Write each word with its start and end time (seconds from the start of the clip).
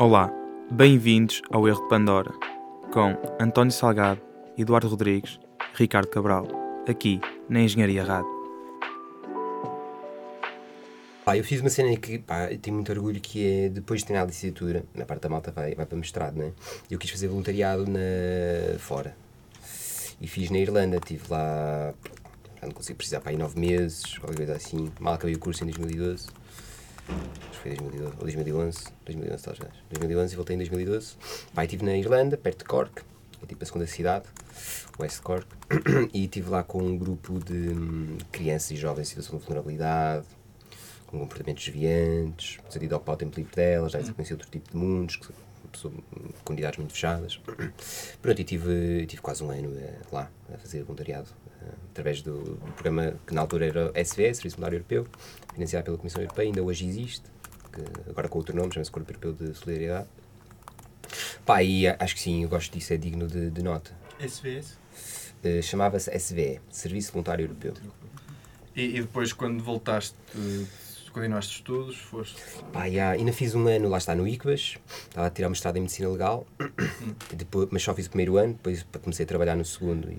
Olá, 0.00 0.32
bem-vindos 0.70 1.42
ao 1.50 1.66
Erro 1.66 1.82
de 1.82 1.88
Pandora, 1.88 2.30
com 2.92 3.16
António 3.42 3.72
Salgado, 3.72 4.22
Eduardo 4.56 4.86
Rodrigues, 4.86 5.40
Ricardo 5.74 6.06
Cabral, 6.06 6.46
aqui 6.88 7.20
na 7.48 7.62
Engenharia 7.62 8.04
Rádio. 8.04 8.30
Pá, 11.24 11.36
eu 11.36 11.42
fiz 11.42 11.60
uma 11.60 11.68
cena 11.68 11.96
que 11.96 12.16
pá, 12.20 12.44
eu 12.48 12.58
tenho 12.58 12.76
muito 12.76 12.92
orgulho 12.92 13.20
que 13.20 13.44
é 13.44 13.68
depois 13.70 13.98
de 13.98 14.06
terminar 14.06 14.22
a 14.22 14.26
licenciatura, 14.28 14.84
na 14.94 15.04
parte 15.04 15.22
da 15.22 15.28
malta 15.28 15.50
vai, 15.50 15.74
vai 15.74 15.84
para 15.84 15.98
mestrado, 15.98 16.36
né? 16.36 16.52
Eu 16.88 16.96
quis 16.96 17.10
fazer 17.10 17.26
voluntariado 17.26 17.84
na, 17.84 18.78
fora. 18.78 19.16
E 20.20 20.28
fiz 20.28 20.48
na 20.48 20.58
Irlanda, 20.58 20.98
estive 20.98 21.24
lá, 21.28 21.92
não 22.62 22.70
consigo 22.70 22.98
precisar 22.98 23.20
para 23.20 23.32
aí 23.32 23.36
nove 23.36 23.58
meses, 23.58 24.16
qualquer 24.18 24.36
coisa 24.36 24.54
assim. 24.54 24.92
Mal 25.00 25.14
acabei 25.14 25.34
o 25.34 25.40
curso 25.40 25.64
em 25.64 25.66
2012. 25.66 26.28
Acho 27.08 27.50
que 27.50 27.56
foi 27.56 27.76
2012, 27.76 28.12
ou 28.12 28.20
2011, 28.20 28.78
2011 29.04 29.42
talvez. 29.44 29.72
2011 29.90 30.32
e 30.32 30.36
voltei 30.36 30.54
em 30.54 30.58
2012. 30.58 31.16
Pá, 31.54 31.64
estive 31.64 31.84
na 31.84 31.96
Irlanda, 31.96 32.36
perto 32.36 32.58
de 32.58 32.64
Cork, 32.64 33.02
é 33.42 33.46
tipo 33.46 33.62
a 33.62 33.66
segunda 33.66 33.86
cidade, 33.86 34.26
West 34.98 35.20
Cork, 35.20 35.46
e 36.12 36.24
estive 36.24 36.50
lá 36.50 36.62
com 36.62 36.82
um 36.82 36.98
grupo 36.98 37.38
de 37.38 37.70
hum, 37.70 38.18
crianças 38.32 38.72
e 38.72 38.76
jovens 38.76 39.06
em 39.06 39.10
situação 39.10 39.38
de 39.38 39.44
vulnerabilidade, 39.44 40.26
com 41.06 41.18
comportamentos 41.18 41.64
desviantes, 41.64 42.58
sentido 42.68 42.94
ao 42.94 43.00
pau 43.00 43.16
tempo 43.16 43.36
livre 43.36 43.54
delas, 43.54 43.92
já 43.92 44.00
conheci 44.12 44.32
outro 44.32 44.50
tipo 44.50 44.70
de 44.70 44.76
mundos, 44.76 45.18
pessoa, 45.72 45.94
comunidades 46.44 46.78
muito 46.78 46.92
fechadas. 46.92 47.40
Pronto, 48.20 48.40
e 48.40 48.44
tive, 48.44 49.06
tive 49.06 49.22
quase 49.22 49.42
um 49.42 49.50
ano 49.50 49.76
eh, 49.78 49.98
lá 50.12 50.30
a 50.52 50.58
fazer 50.58 50.82
voluntariado, 50.82 51.28
através 51.90 52.22
do, 52.22 52.40
do 52.42 52.72
programa 52.72 53.14
que 53.26 53.34
na 53.34 53.40
altura 53.40 53.66
era 53.66 54.04
SVE, 54.04 54.34
Serviço 54.34 54.56
Voluntário 54.56 54.76
Europeu, 54.76 55.06
financiado 55.52 55.84
pela 55.84 55.98
Comissão 55.98 56.22
Europeia, 56.22 56.46
ainda 56.46 56.62
hoje 56.62 56.86
existe, 56.86 57.24
que 57.72 58.10
agora 58.10 58.28
com 58.28 58.38
outro 58.38 58.56
nome, 58.56 58.72
chama-se 58.72 58.90
Corpo 58.90 59.10
Europeu 59.10 59.32
de 59.32 59.54
Solidariedade. 59.54 60.08
Pá, 61.44 61.62
e 61.62 61.86
acho 61.86 62.14
que 62.14 62.20
sim, 62.20 62.42
eu 62.42 62.48
gosto 62.48 62.72
disso, 62.72 62.92
é 62.92 62.96
digno 62.96 63.26
de, 63.26 63.50
de 63.50 63.62
nota. 63.62 63.90
SVS? 64.20 64.78
Uh, 65.42 65.62
Chamava-se 65.62 66.10
SVE, 66.18 66.60
Serviço 66.70 67.12
Voluntário 67.12 67.44
Europeu. 67.44 67.74
E, 68.74 68.96
e, 68.96 69.00
depois, 69.00 69.32
quando 69.32 69.62
voltaste, 69.62 70.14
continuaste 71.12 71.56
estudos? 71.56 71.96
Foste... 71.96 72.40
Pá, 72.72 72.84
yeah, 72.84 73.18
ainda 73.18 73.32
fiz 73.32 73.54
um 73.54 73.66
ano, 73.66 73.88
lá 73.88 73.98
está, 73.98 74.14
no 74.14 74.26
ICBAS, 74.26 74.78
estava 75.08 75.26
a 75.26 75.30
tirar 75.30 75.48
uma 75.48 75.50
mestrado 75.50 75.76
em 75.76 75.80
Medicina 75.80 76.08
Legal, 76.08 76.46
depois, 77.34 77.68
mas 77.70 77.82
só 77.82 77.94
fiz 77.94 78.06
o 78.06 78.10
primeiro 78.10 78.36
ano, 78.36 78.54
depois 78.54 78.86
comecei 79.02 79.24
a 79.24 79.26
trabalhar 79.26 79.56
no 79.56 79.64
segundo 79.64 80.10
e... 80.10 80.18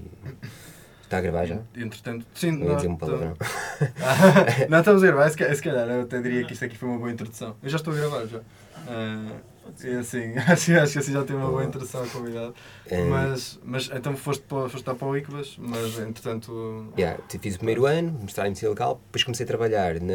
Está 1.09 1.17
a 1.17 1.21
gravar 1.21 1.43
já? 1.43 1.57
Entretanto, 1.75 2.23
sim. 2.35 2.51
Não 2.51 2.75
um 2.75 2.95
palavrão. 2.95 3.33
não, 4.69 4.77
estamos 4.77 5.03
a 5.03 5.07
gravar, 5.07 5.27
se 5.31 5.61
calhar, 5.63 5.89
eu 5.89 6.01
até 6.01 6.21
diria 6.21 6.45
que 6.45 6.53
isto 6.53 6.63
aqui 6.63 6.77
foi 6.77 6.87
uma 6.87 6.99
boa 6.99 7.11
introdução. 7.11 7.55
Eu 7.63 7.69
já 7.69 7.77
estou 7.77 7.95
a 7.95 7.97
gravar 7.97 8.27
já. 8.27 8.37
Uh, 8.37 9.41
e 9.83 9.95
assim, 9.95 10.37
acho, 10.37 10.71
acho 10.77 10.93
que 10.93 10.99
assim 10.99 11.11
já 11.11 11.23
tem 11.23 11.35
uma 11.35 11.49
boa 11.49 11.63
introdução 11.63 12.01
ao 12.01 12.07
convidado. 12.07 12.53
É. 12.85 13.03
Mas, 13.05 13.59
mas 13.63 13.89
então 13.91 14.15
foste, 14.15 14.43
para, 14.43 14.69
foste 14.69 14.83
para 14.83 15.07
o 15.07 15.17
ICBAS, 15.17 15.55
mas 15.57 15.97
entretanto. 15.97 16.93
Yeah, 16.95 17.19
fiz 17.41 17.55
o 17.55 17.57
primeiro 17.57 17.87
ano, 17.87 18.15
mestrado 18.21 18.45
em 18.45 18.49
medicina 18.49 18.69
legal, 18.69 19.01
depois 19.07 19.23
comecei 19.23 19.45
a 19.45 19.47
trabalhar 19.47 19.95
na, 19.99 20.13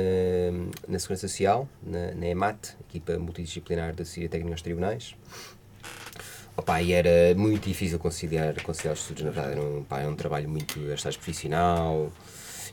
na 0.87 0.99
Segurança 1.01 1.27
Social, 1.27 1.69
na, 1.83 2.15
na 2.15 2.27
EMAT, 2.29 2.77
equipa 2.89 3.19
multidisciplinar 3.19 3.97
da 3.97 4.05
Síria 4.05 4.29
Técnica 4.29 4.55
aos 4.55 4.63
Tribunais. 4.63 5.17
Opa, 6.57 6.81
e 6.81 6.93
era 6.93 7.35
muito 7.37 7.69
difícil 7.69 7.99
conciliar, 7.99 8.63
conciliar 8.63 8.95
os 8.95 9.01
estudos, 9.01 9.25
na 9.25 9.31
verdade, 9.31 9.59
era 9.59 9.61
um, 9.61 9.83
pá, 9.85 10.01
é 10.01 10.07
um 10.07 10.15
trabalho 10.15 10.49
muito 10.49 10.79
estágio 10.93 11.19
profissional, 11.19 12.13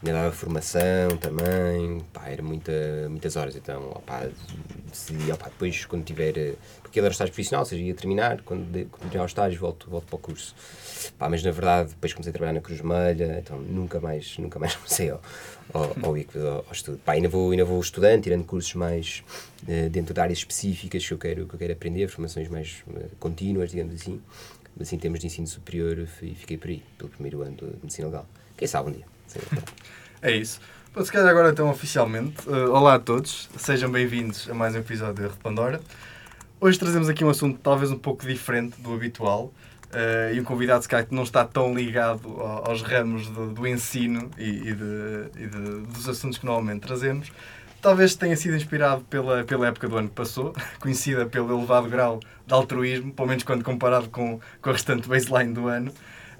ainda 0.04 0.20
dava 0.20 0.32
formação 0.32 1.16
também, 1.20 2.00
pá, 2.12 2.28
era 2.28 2.42
muita, 2.42 2.72
muitas 3.10 3.36
horas, 3.36 3.56
então, 3.56 3.92
opa, 3.92 4.28
decidi, 4.90 5.32
opa, 5.32 5.46
depois 5.46 5.86
quando 5.86 6.04
tiver, 6.04 6.56
porque 6.82 7.00
ele 7.00 7.06
era 7.06 7.12
estágio 7.12 7.34
profissional, 7.34 7.62
ou 7.62 7.66
seja, 7.66 7.84
ia 7.84 7.94
terminar, 7.94 8.42
quando, 8.42 8.66
quando 8.90 9.02
terminar 9.02 9.24
o 9.24 9.28
estágio 9.28 9.60
volto, 9.60 9.90
volto 9.90 10.06
para 10.08 10.16
o 10.16 10.20
curso. 10.20 10.56
Pá, 11.18 11.30
mas 11.30 11.44
na 11.44 11.52
verdade 11.52 11.90
depois 11.90 12.14
comecei 12.14 12.32
a 12.32 12.34
trabalhar 12.34 12.54
na 12.54 12.62
Cruz 12.62 12.80
Vermelha, 12.80 13.40
então 13.40 13.60
nunca 13.60 14.00
mais, 14.00 14.38
nunca 14.38 14.58
mais 14.58 14.74
comecei 14.76 15.12
ao, 15.12 15.22
ao, 15.74 15.84
ao, 15.84 16.16
ao, 16.16 16.66
ao 16.66 16.72
estudo. 16.72 16.98
Pá, 17.06 17.14
ainda 17.14 17.30
vou, 17.30 17.52
ainda 17.52 17.64
vou 17.64 17.80
estudando, 17.80 18.24
tirando 18.24 18.44
cursos 18.44 18.74
mais 18.74 19.24
uh, 19.64 19.90
dentro 19.90 20.14
de 20.14 20.20
áreas 20.20 20.40
específicas 20.40 21.08
que 21.08 21.14
eu 21.14 21.18
quero, 21.18 21.46
que 21.48 21.56
eu 21.56 21.60
quero 21.60 21.74
aprender, 21.74 22.08
formações 22.08 22.48
mais 22.48 22.84
uh, 22.88 23.16
contínuas, 23.20 23.70
digamos 23.70 23.94
assim. 23.96 24.20
Mas 24.76 24.92
em 24.92 24.98
termos 24.98 25.20
de 25.20 25.28
ensino 25.28 25.48
superior, 25.48 26.08
fiquei 26.08 26.58
por 26.58 26.70
aí, 26.70 26.82
pelo 26.98 27.10
primeiro 27.10 27.42
ano 27.42 27.56
de 27.56 27.66
medicina 27.84 28.08
legal. 28.08 28.26
Quem 28.58 28.68
sabe 28.68 28.90
um 28.90 28.94
dia. 28.94 29.11
é 30.22 30.32
isso. 30.32 30.60
Bom, 30.94 31.04
se 31.04 31.12
calhar 31.12 31.30
agora 31.30 31.52
então 31.52 31.70
oficialmente. 31.70 32.48
Uh, 32.48 32.72
olá 32.72 32.96
a 32.96 33.00
todos, 33.00 33.50
sejam 33.58 33.90
bem-vindos 33.90 34.50
a 34.50 34.54
mais 34.54 34.76
um 34.76 34.80
episódio 34.80 35.30
de 35.30 35.38
Pandora. 35.38 35.80
Hoje 36.60 36.78
trazemos 36.78 37.10
aqui 37.10 37.24
um 37.24 37.30
assunto 37.30 37.60
talvez 37.62 37.92
um 37.92 37.98
pouco 37.98 38.26
diferente 38.26 38.80
do 38.82 38.94
habitual. 38.94 39.54
Uh, 39.94 40.34
e 40.34 40.40
um 40.40 40.44
convidado, 40.46 40.88
calhar, 40.88 41.06
que 41.06 41.14
não 41.14 41.24
está 41.24 41.44
tão 41.44 41.74
ligado 41.74 42.42
aos 42.64 42.82
ramos 42.82 43.28
do, 43.28 43.52
do 43.52 43.68
ensino 43.68 44.32
e, 44.38 44.70
e, 44.70 44.74
de, 44.74 45.30
e 45.36 45.48
de, 45.48 45.82
dos 45.88 46.08
assuntos 46.08 46.38
que 46.38 46.46
normalmente 46.46 46.82
trazemos. 46.82 47.30
Talvez 47.82 48.16
tenha 48.16 48.38
sido 48.38 48.56
inspirado 48.56 49.02
pela, 49.02 49.44
pela 49.44 49.68
época 49.68 49.90
do 49.90 49.98
ano 49.98 50.08
que 50.08 50.16
passou, 50.16 50.54
conhecida 50.80 51.26
pelo 51.26 51.58
elevado 51.58 51.90
grau 51.90 52.22
de 52.48 52.54
altruísmo, 52.54 53.12
pelo 53.12 53.28
menos 53.28 53.44
quando 53.44 53.66
comparado 53.66 54.08
com, 54.10 54.40
com 54.62 54.70
a 54.70 54.74
restante 54.74 55.10
baseline 55.10 55.54
do 55.54 55.68
ano, 55.68 55.92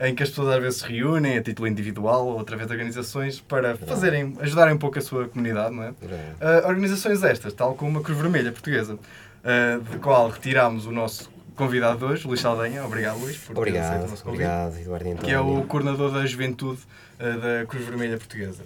em 0.02 0.16
que 0.16 0.24
as 0.24 0.30
pessoas 0.30 0.56
às 0.56 0.62
vezes 0.62 0.80
se 0.80 0.88
reúnem 0.88 1.38
a 1.38 1.44
título 1.44 1.68
individual 1.68 2.28
ou 2.28 2.40
através 2.40 2.68
de 2.68 2.74
organizações 2.74 3.40
para 3.40 3.78
fazerem, 3.78 4.36
ajudarem 4.40 4.74
um 4.74 4.78
pouco 4.78 4.98
a 4.98 5.02
sua 5.02 5.28
comunidade, 5.28 5.76
não 5.76 5.84
é? 5.84 5.90
Uh, 5.90 6.68
organizações 6.68 7.24
estas, 7.24 7.54
tal 7.54 7.76
como 7.76 8.00
a 8.00 8.02
Cruz 8.02 8.18
Vermelha 8.18 8.52
Portuguesa, 8.52 8.96
uh, 8.96 9.82
de 9.92 9.98
qual 10.00 10.30
retirámos 10.30 10.88
o 10.88 10.92
nosso 10.92 11.30
convidado 11.56 12.00
de 12.00 12.06
hoje, 12.06 12.28
Luís 12.28 12.42
Saldanha. 12.42 12.84
Obrigado, 12.84 13.20
Luís, 13.20 13.38
por 13.38 13.56
obrigado, 13.56 13.84
ter 13.84 13.90
aceito 13.90 14.08
o 14.08 14.10
nosso 14.10 14.24
convite. 14.24 14.44
Obrigado, 14.44 14.80
Eduardo 14.80 15.10
Antônio. 15.10 15.24
Que 15.24 15.32
é 15.32 15.40
o 15.40 15.64
coordenador 15.64 16.12
da 16.12 16.26
juventude 16.26 16.82
uh, 17.20 17.40
da 17.40 17.66
Cruz 17.68 17.86
Vermelha 17.86 18.18
Portuguesa. 18.18 18.64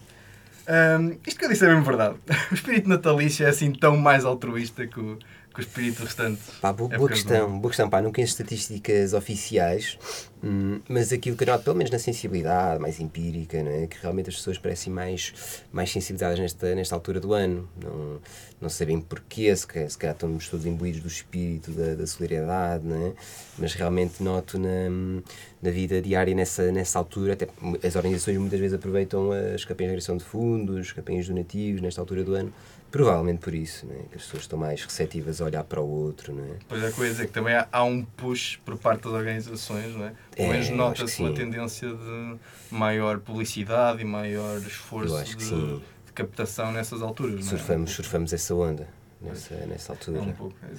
Um, 0.68 1.18
isto 1.28 1.38
que 1.38 1.46
eu 1.46 1.50
disse 1.50 1.66
é 1.66 1.68
mesmo 1.68 1.84
verdade. 1.84 2.16
O 2.50 2.56
espírito 2.56 2.88
natalício 2.88 3.46
é 3.46 3.50
assim 3.50 3.72
tão 3.74 3.98
mais 3.98 4.24
altruísta 4.24 4.88
que 4.88 5.00
o, 5.00 5.20
que 5.56 5.62
o 5.62 5.64
espírito 5.64 6.04
restante. 6.04 6.42
Pá, 6.62 6.74
boa, 6.74 6.90
boa 6.90 7.10
questão, 7.10 7.58
boa 7.60 7.70
questão. 7.72 7.90
Pá, 7.90 8.02
não 8.02 8.12
conheço 8.12 8.34
estatísticas 8.34 9.14
oficiais, 9.14 9.98
hum, 10.44 10.82
mas 10.88 11.14
aquilo 11.14 11.38
que 11.38 11.44
eu 11.44 11.48
noto, 11.48 11.64
pelo 11.64 11.78
menos 11.78 11.90
na 11.90 11.98
sensibilidade 11.98 12.80
mais 12.80 13.00
empírica, 13.00 13.64
não 13.64 13.72
é? 13.72 13.88
que 13.88 13.98
realmente 14.02 14.30
as 14.30 14.36
pessoas 14.36 14.58
parecem 14.58 14.92
mais, 14.92 15.64
mais 15.72 15.90
sensibilizadas 15.92 16.38
nesta, 16.38 16.76
nesta 16.76 16.94
altura 16.94 17.22
do 17.22 17.34
ano. 17.34 17.70
Não, 17.82 18.20
não 18.60 18.70
sabem 18.70 19.00
porquê, 19.00 19.56
se 19.56 19.66
calhar, 19.66 19.90
se 19.90 19.98
calhar 19.98 20.16
estamos 20.16 20.50
todos 20.50 20.66
imbuídos 20.66 21.02
do 21.02 21.08
espírito 21.08 21.72
da, 21.72 21.96
da 21.96 22.06
solidariedade, 22.06 22.86
não 22.86 23.08
é? 23.08 23.14
mas 23.58 23.74
realmente 23.74 24.22
noto 24.22 24.60
na, 24.60 24.90
na 25.62 25.72
vida 25.72 26.02
diária 26.02 26.36
nessa, 26.36 26.72
nessa 26.72 27.00
altura, 27.00 27.34
até 27.34 27.48
as 27.86 27.96
organizações 27.96 28.38
muitas 28.38 28.60
vezes 28.60 28.76
aproveitam 28.76 29.32
as 29.32 29.64
campanhas 29.64 29.78
de 29.78 29.94
agregação 29.94 30.18
de 30.18 30.24
fundos, 30.26 30.92
campanhas 30.92 31.28
donativos 31.28 31.82
nesta 31.82 32.02
altura 32.02 32.24
do 32.24 32.36
ano 32.36 32.54
Provavelmente 32.92 33.40
por 33.40 33.54
isso, 33.54 33.86
né? 33.86 34.06
que 34.10 34.16
as 34.16 34.24
pessoas 34.24 34.44
estão 34.44 34.58
mais 34.58 34.82
receptivas 34.82 35.42
a 35.42 35.46
olhar 35.46 35.64
para 35.64 35.82
o 35.82 35.90
outro. 35.90 36.34
Né? 36.34 36.58
Pois 36.68 36.82
é, 36.82 36.92
coisa 36.92 37.26
que 37.26 37.32
também 37.32 37.54
há, 37.54 37.68
há, 37.72 37.84
um 37.84 38.04
push 38.04 38.58
por 38.64 38.78
parte 38.78 39.04
das 39.04 39.12
organizações, 39.12 39.94
não 39.94 40.06
é? 40.06 40.14
Pelo 40.36 40.48
menos 40.50 40.68
é, 40.68 40.72
nota-se 40.72 41.22
uma 41.22 41.34
tendência 41.34 41.90
de 41.90 42.38
maior 42.72 43.20
publicidade 43.20 44.02
e 44.02 44.06
maior 44.06 44.60
esforço 44.60 45.24
de, 45.26 45.36
de, 45.36 46.14
captação 46.14 46.72
nessas 46.72 47.02
alturas. 47.02 47.44
Surfamos, 47.46 47.92
é? 47.92 47.94
surfamos 47.94 48.32
essa 48.32 48.56
onda 48.56 48.88
nessa, 49.22 49.56
nessa 49.66 49.92
altura. 49.92 50.20
É 50.20 50.22
um 50.22 50.32
pouco, 50.32 50.56
é, 50.64 50.74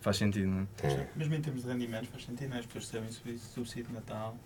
Faz 0.00 0.16
sentido, 0.16 0.48
não 0.48 0.66
é? 0.82 0.86
é? 0.86 1.06
Mesmo 1.14 1.34
em 1.34 1.40
termos 1.40 1.62
de 1.62 1.68
rendimentos, 1.68 2.08
faz 2.08 2.24
sentido, 2.24 2.48
não 2.48 2.56
é? 2.56 2.60
As 2.60 2.66
pessoas 2.66 3.04
recebem 3.04 3.38
subsídio 3.38 3.88
de 3.88 3.92
Natal, 3.92 4.36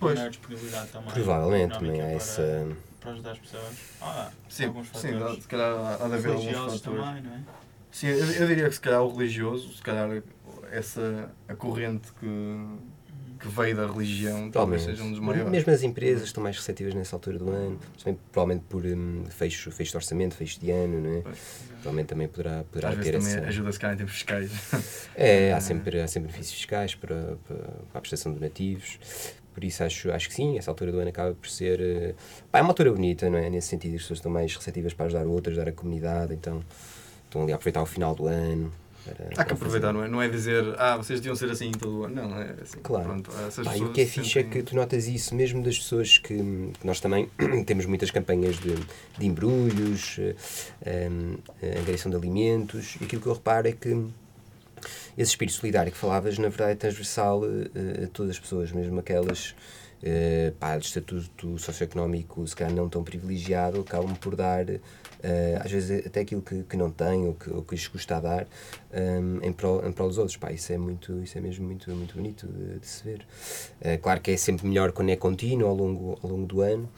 pois. 0.00 0.18
maior 0.18 0.30
disponibilidade 0.30 0.88
também. 0.88 1.10
Provavelmente 1.12 1.78
também 1.78 2.00
há 2.00 2.08
essa 2.08 2.42
para 2.42 2.89
ajudar 3.08 3.32
as 3.32 3.38
pessoas. 3.38 3.74
Ah, 4.00 4.30
sim, 4.48 4.66
alguns 4.66 4.88
fatores. 4.88 5.34
Sim, 5.34 5.40
se 5.40 5.48
calhar 5.48 5.72
há 6.00 6.08
de 6.08 6.14
haver 6.14 6.32
alguns 6.32 6.56
fatores. 6.56 6.82
também, 6.82 7.22
não 7.22 7.32
é? 7.34 7.40
Sim, 7.90 8.06
eu, 8.06 8.32
eu, 8.32 8.46
diria 8.46 8.68
que 8.68 8.74
se 8.74 8.80
calhar 8.80 9.02
o 9.02 9.16
religioso, 9.16 9.72
se 9.72 9.82
calhar 9.82 10.22
essa 10.70 11.30
a 11.48 11.54
corrente 11.56 12.12
que, 12.20 12.78
que 13.40 13.48
veio 13.48 13.74
da 13.74 13.86
religião 13.86 14.48
talvez 14.50 14.82
seja 14.82 15.02
um 15.02 15.10
dos 15.10 15.18
maiores. 15.18 15.50
Mesmo 15.50 15.72
as 15.72 15.82
empresas 15.82 16.24
estão 16.24 16.42
mais 16.42 16.56
receptivas 16.56 16.94
nessa 16.94 17.16
altura 17.16 17.38
do 17.38 17.50
ano, 17.50 17.80
provavelmente 18.30 18.64
por 18.68 18.84
um, 18.86 19.24
fecho, 19.28 19.72
fecho 19.72 19.90
de 19.90 19.96
orçamento, 19.96 20.36
fecho 20.36 20.60
de 20.60 20.70
ano, 20.70 21.00
não 21.00 21.18
é? 21.18 21.20
Pois, 21.22 21.38
provavelmente 21.80 22.06
também 22.08 22.28
poderá, 22.28 22.62
poderá 22.64 22.90
Às 22.90 22.98
ter 22.98 23.12
vezes 23.12 23.34
também 23.34 23.48
ajuda 23.48 23.72
se 23.72 23.80
calhar 23.80 23.94
em 23.94 23.96
termos 23.96 24.12
fiscais. 24.12 24.50
É, 25.16 25.52
há 25.52 25.58
sempre, 25.60 26.00
há 26.00 26.06
sempre 26.06 26.28
benefícios 26.28 26.56
fiscais 26.56 26.94
para, 26.94 27.36
para, 27.48 27.56
para 27.56 27.98
a 27.98 28.00
prestação 28.00 28.32
de 28.32 28.38
donativos. 28.38 28.98
Por 29.52 29.64
isso 29.64 29.82
acho, 29.82 30.10
acho 30.12 30.28
que 30.28 30.34
sim, 30.34 30.56
essa 30.58 30.70
altura 30.70 30.92
do 30.92 30.98
ano 30.98 31.08
acaba 31.10 31.34
por 31.34 31.48
ser. 31.48 31.80
Uh, 31.80 32.14
pá, 32.50 32.58
é 32.58 32.62
uma 32.62 32.70
altura 32.70 32.92
bonita, 32.92 33.28
não 33.28 33.38
é? 33.38 33.50
Nesse 33.50 33.68
sentido, 33.68 33.96
as 33.96 34.02
pessoas 34.02 34.18
estão 34.18 34.30
mais 34.30 34.54
receptivas 34.54 34.94
para 34.94 35.06
ajudar 35.06 35.26
outras, 35.26 35.56
ajudar 35.56 35.70
a 35.70 35.74
comunidade, 35.74 36.34
então 36.34 36.62
estão 37.24 37.42
ali 37.42 37.52
a 37.52 37.56
aproveitar 37.56 37.82
o 37.82 37.86
final 37.86 38.14
do 38.14 38.26
ano. 38.26 38.72
Para, 39.04 39.42
Há 39.42 39.44
que 39.44 39.52
aproveitar, 39.54 39.92
não 39.92 40.04
é? 40.04 40.08
Não 40.08 40.20
é 40.20 40.28
dizer, 40.28 40.62
ah, 40.78 40.96
vocês 40.96 41.20
deviam 41.20 41.34
ser 41.34 41.50
assim 41.50 41.70
todo 41.72 42.00
o 42.00 42.04
ano. 42.04 42.14
Não, 42.14 42.40
é 42.40 42.54
assim. 42.60 42.78
Claro. 42.82 43.04
Pronto, 43.04 43.30
Pá, 43.64 43.76
e 43.76 43.82
o 43.82 43.92
que 43.92 44.02
é 44.02 44.06
fixe 44.06 44.38
é 44.38 44.42
que 44.42 44.62
tu 44.62 44.76
notas 44.76 45.08
isso 45.08 45.34
mesmo 45.34 45.62
das 45.62 45.78
pessoas 45.78 46.18
que, 46.18 46.36
que 46.36 46.86
nós 46.86 47.00
também 47.00 47.28
temos 47.66 47.86
muitas 47.86 48.10
campanhas 48.10 48.56
de, 48.58 48.74
de 49.18 49.26
embrulhos, 49.26 50.18
um, 50.18 51.36
eh, 51.62 51.78
angariação 51.78 52.10
de 52.10 52.16
alimentos, 52.16 52.96
e 53.00 53.04
aquilo 53.04 53.22
que 53.22 53.28
eu 53.28 53.32
reparo 53.32 53.68
é 53.68 53.72
que 53.72 54.06
esse 55.16 55.30
espírito 55.30 55.56
solidário 55.56 55.92
que 55.92 55.98
falavas, 55.98 56.38
na 56.38 56.48
verdade, 56.48 56.72
é 56.72 56.74
transversal 56.74 57.42
uh, 57.42 58.04
a 58.04 58.06
todas 58.08 58.32
as 58.32 58.38
pessoas, 58.38 58.72
mesmo 58.72 58.98
aquelas 59.00 59.50
uh, 60.02 60.52
pá, 60.58 60.76
de 60.76 60.86
estatuto 60.86 61.58
socioeconómico, 61.58 62.46
se 62.46 62.56
calhar 62.56 62.74
não 62.74 62.88
tão 62.88 63.02
privilegiado, 63.02 63.80
acabam 63.80 64.14
por 64.16 64.36
dar, 64.36 64.64
uh, 64.68 64.78
às 65.62 65.70
vezes, 65.70 66.06
até 66.06 66.20
aquilo 66.20 66.42
que, 66.42 66.62
que 66.62 66.76
não 66.76 66.90
têm 66.90 67.26
ou 67.26 67.34
que, 67.34 67.50
ou 67.50 67.62
que 67.62 67.74
lhes 67.74 67.88
custa 67.88 68.16
a 68.16 68.20
dar 68.20 68.46
um, 68.92 69.40
em, 69.42 69.52
prol, 69.52 69.86
em 69.86 69.92
prol 69.92 70.08
dos 70.08 70.18
outros. 70.18 70.36
Pá, 70.36 70.52
isso, 70.52 70.72
é 70.72 70.78
muito, 70.78 71.22
isso 71.22 71.36
é 71.36 71.40
mesmo 71.40 71.66
muito, 71.66 71.90
muito 71.90 72.14
bonito 72.14 72.46
de, 72.46 72.78
de 72.78 72.86
se 72.86 73.04
ver. 73.04 73.26
claro 74.00 74.20
que 74.20 74.30
é 74.30 74.36
sempre 74.36 74.66
melhor 74.66 74.92
quando 74.92 75.10
é 75.10 75.16
contínuo 75.16 75.68
ao 75.68 75.74
longo, 75.74 76.18
ao 76.22 76.30
longo 76.30 76.46
do 76.46 76.60
ano, 76.60 76.88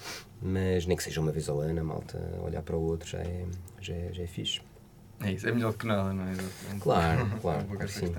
mas 0.40 0.86
nem 0.86 0.96
que 0.96 1.02
seja 1.02 1.20
uma 1.20 1.30
vez 1.30 1.48
ao 1.48 1.60
ano, 1.60 1.80
a 1.80 1.84
malta 1.84 2.18
olhar 2.44 2.62
para 2.62 2.76
o 2.76 2.82
outro 2.82 3.08
já 3.08 3.18
é, 3.18 3.44
já 3.80 3.94
é, 3.94 4.10
já 4.12 4.22
é 4.22 4.26
fixe. 4.26 4.60
É 5.22 5.32
isso, 5.32 5.48
é 5.48 5.52
melhor 5.52 5.72
do 5.72 5.78
que 5.78 5.86
nada, 5.86 6.12
não 6.12 6.24
é? 6.24 6.34
Claro, 6.80 7.30
claro. 7.40 7.64
claro 7.64 7.88
sim. 7.88 8.14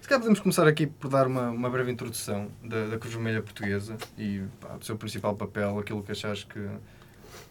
Se 0.00 0.08
calhar 0.08 0.20
podemos 0.20 0.40
começar 0.40 0.66
aqui 0.66 0.86
por 0.86 1.08
dar 1.08 1.26
uma, 1.26 1.50
uma 1.50 1.70
breve 1.70 1.90
introdução 1.90 2.48
da, 2.62 2.86
da 2.86 2.98
Cruz 2.98 3.14
Vermelha 3.14 3.42
Portuguesa 3.42 3.96
e 4.18 4.42
pá, 4.60 4.76
do 4.76 4.84
seu 4.84 4.96
principal 4.96 5.36
papel, 5.36 5.78
aquilo 5.78 6.02
que 6.02 6.10
achas 6.10 6.44
que, 6.44 6.60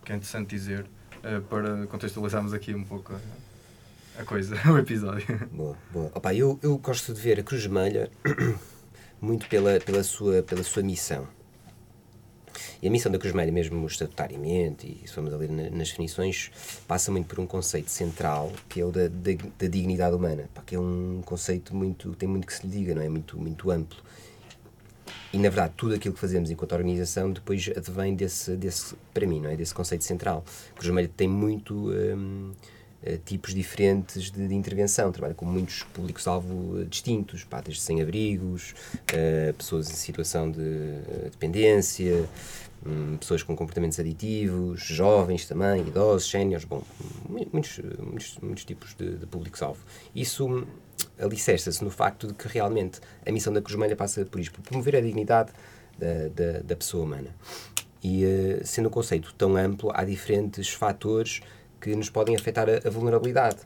que 0.03 0.11
é 0.11 0.15
interessante 0.15 0.49
dizer, 0.49 0.85
uh, 1.23 1.41
para 1.43 1.85
contextualizarmos 1.87 2.53
aqui 2.53 2.73
um 2.73 2.83
pouco 2.83 3.13
a, 3.13 4.21
a 4.21 4.25
coisa, 4.25 4.55
o 4.69 4.77
episódio. 4.77 5.47
Boa, 5.51 5.77
boa. 5.91 6.11
Opa, 6.13 6.33
eu, 6.33 6.59
eu 6.61 6.77
gosto 6.77 7.13
de 7.13 7.21
ver 7.21 7.39
a 7.39 7.43
Cruz 7.43 7.63
Vermelha 7.63 8.09
muito 9.21 9.47
pela, 9.47 9.79
pela, 9.79 10.03
sua, 10.03 10.43
pela 10.43 10.63
sua 10.63 10.83
missão 10.83 11.27
e 12.81 12.87
a 12.87 12.91
missão 12.91 13.11
da 13.11 13.17
Cruz 13.17 13.33
Vermelha, 13.33 13.51
mesmo 13.51 13.85
estatutariamente, 13.85 14.87
e 14.87 15.07
se 15.07 15.13
formos 15.13 15.33
ali 15.33 15.47
nas 15.47 15.89
definições, 15.89 16.51
passa 16.87 17.11
muito 17.11 17.27
por 17.27 17.39
um 17.39 17.47
conceito 17.47 17.89
central, 17.89 18.51
que 18.67 18.81
é 18.81 18.85
o 18.85 18.91
da, 18.91 19.07
da, 19.07 19.31
da 19.57 19.67
dignidade 19.67 20.15
humana, 20.15 20.49
que 20.65 20.75
é 20.75 20.79
um 20.79 21.21
conceito 21.25 21.75
muito, 21.75 22.15
tem 22.15 22.27
muito 22.27 22.45
que 22.45 22.53
se 22.53 22.65
lhe 22.65 22.71
diga, 22.71 22.95
não 22.95 23.01
é? 23.01 23.09
Muito, 23.09 23.37
muito 23.37 23.71
amplo. 23.71 23.97
E, 25.31 25.37
na 25.37 25.49
verdade, 25.49 25.73
tudo 25.77 25.93
aquilo 25.93 26.13
que 26.13 26.19
fazemos 26.19 26.49
enquanto 26.49 26.71
organização 26.73 27.31
depois 27.31 27.69
advém 27.75 28.15
desse, 28.15 28.55
desse 28.55 28.95
para 29.13 29.27
mim, 29.27 29.39
não 29.39 29.49
é? 29.49 29.55
Desse 29.55 29.73
conceito 29.73 30.03
central. 30.03 30.43
A 30.71 30.73
Cruz 30.73 30.85
Vermelha 30.87 31.11
tem 31.15 31.27
muito... 31.27 31.91
Hum, 31.91 32.51
tipos 33.25 33.53
diferentes 33.53 34.29
de, 34.29 34.47
de, 34.47 34.55
intervenção. 34.55 35.11
Trabalha 35.11 35.33
com 35.33 35.45
muitos 35.45 35.83
públicos-alvo 35.83 36.85
distintos, 36.85 37.43
pá, 37.43 37.61
desde 37.61 37.81
sem-abrigos, 37.81 38.73
uh, 39.13 39.53
pessoas 39.53 39.89
em 39.89 39.93
situação 39.93 40.51
de 40.51 40.59
dependência, 41.31 42.27
um, 42.85 43.17
pessoas 43.17 43.43
com 43.43 43.55
comportamentos 43.55 43.99
aditivos, 43.99 44.81
jovens 44.81 45.45
também, 45.45 45.81
idosos, 45.87 46.29
séniores, 46.29 46.65
bom, 46.65 46.83
muitos, 47.29 47.79
muitos, 47.99 48.37
muitos 48.41 48.65
tipos 48.65 48.95
de, 48.95 49.17
de 49.17 49.25
públicos-alvo. 49.25 49.79
Isso 50.13 50.47
hum, 50.47 50.65
alicerça-se 51.17 51.83
no 51.83 51.89
facto 51.89 52.27
de 52.27 52.33
que 52.33 52.47
realmente 52.47 52.99
a 53.25 53.31
missão 53.31 53.53
da 53.53 53.61
Cruz 53.61 53.79
passa 53.95 54.25
por 54.25 54.39
isto, 54.39 54.53
por 54.53 54.61
promover 54.61 54.95
a 54.95 55.01
dignidade 55.01 55.51
da, 55.97 56.27
da, 56.33 56.59
da 56.59 56.75
pessoa 56.75 57.03
humana. 57.03 57.35
E 58.01 58.23
sendo 58.63 58.87
um 58.87 58.91
conceito 58.91 59.33
tão 59.37 59.57
amplo, 59.57 59.91
há 59.93 60.05
diferentes 60.05 60.69
fatores 60.69 61.41
que 61.79 61.95
nos 61.95 62.09
podem 62.09 62.35
afetar 62.35 62.67
a, 62.69 62.87
a 62.87 62.89
vulnerabilidade. 62.89 63.59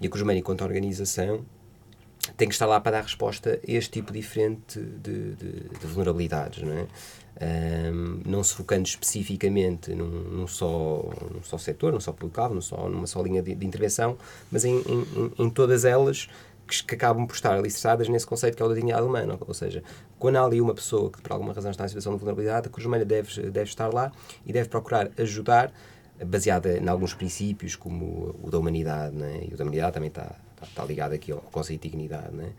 E 0.00 0.06
a 0.06 0.10
Cruz 0.10 0.28
enquanto 0.36 0.62
organização, 0.62 1.44
tem 2.36 2.48
que 2.48 2.54
estar 2.54 2.66
lá 2.66 2.80
para 2.80 2.92
dar 2.92 3.02
resposta 3.02 3.60
a 3.66 3.70
este 3.70 3.92
tipo 3.92 4.12
diferente 4.12 4.80
de, 4.80 5.34
de, 5.34 5.52
de 5.68 5.86
vulnerabilidades, 5.86 6.62
não 6.62 6.72
é? 6.72 6.86
Um, 7.38 8.22
não 8.24 8.42
se 8.42 8.54
focando 8.54 8.88
especificamente 8.88 9.94
num, 9.94 10.06
num, 10.06 10.46
só, 10.46 11.04
num 11.34 11.42
só 11.42 11.58
setor, 11.58 11.92
num 11.92 12.00
só 12.00 12.10
público 12.10 12.48
num 12.48 12.62
só, 12.62 12.88
numa 12.88 13.06
só 13.06 13.22
linha 13.22 13.42
de, 13.42 13.54
de 13.54 13.66
intervenção, 13.66 14.16
mas 14.50 14.64
em, 14.64 14.78
em, 14.78 15.32
em, 15.38 15.50
todas 15.50 15.84
elas 15.84 16.30
que, 16.66 16.82
que, 16.82 16.94
acabam 16.94 17.26
por 17.26 17.34
estar 17.34 17.52
alicerçadas 17.52 18.08
nesse 18.08 18.26
conceito 18.26 18.56
que 18.56 18.62
é 18.62 18.64
o 18.64 18.68
da 18.70 18.74
dignidade 18.74 19.06
humana. 19.06 19.36
Ou 19.38 19.52
seja, 19.52 19.82
quando 20.18 20.36
há 20.36 20.44
ali 20.44 20.62
uma 20.62 20.74
pessoa 20.74 21.10
que 21.10 21.20
por 21.20 21.30
alguma 21.32 21.52
razão 21.52 21.70
está 21.70 21.84
em 21.84 21.88
situação 21.88 22.14
de 22.14 22.18
vulnerabilidade, 22.18 22.70
a 22.72 22.80
Vermelha 22.80 23.04
deve, 23.04 23.50
deve 23.50 23.68
estar 23.68 23.92
lá 23.92 24.10
e 24.46 24.52
deve 24.52 24.70
procurar 24.70 25.10
ajudar 25.18 25.70
baseada 26.24 26.78
em 26.78 26.88
alguns 26.88 27.14
princípios, 27.14 27.76
como 27.76 28.34
o 28.42 28.50
da 28.50 28.58
humanidade, 28.58 29.14
né? 29.14 29.46
e 29.50 29.54
o 29.54 29.56
da 29.56 29.64
humanidade 29.64 29.94
também 29.94 30.08
está, 30.08 30.34
está, 30.54 30.66
está 30.66 30.84
ligado 30.84 31.12
aqui 31.12 31.32
ao 31.32 31.38
conceito 31.38 31.82
de 31.82 31.90
dignidade. 31.90 32.34
Né? 32.34 32.52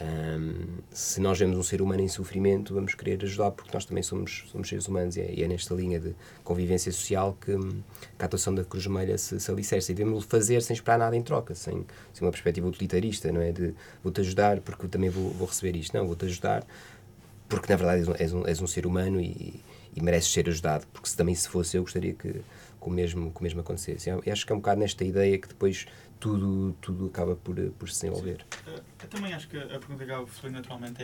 Um, 0.00 0.78
se 0.90 1.20
nós 1.20 1.38
vemos 1.38 1.58
um 1.58 1.62
ser 1.62 1.82
humano 1.82 2.00
em 2.00 2.08
sofrimento, 2.08 2.72
vamos 2.72 2.94
querer 2.94 3.22
ajudar, 3.24 3.50
porque 3.50 3.70
nós 3.74 3.84
também 3.84 4.02
somos, 4.02 4.44
somos 4.50 4.68
seres 4.68 4.88
humanos, 4.88 5.16
e 5.16 5.20
é, 5.20 5.34
e 5.34 5.42
é 5.42 5.48
nesta 5.48 5.74
linha 5.74 6.00
de 6.00 6.14
convivência 6.42 6.90
social 6.90 7.36
que, 7.38 7.54
que 7.56 8.22
a 8.22 8.24
atuação 8.24 8.54
da 8.54 8.64
Cruz 8.64 8.84
Vermelha 8.84 9.18
se, 9.18 9.38
se 9.38 9.50
alicerça. 9.50 9.92
E 9.92 9.94
devemos 9.94 10.24
fazer 10.24 10.62
sem 10.62 10.74
esperar 10.74 10.98
nada 10.98 11.16
em 11.16 11.22
troca, 11.22 11.54
sem, 11.54 11.84
sem 12.12 12.26
uma 12.26 12.30
perspectiva 12.30 12.66
utilitarista, 12.66 13.30
não 13.30 13.42
é? 13.42 13.52
De 13.52 13.74
vou-te 14.02 14.20
ajudar 14.20 14.60
porque 14.60 14.88
também 14.88 15.10
vou, 15.10 15.30
vou 15.32 15.46
receber 15.46 15.76
isto. 15.76 15.94
Não, 15.96 16.06
vou-te 16.06 16.24
ajudar 16.24 16.64
porque 17.52 17.70
na 17.70 17.76
verdade 17.76 18.00
és 18.00 18.08
um, 18.08 18.14
és 18.14 18.32
um, 18.32 18.46
és 18.46 18.60
um 18.62 18.66
ser 18.66 18.86
humano 18.86 19.20
e, 19.20 19.60
e 19.94 20.02
mereces 20.02 20.32
ser 20.32 20.48
ajudado, 20.48 20.86
porque 20.90 21.06
se 21.06 21.14
também 21.14 21.34
se 21.34 21.46
fosse 21.46 21.76
eu 21.76 21.82
gostaria 21.82 22.14
que 22.14 22.40
com 22.82 22.90
o 22.90 22.92
mesmo, 22.92 23.30
com 23.30 23.40
o 23.40 23.42
mesmo 23.44 23.60
acontecesse. 23.60 24.10
Eu 24.10 24.20
acho 24.32 24.44
que 24.44 24.52
é 24.52 24.54
um 24.56 24.58
bocado 24.58 24.80
nesta 24.80 25.04
ideia 25.04 25.38
que 25.38 25.46
depois 25.46 25.86
tudo, 26.18 26.76
tudo 26.80 27.06
acaba 27.06 27.36
por, 27.36 27.54
por 27.78 27.88
se 27.88 28.00
desenvolver. 28.00 28.44
Sim. 28.64 28.74
Eu 29.02 29.08
também 29.08 29.32
acho 29.32 29.48
que 29.48 29.56
a 29.56 29.78
pergunta 29.78 30.04
que 30.04 30.10
acaba 30.10 30.26
por 30.26 30.50
naturalmente 30.50 31.02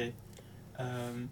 é 0.77 0.83
um, 0.83 1.29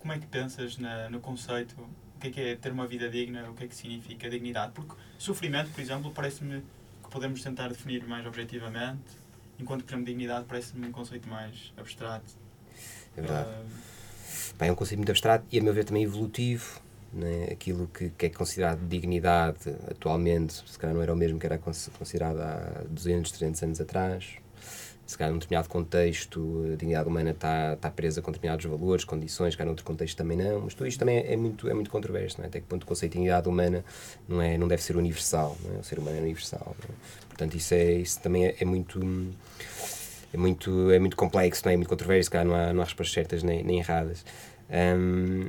como 0.00 0.12
é 0.12 0.18
que 0.18 0.26
pensas 0.26 0.76
na, 0.76 1.08
no 1.08 1.20
conceito, 1.20 1.76
o 2.16 2.18
que 2.18 2.26
é, 2.26 2.30
que 2.30 2.40
é 2.40 2.56
ter 2.56 2.72
uma 2.72 2.86
vida 2.86 3.08
digna, 3.08 3.48
o 3.48 3.54
que 3.54 3.64
é 3.64 3.68
que 3.68 3.76
significa 3.76 4.28
dignidade? 4.28 4.72
Porque 4.72 4.94
sofrimento, 5.18 5.70
por 5.70 5.80
exemplo, 5.80 6.10
parece-me 6.10 6.62
que 7.04 7.10
podemos 7.10 7.40
tentar 7.40 7.68
definir 7.68 8.04
mais 8.04 8.26
objetivamente, 8.26 9.04
enquanto 9.56 9.82
que, 9.82 9.86
por 9.86 9.92
exemplo, 9.92 10.06
dignidade 10.06 10.46
parece-me 10.48 10.88
um 10.88 10.92
conceito 10.92 11.28
mais 11.28 11.72
abstrato. 11.76 12.32
É 13.16 13.20
verdade. 13.20 13.50
Uh, 13.50 13.96
Bem, 14.58 14.68
é 14.68 14.72
um 14.72 14.74
conceito 14.74 14.98
muito 14.98 15.10
abstrato 15.10 15.44
e, 15.52 15.60
a 15.60 15.62
meu 15.62 15.72
ver, 15.72 15.84
também 15.84 16.02
evolutivo 16.02 16.80
né? 17.12 17.48
aquilo 17.50 17.88
que, 17.88 18.10
que, 18.10 18.26
é 18.26 18.28
considerado 18.30 18.80
dignidade 18.86 19.70
atualmente, 19.90 20.62
se 20.66 20.78
calhar 20.78 20.94
não 20.94 21.02
era 21.02 21.12
o 21.12 21.16
mesmo 21.16 21.38
que 21.38 21.46
era 21.46 21.58
considerado 21.58 22.40
há 22.40 22.84
200, 22.88 23.30
300 23.32 23.62
anos 23.62 23.80
atrás. 23.80 24.36
Se 25.06 25.16
calhar 25.16 25.32
num 25.32 25.38
determinado 25.38 25.68
contexto 25.68 26.64
a 26.72 26.76
dignidade 26.76 27.08
humana 27.08 27.30
está, 27.30 27.74
está 27.74 27.88
presa 27.88 28.20
com 28.20 28.32
determinados 28.32 28.66
valores, 28.66 29.04
condições, 29.04 29.52
se 29.52 29.56
calhar 29.56 29.68
noutro 29.68 29.84
contexto 29.84 30.16
também 30.16 30.36
não, 30.36 30.62
mas 30.62 30.74
tudo 30.74 30.88
isto 30.88 30.98
também 30.98 31.18
é, 31.18 31.32
é 31.34 31.36
muito, 31.36 31.68
é 31.68 31.74
muito 31.74 31.90
controverso, 31.90 32.42
é? 32.42 32.46
até 32.46 32.60
que 32.60 32.66
ponto 32.66 32.82
o 32.82 32.86
conceito 32.86 33.12
de 33.12 33.18
dignidade 33.18 33.48
humana 33.48 33.84
não, 34.28 34.42
é, 34.42 34.58
não 34.58 34.66
deve 34.66 34.82
ser 34.82 34.96
universal, 34.96 35.56
não 35.62 35.76
é? 35.76 35.78
o 35.78 35.84
ser 35.84 36.00
humano 36.00 36.16
é 36.16 36.20
universal. 36.20 36.74
É? 36.82 36.92
Portanto, 37.28 37.54
isso, 37.54 37.72
é, 37.74 37.92
isso 37.92 38.20
também 38.20 38.46
é, 38.46 38.56
é 38.58 38.64
muito 38.64 38.98
é 40.32 40.36
muito, 40.36 40.90
é 40.90 40.98
muito 40.98 41.16
complexo, 41.16 41.62
não 41.64 41.70
é? 41.70 41.74
é 41.74 41.76
muito 41.76 41.88
controverso, 41.88 42.30
calhar 42.30 42.46
não 42.46 42.54
há, 42.54 42.72
não 42.72 42.82
há 42.82 42.84
respostas 42.84 43.14
certas 43.14 43.42
nem, 43.42 43.62
nem 43.62 43.78
erradas. 43.78 44.24
Um, 44.68 45.48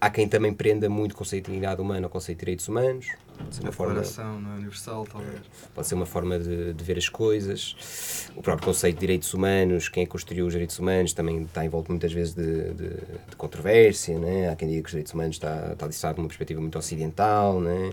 Há 0.00 0.10
quem 0.10 0.28
também 0.28 0.54
prenda 0.54 0.88
muito 0.88 1.12
o 1.12 1.16
conceito 1.16 1.46
de 1.46 1.52
dignidade 1.52 1.80
humana 1.80 2.06
ao 2.06 2.10
conceito 2.10 2.38
de 2.38 2.44
direitos 2.44 2.68
humanos. 2.68 3.08
Pode 3.36 3.54
ser 3.54 3.62
uma 3.62 3.72
forma 3.72 3.94
não 3.94 4.52
é? 4.52 4.54
universal, 4.56 5.06
talvez. 5.10 5.40
Pode 5.74 5.86
ser 5.88 5.94
uma 5.96 6.06
forma 6.06 6.38
de, 6.38 6.72
de, 6.72 6.84
ver 6.84 6.98
as 6.98 7.08
coisas. 7.08 8.30
O 8.36 8.42
próprio 8.42 8.66
conceito 8.66 8.94
de 8.94 9.00
direitos 9.00 9.34
humanos, 9.34 9.88
quem 9.88 10.04
é 10.04 10.06
construiu 10.06 10.46
os 10.46 10.52
direitos 10.52 10.78
humanos, 10.78 11.12
também 11.12 11.42
está 11.42 11.64
envolto 11.64 11.90
muitas 11.90 12.12
vezes 12.12 12.32
de, 12.32 12.74
de, 12.74 12.88
de 13.30 13.36
controvérsia. 13.36 14.18
Né? 14.18 14.50
Há 14.50 14.56
quem 14.56 14.68
diga 14.68 14.82
que 14.82 14.86
os 14.86 14.92
direitos 14.92 15.12
humanos 15.12 15.36
está, 15.36 15.72
está 15.72 15.86
listado 15.86 16.18
numa 16.18 16.28
perspectiva 16.28 16.60
muito 16.60 16.78
ocidental. 16.78 17.60
Né? 17.60 17.90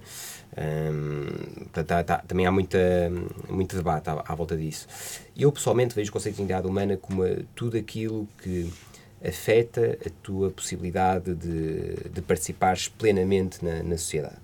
Um, 0.57 1.65
tá, 1.71 2.03
tá, 2.03 2.17
também 2.19 2.45
há 2.45 2.51
muita, 2.51 2.77
muito 3.50 3.75
debate 3.75 4.09
à, 4.09 4.24
à 4.27 4.35
volta 4.35 4.55
disso. 4.55 4.88
Eu, 5.35 5.51
pessoalmente, 5.51 5.95
vejo 5.95 6.12
o 6.12 6.13
conceito 6.13 6.35
de 6.35 6.41
dignidade 6.41 6.67
humana 6.67 6.97
como 6.97 7.24
tudo 7.55 7.77
aquilo 7.77 8.27
que 8.41 8.71
afeta 9.27 9.98
a 10.05 10.10
tua 10.22 10.51
possibilidade 10.51 11.34
de, 11.34 11.96
de 12.10 12.22
participares 12.22 12.88
plenamente 12.88 13.63
na, 13.63 13.82
na 13.82 13.98
sociedade. 13.98 14.38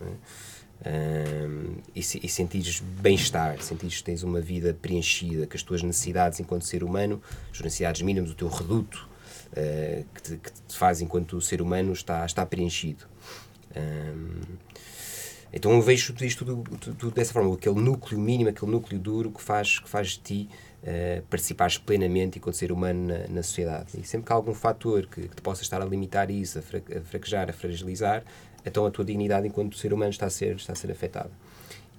É? 0.00 0.52
Um, 0.84 1.76
e, 1.94 2.00
e 2.00 2.28
sentires 2.28 2.80
bem-estar, 2.80 3.62
sentires 3.62 3.98
que 3.98 4.04
tens 4.04 4.24
uma 4.24 4.40
vida 4.40 4.76
preenchida, 4.82 5.46
que 5.46 5.56
as 5.56 5.62
tuas 5.62 5.80
necessidades 5.80 6.40
enquanto 6.40 6.64
ser 6.64 6.82
humano, 6.82 7.22
as 7.52 7.60
necessidades 7.60 8.02
mínimas, 8.02 8.32
o 8.32 8.34
teu 8.34 8.48
reduto, 8.48 9.08
uh, 9.52 10.04
que, 10.12 10.22
te, 10.22 10.36
que, 10.38 10.52
te, 10.52 10.76
faz 10.76 11.00
enquanto 11.00 11.40
ser 11.40 11.62
humano 11.62 11.92
está, 11.92 12.26
está 12.26 12.44
preenchido. 12.44 13.04
Um, 13.76 14.40
então 15.52 15.70
eu 15.72 15.82
vejo 15.82 16.14
isto 16.22 16.44
tudo, 16.44 16.64
tudo, 16.78 16.96
tudo, 16.96 17.14
dessa 17.14 17.32
forma, 17.32 17.54
aquele 17.54 17.78
núcleo 17.78 18.18
mínimo, 18.18 18.50
aquele 18.50 18.70
núcleo 18.70 18.98
duro 18.98 19.30
que 19.30 19.40
faz, 19.40 19.78
que 19.78 19.88
faz 19.88 20.08
de 20.08 20.18
ti 20.18 20.50
uh, 20.82 21.22
participares 21.22 21.78
plenamente 21.78 22.38
enquanto 22.38 22.56
ser 22.56 22.72
humano 22.72 23.08
na, 23.08 23.28
na, 23.28 23.42
sociedade. 23.42 23.98
E 23.98 24.04
sempre 24.04 24.26
que 24.26 24.32
há 24.32 24.36
algum 24.36 24.54
fator 24.54 25.06
que, 25.06 25.28
que 25.28 25.36
te 25.36 25.42
possa 25.42 25.62
estar 25.62 25.80
a 25.80 25.84
limitar 25.84 26.30
isso, 26.30 26.58
a, 26.58 26.62
fra 26.62 26.82
a 26.96 27.00
fraquejar, 27.00 27.48
a 27.50 27.52
fragilizar, 27.52 28.24
então 28.64 28.86
a 28.86 28.90
tua 28.90 29.04
dignidade 29.04 29.46
enquanto 29.46 29.76
ser 29.76 29.92
humano 29.92 30.10
está 30.10 30.26
a 30.26 30.30
ser, 30.30 30.56
está 30.56 30.72
a 30.72 30.76
ser 30.76 30.90
afetada. 30.90 31.30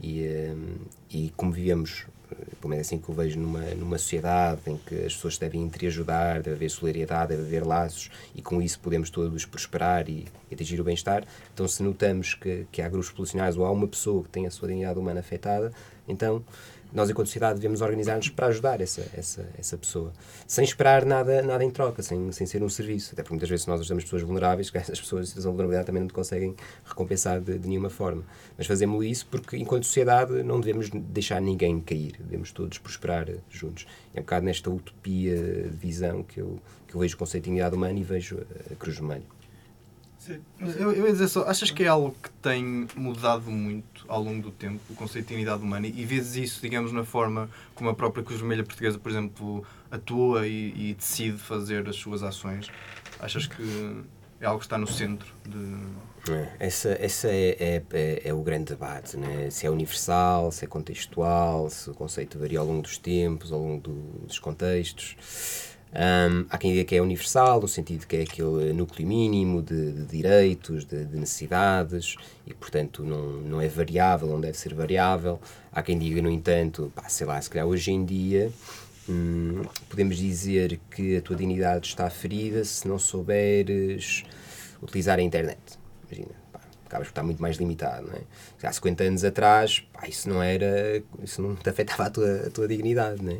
E, 0.02 0.26
uh, 0.28 0.82
e 1.10 1.32
como 1.36 1.52
vivemos, 1.52 2.08
eh, 2.32 2.36
pelo 2.60 2.70
menos 2.70 2.78
é 2.78 2.82
assim 2.82 2.98
que 2.98 3.08
eu 3.08 3.16
vejo, 3.16 3.40
numa, 3.40 3.62
numa 3.76 3.98
sociedade 3.98 4.62
em 4.68 4.78
que 4.78 4.96
as 4.96 5.14
pessoas 5.14 5.38
devem 5.38 5.62
interajudar, 5.62 6.42
deve 6.42 6.56
haver 6.56 6.70
solidariedade, 6.70 7.30
deve 7.30 7.44
haver 7.44 7.66
laços, 7.66 8.10
e 8.36 8.42
com 8.42 8.62
isso 8.62 8.80
podemos 8.80 9.10
todos 9.10 9.46
prosperar 9.46 10.10
e, 10.10 10.26
e 10.50 10.56
atingir 10.56 10.82
o 10.82 10.84
bem-estar. 10.84 11.24
Então, 11.54 11.68
se 11.68 11.84
notamos 11.84 12.34
que, 12.34 12.66
que 12.72 12.82
há 12.82 12.90
grupos 12.90 13.10
populacionais 13.10 13.56
ou 13.56 13.66
há 13.66 13.72
uma 13.72 13.88
pessoa 13.88 14.24
que 14.24 14.30
tem 14.30 14.48
a 14.48 14.52
sua 14.52 14.68
dignidade 14.68 14.98
humana 14.98 15.20
afetada, 15.20 15.72
então 16.08 16.44
nós, 16.94 17.10
enquanto 17.10 17.28
sociedade, 17.28 17.60
devemos 17.60 17.82
organizar-nos 17.82 18.30
para 18.30 18.48
ajudar 18.48 18.80
essa, 18.80 19.02
essa, 19.18 19.50
essa 19.58 19.78
pessoa, 19.78 20.14
sem 20.46 20.64
esperar 20.64 21.06
nada, 21.06 21.42
nada 21.42 21.64
em 21.64 21.72
troca, 21.72 22.04
sem, 22.04 22.32
sem 22.32 22.46
ser 22.46 22.62
um 22.62 22.70
serviço. 22.70 23.14
Até 23.14 23.24
porque 23.24 23.34
muitas 23.34 23.50
vezes 23.50 23.66
nós 23.66 23.80
ajudamos 23.80 24.04
pessoas 24.04 24.22
vulneráveis, 24.22 24.70
que 24.72 24.78
essas 24.78 25.00
pessoas 25.00 25.26
em 25.26 25.30
situação 25.30 25.52
de 25.52 25.56
vulnerabilidade 25.56 25.88
também 25.88 26.04
não 26.04 26.10
conseguem 26.10 26.56
recompensar 26.86 27.42
de, 27.42 27.58
de 27.58 27.68
nenhuma 27.68 27.90
forma. 27.90 28.24
Mas 28.58 28.68
fazemos 28.68 29.04
isso 29.06 29.26
porque, 29.26 29.58
enquanto 29.58 29.86
sociedade, 29.86 30.44
não 30.44 30.60
devemos 30.60 30.90
deixar 30.90 31.42
ninguém 31.42 31.80
cair, 31.82 32.16
devemos 32.20 32.52
todos 32.52 32.78
prosperar 32.78 33.28
juntos. 33.50 33.88
É 34.14 34.20
um 34.20 34.24
bocado 34.24 34.46
nesta 34.46 34.70
utopia 34.70 35.36
de 35.36 35.76
visão 35.76 36.22
que 36.24 36.40
eu, 36.40 36.60
que 36.88 36.96
eu 36.96 37.00
vejo 37.00 37.16
o 37.16 37.18
conceito 37.18 37.46
de 37.46 37.50
dignidade 37.50 37.76
humana 37.76 37.98
e 37.98 38.04
vejo 38.04 38.40
a 38.72 38.76
Cruz 38.76 38.98
Vermelha. 38.98 39.43
Eu, 40.60 40.92
eu 40.92 41.06
ia 41.06 41.12
dizer 41.12 41.28
só, 41.28 41.48
achas 41.48 41.72
que 41.72 41.84
é 41.84 41.88
algo 41.88 42.16
que 42.22 42.30
tem 42.42 42.88
mudado 42.96 43.50
muito 43.52 44.06
ao 44.08 44.22
longo 44.22 44.42
do 44.42 44.52
tempo, 44.52 44.80
o 44.90 44.96
conceito 44.96 45.26
de 45.26 45.30
dignidade 45.30 45.62
humana, 45.62 45.88
e 45.88 46.06
vezes 46.06 46.36
isso, 46.36 46.62
digamos, 46.62 46.92
na 46.92 47.04
forma 47.04 47.50
como 47.76 47.90
a 47.90 47.94
própria 47.94 48.24
Cruz 48.24 48.40
Vermelha 48.40 48.64
Portuguesa, 48.64 48.98
por 48.98 49.12
exemplo, 49.12 49.66
atua 49.92 50.48
e, 50.48 50.92
e 50.92 50.94
decide 50.94 51.38
fazer 51.38 51.88
as 51.88 51.96
suas 51.96 52.24
ações? 52.24 52.70
Achas 53.20 53.48
que 53.48 54.04
é 54.40 54.46
algo 54.46 54.60
que 54.60 54.66
está 54.66 54.78
no 54.78 54.88
centro 54.88 55.28
de... 55.48 56.32
É, 56.32 56.68
essa, 56.68 56.90
essa 57.00 57.28
é, 57.28 57.58
é, 57.60 57.84
é, 57.92 58.22
é, 58.26 58.34
o 58.34 58.42
grande 58.42 58.66
debate, 58.66 59.18
né? 59.18 59.50
se 59.50 59.66
é 59.66 59.70
universal, 59.70 60.52
se 60.52 60.64
é 60.64 60.68
contextual, 60.68 61.70
se 61.70 61.90
o 61.90 61.94
conceito 61.94 62.40
varia 62.40 62.60
ao 62.60 62.66
longo 62.66 62.82
dos 62.82 62.98
tempos, 62.98 63.52
ao 63.52 63.60
longo 63.60 63.82
do, 63.82 63.94
dos 64.26 64.40
contextos. 64.40 65.18
Um, 65.94 66.46
há 66.50 66.58
quem 66.58 66.72
diga 66.72 66.84
que 66.86 66.96
é 66.96 67.02
universal, 67.02 67.62
no 67.62 67.68
sentido 67.68 68.08
que 68.08 68.16
é 68.16 68.22
aquele 68.24 68.74
núcleo 68.74 69.08
mínimo 69.08 69.62
de, 69.62 69.92
de 69.92 70.06
direitos, 70.06 70.86
de, 70.86 71.06
de, 71.06 71.18
necessidades, 71.18 72.16
e 72.48 72.54
portanto 72.54 73.04
não, 73.04 73.42
não 73.42 73.62
é 73.62 73.68
variável, 73.68 74.28
não 74.28 74.42
deve 74.42 74.58
ser 74.58 74.74
variável. 74.74 75.40
Há 75.72 75.84
quem 75.84 75.98
diga, 76.00 76.20
no 76.20 76.32
entanto, 76.32 76.92
pá, 76.96 77.08
sei 77.10 77.28
lá, 77.28 77.40
se 77.40 77.48
calhar 77.48 77.68
hoje 77.68 77.92
em 77.92 78.04
dia 78.04 78.52
hum, 79.08 79.62
podemos 79.88 80.18
dizer 80.18 80.80
que 80.90 81.18
a 81.18 81.22
tua 81.22 81.36
dignidade 81.36 81.88
está 81.88 82.10
ferida 82.10 82.64
se 82.66 82.88
não 82.88 82.98
souberes 82.98 84.24
utilizar 84.82 85.20
a 85.20 85.22
internet. 85.22 85.60
Imagina, 86.06 86.34
pá, 86.52 86.60
acabas 86.88 87.08
por 87.08 87.12
estar 87.12 87.24
muito 87.24 87.40
mais 87.42 87.58
limitado, 87.58 88.08
não 88.08 88.16
é? 88.16 88.22
Há 88.64 88.72
50 88.72 89.04
anos 89.04 89.24
atrás, 89.24 89.82
pá, 89.94 90.08
isso 90.08 90.28
não 90.28 90.42
era, 90.42 91.04
isso 91.22 91.40
não 91.40 91.56
te 91.56 91.70
afetava 91.70 92.06
a 92.06 92.10
tua, 92.10 92.48
a 92.48 92.50
tua 92.50 92.68
dignidade, 92.68 93.22
não 93.22 93.34
é? 93.34 93.38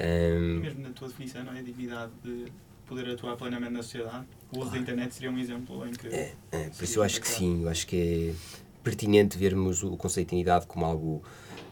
Um... 0.00 0.60
Mesmo 0.60 0.82
na 0.82 0.90
tua 0.90 1.08
definição, 1.08 1.44
não 1.44 1.52
é? 1.52 1.60
A 1.60 1.62
dignidade 1.62 2.12
de 2.22 2.52
poder 2.86 3.08
atuar 3.10 3.36
plenamente 3.36 3.72
na 3.72 3.82
sociedade. 3.82 4.26
O 4.52 4.60
uso 4.60 4.70
da 4.70 4.78
internet 4.78 5.14
seria 5.14 5.30
um 5.30 5.38
exemplo 5.38 5.86
em 5.86 5.92
que. 5.92 6.06
É, 6.08 6.34
é 6.52 6.68
por 6.70 6.84
isso 6.84 6.98
eu 6.98 7.02
acho 7.02 7.20
que 7.20 7.28
sim, 7.28 7.62
eu 7.62 7.68
acho 7.68 7.86
que 7.86 8.30
é 8.30 8.34
pertinente 8.82 9.36
vermos 9.36 9.82
o 9.82 9.96
conceito 9.96 10.28
de 10.28 10.36
dignidade 10.36 10.66
como 10.66 10.84
algo 10.84 11.16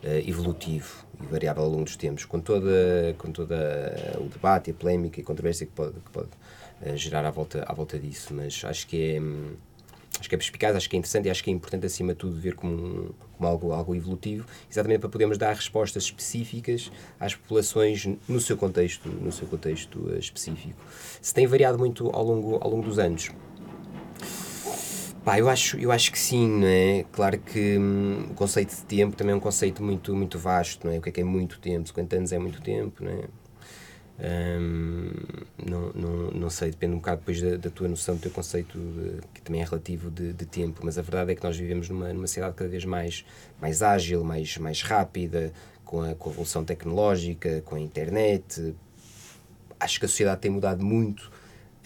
uh, 0.03 0.29
evolutivo 0.29 1.07
e 1.23 1.27
variável 1.27 1.63
ao 1.63 1.69
longo 1.69 1.85
dos 1.85 1.97
tempos, 1.97 2.25
com 2.25 2.41
toda, 2.41 3.15
com 3.19 3.31
toda 3.31 3.57
o 4.19 4.29
debate, 4.29 4.73
a 4.73 4.75
polémica 4.75 5.21
e 5.21 5.23
a 5.23 5.27
controvérsia 5.27 5.67
que 5.67 5.73
pode, 5.73 5.95
que 6.01 6.11
pode 6.11 6.31
uh, 6.83 6.97
gerar 6.97 7.25
à 7.25 7.31
volta, 7.31 7.65
à 7.69 7.73
volta 7.73 7.99
disso. 7.99 8.35
Mas 8.35 8.63
acho 8.65 8.87
que 8.87 9.15
é. 9.15 9.21
Hum, 9.21 9.55
acho 10.19 10.29
que 10.29 10.35
é 10.35 10.39
perspicaz, 10.39 10.77
acho 10.77 10.89
que 10.89 10.97
é 10.97 10.99
interessante 10.99 11.27
e 11.27 11.31
acho 11.31 11.43
que 11.43 11.51
é 11.51 11.53
importante, 11.53 11.87
acima 11.87 12.13
de 12.13 12.19
tudo, 12.19 12.37
ver 12.37 12.55
como, 12.55 13.15
como 13.37 13.49
algo, 13.49 13.73
algo 13.73 13.95
evolutivo, 13.95 14.47
exatamente 14.71 15.01
para 15.01 15.09
podermos 15.09 15.37
dar 15.39 15.55
respostas 15.55 16.05
específicas 16.05 16.91
às 17.19 17.35
populações 17.35 18.07
no 18.29 18.41
seu 18.41 18.57
contexto, 18.57 19.09
no 19.09 19.33
seu 19.33 19.47
contexto 19.47 20.11
eh, 20.15 20.19
específico. 20.19 20.81
Se 21.21 21.35
tem 21.35 21.47
variado 21.47 21.79
muito 21.79 22.09
ao 22.11 22.25
longo, 22.25 22.57
ao 22.61 22.71
longo 22.71 22.85
dos 22.85 22.99
anos. 22.99 23.31
Pá, 25.25 25.39
eu 25.39 25.49
acho, 25.49 25.79
eu 25.79 25.91
acho 25.91 26.13
que 26.13 26.19
sim, 26.19 26.47
não 26.47 26.67
é? 26.67 27.05
Claro 27.11 27.39
que 27.39 27.79
hum, 27.79 28.27
o 28.31 28.35
conceito 28.35 28.77
de 28.77 28.83
tempo 28.83 29.17
também 29.17 29.33
é 29.33 29.37
um 29.37 29.41
conceito 29.41 29.83
muito, 29.83 30.15
muito 30.15 30.39
vasto, 30.39 30.87
não 30.87 30.93
é? 30.93 30.99
O 30.99 31.03
que 31.03 31.09
é 31.09 31.13
que 31.13 31.21
é 31.23 31.25
muito 31.25 31.59
tempo? 31.59 31.89
50 31.89 32.17
anos 32.17 32.33
é 32.33 32.39
muito 32.39 32.61
tempo, 32.61 33.03
não 33.03 33.11
é? 33.11 33.25
Um, 34.17 35.11
não, 35.69 35.93
não, 35.93 36.31
não 36.31 36.51
sei, 36.51 36.71
depende 36.71 36.93
um 36.93 36.99
bocado 36.99 37.19
depois 37.19 37.43
da, 37.43 37.57
da 37.57 37.71
tua 37.71 37.89
noção, 37.89 38.15
do 38.15 38.21
teu 38.21 38.31
conceito, 38.31 38.79
de, 38.79 39.21
que 39.35 39.43
também 39.43 39.61
é 39.61 39.65
relativo 39.65 40.11
de, 40.11 40.33
de, 40.33 40.47
tempo, 40.47 40.83
mas 40.85 40.97
a 40.99 41.03
verdade 41.03 41.33
é 41.33 41.35
que 41.35 41.43
nós 41.43 41.57
vivemos 41.57 41.89
numa, 41.89 42.13
numa 42.13 42.27
sociedade 42.27 42.55
cada 42.55 42.71
vez 42.71 42.85
mais, 42.85 43.25
mais 43.61 43.83
ágil, 43.83 44.23
mais, 44.23 44.57
mais 44.59 44.83
rápida, 44.83 45.53
com 45.85 46.01
a, 46.01 46.15
com 46.15 46.29
a 46.29 46.33
evolução 46.33 46.65
tecnológica, 46.65 47.61
com 47.63 47.75
a 47.75 47.81
internet. 47.81 48.75
Acho 49.81 49.99
que 49.99 50.07
a 50.07 50.09
sociedade 50.09 50.41
tem 50.41 50.51
mudado 50.51 50.85
muito 50.85 51.31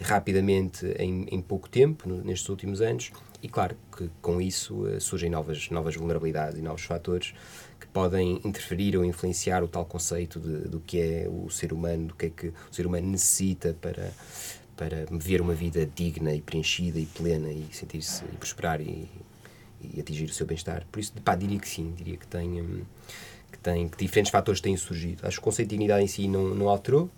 rapidamente 0.00 0.86
em, 0.98 1.26
em 1.30 1.40
pouco 1.40 1.68
tempo, 1.68 2.08
nestes 2.08 2.48
últimos 2.48 2.80
anos, 2.80 3.10
e 3.42 3.48
claro 3.48 3.76
que 3.96 4.10
com 4.20 4.40
isso 4.40 4.84
uh, 4.84 5.00
surgem 5.00 5.30
novas, 5.30 5.70
novas 5.70 5.94
vulnerabilidades 5.94 6.58
e 6.58 6.62
novos 6.62 6.82
fatores 6.82 7.34
que 7.78 7.86
podem 7.86 8.40
interferir 8.44 8.96
ou 8.96 9.04
influenciar 9.04 9.62
o 9.62 9.68
tal 9.68 9.84
conceito 9.84 10.40
de, 10.40 10.68
do 10.68 10.80
que 10.80 11.00
é 11.00 11.28
o 11.28 11.48
ser 11.48 11.72
humano, 11.72 12.08
do 12.08 12.14
que 12.14 12.26
é 12.26 12.30
que 12.30 12.48
o 12.48 12.54
ser 12.72 12.86
humano 12.86 13.06
necessita 13.06 13.76
para, 13.80 14.10
para 14.76 15.06
viver 15.10 15.40
uma 15.40 15.54
vida 15.54 15.86
digna 15.86 16.34
e 16.34 16.40
preenchida 16.40 16.98
e 16.98 17.06
plena 17.06 17.50
e 17.50 17.66
sentir-se 17.70 18.24
e 18.24 18.36
prosperar 18.36 18.80
e, 18.80 19.08
e 19.80 20.00
atingir 20.00 20.24
o 20.24 20.32
seu 20.32 20.46
bem-estar. 20.46 20.84
Por 20.90 20.98
isso, 20.98 21.12
pá, 21.24 21.36
diria 21.36 21.60
que 21.60 21.68
sim, 21.68 21.92
diria 21.96 22.16
que 22.16 22.26
tem, 22.26 22.60
hum, 22.60 22.82
que 23.52 23.58
tem 23.58 23.88
que 23.88 23.96
diferentes 23.96 24.32
fatores 24.32 24.60
têm 24.60 24.76
surgido. 24.76 25.26
Acho 25.26 25.36
que 25.36 25.40
o 25.40 25.44
conceito 25.44 25.68
de 25.68 25.76
dignidade 25.76 26.02
em 26.02 26.08
si 26.08 26.26
não, 26.26 26.54
não 26.54 26.68
alterou, 26.68 27.08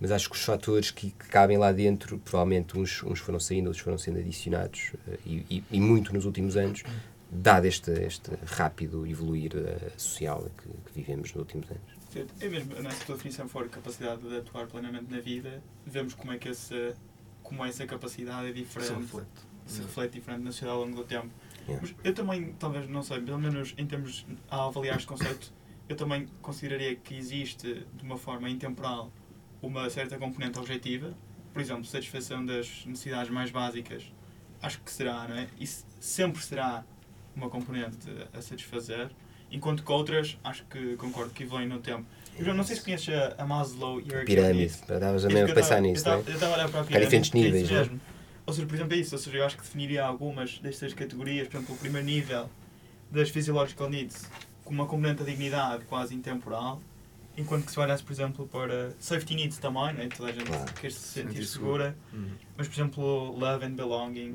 mas 0.00 0.10
acho 0.10 0.28
que 0.28 0.36
os 0.36 0.42
fatores 0.42 0.90
que, 0.90 1.10
que, 1.10 1.26
cabem 1.28 1.56
lá 1.56 1.72
dentro, 1.72 2.18
provavelmente 2.18 2.78
uns, 2.78 3.02
uns 3.02 3.18
foram 3.18 3.40
saindo, 3.40 3.66
outros 3.66 3.82
foram 3.82 3.98
sendo 3.98 4.18
adicionados, 4.18 4.92
eh, 5.08 5.18
e, 5.24 5.46
e, 5.50 5.64
e 5.72 5.80
muito 5.80 6.12
nos 6.12 6.24
últimos 6.24 6.56
anos, 6.56 6.82
dado 7.30 7.66
este, 7.66 7.90
este 7.90 8.30
rápido 8.46 9.06
evoluir 9.06 9.52
uh, 9.56 10.00
social 10.00 10.48
que, 10.56 10.68
que, 10.68 10.92
vivemos 10.94 11.32
nos 11.32 11.40
últimos 11.40 11.70
anos. 11.70 11.96
É 12.40 12.48
mesmo, 12.48 12.74
se 12.90 13.04
tua 13.04 13.16
definição 13.16 13.48
for 13.48 13.68
capacidade 13.68 14.22
de 14.22 14.36
atuar 14.38 14.66
plenamente 14.66 15.10
na 15.10 15.20
vida, 15.20 15.62
vemos 15.84 16.14
como 16.14 16.32
é 16.32 16.38
que 16.38 16.48
essa, 16.48 16.94
como 17.42 17.64
essa 17.64 17.86
capacidade 17.86 18.48
é 18.48 18.52
diferente, 18.52 18.88
se 18.88 18.94
reflete, 18.94 19.28
se 19.66 19.82
reflete 19.82 20.12
diferente 20.12 20.42
na 20.42 20.52
sociedade 20.52 20.78
ao 20.78 20.84
longo 20.84 20.96
do 20.96 21.04
tempo. 21.04 21.28
Yeah. 21.68 21.80
Mas 21.82 21.94
eu 22.04 22.14
também, 22.14 22.54
talvez, 22.58 22.88
não 22.88 23.02
sei, 23.02 23.20
pelo 23.20 23.38
menos 23.38 23.74
em 23.76 23.86
termos, 23.86 24.24
a 24.48 24.64
avaliar 24.64 24.96
este 24.96 25.06
conceito, 25.06 25.52
eu 25.88 25.96
também 25.96 26.26
consideraria 26.40 26.96
que 26.96 27.14
existe, 27.14 27.86
de 27.92 28.02
uma 28.02 28.16
forma 28.16 28.48
intemporal, 28.48 29.12
uma 29.66 29.88
certa 29.90 30.16
componente 30.16 30.58
objetiva, 30.58 31.12
por 31.52 31.60
exemplo, 31.60 31.84
satisfação 31.84 32.44
das 32.44 32.84
necessidades 32.86 33.30
mais 33.30 33.50
básicas, 33.50 34.04
acho 34.62 34.80
que 34.80 34.90
será, 34.90 35.26
não 35.28 35.36
é? 35.36 35.48
Isso 35.58 35.84
sempre 36.00 36.42
será 36.42 36.84
uma 37.34 37.48
componente 37.48 38.08
a 38.32 38.40
satisfazer, 38.40 39.10
enquanto 39.50 39.82
que 39.82 39.92
outras, 39.92 40.38
acho 40.42 40.64
que 40.66 40.96
concordo 40.96 41.32
que 41.32 41.42
evoluem 41.42 41.68
no 41.68 41.78
tempo. 41.78 42.04
Eu 42.38 42.54
não 42.54 42.64
sei 42.64 42.76
se 42.76 42.82
conheces 42.82 43.08
a, 43.14 43.34
a 43.38 43.46
Maslow 43.46 44.00
e 44.00 44.14
a 44.14 44.24
Pirâmide, 44.24 44.64
estavas 44.66 45.24
a 45.24 45.28
mesmo 45.28 45.54
pensar 45.54 45.80
nisso, 45.80 46.06
não 46.06 46.14
é? 46.14 46.18
Eu 46.18 46.34
estava 46.34 46.52
a 46.52 46.56
olhar 46.56 46.68
para 46.68 46.80
a 46.80 46.84
pirâmide. 46.84 47.04
diferentes 47.06 47.30
é 47.34 47.38
níveis, 47.38 47.70
é 47.70 47.74
mesmo. 47.74 48.00
Ou 48.46 48.52
seja, 48.52 48.66
por 48.66 48.74
exemplo, 48.74 48.94
é 48.94 48.96
isso. 48.98 49.14
Ou 49.14 49.18
seja, 49.18 49.36
eu 49.38 49.44
acho 49.44 49.56
que 49.56 49.62
definiria 49.62 50.04
algumas 50.04 50.58
destas 50.58 50.94
categorias, 50.94 51.48
por 51.48 51.56
exemplo, 51.56 51.74
o 51.74 51.78
primeiro 51.78 52.06
nível 52.06 52.48
das 53.10 53.30
physiological 53.30 53.88
needs 53.88 54.28
como 54.66 54.82
uma 54.82 54.88
componente 54.88 55.20
da 55.20 55.24
dignidade 55.24 55.84
quase 55.84 56.14
intemporal, 56.14 56.80
enquanto 57.36 57.66
que 57.66 57.72
se 57.72 57.80
olhasse, 57.80 58.02
por 58.02 58.12
exemplo, 58.12 58.48
para 58.48 58.92
safety 58.98 59.34
needs 59.34 59.58
também, 59.58 59.92
né? 59.94 60.08
toda 60.14 60.30
a 60.30 60.32
gente 60.32 60.46
claro. 60.46 60.72
quer 60.74 60.90
se 60.90 60.98
sentir 60.98 61.44
segura, 61.44 61.96
uhum. 62.12 62.30
mas, 62.56 62.68
por 62.68 62.74
exemplo, 62.74 63.38
love 63.38 63.64
and 63.64 63.74
belonging, 63.74 64.34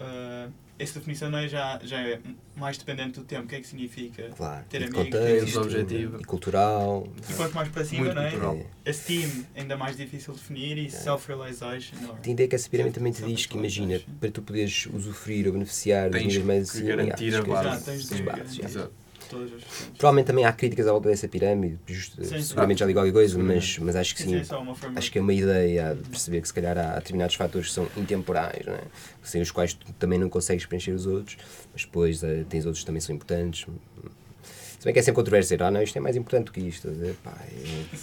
uh, 0.00 0.52
essa 0.78 0.98
definição 0.98 1.30
não 1.30 1.38
é 1.38 1.46
já, 1.46 1.78
já 1.82 2.00
é 2.00 2.18
mais 2.56 2.78
dependente 2.78 3.18
do 3.20 3.24
tempo. 3.24 3.44
O 3.44 3.46
que 3.46 3.56
é 3.56 3.60
que 3.60 3.66
significa 3.66 4.30
claro. 4.30 4.64
ter 4.68 4.80
e 4.80 4.84
amigos, 4.84 5.04
contexto, 5.04 5.52
ter 5.52 5.58
objetivo. 5.58 6.20
E 6.20 6.24
cultural. 6.24 7.06
E 7.28 7.34
quanto 7.34 7.54
mais 7.54 7.68
para 7.68 7.84
cima, 7.84 8.14
não 8.14 8.22
é? 8.22 8.30
Cultural. 8.30 8.66
Esteem, 8.86 9.46
ainda 9.54 9.76
mais 9.76 9.96
difícil 9.96 10.32
de 10.32 10.40
definir, 10.40 10.78
e 10.78 10.86
é. 10.86 10.88
self-realization. 10.88 11.96
Tem 12.22 12.32
ideia 12.32 12.48
que 12.48 12.54
essa 12.54 12.68
pirâmide 12.68 12.94
também 12.94 13.12
te 13.12 13.22
diz 13.22 13.44
que, 13.44 13.58
imagina, 13.58 14.00
para 14.18 14.30
tu 14.30 14.40
poderes 14.40 14.86
usufruir 14.86 15.46
ou 15.46 15.52
beneficiar 15.52 16.08
das 16.08 16.22
níveis 16.22 16.44
mais 16.44 16.70
assim, 16.70 16.86
garantir 16.86 17.34
a 17.34 17.42
base. 17.42 18.64
Exato 18.64 19.00
todas 19.30 19.52
as 19.52 19.62
Provavelmente 19.96 20.26
também 20.26 20.44
há 20.44 20.52
críticas 20.52 20.86
à 20.86 20.92
volta 20.92 21.08
dessa 21.08 21.28
pirâmide, 21.28 21.78
justo, 21.86 22.22
sim, 22.24 22.42
seguramente 22.42 22.78
sim. 22.78 22.80
já 22.80 22.86
digo 22.86 22.98
qualquer 22.98 23.12
coisa, 23.12 23.38
mas, 23.38 23.78
mas 23.78 23.96
acho 23.96 24.14
que 24.14 24.22
sim. 24.22 24.44
sim 24.44 24.54
acho 24.96 25.12
que 25.12 25.18
é 25.18 25.22
uma 25.22 25.32
ideia 25.32 25.94
de 25.94 26.08
perceber 26.08 26.40
que 26.42 26.48
se 26.48 26.54
calhar 26.54 26.76
há 26.76 26.96
determinados 26.96 27.36
fatores 27.36 27.68
que 27.68 27.74
são 27.74 27.88
intemporais, 27.96 28.66
não 28.66 28.74
é? 28.74 28.82
sem 29.22 29.40
os 29.40 29.50
quais 29.50 29.74
tu 29.74 29.92
também 29.94 30.18
não 30.18 30.28
consegues 30.28 30.66
preencher 30.66 30.92
os 30.92 31.06
outros, 31.06 31.38
mas 31.72 31.84
depois 31.84 32.22
uh, 32.22 32.44
tens 32.48 32.66
outros 32.66 32.82
que 32.82 32.86
também 32.86 33.00
são 33.00 33.14
importantes. 33.14 33.66
Se 34.78 34.84
bem 34.84 34.94
que 34.94 34.98
é 34.98 35.02
sempre 35.02 35.16
controverso 35.16 35.46
dizer, 35.46 35.62
ah 35.62 35.70
não, 35.70 35.82
isto 35.82 35.96
é 35.96 36.00
mais 36.00 36.16
importante 36.16 36.46
do 36.46 36.52
que 36.52 36.60
isto. 36.60 36.90
Dizer, 36.90 37.14
pá, 37.22 37.36
é... 37.52 37.96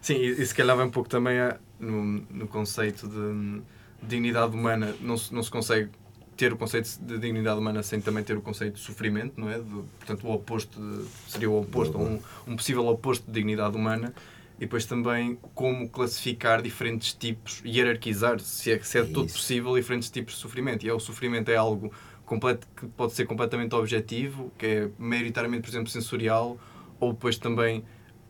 Sim, 0.00 0.14
e, 0.14 0.30
e 0.40 0.46
se 0.46 0.54
calhar 0.54 0.76
vai 0.76 0.86
um 0.86 0.90
pouco 0.90 1.08
também 1.08 1.40
a, 1.40 1.56
no, 1.78 2.24
no 2.30 2.46
conceito 2.46 3.08
de 3.08 3.62
dignidade 4.02 4.54
humana, 4.54 4.94
não 5.00 5.16
se, 5.16 5.34
não 5.34 5.42
se 5.42 5.50
consegue 5.50 5.90
ter 6.40 6.54
o 6.54 6.56
conceito 6.56 6.98
de 7.02 7.18
dignidade 7.18 7.60
humana 7.60 7.82
sem 7.82 8.00
também 8.00 8.24
ter 8.24 8.34
o 8.34 8.40
conceito 8.40 8.76
de 8.76 8.80
sofrimento, 8.80 9.38
não 9.38 9.50
é? 9.50 9.58
De, 9.58 9.82
portanto, 9.98 10.26
o 10.26 10.32
oposto 10.32 10.80
de, 10.80 11.04
seria 11.28 11.50
o 11.50 11.60
oposto, 11.60 11.98
um, 11.98 12.18
um 12.46 12.56
possível 12.56 12.86
oposto 12.86 13.26
de 13.26 13.32
dignidade 13.32 13.76
humana. 13.76 14.14
E 14.56 14.60
depois 14.60 14.86
também 14.86 15.38
como 15.54 15.86
classificar 15.90 16.62
diferentes 16.62 17.12
tipos, 17.12 17.62
hierarquizar, 17.62 18.40
se 18.40 18.72
é, 18.72 18.78
se 18.80 18.98
é, 18.98 19.02
é 19.02 19.04
todo 19.04 19.30
possível, 19.30 19.74
diferentes 19.74 20.08
tipos 20.08 20.34
de 20.34 20.40
sofrimento. 20.40 20.86
E 20.86 20.88
é, 20.88 20.94
o 20.94 21.00
sofrimento 21.00 21.50
é 21.50 21.56
algo 21.56 21.92
completo, 22.24 22.66
que 22.74 22.86
pode 22.86 23.12
ser 23.12 23.26
completamente 23.26 23.74
objetivo, 23.74 24.50
que 24.56 24.66
é 24.66 24.90
maioritariamente, 24.98 25.62
por 25.62 25.70
exemplo, 25.70 25.90
sensorial, 25.90 26.58
ou 26.98 27.12
depois 27.12 27.36
também 27.36 27.84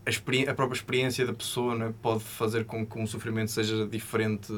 a, 0.04 0.50
a 0.50 0.54
própria 0.54 0.76
experiência 0.76 1.24
da 1.24 1.32
pessoa 1.32 1.84
é? 1.84 1.92
pode 2.02 2.24
fazer 2.24 2.64
com 2.64 2.84
que 2.84 2.98
um 2.98 3.06
sofrimento 3.06 3.52
seja 3.52 3.86
diferente, 3.86 4.52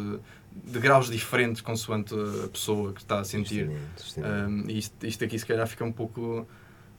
de 0.64 0.78
graus 0.78 1.10
diferentes, 1.10 1.60
consoante 1.60 2.14
a 2.44 2.48
pessoa 2.48 2.92
que 2.92 3.00
está 3.00 3.20
a 3.20 3.24
sentir. 3.24 3.70
Um, 4.16 4.64
e 4.68 4.78
isto, 4.78 5.06
isto 5.06 5.24
aqui 5.24 5.38
se 5.38 5.46
calhar 5.46 5.66
fica 5.66 5.84
um 5.84 5.92
pouco 5.92 6.46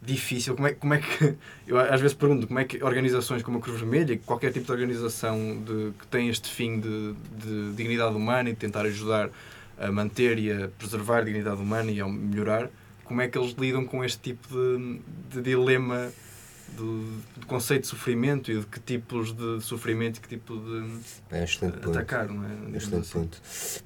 difícil. 0.01 0.55
Como 0.55 0.67
é, 0.67 0.73
como 0.73 0.93
é 0.93 0.99
que. 0.99 1.35
Eu 1.67 1.79
às 1.79 2.01
vezes 2.01 2.15
pergunto 2.15 2.47
como 2.47 2.59
é 2.59 2.65
que 2.65 2.83
organizações 2.83 3.41
como 3.41 3.57
a 3.57 3.61
Cruz 3.61 3.79
Vermelha, 3.79 4.19
qualquer 4.25 4.51
tipo 4.51 4.65
de 4.65 4.71
organização 4.71 5.63
de, 5.63 5.91
que 5.97 6.07
tem 6.07 6.29
este 6.29 6.49
fim 6.49 6.79
de, 6.79 7.13
de 7.13 7.73
dignidade 7.75 8.15
humana 8.15 8.49
e 8.49 8.53
de 8.53 8.59
tentar 8.59 8.81
ajudar 8.81 9.29
a 9.77 9.91
manter 9.91 10.37
e 10.37 10.51
a 10.51 10.67
preservar 10.67 11.19
a 11.19 11.23
dignidade 11.23 11.61
humana 11.61 11.91
e 11.91 11.99
a 11.99 12.07
melhorar, 12.07 12.69
como 13.03 13.21
é 13.21 13.27
que 13.27 13.37
eles 13.37 13.53
lidam 13.53 13.85
com 13.85 14.03
este 14.03 14.19
tipo 14.19 14.47
de, 14.47 14.99
de 15.31 15.41
dilema 15.41 16.11
do, 16.75 17.21
do 17.37 17.45
conceito 17.47 17.81
de 17.83 17.87
sofrimento 17.87 18.51
e 18.51 18.59
de 18.59 18.65
que 18.65 18.79
tipos 18.79 19.31
de 19.33 19.61
sofrimento 19.61 20.17
e 20.17 20.21
que 20.21 20.27
tipo 20.27 20.55
de 20.57 20.99
É 21.31 21.41
um 21.41 21.43
excelente 21.43 21.77
ponto. 21.77 21.91
atacar, 21.91 22.27
não 22.29 22.43
é? 22.45 22.49
Digamos 22.49 22.75
excelente 22.75 23.03
assim. 23.03 23.19
ponto. 23.19 23.41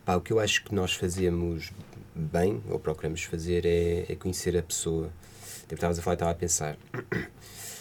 Pá, 0.05 0.15
o 0.15 0.21
que 0.21 0.33
eu 0.33 0.39
acho 0.39 0.63
que 0.63 0.73
nós 0.73 0.93
fazemos 0.93 1.71
bem, 2.15 2.61
ou 2.69 2.79
procuramos 2.79 3.23
fazer, 3.23 3.65
é, 3.65 4.05
é 4.11 4.15
conhecer 4.15 4.57
a 4.57 4.61
pessoa. 4.63 5.09
Tipo, 5.63 5.75
estavas 5.75 5.99
a 5.99 6.01
falar 6.01 6.13
e 6.13 6.15
estava 6.15 6.31
a 6.31 6.35
pensar. 6.35 6.77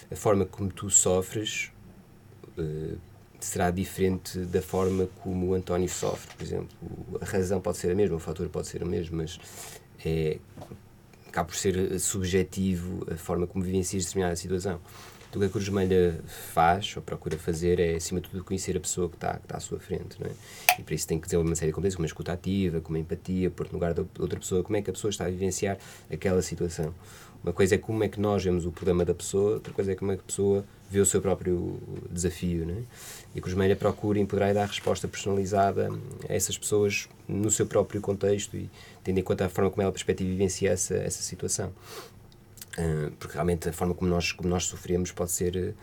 A 0.09 0.15
forma 0.15 0.47
como 0.47 0.71
tu 0.71 0.89
sofres 0.89 1.73
eh, 2.57 2.95
será 3.41 3.73
diferente 3.73 4.39
da 4.39 4.63
forma 4.63 5.09
como 5.21 5.49
o 5.49 5.55
António 5.55 5.89
sofre, 5.89 6.33
por 6.37 6.45
exemplo. 6.45 6.69
A 7.21 7.25
razão 7.25 7.61
pode 7.61 7.79
ser 7.79 7.91
a 7.91 7.95
mesma, 7.97 8.15
o 8.17 8.21
fator 8.21 8.49
pode 8.49 8.69
ser 8.69 8.85
o 8.85 8.87
mesmo, 8.87 9.17
mas 9.17 9.39
é, 10.05 10.39
acaba 11.37 11.49
por 11.49 11.57
ser 11.57 12.01
subjetivo 12.01 13.07
a 13.13 13.17
forma 13.17 13.47
como 13.47 13.63
vivencias 13.63 14.07
determinada 14.07 14.35
situação. 14.37 14.81
Então, 15.29 15.39
o 15.39 15.41
que 15.41 15.47
a 15.47 15.51
Cruz 15.51 15.65
Vermelha 15.67 16.19
faz, 16.55 16.97
ou 16.97 17.03
procura 17.03 17.37
fazer, 17.37 17.79
é, 17.79 17.95
acima 17.95 18.23
de 18.23 18.31
tudo, 18.31 18.43
conhecer 18.43 18.75
a 18.75 18.81
pessoa 18.81 19.07
que 19.07 19.17
está, 19.17 19.35
que 19.35 19.45
está 19.45 19.59
à 19.59 19.61
sua 19.61 19.79
frente. 19.79 20.19
Não 20.19 20.31
é? 20.31 20.33
E 20.79 20.83
para 20.83 20.95
isso 20.95 21.07
tem 21.07 21.19
que 21.19 21.27
desenvolver 21.27 21.51
uma 21.51 21.57
série 21.57 21.73
de 21.73 21.75
competências, 21.75 21.97
como 21.97 22.07
a 22.07 22.07
escuta 22.07 22.33
ativa, 22.33 22.81
como 22.81 22.97
a 22.97 23.01
empatia, 23.01 23.51
pôr 23.51 23.67
no 23.67 23.75
lugar 23.75 23.93
da 23.93 24.03
outra 24.19 24.39
pessoa, 24.39 24.63
como 24.63 24.77
é 24.79 24.83
que 24.83 24.89
a 24.89 24.93
pessoa 24.95 25.11
está 25.11 25.27
a 25.27 25.29
vivenciar 25.29 25.77
aquela 26.11 26.41
situação. 26.41 26.95
Uma 27.43 27.53
coisa 27.53 27.75
é 27.75 27.79
como 27.79 28.03
é 28.03 28.09
que 28.09 28.19
nós 28.19 28.43
vemos 28.43 28.65
o 28.65 28.73
problema 28.73 29.05
da 29.05 29.15
pessoa, 29.15 29.55
outra 29.55 29.73
coisa 29.73 29.93
é 29.93 29.95
como 29.95 30.13
é 30.13 30.17
que 30.17 30.23
a 30.23 30.27
pessoa 30.27 30.65
vê 30.91 31.01
o 31.01 31.07
seu 31.07 31.21
próprio 31.21 31.79
desafio. 32.11 32.65
Não 32.67 32.75
é? 32.75 32.83
E 33.35 33.39
a 33.39 33.43
Cruz 33.43 33.55
Vermelha 33.55 33.77
procura 33.77 34.19
empoderar 34.19 34.51
e 34.51 34.55
dar 34.55 34.67
resposta 34.67 35.07
personalizada 35.07 35.91
a 36.29 36.33
essas 36.33 36.57
pessoas 36.57 37.09
no 37.29 37.51
seu 37.51 37.67
próprio 37.67 38.01
contexto 38.01 38.57
e 38.57 38.71
tendo 39.07 39.19
em 39.19 39.23
conta 39.23 39.47
a 39.47 39.49
forma 39.49 39.71
como 39.71 39.83
ela 39.83 39.93
perspectiva 39.93 40.29
e 40.29 40.33
vivencia 40.33 40.73
essa, 40.73 40.97
essa 40.97 41.23
situação. 41.23 41.73
Uh, 42.77 43.11
porque 43.21 43.35
realmente 43.35 43.69
a 43.69 43.73
forma 43.73 43.95
como 43.95 44.11
nós, 44.11 44.33
como 44.33 44.49
nós 44.49 44.65
sofremos 44.65 45.13
pode 45.13 45.31
ser, 45.31 45.77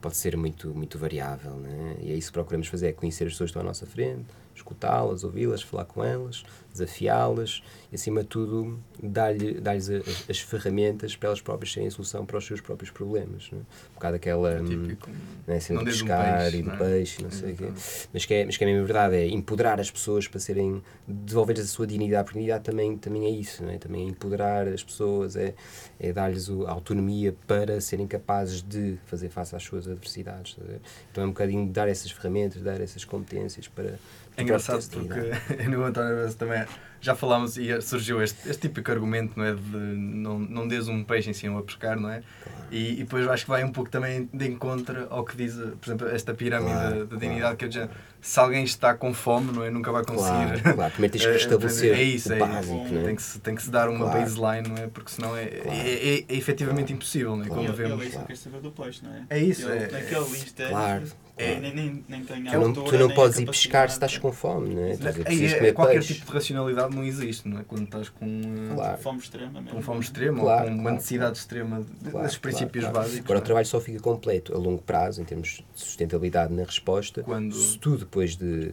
pode 0.00 0.16
ser 0.16 0.36
muito, 0.36 0.68
muito 0.68 0.96
variável. 0.96 1.54
Né? 1.56 1.96
E 2.00 2.12
é 2.12 2.14
isso 2.14 2.28
que 2.28 2.34
procuramos 2.34 2.68
fazer: 2.68 2.86
é 2.86 2.92
conhecer 2.92 3.24
as 3.24 3.32
pessoas 3.32 3.48
que 3.48 3.50
estão 3.50 3.62
à 3.62 3.64
nossa 3.64 3.84
frente, 3.84 4.26
escutá-las, 4.54 5.24
ouvi-las, 5.24 5.60
falar 5.60 5.86
com 5.86 6.04
elas, 6.04 6.44
desafiá-las 6.78 7.62
e, 7.90 7.94
acima 7.94 8.22
de 8.22 8.28
tudo, 8.28 8.78
dar-lhe- 9.02 9.60
dar-lhes 9.60 9.88
as, 9.90 10.30
as 10.30 10.38
ferramentas 10.40 11.16
para 11.16 11.28
elas 11.28 11.40
próprias 11.40 11.72
serem 11.72 11.88
a 11.88 11.90
solução 11.90 12.24
para 12.26 12.38
os 12.38 12.46
seus 12.46 12.60
próprios 12.60 12.90
problemas. 12.90 13.50
Né? 13.50 13.58
Um 13.90 13.94
bocado 13.94 14.16
aquela. 14.16 14.60
hum, 14.60 14.64
Típico. 14.64 15.10
né, 15.46 15.60
cena 15.60 15.78
Não 15.78 15.84
de 15.84 15.90
desde 15.90 16.04
um 16.04 16.06
pescar 16.06 16.42
peixe, 16.42 16.56
e 16.58 16.62
do 16.62 16.68
não 16.68 16.74
é? 16.74 16.78
peixe, 16.78 17.22
não 17.22 17.30
sei 17.30 17.52
o 17.52 17.56
quê. 17.56 17.68
Mas 18.12 18.24
que, 18.26 18.34
é, 18.34 18.44
mas 18.44 18.56
que 18.56 18.64
é 18.64 18.66
mesmo 18.66 18.84
verdade, 18.84 19.16
é 19.16 19.26
empoderar 19.28 19.80
as 19.80 19.90
pessoas 19.90 20.28
para 20.28 20.38
serem, 20.40 20.82
desenvolver 21.06 21.58
a 21.58 21.64
sua 21.64 21.86
dignidade, 21.86 22.24
porque 22.24 22.38
dignidade 22.38 22.64
também, 22.64 22.96
também 22.96 23.24
é 23.26 23.30
isso, 23.30 23.62
não 23.62 23.70
é? 23.70 23.78
também 23.78 24.06
é 24.06 24.10
empoderar 24.10 24.68
as 24.68 24.82
pessoas, 24.82 25.36
é, 25.36 25.54
é 25.98 26.12
dar-lhes 26.12 26.48
a 26.50 26.70
autonomia 26.70 27.34
para 27.46 27.80
serem 27.80 28.06
capazes 28.06 28.62
de 28.62 28.98
fazer 29.06 29.28
face 29.30 29.54
às 29.56 29.62
suas 29.62 29.86
adversidades. 29.88 30.56
a? 30.58 30.76
Então 31.10 31.24
é 31.24 31.26
um 31.26 31.30
bocadinho 31.30 31.66
dar 31.68 31.88
essas 31.88 32.10
ferramentas, 32.10 32.60
dar 32.62 32.80
essas 32.80 33.04
competências 33.04 33.66
para. 33.68 33.98
É 34.38 34.42
engraçado 34.42 34.84
porque 34.90 35.64
no 35.68 35.84
António 35.84 36.12
Abreu 36.12 36.34
também 36.34 36.64
já 37.00 37.14
falámos 37.14 37.56
e 37.56 37.80
surgiu 37.80 38.20
este, 38.22 38.48
este 38.48 38.68
típico 38.68 38.90
argumento, 38.90 39.34
não 39.36 39.44
é? 39.44 39.52
De 39.54 39.76
não, 39.76 40.38
não 40.38 40.66
des 40.66 40.88
um 40.88 41.04
peixe 41.04 41.30
em 41.30 41.32
cima 41.32 41.60
a 41.60 41.62
pescar, 41.62 41.98
não 41.98 42.10
é? 42.10 42.22
E, 42.70 42.92
e 42.94 42.96
depois 42.96 43.24
eu 43.24 43.32
acho 43.32 43.44
que 43.44 43.50
vai 43.50 43.62
um 43.64 43.70
pouco 43.72 43.88
também 43.90 44.28
de 44.32 44.48
encontro 44.48 45.06
ao 45.10 45.24
que 45.24 45.36
diz, 45.36 45.54
por 45.54 45.86
exemplo, 45.86 46.08
esta 46.08 46.34
pirâmide 46.34 46.72
Claro, 46.72 47.06
da 47.06 47.16
dignidade, 47.16 47.40
claro, 47.40 47.56
que 47.56 47.64
é 47.64 47.68
de 47.68 47.74
género, 47.74 47.92
se 48.20 48.40
alguém 48.40 48.64
está 48.64 48.94
com 48.94 49.14
fome, 49.14 49.52
não 49.52 49.62
é? 49.64 49.70
Nunca 49.70 49.92
vai 49.92 50.04
conseguir. 50.04 50.60
Claro, 50.62 50.74
claro. 50.76 50.90
Primeiro 50.92 51.12
tens 51.12 51.24
que 51.24 51.32
É, 51.32 51.36
estabelecer 51.36 51.94
é 51.94 52.02
isso, 52.02 52.30
o 52.30 52.32
é 52.34 52.38
básico, 52.38 52.84
isso. 52.84 52.94
é? 52.98 53.02
Tem 53.04 53.14
que, 53.16 53.22
se, 53.22 53.38
tem 53.40 53.54
que 53.54 53.62
se 53.62 53.70
dar 53.70 53.88
uma 53.88 54.04
Claro. 54.10 54.20
baseline, 54.20 54.68
não 54.68 54.76
é? 54.76 54.86
Porque 54.88 55.10
senão 55.12 55.36
é, 55.36 55.46
Claro. 55.46 55.78
é, 55.78 55.88
é, 55.88 56.18
é 56.28 56.34
efetivamente 56.36 56.92
impossível, 56.92 57.36
não 57.36 57.44
é? 57.44 57.46
Claro. 57.48 57.62
E 57.62 57.66
Como 57.66 57.76
vemos. 57.78 58.00
ele 58.00 58.04
só 58.06 58.12
claro. 58.14 58.26
quer 58.28 58.36
saber 58.36 58.60
do 58.60 58.70
peixe, 58.72 59.00
não 59.04 59.14
é? 59.14 59.22
É 59.30 59.38
isso, 59.38 59.68
Ele, 59.70 59.84
é- 59.84 59.90
naquele 59.92 60.20
instante, 60.36 60.70
Claro, 60.70 61.02
é, 61.38 61.46
claro. 61.46 61.60
nem, 61.60 61.74
nem, 61.74 62.04
nem 62.08 62.24
Tu 62.24 62.34
não, 62.52 62.62
altura, 62.66 62.88
tu 62.90 62.98
não 62.98 63.10
podes 63.14 63.38
ir 63.38 63.46
pescar 63.46 63.88
se 63.88 63.94
estás 63.96 64.18
com 64.18 64.32
fome, 64.32 64.74
não 64.74 64.84
é? 64.84 64.96
Tu 64.96 65.06
É, 65.06 65.10
é, 65.10 65.54
comer 65.58 65.72
qualquer 65.72 65.92
peixe. 65.94 66.14
tipo 66.14 66.26
de 66.26 66.32
racionalidade 66.32 66.94
não 66.96 67.04
existe, 67.04 67.48
não 67.48 67.60
é? 67.60 67.64
Quando 67.66 67.84
estás 67.84 68.08
com, 68.08 68.26
eh, 68.26 68.74
Claro. 68.74 68.98
Fome 69.02 69.18
extrema 69.18 69.52
mesmo. 69.60 69.68
com 69.70 69.82
fome 69.82 70.00
extrema 70.00 70.40
Claro, 70.40 70.60
ou 70.62 70.66
com 70.68 70.74
uma 70.74 70.82
claro, 70.82 70.96
necessidade 70.96 71.38
extrema 71.38 71.80
de- 71.80 72.10
Claro, 72.10 72.26
desses 72.26 72.38
princípios 72.38 72.84
claro, 72.84 72.92
claro. 72.94 73.08
básicos. 73.08 73.24
Agora, 73.26 73.38
o 73.38 73.42
é? 73.42 73.44
trabalho 73.44 73.66
só 73.66 73.80
fica 73.80 74.00
completo 74.00 74.54
a 74.54 74.58
longo 74.58 74.82
prazo, 74.82 75.20
em 75.22 75.24
termos 75.24 75.48
de 75.74 75.80
sustentabilidade 75.82 76.52
na 76.52 76.64
resposta, 76.64 77.22
Quando- 77.22 77.54
se 77.54 77.78
tu, 77.78 77.96
depois 77.96 78.36
de 78.36 78.72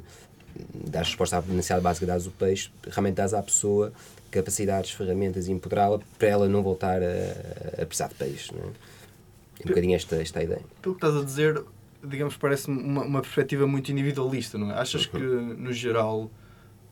dar 0.73 0.99
resposta 1.03 1.37
à 1.37 1.41
necessidade 1.41 1.81
básica, 1.83 2.05
dás 2.05 2.25
o 2.27 2.31
peixe, 2.31 2.71
realmente 2.89 3.15
dás 3.15 3.33
à 3.33 3.43
pessoa 3.43 3.91
capacidades, 4.31 4.91
ferramentas 4.91 5.47
e 5.47 5.51
empoderá-la 5.51 5.99
para 6.19 6.27
ela 6.27 6.47
não 6.49 6.61
voltar 6.61 7.01
a, 7.01 7.81
a 7.81 7.85
precisar 7.85 8.07
de 8.09 8.15
peixe. 8.15 8.51
Não 8.53 8.61
é? 8.61 8.67
É 8.67 9.63
um 9.63 9.67
bocadinho 9.69 9.95
esta, 9.95 10.17
esta 10.17 10.43
ideia. 10.43 10.59
Pelo 10.81 10.95
que 10.95 11.05
estás 11.05 11.21
a 11.21 11.25
dizer, 11.25 11.63
digamos, 12.05 12.37
parece-me 12.37 12.81
uma, 12.81 13.03
uma 13.03 13.21
perspectiva 13.21 13.65
muito 13.67 13.91
individualista, 13.91 14.57
não 14.57 14.71
é? 14.71 14.79
Achas 14.79 15.05
que, 15.05 15.17
no 15.19 15.71
geral, 15.73 16.31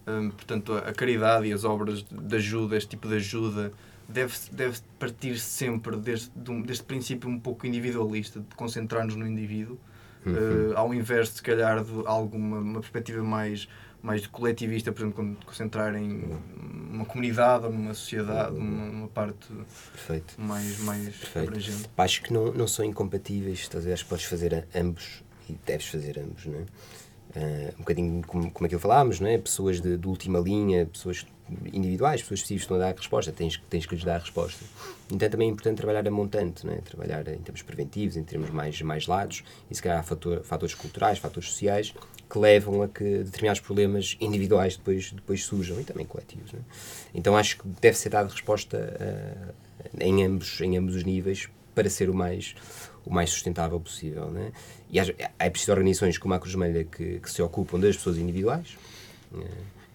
hum, 0.08 0.30
portanto, 0.32 0.74
a, 0.74 0.94
caridade 0.94 1.48
e 1.48 1.54
as 1.54 1.64
obras 1.64 2.04
de 2.04 2.36
ajuda, 2.36 2.76
este 2.76 2.90
tipo 2.90 3.08
de 3.08 3.16
ajuda, 3.16 3.72
deve, 4.08 4.34
deve 4.52 4.80
partir 5.00 5.38
sempre 5.38 5.96
deste, 5.98 6.32
de 6.36 6.62
deste 6.64 6.84
princípio 6.84 7.30
um 7.30 7.40
pouco 7.40 7.66
individualista, 7.66 8.40
de 8.40 8.56
concentrar-nos 8.56 9.16
no 9.16 9.28
indivíduo, 9.28 9.78
Uhum. 10.26 10.72
eh, 10.72 10.74
ao 10.76 10.94
invés, 10.94 11.30
se 11.30 11.42
calhar, 11.42 11.84
de 11.84 11.92
alguma 12.06 12.60
uma 12.60 12.80
perspectiva 12.80 13.22
mais, 13.22 13.68
mais 14.04 14.28
coletivista, 14.28 14.92
por 14.92 15.00
exemplo, 15.02 15.16
quando 15.16 15.46
concentrar 15.46 15.96
em 15.96 16.24
uma 16.92 17.06
comunidade 17.06 17.66
ou 17.66 17.72
numa 17.72 17.94
sociedade, 17.94 18.54
numa, 18.54 18.86
numa 18.86 19.08
parte 19.08 19.48
Perfeito. 19.94 20.36
mais, 20.38 20.78
mais 20.80 21.16
Perfeito. 21.16 21.48
abrangente. 21.48 21.90
Acho 21.98 22.22
que 22.22 22.34
não, 22.34 22.52
não 22.52 22.68
são 22.68 22.84
incompatíveis, 22.84 23.60
estás 23.60 23.86
a 23.86 23.88
ver? 23.88 23.94
acho 23.94 24.04
que 24.04 24.10
podes 24.10 24.26
fazer 24.26 24.68
ambos 24.76 25.24
e 25.50 25.54
deves 25.66 25.88
fazer 25.88 26.20
ambos, 26.20 26.46
não 26.46 26.60
é? 26.60 26.66
Ah, 27.36 27.74
um 27.76 27.80
bocadinho 27.80 28.22
como, 28.28 28.52
como 28.52 28.66
aquilo 28.66 28.82
falámos, 28.82 29.22
não 29.22 29.28
é? 29.28 29.38
Pessoas 29.38 29.80
de, 29.80 29.98
de 29.98 30.08
última 30.08 30.38
linha, 30.38 30.86
pessoas 30.86 31.26
individuais, 31.72 32.22
pessoas 32.22 32.40
específicas 32.40 32.62
que 32.62 32.74
estão 32.74 32.78
a 32.78 32.80
dar 32.80 32.94
a 32.94 32.98
resposta, 32.98 33.32
tens, 33.32 33.62
tens 33.70 33.86
que 33.86 33.96
lhes 33.96 34.04
dar 34.04 34.16
a 34.16 34.20
resposta. 34.20 34.64
Então 35.12 35.30
também 35.30 35.48
é 35.48 35.52
importante 35.52 35.78
trabalhar 35.78 36.08
a 36.08 36.12
montante, 36.12 36.66
não 36.66 36.74
é? 36.74 36.78
Trabalhar 36.78 37.28
em 37.28 37.38
termos 37.38 37.62
preventivos, 37.62 38.18
em 38.18 38.24
termos 38.24 38.50
mais, 38.50 38.82
mais 38.82 39.08
lados, 39.08 39.44
e 39.70 39.76
se 39.76 39.82
calhar 39.82 40.00
há 40.00 40.04
fator, 40.04 40.44
fatores 40.44 40.76
culturais, 40.76 41.20
fatores 41.20 41.50
sociais, 41.50 41.94
que 42.34 42.40
levam 42.40 42.82
a 42.82 42.88
que 42.88 43.20
determinados 43.20 43.62
problemas 43.62 44.18
individuais 44.20 44.76
depois, 44.76 45.12
depois 45.12 45.44
surjam, 45.44 45.80
e 45.80 45.84
também 45.84 46.04
coletivos, 46.04 46.52
é? 46.52 46.58
Então 47.14 47.38
acho 47.38 47.60
que 47.60 47.68
deve 47.80 47.96
ser 47.96 48.10
dada 48.10 48.28
resposta 48.28 48.98
ah, 49.00 49.54
em, 50.00 50.26
ambos, 50.26 50.60
em 50.60 50.76
ambos 50.76 50.96
os 50.96 51.04
níveis 51.04 51.48
para 51.76 51.88
ser 51.92 52.10
o 52.10 52.14
mais, 52.14 52.56
o 53.06 53.14
mais 53.14 53.30
sustentável 53.30 53.80
possível. 53.80 54.32
Né? 54.32 54.52
E 54.90 55.00
há, 55.00 55.06
é 55.38 55.48
preciso 55.48 55.74
organizações 55.74 56.18
como 56.18 56.34
a 56.34 56.40
Cruz 56.40 56.56
Vermelha 56.56 56.84
que, 56.86 57.20
que 57.20 57.30
se 57.30 57.40
ocupam 57.40 57.80
das 57.80 57.98
pessoas 57.98 58.18
individuais, 58.18 58.78
eh, 59.36 59.48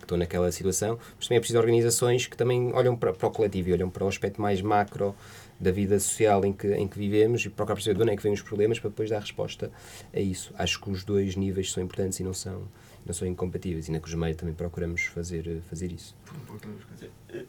estão 0.09 0.16
naquela 0.18 0.51
situação, 0.51 0.99
mas 1.16 1.27
também 1.27 1.37
é 1.37 1.40
preciso 1.40 1.59
organizações 1.59 2.27
que 2.27 2.37
também 2.37 2.73
olham 2.73 2.97
para, 2.97 3.12
para 3.12 3.29
o 3.29 3.31
coletivo 3.31 3.68
e 3.68 3.73
olham 3.75 3.90
para 3.90 4.05
o 4.05 4.09
aspecto 4.09 4.40
mais 4.40 4.62
macro 4.62 5.14
da 5.61 5.71
vida 5.71 5.99
social 6.01 6.44
em 6.44 6.53
que, 6.53 6.73
em 6.75 6.88
que 6.88 6.99
vivemos 6.99 7.44
e 7.44 7.51
procuram 7.51 7.77
perceber 7.77 7.97
de 7.97 8.03
onde 8.03 8.12
é 8.12 8.16
que 8.16 8.23
vêm 8.23 8.33
os 8.33 8.40
problemas 8.42 8.79
para 8.79 8.88
depois 8.90 9.11
dar 9.11 9.21
resposta 9.21 9.71
a 10.14 10.21
isso. 10.21 10.53
Acho 10.57 10.81
que 10.81 10.88
os 10.90 11.05
dois 11.05 11.37
níveis 11.37 11.71
são 11.73 11.83
importantes 11.83 12.18
e 12.21 12.23
não 12.23 12.33
são, 12.33 12.66
não 13.05 13.12
são 13.12 13.27
incompatíveis. 13.29 13.88
E 13.88 13.92
na 13.92 13.99
Vermelha 13.99 14.35
também 14.35 14.55
procuramos 14.55 15.03
fazer, 15.03 15.61
fazer 15.68 15.92
isso. 15.92 16.14
Eh, 17.33 17.44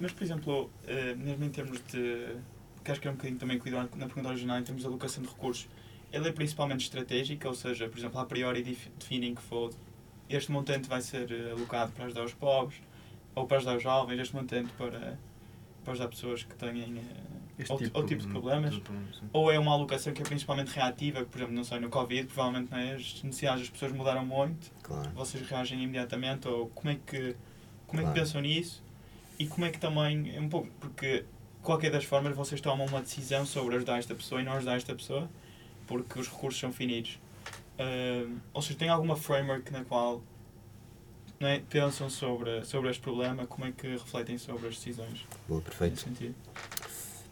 mas, 0.00 0.12
por 0.12 0.24
exemplo, 0.24 0.70
eh, 0.86 1.14
mesmo 1.14 1.44
em 1.44 1.50
termos 1.50 1.80
de. 1.92 2.34
que 2.82 2.90
acho 2.90 3.00
que 3.00 3.06
é 3.06 3.10
um 3.10 3.14
bocadinho 3.14 3.38
também 3.38 3.58
cuidado 3.58 3.90
na 3.96 4.06
pergunta 4.06 4.28
original, 4.30 4.58
em 4.58 4.62
termos 4.64 4.82
de 4.82 4.88
alocação 4.88 5.22
de 5.22 5.28
recursos, 5.28 5.68
ele 6.12 6.28
é 6.28 6.32
principalmente 6.32 6.80
estratégica, 6.84 7.46
ou 7.46 7.54
seja, 7.54 7.88
por 7.88 7.98
exemplo, 7.98 8.18
a 8.18 8.24
priori 8.24 8.62
def- 8.62 8.88
definem 8.98 9.34
que 9.34 9.42
for 9.42 9.70
este 10.30 10.50
montante 10.52 10.88
vai 10.88 11.00
ser 11.00 11.30
eh, 11.30 11.50
alocado 11.50 11.92
para 11.92 12.06
ajudar 12.06 12.24
os 12.24 12.32
pobres, 12.32 12.80
ou 13.34 13.46
para 13.46 13.56
ajudar 13.58 13.76
os 13.76 13.82
jovens, 13.82 14.18
este 14.20 14.34
montante 14.34 14.72
para, 14.74 15.18
para 15.84 15.92
ajudar 15.92 16.08
pessoas 16.08 16.42
que 16.44 16.52
eh, 16.64 17.02
Este 17.58 17.72
outro, 17.72 17.90
outro 17.94 18.06
tipo 18.06 18.22
de 18.22 18.28
problemas. 18.28 18.80
Ou 19.32 19.50
é 19.50 19.58
uma 19.58 19.72
alocação 19.72 20.12
que 20.12 20.22
é 20.22 20.24
principalmente 20.24 20.68
reativa, 20.68 21.20
que, 21.20 21.26
por 21.26 21.38
exemplo, 21.38 21.54
não 21.54 21.64
sei, 21.64 21.80
no 21.80 21.90
Covid, 21.90 22.26
provavelmente 22.28 22.70
não 22.70 22.78
é, 22.78 22.94
as 22.94 23.22
necessidades 23.22 23.60
das 23.62 23.70
pessoas 23.70 23.92
mudaram 23.92 24.24
muito, 24.24 24.70
Claro. 24.82 25.10
vocês 25.10 25.46
reagem 25.46 25.82
imediatamente, 25.82 26.48
ou 26.48 26.68
como 26.68 26.90
é 26.90 26.94
que, 26.94 27.36
como 27.86 28.00
é 28.00 28.04
que 28.04 28.10
Claro. 28.12 28.20
pensam 28.20 28.40
nisso? 28.40 28.82
E 29.38 29.46
como 29.46 29.64
é 29.66 29.70
que 29.70 29.78
também, 29.78 30.38
um 30.38 30.48
pouco, 30.48 30.68
porque 30.80 31.24
qualquer 31.62 31.90
das 31.90 32.04
formas 32.04 32.36
vocês 32.36 32.60
tomam 32.60 32.86
uma 32.86 33.00
decisão 33.00 33.44
sobre 33.44 33.76
ajudar 33.76 33.98
esta 33.98 34.14
pessoa 34.14 34.40
e 34.40 34.44
não 34.44 34.52
ajudar 34.52 34.76
esta 34.76 34.94
pessoa, 34.94 35.28
porque 35.86 36.18
os 36.20 36.28
recursos 36.28 36.60
são 36.60 36.72
finitos. 36.72 37.18
Uh, 37.80 38.36
ou 38.52 38.60
seja, 38.60 38.78
tem 38.78 38.88
alguma 38.90 39.16
framework 39.16 39.72
na 39.72 39.82
qual 39.84 40.22
não 41.40 41.48
é, 41.48 41.60
pensam 41.60 42.10
sobre, 42.10 42.62
sobre 42.66 42.90
este 42.90 43.00
problema, 43.00 43.46
como 43.46 43.66
é 43.66 43.72
que 43.72 43.86
refletem 43.88 44.36
sobre 44.36 44.68
as 44.68 44.74
decisões? 44.76 45.26
Boa, 45.48 45.62
perfeito. 45.62 46.04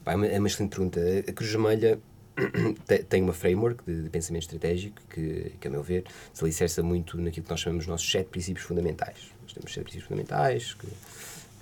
Pá, 0.02 0.12
é, 0.12 0.16
uma, 0.16 0.26
é 0.26 0.38
uma 0.38 0.48
excelente 0.48 0.70
pergunta. 0.70 1.00
A 1.28 1.32
Cruz 1.32 1.50
Vermelha 1.50 2.00
te- 2.86 3.02
tem 3.04 3.22
uma 3.22 3.34
framework 3.34 3.84
de, 3.84 4.04
de 4.04 4.08
pensamento 4.08 4.44
estratégico 4.44 5.02
que, 5.10 5.52
que, 5.60 5.68
a 5.68 5.70
meu 5.70 5.82
ver, 5.82 6.04
se 6.32 6.42
alicerça 6.42 6.82
muito 6.82 7.18
naquilo 7.20 7.44
que 7.44 7.50
nós 7.50 7.60
chamamos 7.60 7.84
de 7.84 7.90
nossos 7.90 8.10
sete 8.10 8.28
princípios 8.28 8.64
fundamentais. 8.64 9.30
Nós 9.42 9.52
temos 9.52 9.70
sete 9.70 9.82
princípios 9.84 10.08
fundamentais 10.08 10.72
que, 10.72 10.86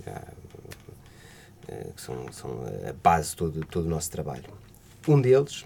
já, 0.05 0.22
eh, 1.66 1.90
que 1.96 2.01
são, 2.01 2.33
são 2.33 2.62
a 2.88 2.92
base 2.92 3.31
de 3.31 3.37
todo, 3.37 3.66
todo 3.66 3.87
o 3.87 3.88
nosso 3.90 4.11
trabalho. 4.12 4.44
Um 5.09 5.20
deles, 5.20 5.64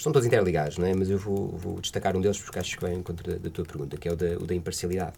estão 0.00 0.12
todos 0.12 0.26
interligados, 0.26 0.78
não 0.78 0.86
é? 0.86 0.94
mas 0.94 1.10
eu 1.10 1.18
vou, 1.18 1.48
vou 1.48 1.80
destacar 1.80 2.16
um 2.16 2.20
deles 2.20 2.38
porque 2.38 2.58
acho 2.58 2.74
que 2.76 2.82
vai 2.82 2.94
em 2.94 3.02
contra 3.02 3.32
da, 3.32 3.38
da 3.38 3.50
tua 3.50 3.64
pergunta, 3.64 3.96
que 3.96 4.08
é 4.08 4.12
o 4.12 4.16
da, 4.16 4.38
o 4.38 4.46
da 4.46 4.54
imparcialidade. 4.54 5.12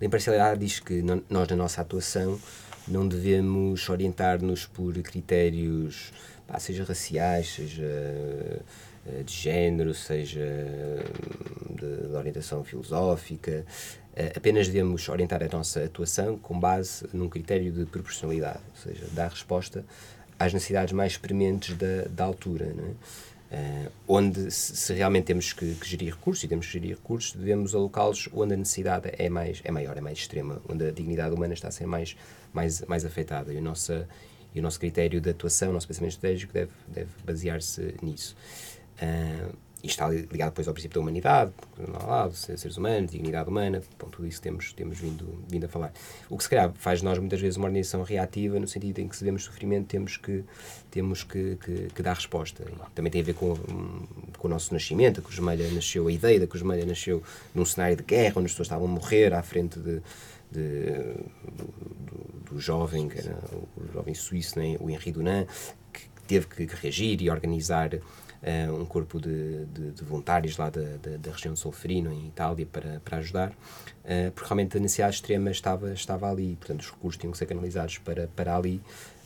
A 0.00 0.04
imparcialidade 0.04 0.60
diz 0.60 0.78
que 0.78 1.00
nós, 1.02 1.48
na 1.48 1.56
nossa 1.56 1.80
atuação, 1.80 2.38
não 2.86 3.08
devemos 3.08 3.88
orientar-nos 3.88 4.66
por 4.66 4.92
critérios, 4.94 6.12
pá, 6.46 6.58
seja 6.58 6.84
raciais, 6.84 7.54
seja 7.54 7.84
eh, 9.06 9.22
de 9.24 9.32
género, 9.32 9.94
seja 9.94 10.40
hum, 10.40 11.74
de, 11.74 12.08
de 12.08 12.14
orientação 12.14 12.62
filosófica. 12.64 13.64
Eh, 14.14 14.32
Apenas 14.36 14.66
devemos 14.66 15.08
orientar 15.08 15.42
a 15.42 15.48
nossa 15.48 15.82
atuação 15.84 16.36
com 16.36 16.58
base 16.58 17.06
num 17.14 17.28
critério 17.28 17.72
de 17.72 17.86
proporcionalidade, 17.86 18.60
ou 18.76 18.82
seja, 18.82 19.06
dar 19.12 19.30
resposta 19.30 19.84
às 20.38 20.52
necessidades 20.52 20.92
mais 20.92 21.16
prementes 21.16 21.76
da, 21.76 22.04
da 22.10 22.24
altura. 22.24 22.72
Não 22.74 22.84
é? 22.84 23.31
Eh, 23.54 23.90
onde, 24.08 24.50
se 24.50 24.94
realmente 24.94 25.26
temos 25.26 25.52
que, 25.52 25.74
que 25.74 25.86
gerir 25.86 26.14
recursos, 26.14 26.42
e 26.42 26.48
temos 26.48 26.64
que 26.64 26.72
gerir 26.72 26.96
recursos, 26.96 27.32
devemos 27.32 27.74
alocá-los 27.74 28.30
onde 28.32 28.54
a 28.54 28.56
necessidade 28.56 29.10
é, 29.18 29.28
mais, 29.28 29.60
é 29.62 29.70
maior, 29.70 29.94
é 29.94 30.00
mais 30.00 30.16
extrema, 30.16 30.62
onde 30.66 30.86
a 30.86 30.90
dignidade 30.90 31.34
humana 31.34 31.52
está 31.52 31.68
a 31.68 31.70
ser 31.70 31.86
mais, 31.86 32.16
mais, 32.50 32.80
mais 32.86 33.04
afetada. 33.04 33.52
E, 33.52 33.58
a 33.58 33.60
nossa, 33.60 34.08
e 34.54 34.58
o 34.58 34.62
nosso 34.62 34.80
critério 34.80 35.20
de 35.20 35.28
atuação, 35.28 35.68
o 35.68 35.72
nosso 35.74 35.86
pensamento 35.86 36.12
estratégico 36.12 36.50
deve, 36.50 36.72
deve 36.88 37.10
basear-se 37.26 37.94
nisso. 38.02 38.34
Ah, 38.98 39.50
e 39.82 39.88
está 39.88 40.08
ligado 40.08 40.50
depois 40.50 40.68
ao 40.68 40.74
princípio 40.74 40.94
da 40.94 41.00
humanidade, 41.00 41.52
lado, 42.06 42.34
seres 42.34 42.76
humanos, 42.76 43.10
dignidade 43.10 43.48
humana, 43.48 43.82
bom, 43.98 44.08
tudo 44.08 44.26
isso 44.28 44.40
temos, 44.40 44.72
temos 44.72 44.98
vindo, 44.98 45.42
vindo 45.48 45.64
a 45.64 45.68
falar. 45.68 45.92
O 46.30 46.36
que 46.36 46.44
se 46.44 46.50
calhar 46.50 46.72
faz 46.74 47.00
de 47.00 47.04
nós 47.04 47.18
muitas 47.18 47.40
vezes 47.40 47.56
uma 47.56 47.66
organização 47.66 48.02
reativa, 48.04 48.60
no 48.60 48.68
sentido 48.68 49.00
em 49.00 49.08
que 49.08 49.16
se 49.16 49.24
vemos 49.24 49.42
sofrimento 49.42 49.88
temos 49.88 50.16
que, 50.16 50.44
temos 50.88 51.24
que, 51.24 51.56
que, 51.56 51.88
que 51.94 52.02
dar 52.02 52.14
resposta. 52.14 52.62
E 52.62 52.94
também 52.94 53.10
tem 53.10 53.22
a 53.22 53.24
ver 53.24 53.34
com, 53.34 53.56
com 54.38 54.46
o 54.46 54.50
nosso 54.50 54.72
nascimento, 54.72 55.18
a 55.18 55.22
Cruz 55.22 55.36
Vermelha 55.36 55.68
nasceu, 55.72 56.06
a 56.06 56.12
ideia 56.12 56.38
da 56.38 56.46
Cruz 56.46 56.62
Vermelha 56.62 56.86
nasceu 56.86 57.20
num 57.52 57.64
cenário 57.64 57.96
de 57.96 58.04
guerra, 58.04 58.34
onde 58.36 58.46
as 58.46 58.52
pessoas 58.52 58.66
estavam 58.66 58.86
a 58.86 58.90
morrer 58.90 59.34
à 59.34 59.42
frente 59.42 59.80
de, 59.80 60.00
de, 60.52 60.92
do, 61.56 62.52
do, 62.52 62.60
jovem, 62.60 63.08
que 63.08 63.18
era 63.18 63.36
o 63.76 63.92
jovem 63.92 64.14
suíço, 64.14 64.60
né, 64.60 64.76
o 64.78 64.88
Henri 64.88 65.10
Dunant, 65.10 65.48
que 65.92 66.02
teve 66.28 66.46
que 66.46 66.66
reagir 66.76 67.20
e 67.20 67.28
organizar 67.28 67.90
eh, 68.42 68.70
um 68.70 68.84
corpo 68.84 69.20
de, 69.20 69.64
de, 69.66 69.90
de 69.92 70.04
voluntários 70.04 70.56
lá 70.56 70.68
da, 70.68 70.80
da, 70.80 71.16
da 71.16 71.30
região 71.30 71.54
de 71.54 71.60
Solferino, 71.60 72.12
em 72.12 72.26
Itália, 72.26 72.66
para, 72.66 73.00
para 73.04 73.18
ajudar, 73.18 73.52
eh, 74.04 74.30
porque 74.30 74.48
realmente 74.48 74.76
a 74.76 74.80
necessidade 74.80 75.14
extrema 75.14 75.50
estava, 75.50 75.92
estava 75.92 76.30
ali, 76.30 76.56
portanto 76.56 76.80
os 76.80 76.90
recursos 76.90 77.20
tinham 77.20 77.32
que 77.32 77.38
ser 77.38 77.46
canalizados 77.46 77.98
para, 77.98 78.28
para 78.28 78.56
ali, 78.56 78.80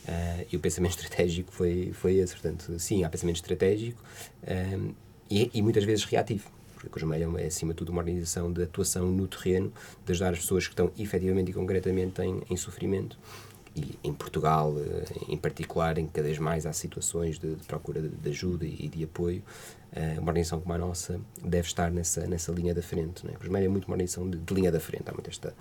eh, 0.06 0.46
e 0.52 0.56
o 0.56 0.60
pensamento 0.60 0.92
estratégico 1.00 1.52
foi, 1.52 1.92
foi 1.92 2.16
esse, 2.16 2.34
portanto, 2.34 2.78
sim, 2.78 3.04
há 3.04 3.08
pensamento 3.08 3.36
estratégico 3.36 4.02
eh, 4.42 4.78
e, 5.30 5.50
e 5.54 5.62
muitas 5.62 5.84
vezes 5.84 6.04
reativo. 6.04 6.50
Porque 6.74 6.88
a 6.88 6.90
Cruz 6.90 7.08
Vermelha 7.08 7.42
é, 7.42 7.46
acima 7.46 7.72
de 7.72 7.78
tudo, 7.78 7.90
uma 7.90 8.00
organização 8.00 8.52
de 8.52 8.62
atuação 8.62 9.06
no 9.10 9.26
terreno, 9.26 9.72
de 10.04 10.12
ajudar 10.12 10.34
as 10.34 10.40
pessoas 10.40 10.66
que 10.66 10.74
estão 10.74 10.92
efetivamente 10.98 11.50
e 11.50 11.54
concretamente 11.54 12.20
em, 12.20 12.42
em 12.50 12.56
sofrimento 12.56 13.18
e 13.76 13.98
em 14.02 14.12
Portugal, 14.12 14.74
eh, 14.78 15.04
em 15.28 15.36
particular, 15.36 15.98
em 15.98 16.06
que 16.06 16.14
cada 16.14 16.26
vez 16.26 16.38
mais 16.38 16.64
há 16.64 16.72
situações 16.72 17.38
de, 17.38 17.54
de 17.54 17.64
procura 17.64 18.00
de, 18.00 18.30
ajuda 18.30 18.64
e 18.64 18.88
de 18.88 19.04
apoio, 19.04 19.42
eh, 19.92 20.16
uma 20.18 20.28
organização 20.30 20.60
como 20.60 20.72
a 20.72 20.78
nossa 20.78 21.20
deve 21.44 21.68
estar 21.68 21.90
nessa, 21.90 22.26
nessa 22.26 22.50
linha 22.52 22.74
da 22.74 22.80
frente. 22.80 23.26
A 23.26 23.32
Cruz 23.32 23.42
Vermelha 23.42 23.66
é 23.66 23.68
muito 23.68 23.84
uma 23.84 23.92
organização 23.94 24.28
de, 24.28 24.38
de 24.38 24.54
linha 24.54 24.72
da 24.72 24.80
frente. 24.80 25.04
Há 25.06 25.12
muito 25.12 25.28
esta, 25.28 25.54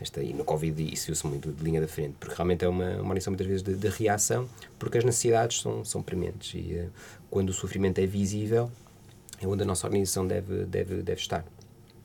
esta, 0.00 0.22
e 0.22 0.32
no 0.32 0.42
Covid 0.42 0.90
isso 0.90 1.14
se 1.14 1.26
muito 1.26 1.52
de 1.52 1.62
linha 1.62 1.82
da 1.82 1.88
frente, 1.88 2.14
porque 2.18 2.34
realmente 2.34 2.64
é 2.64 2.68
uma, 2.68 2.92
uma 2.92 3.00
organização 3.00 3.32
muitas 3.32 3.46
vezes 3.46 3.62
de, 3.62 3.74
de 3.74 3.88
reação, 3.88 4.48
porque 4.78 4.96
as 4.96 5.04
necessidades 5.04 5.60
são, 5.60 5.84
são 5.84 6.02
prementes 6.02 6.54
e 6.54 6.78
eh, 6.78 6.88
quando 7.28 7.50
o 7.50 7.52
sofrimento 7.52 7.98
é 7.98 8.06
visível, 8.06 8.70
é 9.38 9.46
onde 9.46 9.62
a 9.62 9.66
nossa 9.66 9.86
organização 9.86 10.26
deve, 10.26 10.64
deve, 10.64 11.02
deve 11.02 11.20
estar. 11.20 11.44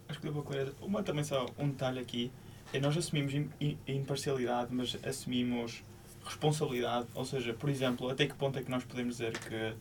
Acho 0.10 0.20
que 0.20 0.30
deu 0.30 0.44
para. 0.44 0.74
Uma 0.82 1.02
também 1.02 1.24
só 1.24 1.46
um 1.58 1.70
detalhe 1.70 2.00
aqui. 2.00 2.32
É 2.76 2.80
nós 2.80 2.98
assumimos 2.98 3.34
im- 3.34 3.50
im- 3.62 3.78
imparcialidade, 3.88 4.68
mas 4.74 4.98
assumimos 5.06 5.82
responsabilidade. 6.26 7.08
Ou 7.14 7.24
seja, 7.24 7.54
por 7.54 7.70
exemplo, 7.70 8.10
até 8.10 8.26
que 8.26 8.34
ponto 8.34 8.60
é 8.60 8.64
que 8.64 8.70
nós 8.70 8.84
podemos 8.84 9.18
dizer 9.18 9.38
que 9.38 9.74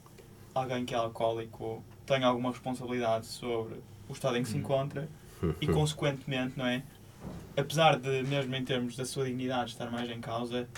alguém 0.55 0.85
que 0.85 0.95
é 0.95 0.97
alcoólico 0.97 1.83
tem 2.07 2.23
alguma 2.23 2.51
responsabilidade 2.51 3.27
sobre 3.27 3.75
o 4.09 4.13
estado 4.13 4.37
em 4.37 4.43
que 4.43 4.49
se 4.49 4.57
encontra 4.59 5.09
e, 5.61 5.67
consequentemente, 5.67 6.57
não 6.57 6.67
é? 6.67 6.83
Apesar 7.57 7.99
de, 7.99 8.23
mesmo 8.25 8.55
em 8.55 8.65
termos 8.65 8.97
da 8.97 9.05
sua 9.05 9.25
dignidade, 9.25 9.71
estar 9.71 9.91
mais 9.91 10.09
em 10.11 10.21
causa, 10.21 10.69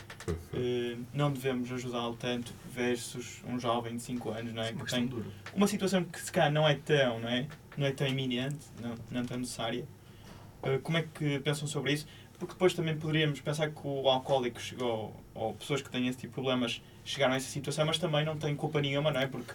eh, 0.55 0.97
não 1.13 1.33
devemos 1.33 1.71
ajudá-lo 1.73 2.17
tanto 2.17 2.53
versus 2.73 3.43
um 3.47 3.59
jovem 3.59 3.97
de 3.97 4.03
5 4.03 4.31
anos, 4.31 4.53
não 4.55 4.63
é? 4.63 4.71
Uma 4.71 4.85
Que 4.85 4.91
tem 4.91 5.07
dura. 5.07 5.25
uma 5.55 5.67
situação 5.67 6.05
que 6.05 6.21
se 6.21 6.31
calhar 6.31 6.53
não 6.53 6.67
é 6.69 6.75
tão, 6.77 7.19
não 7.21 7.29
é? 7.29 7.47
Não 7.77 7.87
é 7.87 7.93
tão 7.93 8.07
iminente, 8.07 8.65
não, 8.81 8.95
não 9.11 9.25
tão 9.25 9.39
necessária. 9.39 9.85
Uh, 10.75 10.81
como 10.81 10.99
é 10.99 11.03
que 11.03 11.39
pensam 11.41 11.67
sobre 11.69 11.93
isso? 11.93 12.07
Porque 12.39 12.53
depois 12.53 12.75
também 12.75 12.97
poderíamos 12.97 13.41
pensar 13.41 13.71
que 13.71 13.81
o 13.83 14.09
alcoólico 14.09 14.61
chegou, 14.61 15.15
ou 15.35 15.55
pessoas 15.55 15.81
que 15.81 15.89
têm 15.89 16.07
esse 16.07 16.19
tipo 16.19 16.29
de 16.29 16.35
problemas 16.35 16.83
chegaram 17.05 17.33
a 17.33 17.37
essa 17.37 17.49
situação, 17.49 17.87
mas 17.87 17.99
também 17.99 18.25
não 18.25 18.37
têm 18.37 18.55
culpa 18.55 18.81
nenhuma, 18.81 19.11
não 19.11 19.21
é? 19.21 19.27
Porque 19.27 19.55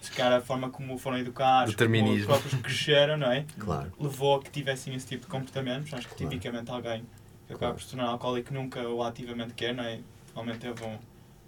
se 0.00 0.12
calhar 0.12 0.34
a 0.34 0.40
forma 0.40 0.70
como 0.70 0.96
foram 0.98 1.18
educados, 1.18 1.74
como 1.74 2.12
os 2.12 2.24
próprios 2.24 2.54
cresceram, 2.62 3.16
não 3.16 3.32
é? 3.32 3.46
Claro. 3.58 3.92
Levou 3.98 4.36
a 4.36 4.42
que 4.42 4.50
tivessem 4.50 4.94
esse 4.94 5.06
tipo 5.06 5.24
de 5.24 5.30
comportamentos. 5.30 5.92
Acho 5.94 6.06
que 6.08 6.14
Claro. 6.14 6.30
tipicamente 6.30 6.70
alguém 6.70 7.04
que 7.46 7.54
acaba 7.54 7.74
por 7.74 7.82
se 7.82 7.90
tornar 7.90 8.08
alcoólico 8.08 8.52
nunca 8.52 8.86
o 8.88 9.02
ativamente 9.02 9.54
quer, 9.54 9.74
não 9.74 9.82
é? 9.84 10.00
Realmente 10.34 10.58
teve 10.58 10.84
um, 10.84 10.98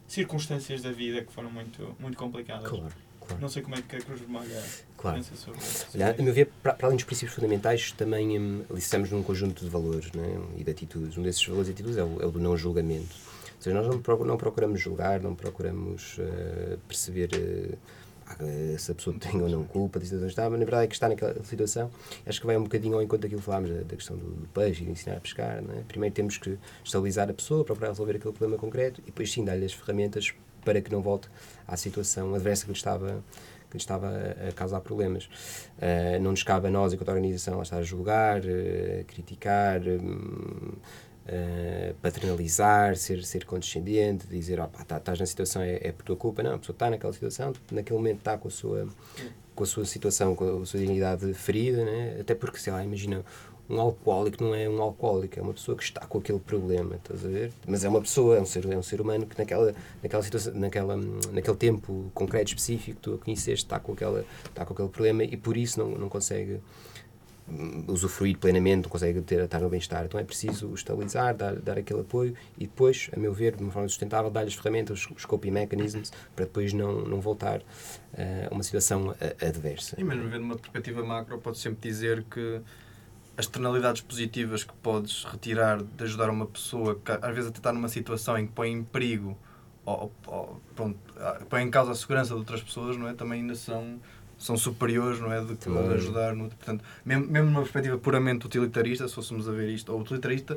circunstâncias 0.07 0.83
da 0.83 0.91
vida 0.91 1.23
que 1.23 1.33
foram 1.33 1.51
muito, 1.51 1.95
muito 2.01 2.17
complicadas. 2.17 2.69
Claro, 2.69 2.93
claro. 3.31 3.43
Não 3.43 3.49
sei 3.49 3.63
como 3.63 3.75
é 3.77 3.83
que 3.83 3.97
a 3.97 4.01
Cruz 4.01 4.21
Vermelha 4.21 4.63
claro. 4.97 5.17
pensa 5.17 5.37
sobre 5.37 5.59
isso. 5.61 5.87
Olha, 5.95 6.17
a 6.19 6.23
meu 6.23 6.35
ver, 6.35 6.51
para, 6.63 6.75
para 6.75 6.87
além 6.87 6.97
dos 6.97 7.05
princípios 7.05 7.35
fundamentais, 7.35 7.93
também 7.93 8.65
alicerçamos 8.71 9.11
num 9.11 9.23
conjunto 9.23 9.65
de 9.65 9.71
valores 9.71 10.11
não 10.13 10.25
é? 10.25 10.61
e 10.61 10.65
de 10.65 10.71
atitudes. 10.71 11.17
Um 11.17 11.23
desses 11.23 11.45
valores 11.47 11.69
e 11.69 11.73
atitudes 11.73 11.97
é 11.97 12.05
o, 12.05 12.23
é 12.23 12.27
o 12.27 12.31
do 12.31 12.41
não 12.41 12.57
julgamento. 12.57 13.15
Ou 13.57 13.63
seja, 13.63 13.77
nós 13.77 13.87
não, 13.87 14.25
não 14.25 14.37
procuramos 14.37 14.81
julgar, 14.81 15.21
não 15.21 15.35
procuramos 15.35 16.17
eh, 16.19 16.79
perceber 16.89 17.29
ah, 18.39 18.79
se 18.79 18.93
a 18.93 18.95
pessoa 18.95 19.17
tem 19.19 19.43
ou 19.43 19.49
não 19.49 19.65
culpa 19.65 19.99
da 19.99 20.05
situação 20.05 20.29
está, 20.29 20.49
mas 20.49 20.59
na 20.59 20.65
verdade 20.65 20.85
é 20.85 20.87
que 20.87 20.95
está 20.95 21.09
naquela 21.09 21.43
situação. 21.45 21.91
Acho 22.25 22.41
que 22.41 22.47
vai 22.47 22.57
um 22.57 22.63
bocadinho 22.63 22.95
ao 22.95 23.03
encontro 23.03 23.23
daquilo 23.23 23.41
que 23.41 23.47
falámos, 23.47 23.71
da, 23.71 23.83
da 23.83 23.97
questão 23.97 24.17
do, 24.17 24.25
do 24.25 24.49
peixe 24.49 24.83
e 24.83 24.87
de 24.87 24.93
ensinar 24.93 25.17
a 25.17 25.21
pescar. 25.21 25.59
É? 25.59 25.83
Primeiro 25.89 26.15
temos 26.15 26.39
que 26.39 26.59
estabilizar 26.85 27.29
a 27.29 27.35
pessoa, 27.35 27.65
procurar 27.65 27.89
resolver 27.89 28.17
aquele 28.17 28.33
problema 28.33 28.59
concreto 28.59 29.01
e 29.01 29.07
depois 29.07 29.31
sim 29.33 29.45
dar-lhe 29.45 29.65
as 29.65 29.73
ferramentas 29.73 30.33
para 30.65 30.81
que 30.81 30.91
não 30.93 31.01
volte 31.03 31.29
à 31.67 31.77
situação 31.77 32.35
adversa 32.35 32.65
que 32.65 32.71
lhe 32.73 32.77
estava 32.77 33.23
que 33.71 33.77
lhe 33.77 33.83
estava 33.83 34.09
a- 34.09 34.49
a 34.49 34.53
causar 34.53 34.81
problemas. 34.81 35.27
Uh, 35.79 36.21
não 36.21 36.33
nos 36.33 36.43
cabe 36.43 36.67
a 36.67 36.71
nós, 36.73 36.93
enquanto 36.93 37.11
organização, 37.11 37.55
lá 37.59 37.63
estar 37.63 37.77
a 37.77 37.83
julgar, 37.85 38.41
uh, 38.41 39.05
criticar, 39.07 39.81
uh, 39.81 40.77
paternalizar, 42.03 42.97
ser, 42.97 43.23
ser 43.25 43.45
condescendente, 43.45 44.27
dizer, 44.27 44.59
oh, 44.61 44.67
pá, 44.69 44.85
tá- 44.85 44.97
estás 44.97 45.21
na 45.21 45.27
situação, 45.27 45.63
é, 45.63 45.79
é 45.83 45.93
por 45.93 46.05
tua 46.05 46.17
culpa. 46.17 46.43
Não, 46.43 46.55
a 46.55 46.59
pessoa 46.59 46.75
está 46.75 46.91
naquela 46.91 47.13
situação, 47.13 47.53
naquele 47.71 47.97
momento 47.97 48.19
está 48.19 48.37
com 48.37 48.49
a 48.49 48.51
sua, 48.51 48.89
com 49.55 49.63
a 49.63 49.67
sua 49.67 49.85
situação, 49.85 50.35
com 50.35 50.63
a 50.63 50.67
sua 50.67 50.81
dignidade 50.81 51.33
ferida, 51.35 51.85
né? 51.85 52.17
até 52.21 52.35
porque, 52.35 52.59
sei 52.59 52.73
lá, 52.73 52.83
imagina, 52.85 53.25
um 53.71 53.81
alcoólico 53.81 54.43
não 54.43 54.55
é 54.55 54.69
um 54.69 54.83
alcoólico, 54.83 55.39
é 55.39 55.43
uma 55.43 55.53
pessoa 55.55 55.77
que 55.77 55.85
está 55.85 56.01
com 56.01 56.19
aquele 56.19 56.41
problema, 56.41 56.97
estás 56.97 57.25
a 57.25 57.29
ver? 57.29 57.53
Mas 57.67 57.85
é 57.85 57.89
uma 57.89 58.01
pessoa, 58.01 58.37
é 58.37 58.41
um 58.41 58.45
ser, 58.45 58.67
é 58.71 58.77
um 58.77 58.83
ser 58.83 59.01
humano 59.01 59.25
que 59.27 59.39
naquela, 59.39 59.73
naquela 60.03 60.23
situação, 60.23 60.53
naquela, 60.55 60.97
naquele 60.97 61.57
tempo 61.57 62.11
concreto, 62.13 62.49
específico, 62.49 62.99
tu 63.01 63.15
a 63.15 63.19
conheceste, 63.19 63.65
está 63.65 63.79
com, 63.79 63.93
aquela, 63.93 64.25
está 64.45 64.65
com 64.65 64.73
aquele 64.73 64.89
problema 64.89 65.23
e 65.23 65.37
por 65.37 65.57
isso 65.57 65.79
não, 65.79 65.91
não 65.91 66.09
consegue 66.09 66.61
usufruir 67.89 68.39
plenamente, 68.39 68.85
não 68.85 68.91
consegue 68.91 69.21
ter, 69.23 69.41
estar 69.41 69.61
no 69.61 69.69
bem-estar. 69.69 70.05
Então 70.05 70.19
é 70.19 70.25
preciso 70.25 70.73
estabilizar, 70.75 71.37
dar, 71.37 71.57
dar 71.57 71.79
aquele 71.79 72.01
apoio 72.01 72.35
e 72.57 72.67
depois, 72.67 73.11
a 73.15 73.19
meu 73.19 73.33
ver, 73.33 73.57
de 73.57 73.63
uma 73.63 73.73
forma 73.73 73.89
sustentável, 73.89 74.31
dar-lhe 74.31 74.49
as 74.49 74.55
ferramentas, 74.55 75.09
os 75.15 75.25
coping 75.25 75.51
mechanisms, 75.51 76.13
para 76.35 76.45
depois 76.45 76.73
não, 76.73 77.03
não 77.03 77.21
voltar 77.21 77.61
eh, 78.15 78.49
a 78.51 78.55
uma 78.55 78.63
situação 78.63 79.15
adversa. 79.41 79.97
E 79.99 80.05
mesmo 80.05 80.29
vendo 80.29 80.43
uma 80.43 80.57
perspectiva 80.57 81.05
macro, 81.05 81.39
pode 81.39 81.59
sempre 81.59 81.89
dizer 81.89 82.25
que 82.31 82.61
as 83.41 83.47
externalidades 83.47 84.03
positivas 84.03 84.63
que 84.65 84.73
podes 84.75 85.25
retirar 85.25 85.83
de 85.83 86.05
ajudar 86.05 86.31
uma 86.31 86.47
pessoa 86.47 86.95
que 87.03 87.11
às 87.11 87.35
vezes 87.35 87.49
até 87.51 87.59
está 87.59 87.73
numa 87.73 87.89
situação 87.89 88.39
em 88.39 88.47
que 88.47 88.53
põe 88.53 88.71
em 88.71 88.85
perigo 88.85 89.37
ou, 89.85 90.13
ou- 90.27 90.61
pronto, 90.77 90.99
põe 91.49 91.63
em 91.63 91.71
causa 91.71 91.91
a 91.93 91.95
segurança 91.95 92.35
de 92.35 92.39
outras 92.39 92.63
pessoas, 92.63 92.97
não 92.97 93.09
é? 93.09 93.15
Também 93.15 93.41
ainda 93.41 93.55
são 93.55 93.99
são 94.39 94.57
superiores, 94.57 95.21
não 95.21 95.31
é? 95.31 95.41
De 95.45 95.55
que 95.55 95.65
Também. 95.67 95.91
ajudar. 95.93 96.35
No, 96.35 96.49
portanto, 96.49 96.83
mesmo, 97.05 97.27
mesmo 97.27 97.49
numa 97.51 97.61
perspectiva 97.61 97.99
puramente 97.99 98.47
utilitarista, 98.47 99.07
se 99.07 99.15
fôssemos 99.15 99.47
a 99.47 99.53
ver 99.53 99.69
isto, 99.69 99.93
ou 99.93 100.01
utilitarista, 100.01 100.57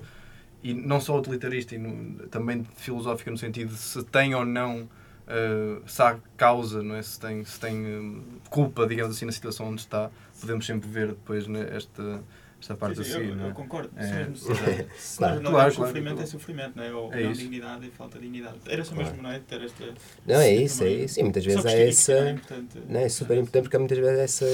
e 0.64 0.74
não 0.74 1.02
só 1.02 1.18
utilitarista, 1.20 1.76
e 1.76 1.78
no- 1.78 2.28
também 2.30 2.64
filosófica 2.78 3.30
no 3.30 3.38
sentido 3.38 3.70
de 3.74 3.78
se 3.78 4.02
tem 4.06 4.34
ou 4.36 4.46
não, 4.46 4.88
eh, 5.28 5.82
se 5.86 6.02
há 6.02 6.18
causa, 6.38 6.82
não 6.82 6.96
é? 6.96 7.02
Se 7.02 7.20
tem, 7.20 7.44
se 7.44 7.60
tem 7.60 7.86
eh, 7.86 8.40
culpa, 8.50 8.88
digamos 8.88 9.16
assim, 9.18 9.26
na 9.26 9.34
situação 9.34 9.68
onde 9.68 9.82
está, 9.82 10.10
podemos 10.40 10.66
sempre 10.66 10.88
ver 10.90 11.08
depois 11.10 11.46
né, 11.48 11.68
esta, 11.76 12.24
esta 12.64 12.76
parte 12.76 12.98
Sim, 12.98 13.04
sim, 13.04 13.12
seguir, 13.12 13.30
eu, 13.30 13.36
não 13.36 13.44
eu 13.46 13.50
é? 13.52 13.54
concordo. 13.54 13.90
É, 13.98 14.08
mesmo 14.12 14.36
se, 14.38 14.52
exato. 14.52 14.86
se 14.98 15.18
Claro. 15.18 15.42
não 15.42 15.52
Claro, 15.52 15.72
é 15.72 15.76
claro. 15.76 15.88
sofrimento, 15.92 16.22
é 16.22 16.26
sofrimento, 16.26 16.72
não 16.78 16.84
é? 16.84 16.94
Ou 16.94 17.14
É 17.14 17.24
não 17.24 17.32
dignidade 17.34 17.86
e 17.88 17.92
falta 17.92 18.18
de 18.18 18.24
dignidade. 18.26 18.58
Era 18.68 18.84
só 18.86 18.96
mesmo, 18.96 19.22
não 19.22 19.32
é? 19.32 19.40
Ter 19.40 19.62
esta. 19.64 19.86
Não, 20.26 20.36
é 20.40 20.54
isso, 20.54 20.84
é 20.84 20.90
isso. 20.90 21.20
E 21.20 21.24
muitas 21.24 21.44
vezes 21.46 21.66
há 21.66 21.76
isto 21.78 22.12
é 22.12 22.18
essa. 22.20 22.30
importante. 22.32 22.80
Não, 22.88 23.00
é 23.00 23.10
super 23.10 23.38
importante 23.38 23.64
porque 23.64 23.76
há 23.76 23.80
muitas 23.80 23.98
vezes 23.98 24.20
essa. 24.20 24.46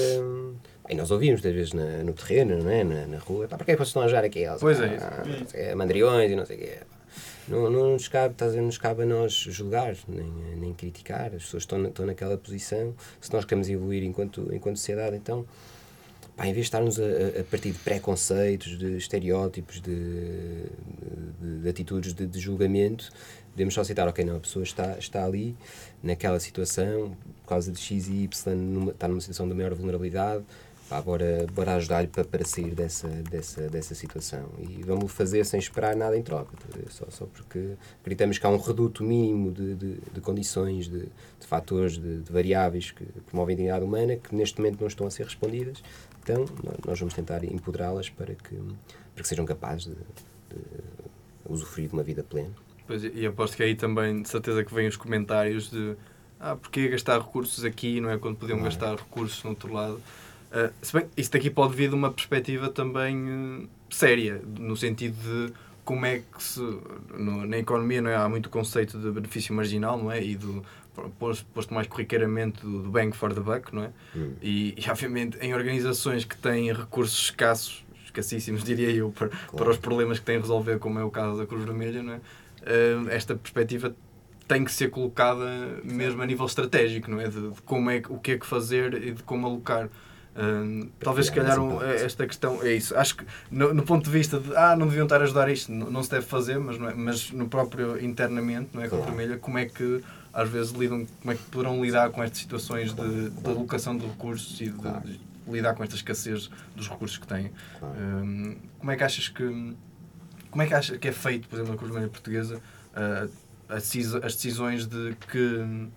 E 0.88 0.94
nós 0.96 1.10
ouvimos 1.12 1.40
muitas 1.40 1.54
vezes 1.54 1.72
na- 1.72 2.02
no 2.02 2.12
terreno, 2.12 2.62
não 2.64 2.70
é? 2.70 2.82
na, 2.82 3.06
na 3.06 3.18
rua. 3.18 3.46
Pá, 3.46 3.56
porquê 3.56 3.72
é 3.72 3.74
que 3.74 3.78
vocês 3.78 3.88
estão 3.90 4.02
a 4.02 4.08
jogar 4.08 4.24
aqui? 4.24 4.40
Eles, 4.40 4.60
Pois 4.60 4.80
é 4.80 4.88
pá, 4.88 5.22
isso. 5.40 5.54
quê, 5.54 5.74
mandriões 5.76 6.32
e 6.32 6.34
não 6.34 6.44
sei 6.44 6.56
o 6.56 6.60
quê. 6.60 6.78
Não, 7.46 7.70
não, 7.70 7.92
nos 7.92 8.06
cabe, 8.08 8.32
estás 8.34 8.56
a 8.56 8.60
nos 8.60 8.78
cabe 8.78 9.02
a 9.02 9.06
nós 9.06 9.32
julgar, 9.32 9.94
nem, 10.08 10.26
nem 10.56 10.72
criticar. 10.74 11.26
As 11.34 11.44
pessoas 11.44 11.62
estão, 11.62 11.84
estão 11.86 12.06
naquela 12.06 12.36
posição. 12.36 12.94
Se 13.20 13.32
nós 13.32 13.44
queremos 13.44 13.68
evoluir 13.68 14.02
enquanto, 14.04 14.48
enquanto 14.52 14.76
sociedade, 14.76 15.16
então, 15.16 15.46
pá, 16.40 16.46
em 16.46 16.52
vez 16.54 16.64
de 16.66 16.68
estarmos 16.68 16.98
a, 16.98 17.04
a- 17.40 17.44
partir 17.50 17.70
de 17.72 17.78
preconceitos, 17.80 18.78
de 18.78 18.96
estereótipos, 18.96 19.78
de, 19.82 20.64
de- 21.40 21.60
de 21.62 21.68
atitudes 21.68 22.14
de, 22.14 22.26
de 22.26 22.40
julgamento, 22.40 23.10
devemos 23.54 23.74
só 23.74 23.82
aceitar, 23.82 24.08
ok, 24.08 24.24
não, 24.24 24.36
a 24.36 24.40
pessoa 24.40 24.62
está, 24.62 24.96
está 24.98 25.22
ali, 25.24 25.54
naquela 26.02 26.40
situação, 26.40 27.14
por 27.42 27.48
causa 27.48 27.70
de 27.70 27.78
X 27.78 28.08
e 28.08 28.22
Y, 28.24 28.54
numa, 28.56 28.90
está 28.92 29.06
numa 29.06 29.20
situação 29.20 29.46
de 29.46 29.52
maior 29.54 29.74
vulnerabilidade, 29.74 30.42
pá, 30.88 31.00
bora, 31.02 31.46
bora 31.52 31.74
ajudar-lhe 31.74 32.08
para, 32.08 32.24
para 32.24 32.44
sair 32.44 32.74
dessa, 32.74 33.06
dessa, 33.08 33.68
dessa 33.68 33.94
situação. 33.94 34.48
E 34.58 34.82
vamos 34.82 35.12
fazer 35.12 35.44
sem 35.44 35.60
esperar 35.60 35.94
nada 35.94 36.16
em 36.16 36.22
troca, 36.22 36.56
tá 36.56 36.78
só, 36.88 37.04
só 37.10 37.26
porque 37.26 37.72
acreditamos 38.00 38.38
que 38.38 38.46
há 38.46 38.48
um 38.50 38.56
reduto 38.58 39.04
mínimo 39.04 39.52
de, 39.52 39.74
de, 39.74 39.94
de 40.14 40.20
condições, 40.22 40.88
de, 40.88 41.00
de 41.02 41.46
fatores, 41.46 41.98
de, 41.98 42.22
de 42.22 42.32
variáveis 42.32 42.90
que 42.92 43.04
promovem 43.26 43.54
a 43.54 43.56
dignidade 43.56 43.84
humana, 43.84 44.16
que 44.16 44.34
neste 44.34 44.58
momento 44.58 44.80
não 44.80 44.88
estão 44.88 45.06
a 45.06 45.10
ser 45.10 45.24
respondidas. 45.24 45.82
Então, 46.22 46.44
nó- 46.62 46.72
nós 46.86 46.98
vamos 46.98 47.14
tentar 47.14 47.42
empoderá-las 47.44 48.08
para 48.10 48.34
que, 48.34 48.54
para 49.14 49.22
que 49.22 49.28
sejam 49.28 49.44
capazes 49.44 49.86
de, 49.86 49.94
de 49.94 50.60
usufruir 51.48 51.88
de 51.88 51.94
uma 51.94 52.02
vida 52.02 52.22
plena. 52.22 52.50
Pois, 52.86 53.04
e 53.04 53.26
aposto 53.26 53.56
que 53.56 53.62
aí 53.62 53.74
também, 53.74 54.22
de 54.22 54.28
certeza 54.28 54.64
que 54.64 54.74
vêm 54.74 54.88
os 54.88 54.96
comentários 54.96 55.70
de 55.70 55.96
ah, 56.38 56.56
porque 56.56 56.88
gastar 56.88 57.18
recursos 57.20 57.64
aqui, 57.64 58.00
não 58.00 58.10
é? 58.10 58.18
Quando 58.18 58.36
podiam 58.36 58.58
é? 58.60 58.62
gastar 58.62 58.96
recursos 58.96 59.42
no 59.44 59.50
outro 59.50 59.72
lado. 59.72 60.00
Ah, 60.50 60.70
se 60.82 60.92
bem, 60.92 61.06
isso 61.16 61.30
daqui 61.30 61.50
pode 61.50 61.74
vir 61.74 61.88
de 61.88 61.94
uma 61.94 62.10
perspectiva 62.10 62.68
também 62.68 63.16
eh, 63.64 63.66
séria, 63.90 64.40
no 64.58 64.76
sentido 64.76 65.16
de 65.22 65.52
como 65.84 66.06
é 66.06 66.18
que 66.20 66.42
se. 66.42 66.60
no- 67.16 67.46
na 67.46 67.58
economia 67.58 68.00
não 68.00 68.10
é? 68.10 68.16
há 68.16 68.28
muito 68.28 68.48
conceito 68.48 68.98
de 68.98 69.10
benefício 69.10 69.54
marginal, 69.54 69.98
não 69.98 70.10
é? 70.10 70.22
E 70.22 70.36
do. 70.36 70.64
Posto, 71.18 71.46
posto 71.54 71.72
mais 71.72 71.86
corriqueiramente 71.86 72.60
do, 72.60 72.82
do 72.82 72.90
bang 72.90 73.16
for 73.16 73.32
the 73.32 73.40
buck, 73.40 73.74
não 73.74 73.84
é? 73.84 73.90
Hum. 74.14 74.32
E, 74.42 74.74
e, 74.76 74.90
obviamente 74.90 75.38
em 75.40 75.54
organizações 75.54 76.24
que 76.24 76.36
têm 76.36 76.70
recursos 76.72 77.18
escassos, 77.18 77.84
escassíssimos 78.04 78.62
diria 78.62 78.90
eu, 78.90 79.10
para, 79.10 79.28
para 79.28 79.70
os 79.70 79.78
problemas 79.78 80.18
que 80.18 80.26
têm 80.26 80.36
a 80.36 80.40
resolver, 80.40 80.78
como 80.78 80.98
é 80.98 81.04
o 81.04 81.10
caso 81.10 81.38
da 81.38 81.46
Cruz 81.46 81.64
Vermelha, 81.64 82.02
não 82.02 82.14
é? 82.14 82.20
Eh, 82.62 82.96
esta 83.10 83.34
perspectiva 83.34 83.94
tem 84.46 84.64
que 84.64 84.72
ser 84.72 84.90
colocada 84.90 85.46
mesmo 85.84 86.20
a 86.20 86.26
nível 86.26 86.44
estratégico, 86.44 87.10
não 87.10 87.20
é? 87.20 87.28
De, 87.28 87.50
de 87.50 87.62
como 87.62 87.88
é 87.88 88.02
o 88.08 88.18
que 88.18 88.32
é 88.32 88.38
que 88.38 88.44
fazer 88.44 88.92
e 89.02 89.12
de 89.12 89.22
como 89.22 89.46
alocar. 89.46 89.88
Talvez 91.00 91.26
se 91.26 91.32
calhar 91.32 91.58
um- 91.58 91.82
esta 91.82 92.26
questão 92.26 92.62
é 92.62 92.72
isso. 92.72 92.96
Acho 92.96 93.16
que 93.16 93.24
no, 93.50 93.74
no 93.74 93.82
ponto 93.82 94.04
de 94.04 94.10
vista 94.10 94.38
de 94.38 94.54
ah, 94.56 94.76
não 94.76 94.86
deviam 94.86 95.04
estar 95.04 95.20
a 95.20 95.24
ajudar 95.24 95.48
isto, 95.50 95.70
não, 95.72 95.90
não 95.90 96.02
se 96.02 96.10
deve 96.10 96.24
fazer, 96.26 96.58
mas, 96.58 96.76
é? 96.76 96.94
mas 96.94 97.30
no 97.32 97.48
próprio 97.48 98.02
internamente, 98.02 98.70
não 98.72 98.82
é? 98.82 98.88
Com 98.88 98.96
a 98.96 99.36
como 99.38 99.58
é 99.58 99.66
que 99.66 100.02
às 100.32 100.48
vezes 100.48 100.70
lidam, 100.72 101.06
como 101.20 101.32
é 101.32 101.34
que 101.34 101.42
poderão 101.44 101.84
lidar 101.84 102.10
com 102.10 102.22
estas 102.22 102.38
situações 102.38 102.94
de, 102.94 103.30
de 103.30 103.46
alocação 103.48 103.96
de 103.96 104.06
recursos 104.06 104.60
e 104.60 104.66
de, 104.66 104.72
Claro. 104.72 105.00
de 105.00 105.20
lidar 105.48 105.74
com 105.74 105.82
esta 105.82 105.96
escassez 105.96 106.48
dos 106.76 106.88
recursos 106.88 107.18
que 107.18 107.26
têm. 107.26 107.50
Hum, 107.82 108.56
como 108.78 108.92
é 108.92 108.96
que 108.96 109.02
achas 109.04 109.28
que 109.28 109.74
como 110.50 110.62
é 110.62 110.66
que 110.66 110.74
acha 110.74 110.98
que 110.98 111.06
é 111.08 111.12
feito, 111.12 111.48
por 111.48 111.56
exemplo, 111.56 111.72
na 111.72 111.76
Cruz 111.78 111.90
Vermelha 111.92 112.10
Portuguesa, 112.10 112.60
a 112.94 113.28
as 113.68 114.34
decisões 114.34 114.84
de 114.86 115.14
que, 115.30 115.88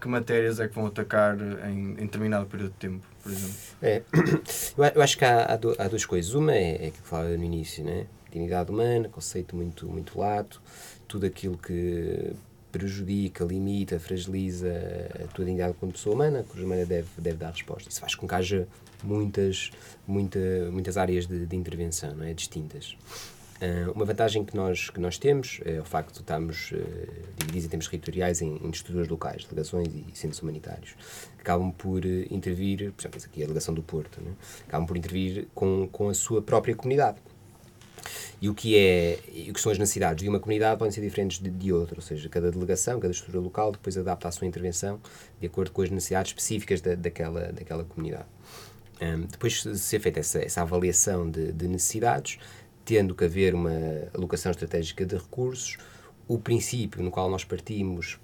que 0.00 0.08
matérias 0.08 0.58
é 0.58 0.66
que 0.66 0.74
vão 0.74 0.86
atacar 0.86 1.36
em, 1.68 1.90
em 1.92 1.94
determinado 2.06 2.46
período 2.46 2.70
de 2.72 2.76
tempo, 2.78 3.06
por 3.24 3.32
exemplo? 3.32 3.54
É, 3.82 4.02
eu 4.78 4.84
eu 4.94 5.02
acho 5.02 5.18
que 5.18 5.24
há, 5.24 5.44
há, 5.52 5.56
du- 5.56 5.74
há 5.78 5.88
duas 5.88 6.04
coisas. 6.06 6.32
Uma 6.34 6.54
é, 6.54 6.86
é 6.86 6.90
que 6.90 6.98
falava 7.02 7.36
no 7.36 7.42
início, 7.44 7.82
né? 7.84 8.06
dignidade 8.30 8.70
humana, 8.70 9.08
conceito 9.08 9.54
muito, 9.56 9.86
muito 9.88 10.18
lato, 10.18 10.60
tudo 11.08 11.24
aquilo 11.26 11.56
que 11.56 12.32
prejudica, 12.72 13.44
limita, 13.44 14.00
fragiliza 14.00 14.72
a 15.24 15.28
tua 15.28 15.44
dignidade 15.44 15.74
como 15.78 15.92
pessoa 15.92 16.14
humana, 16.16 16.40
a 16.40 16.42
Cruz 16.42 16.58
Vermelha 16.58 16.84
deve, 16.84 17.06
deve 17.18 17.36
dar 17.36 17.50
resposta. 17.50 17.88
Isso 17.88 18.00
faz 18.00 18.16
com 18.16 18.26
que 18.26 18.34
haja 18.34 18.66
muitas, 19.04 19.70
muita, 20.04 20.38
muitas 20.72 20.96
áreas 20.96 21.26
de, 21.28 21.46
de 21.46 21.54
intervenção 21.56 22.16
não 22.16 22.24
é? 22.24 22.34
distintas. 22.34 22.96
Ah, 23.60 23.90
uma 23.94 24.04
vantagem 24.04 24.44
que 24.44 24.56
nós, 24.56 24.90
que 24.90 25.00
nós 25.00 25.18
temos 25.18 25.60
é 25.64 25.80
o 25.80 25.84
facto 25.84 26.12
de 26.14 26.20
estarmos 26.20 26.72
eh, 26.72 26.78
divididos 27.38 27.64
em 27.64 27.68
termos 27.68 27.88
territoriais 27.88 28.42
em, 28.42 28.56
em 28.56 28.70
estruturas 28.70 29.08
locais, 29.08 29.44
delegações 29.44 29.88
e 29.88 30.04
centros 30.16 30.42
humanitários, 30.42 30.94
que 31.36 31.42
acabam 31.42 31.70
por 31.70 32.04
eh, 32.04 32.26
intervir, 32.30 32.92
por 32.92 33.02
exemplo, 33.02 33.20
aqui 33.24 33.42
a 33.42 33.46
delegação 33.46 33.72
do 33.72 33.82
Porto, 33.82 34.20
né? 34.20 34.32
acabam 34.66 34.86
por 34.86 34.96
intervir 34.96 35.46
com, 35.54 35.88
com 35.90 36.08
a 36.08 36.14
sua 36.14 36.42
própria 36.42 36.74
comunidade. 36.74 37.18
E 38.42 38.48
o 38.48 38.54
que, 38.54 38.76
é, 38.76 39.18
e 39.32 39.50
o 39.50 39.54
que 39.54 39.60
são 39.60 39.72
as 39.72 39.78
necessidades 39.78 40.22
de 40.22 40.28
uma 40.28 40.38
comunidade 40.38 40.76
podem 40.76 40.92
ser 40.92 41.00
diferentes 41.00 41.38
de, 41.38 41.48
de 41.48 41.72
outra, 41.72 41.96
ou 41.96 42.02
seja, 42.02 42.28
cada 42.28 42.50
delegação, 42.50 43.00
cada 43.00 43.12
estrutura 43.12 43.42
local 43.42 43.72
depois 43.72 43.96
adapta 43.96 44.28
a 44.28 44.32
sua 44.32 44.46
intervenção 44.46 45.00
de 45.40 45.46
acordo 45.46 45.70
com 45.70 45.80
as 45.80 45.88
necessidades 45.88 46.30
específicas 46.30 46.82
da, 46.82 46.94
daquela, 46.94 47.52
daquela 47.52 47.84
comunidade. 47.84 48.26
Hum, 49.00 49.26
depois 49.30 49.62
de 49.62 49.78
ser 49.78 50.00
feita 50.00 50.20
essa, 50.20 50.38
essa 50.40 50.62
avaliação 50.62 51.30
de, 51.30 51.52
de 51.52 51.66
necessidades, 51.66 52.38
tendo 52.84 53.14
que 53.14 53.24
haver 53.24 53.54
uma 53.54 53.72
alocação 54.12 54.50
estratégica 54.50 55.06
de 55.06 55.16
recursos, 55.16 55.76
o 56.28 56.38
princípio 56.38 57.02
no 57.02 57.10
qual 57.10 57.30
nós 57.30 57.44
partimos 57.44 58.18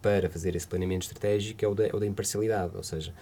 para 0.00 0.28
fazer 0.28 0.54
esse 0.54 0.66
planeamento 0.66 1.02
estratégico 1.02 1.64
é 1.64 1.68
o 1.68 1.74
da, 1.74 1.86
é 1.86 1.94
o 1.94 1.98
da 1.98 2.06
imparcialidade, 2.06 2.76
ou 2.76 2.82
seja, 2.82 3.12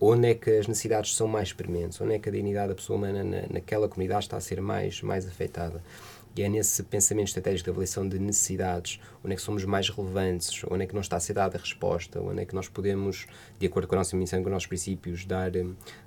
onde 0.00 0.28
é 0.28 0.34
que 0.34 0.50
as 0.50 0.66
necessidades 0.66 1.14
são 1.14 1.28
mais 1.28 1.52
prementes, 1.52 2.00
onde 2.00 2.14
é 2.14 2.18
que 2.18 2.28
a 2.28 2.32
dignidade 2.32 2.68
da 2.70 2.74
pessoa 2.74 2.96
humana 2.96 3.22
na, 3.22 3.42
naquela 3.48 3.88
comunidade 3.88 4.24
está 4.24 4.36
a 4.36 4.40
ser 4.40 4.60
mais, 4.60 5.00
mais 5.02 5.26
afetada. 5.26 5.82
E 6.34 6.42
é 6.42 6.48
nesse 6.48 6.82
pensamento 6.82 7.28
estratégico 7.28 7.64
de 7.64 7.70
avaliação 7.70 8.08
de 8.08 8.18
necessidades, 8.18 8.98
onde 9.22 9.34
é 9.34 9.36
que 9.36 9.42
somos 9.42 9.64
mais 9.64 9.90
relevantes, 9.90 10.64
onde 10.70 10.84
é 10.84 10.86
que 10.86 10.94
não 10.94 11.02
está 11.02 11.16
a 11.16 11.20
ser 11.20 11.34
dada 11.34 11.58
a 11.58 11.60
resposta, 11.60 12.20
onde 12.20 12.40
é 12.40 12.46
que 12.46 12.54
nós 12.54 12.68
podemos, 12.68 13.26
de 13.58 13.66
acordo 13.66 13.86
com 13.86 13.94
a 13.94 13.98
nossa 13.98 14.16
missão, 14.16 14.40
com 14.40 14.48
os 14.48 14.52
nossos 14.52 14.66
princípios, 14.66 15.26
dar, 15.26 15.54
eh, 15.54 15.66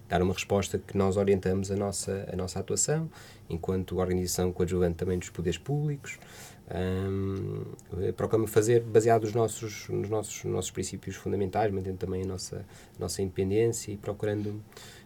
dar 0.09 0.21
uma 0.23 0.33
resposta 0.33 0.79
que 0.79 0.97
nós 0.97 1.15
orientamos 1.15 1.69
a 1.69 1.75
nossa, 1.75 2.27
a 2.31 2.35
nossa 2.35 2.59
atuação, 2.59 3.09
enquanto 3.47 3.97
organização 3.99 4.51
coadjuvante 4.51 4.95
também 4.95 5.19
dos 5.19 5.29
poderes 5.29 5.59
públicos. 5.59 6.17
Hum, 6.73 7.63
procuramos 8.17 8.49
fazer 8.49 8.81
baseado 8.81 9.23
nos 9.23 9.33
nossos, 9.35 9.87
nos 9.87 10.09
nossos, 10.09 10.43
nossos 10.45 10.71
princípios 10.71 11.15
fundamentais, 11.15 11.71
mantendo 11.71 11.97
também 11.97 12.23
a 12.23 12.25
nossa, 12.25 12.65
nossa 12.97 13.21
independência 13.21 13.91
e 13.91 13.97
procurando 13.97 14.63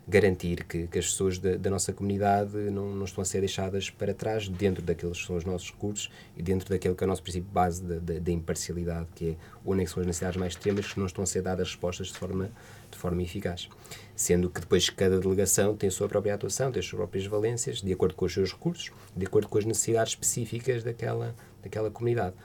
garantir 0.09 0.63
que, 0.63 0.87
que 0.87 0.97
as 0.97 1.05
pessoas 1.05 1.37
da, 1.37 1.55
da 1.55 1.69
nossa 1.69 1.93
comunidade 1.93 2.57
não, 2.71 2.95
não 2.95 3.05
estão 3.05 3.21
a 3.21 3.25
ser 3.25 3.41
deixadas 3.41 3.91
para 3.91 4.11
trás 4.11 4.49
dentro 4.49 4.81
daqueles 4.81 5.19
que 5.19 5.27
são 5.27 5.35
os 5.35 5.45
nossos 5.45 5.69
recursos 5.69 6.09
e 6.35 6.41
dentro 6.41 6.67
daquele 6.67 6.95
que 6.95 7.03
é 7.03 7.05
o 7.05 7.07
nosso 7.07 7.21
princípio 7.21 7.49
base 7.51 7.83
da, 7.83 7.99
da, 7.99 8.19
da 8.19 8.31
imparcialidade, 8.31 9.07
que 9.13 9.29
é 9.29 9.35
onde 9.63 9.83
é 9.83 9.85
são 9.85 10.01
as 10.01 10.07
necessidades 10.07 10.39
mais 10.39 10.53
extremas 10.53 10.91
que 10.91 10.99
não 10.99 11.05
estão 11.05 11.23
a 11.23 11.27
ser 11.27 11.43
dadas 11.43 11.69
respostas 11.69 12.07
de 12.07 12.13
forma, 12.13 12.49
de 12.89 12.97
forma 12.97 13.21
eficaz. 13.21 13.69
Sendo 14.15 14.49
que 14.49 14.59
depois 14.59 14.89
cada 14.89 15.19
delegação 15.19 15.75
tem 15.75 15.89
a 15.89 15.91
sua 15.91 16.09
própria 16.09 16.33
atuação, 16.33 16.71
tem 16.71 16.79
as 16.79 16.87
suas 16.87 16.97
próprias 16.97 17.27
valências, 17.27 17.79
de 17.79 17.93
acordo 17.93 18.15
com 18.15 18.25
os 18.25 18.33
seus 18.33 18.51
recursos, 18.51 18.91
de 19.15 19.25
acordo 19.27 19.47
com 19.47 19.59
as 19.59 19.65
necessidades 19.65 20.13
específicas 20.13 20.83
daquela, 20.83 21.35
daquela 21.61 21.91
comunidade. 21.91 22.35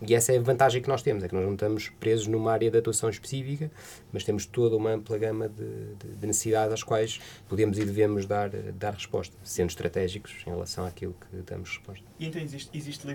E 0.00 0.14
essa 0.14 0.32
é 0.32 0.38
a 0.38 0.40
vantagem 0.40 0.82
que 0.82 0.88
nós 0.88 1.02
temos, 1.02 1.24
é 1.24 1.28
que 1.28 1.34
nós 1.34 1.44
não 1.44 1.54
estamos 1.54 1.88
presos 2.00 2.26
numa 2.26 2.52
área 2.52 2.70
de 2.70 2.78
atuação 2.78 3.08
específica, 3.08 3.70
mas 4.12 4.24
temos 4.24 4.46
toda 4.46 4.76
uma 4.76 4.90
ampla 4.90 5.18
gama 5.18 5.48
de, 5.48 5.94
de, 5.94 6.16
de 6.16 6.26
necessidades 6.26 6.74
às 6.74 6.82
quais 6.82 7.20
podemos 7.48 7.78
e 7.78 7.84
devemos 7.84 8.26
dar, 8.26 8.50
dar 8.50 8.94
resposta, 8.94 9.36
sendo 9.42 9.70
estratégicos 9.70 10.34
em 10.46 10.50
relação 10.50 10.84
àquilo 10.84 11.14
que 11.14 11.36
damos 11.42 11.70
resposta. 11.70 12.04
E 12.18 12.26
então 12.26 12.40
existe, 12.40 12.70
existe 12.76 13.06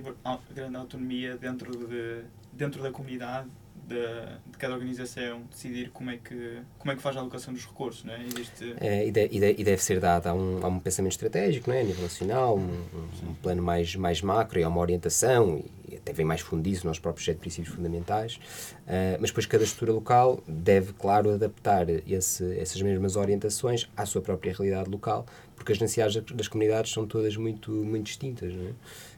grande 0.54 0.78
autonomia 0.78 1.38
dentro, 1.38 1.76
de, 1.88 2.24
dentro 2.54 2.82
da 2.82 2.92
comunidade 2.92 3.48
de, 3.88 4.52
de 4.52 4.58
cada 4.58 4.74
organização 4.74 5.44
decidir 5.50 5.90
como 5.92 6.12
é, 6.12 6.18
que, 6.18 6.60
como 6.78 6.92
é 6.92 6.96
que 6.96 7.02
faz 7.02 7.16
a 7.16 7.22
alocação 7.22 7.54
dos 7.54 7.66
recursos, 7.66 8.04
não 8.04 8.14
é? 8.14 8.22
Existe... 8.26 8.76
É, 8.82 9.08
e, 9.08 9.12
de, 9.12 9.26
e, 9.32 9.40
de, 9.40 9.56
e, 9.58 9.64
deve 9.64 9.82
ser 9.82 10.00
dado 10.00 10.28
a 10.28 10.34
um, 10.34 10.60
a 10.64 10.68
um 10.68 10.80
pensamento 10.80 11.14
estratégico, 11.14 11.70
não 11.70 11.78
é? 11.78 11.82
a 11.82 11.84
nível 11.84 12.04
nacional, 12.04 12.58
um, 12.58 12.84
um, 13.24 13.34
plano 13.42 13.64
mais, 13.64 13.96
mais 13.96 14.22
macro 14.22 14.60
e 14.60 14.64
há 14.64 14.68
uma 14.68 14.82
orientação, 14.82 15.64
e 15.90 15.96
até 15.96 16.12
vem 16.12 16.26
mais 16.26 16.42
fundo 16.42 16.62
disso, 16.64 16.86
nos 16.86 17.00
próprios 17.00 17.26
sete 17.26 17.38
princípios 17.38 17.74
fundamentais, 17.74 18.36
uh, 18.36 19.18
mas 19.20 19.30
depois 19.30 19.46
cada 19.46 19.64
estrutura 19.64 19.94
local 19.94 20.44
deve, 20.46 20.92
claro, 20.92 21.34
adaptar 21.34 21.88
esse, 21.90 22.60
essas 22.60 22.82
mesmas 22.82 23.16
orientações 23.16 23.90
à 23.96 24.06
sua 24.06 24.22
própria 24.22 24.54
realidade 24.54 24.90
local, 24.90 25.26
porque 25.56 25.72
as 25.72 25.80
necessidades 25.80 26.22
das 26.36 26.48
comunidades 26.50 26.92
são 26.92 27.08
todas 27.08 27.38
muito, 27.38 27.72
muito 27.72 28.06
distintas. 28.06 28.54
Não 28.54 28.68
é? 28.68 28.74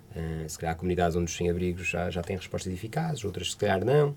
Uh, 0.09 0.49
se 0.49 0.57
calhar 0.57 0.73
há 0.73 0.77
comunidades 0.77 1.15
onde 1.15 1.29
os 1.29 1.37
sem-abrigos 1.37 1.87
já, 1.87 2.09
já 2.09 2.23
têm 2.23 2.35
respostas 2.35 2.73
eficazes, 2.73 3.23
outras 3.23 3.51
se 3.51 3.57
calhar 3.57 3.85
não. 3.85 4.15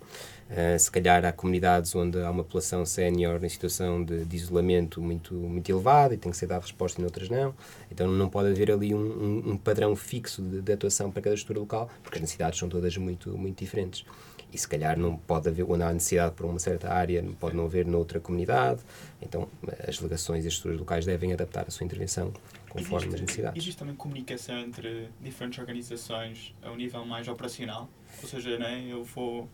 Uh, 0.53 0.79
se 0.79 0.91
calhar 0.91 1.25
há 1.25 1.33
comunidades 1.33 1.95
onde 1.95 2.21
há 2.21 2.31
uma 2.31 2.45
população 2.45 2.85
sénior 2.85 3.43
em 3.43 3.49
situação 3.49 4.05
de, 4.05 4.27
de, 4.27 4.37
isolamento 4.37 5.01
muito, 5.01 5.33
muito 5.33 5.73
elevada 5.73 6.13
e 6.13 6.19
tem 6.19 6.31
que 6.31 6.37
ser 6.37 6.47
dada 6.47 6.61
resposta 6.61 7.01
e 7.01 7.03
noutras 7.03 7.31
não. 7.31 7.55
Então 7.91 8.07
não 8.07 8.29
pode 8.29 8.51
haver 8.51 8.71
ali 8.71 8.95
um, 8.95 8.99
um, 8.99 9.53
um 9.53 9.57
padrão 9.57 9.97
fixo 9.97 10.43
de, 10.43 10.61
de, 10.61 10.73
atuação 10.75 11.11
para 11.11 11.23
cada 11.23 11.35
estrutura 11.35 11.61
local, 11.61 11.91
porque 12.03 12.19
as 12.19 12.21
necessidades 12.21 12.59
são 12.59 12.69
todas 12.69 12.95
muito, 12.99 13.31
muito 13.31 13.59
diferentes. 13.59 14.05
E 14.53 14.59
se 14.59 14.69
calhar 14.69 14.99
não 14.99 15.17
pode 15.17 15.49
haver, 15.49 15.65
onde 15.65 15.83
há 15.85 15.91
necessidade 15.91 16.35
por 16.35 16.45
uma 16.45 16.59
certa 16.59 16.93
área, 16.93 17.25
pode 17.41 17.57
não 17.57 17.65
haver 17.65 17.87
noutra 17.87 18.21
comunidade. 18.21 18.83
Então 19.23 19.49
as 19.89 19.97
delegações 19.97 20.45
e 20.45 20.49
as 20.49 20.53
estruturas 20.53 20.79
locais 20.79 21.07
devem 21.07 21.33
adaptar 21.33 21.65
a 21.67 21.71
sua 21.71 21.87
intervenção 21.87 22.31
conforme 22.69 23.07
existe, 23.07 23.15
as 23.15 23.21
necessidades. 23.23 23.63
Existe 23.63 23.79
também 23.79 23.95
comunicação 23.95 24.59
entre 24.59 25.09
diferentes 25.19 25.59
organizações 25.59 26.55
a 26.63 26.71
um 26.71 26.77
nível 26.77 27.07
mais 27.07 27.27
operacional? 27.27 27.89
Ou 28.23 28.29
seja, 28.29 28.59
né, 28.59 28.87
eu 28.87 29.03
vou, 29.03 29.49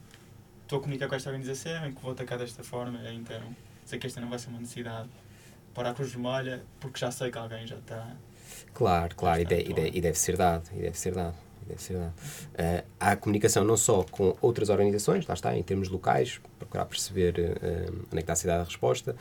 estou 0.69 0.81
a 0.81 0.83
comunicar 0.83 1.09
com 1.09 1.15
esta 1.15 1.31
organização 1.31 1.87
em 1.87 1.95
que 1.95 2.03
vou 2.03 2.13
atacar 2.13 2.39
desta 2.39 2.63
forma, 2.63 3.01
então 3.11 3.41
sei 3.87 3.99
que 3.99 4.07
esta 4.07 4.21
não 4.21 4.29
vai 4.29 4.39
ser 4.39 4.51
uma 4.51 4.59
necessidade 4.59 5.09
para 5.73 5.91
a 5.91 5.95
Cruz 5.95 6.13
Vermelha, 6.13 6.63
porque 6.79 7.01
já 7.01 7.11
sei 7.11 7.31
que 7.31 7.39
alguém 7.39 7.67
já 7.67 7.77
está. 7.77 8.15
Claro, 8.75 9.15
claro, 9.17 9.41
e, 9.41 9.45
de, 9.47 9.61
e, 9.61 9.73
de, 9.73 9.97
e, 9.97 10.01
deve 10.01 10.19
ser 10.19 10.37
dado, 10.37 10.69
e 10.75 10.81
deve 10.81 10.99
ser 10.99 11.15
dado. 11.15 11.35
Deve 11.67 11.83
ser 11.83 11.95
dado. 11.95 12.13
Uh, 12.13 12.87
há 13.01 13.17
comunicação 13.17 13.65
não 13.65 13.77
só 13.77 14.03
com 14.05 14.37
outras 14.41 14.69
organizações, 14.69 15.27
lá 15.27 15.35
está, 15.35 15.57
em 15.57 15.63
termos 15.63 15.89
locais, 15.89 16.41
procurar 16.59 16.85
perceber 16.85 17.35
uh, 17.39 18.07
onde 18.07 18.13
é 18.13 18.17
que 18.17 18.19
está 18.19 18.33
a 18.35 18.37
ser 18.37 18.47
dada 18.49 18.63
a 18.63 18.65
resposta, 18.65 19.17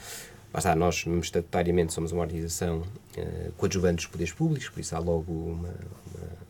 Lá 0.54 0.60
está, 0.60 0.76
nós, 0.76 1.06
estatutariamente, 1.06 1.94
somos 1.94 2.12
uma 2.12 2.22
organização 2.22 2.80
uh, 2.80 3.52
coadjuvante 3.58 3.98
dos 3.98 4.08
poderes 4.08 4.34
públicos, 4.34 4.70
por 4.70 4.80
isso 4.80 4.96
há 4.96 5.00
logo 5.00 5.32
uma, 5.32 5.74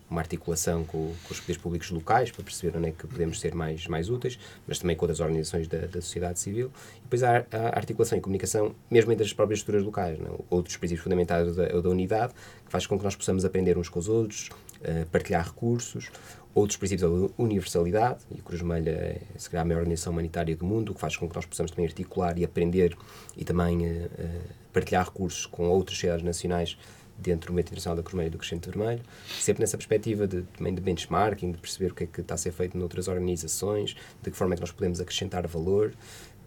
uma, 0.10 0.22
articulação 0.22 0.84
com, 0.84 1.14
com, 1.24 1.34
os 1.34 1.40
poderes 1.40 1.62
públicos 1.62 1.90
locais 1.92 2.32
para 2.32 2.44
perceber 2.44 2.78
onde 2.78 2.90
é 2.90 2.92
que 2.92 3.08
podemos 3.08 3.40
ser 3.40 3.54
mais, 3.54 3.88
mais 3.88 4.10
úteis, 4.10 4.40
mas 4.68 4.80
também 4.80 4.96
com 4.96 5.06
outras 5.06 5.20
organizações 5.20 5.68
da, 5.68 5.80
da 5.80 6.02
sociedade 6.02 6.40
civil. 6.40 6.72
E 6.98 7.02
depois 7.02 7.24
há 7.24 7.46
a 7.52 7.76
articulação 7.76 8.18
e 8.18 8.22
comunicação, 8.22 8.76
mesmo 8.90 9.12
entre 9.12 9.26
as 9.26 9.34
próprias 9.34 9.60
estruturas 9.60 9.86
locais. 9.86 10.20
Não? 10.20 10.36
É? 10.36 10.38
Outros 10.50 10.78
princípios 10.78 11.04
fundamentais 11.04 11.56
da, 11.56 11.68
da 11.68 11.90
unidade, 11.90 12.34
que 12.66 12.72
faz 12.72 12.86
com 12.86 12.98
que 12.98 13.04
nós 13.04 13.16
possamos 13.16 13.46
aprender 13.46 13.78
uns 13.78 13.90
com 13.90 14.00
os 14.00 14.08
outros, 14.08 14.50
uh, 14.82 15.06
partilhar 15.12 15.46
recursos, 15.46 16.10
outros 16.60 16.78
princípios 16.78 17.10
da 17.10 17.30
universalidade, 17.38 18.20
e 18.32 18.42
Cruz 18.42 18.62
Vermelha 18.62 18.90
é, 18.90 19.22
se 19.38 19.50
calhar, 19.50 19.64
a 19.64 19.68
maior 19.68 19.80
organização 19.80 20.12
humanitária 20.12 20.56
do 20.56 20.66
mundo, 20.66 20.94
que 20.94 21.00
faz 21.00 21.16
com 21.16 21.30
que 21.30 21.36
nós 21.36 21.46
possamos 21.46 21.72
também 21.72 21.86
articular 21.86 22.38
e 22.38 22.44
aprender 22.44 22.98
e 23.36 23.44
também 23.44 23.86
uh, 23.86 24.06
uh, 24.06 24.42
partilhar 24.74 25.06
recursos 25.06 25.46
com 25.46 25.68
outras 25.70 25.98
sociedades 25.98 26.26
nacionais 26.26 26.78
dentro 27.18 27.48
do 27.48 27.54
movimento 27.54 27.68
internacional 27.68 28.04
da 28.04 28.26
e 28.26 28.30
do 28.30 28.38
Crescente 28.38 28.70
Vermelho, 28.70 29.02
sempre 29.28 29.62
nessa 29.62 29.78
perspectiva 29.78 30.28
de, 30.28 30.44
também 30.58 30.74
de 30.74 30.82
benchmarking, 30.82 31.52
de 31.52 31.58
perceber 31.58 31.92
o 31.92 31.96
que 31.96 32.04
é 32.04 32.08
que 32.08 32.22
está 32.22 32.36
a 32.36 32.38
ser 32.38 32.52
feito 32.52 32.78
noutras 32.78 33.08
organizações, 33.08 33.96
de 34.22 34.32
que 34.32 34.38
forma 34.38 34.54
é 34.54 34.56
que 34.56 34.62
nós 34.62 34.72
podemos 34.72 35.00
acrescentar 35.00 35.48
valor, 35.48 35.94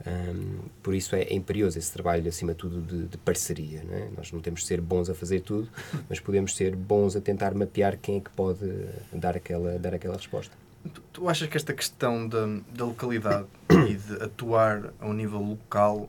um, 0.06 0.60
por 0.82 0.94
isso 0.94 1.14
é, 1.14 1.22
é, 1.22 1.34
imperioso 1.34 1.78
esse 1.78 1.92
trabalho, 1.92 2.26
acima 2.26 2.52
de 2.52 2.58
tudo, 2.58 2.80
de, 2.80 3.06
de 3.06 3.18
parceria. 3.18 3.82
Não 3.84 3.94
é? 3.94 4.08
Nós 4.16 4.32
não 4.32 4.40
temos 4.40 4.60
de 4.60 4.66
ser 4.66 4.80
bons 4.80 5.10
a 5.10 5.14
fazer 5.14 5.40
tudo, 5.40 5.68
mas 6.08 6.18
podemos 6.18 6.56
ser 6.56 6.74
bons 6.74 7.16
a 7.16 7.20
tentar 7.20 7.54
mapear 7.54 7.98
quem 7.98 8.16
é 8.16 8.20
que 8.20 8.30
pode 8.30 8.64
dar 9.12 9.36
aquela, 9.36 9.78
dar 9.78 9.94
aquela 9.94 10.16
resposta. 10.16 10.54
Tu, 10.94 11.02
tu 11.12 11.28
achas 11.28 11.46
que 11.48 11.56
esta 11.56 11.74
questão 11.74 12.26
da, 12.26 12.46
da 12.74 12.86
localidade 12.86 13.46
e 13.90 13.94
de 13.94 14.22
atuar 14.22 14.94
a 14.98 15.06
um 15.06 15.12
nível 15.12 15.40
local 15.40 16.08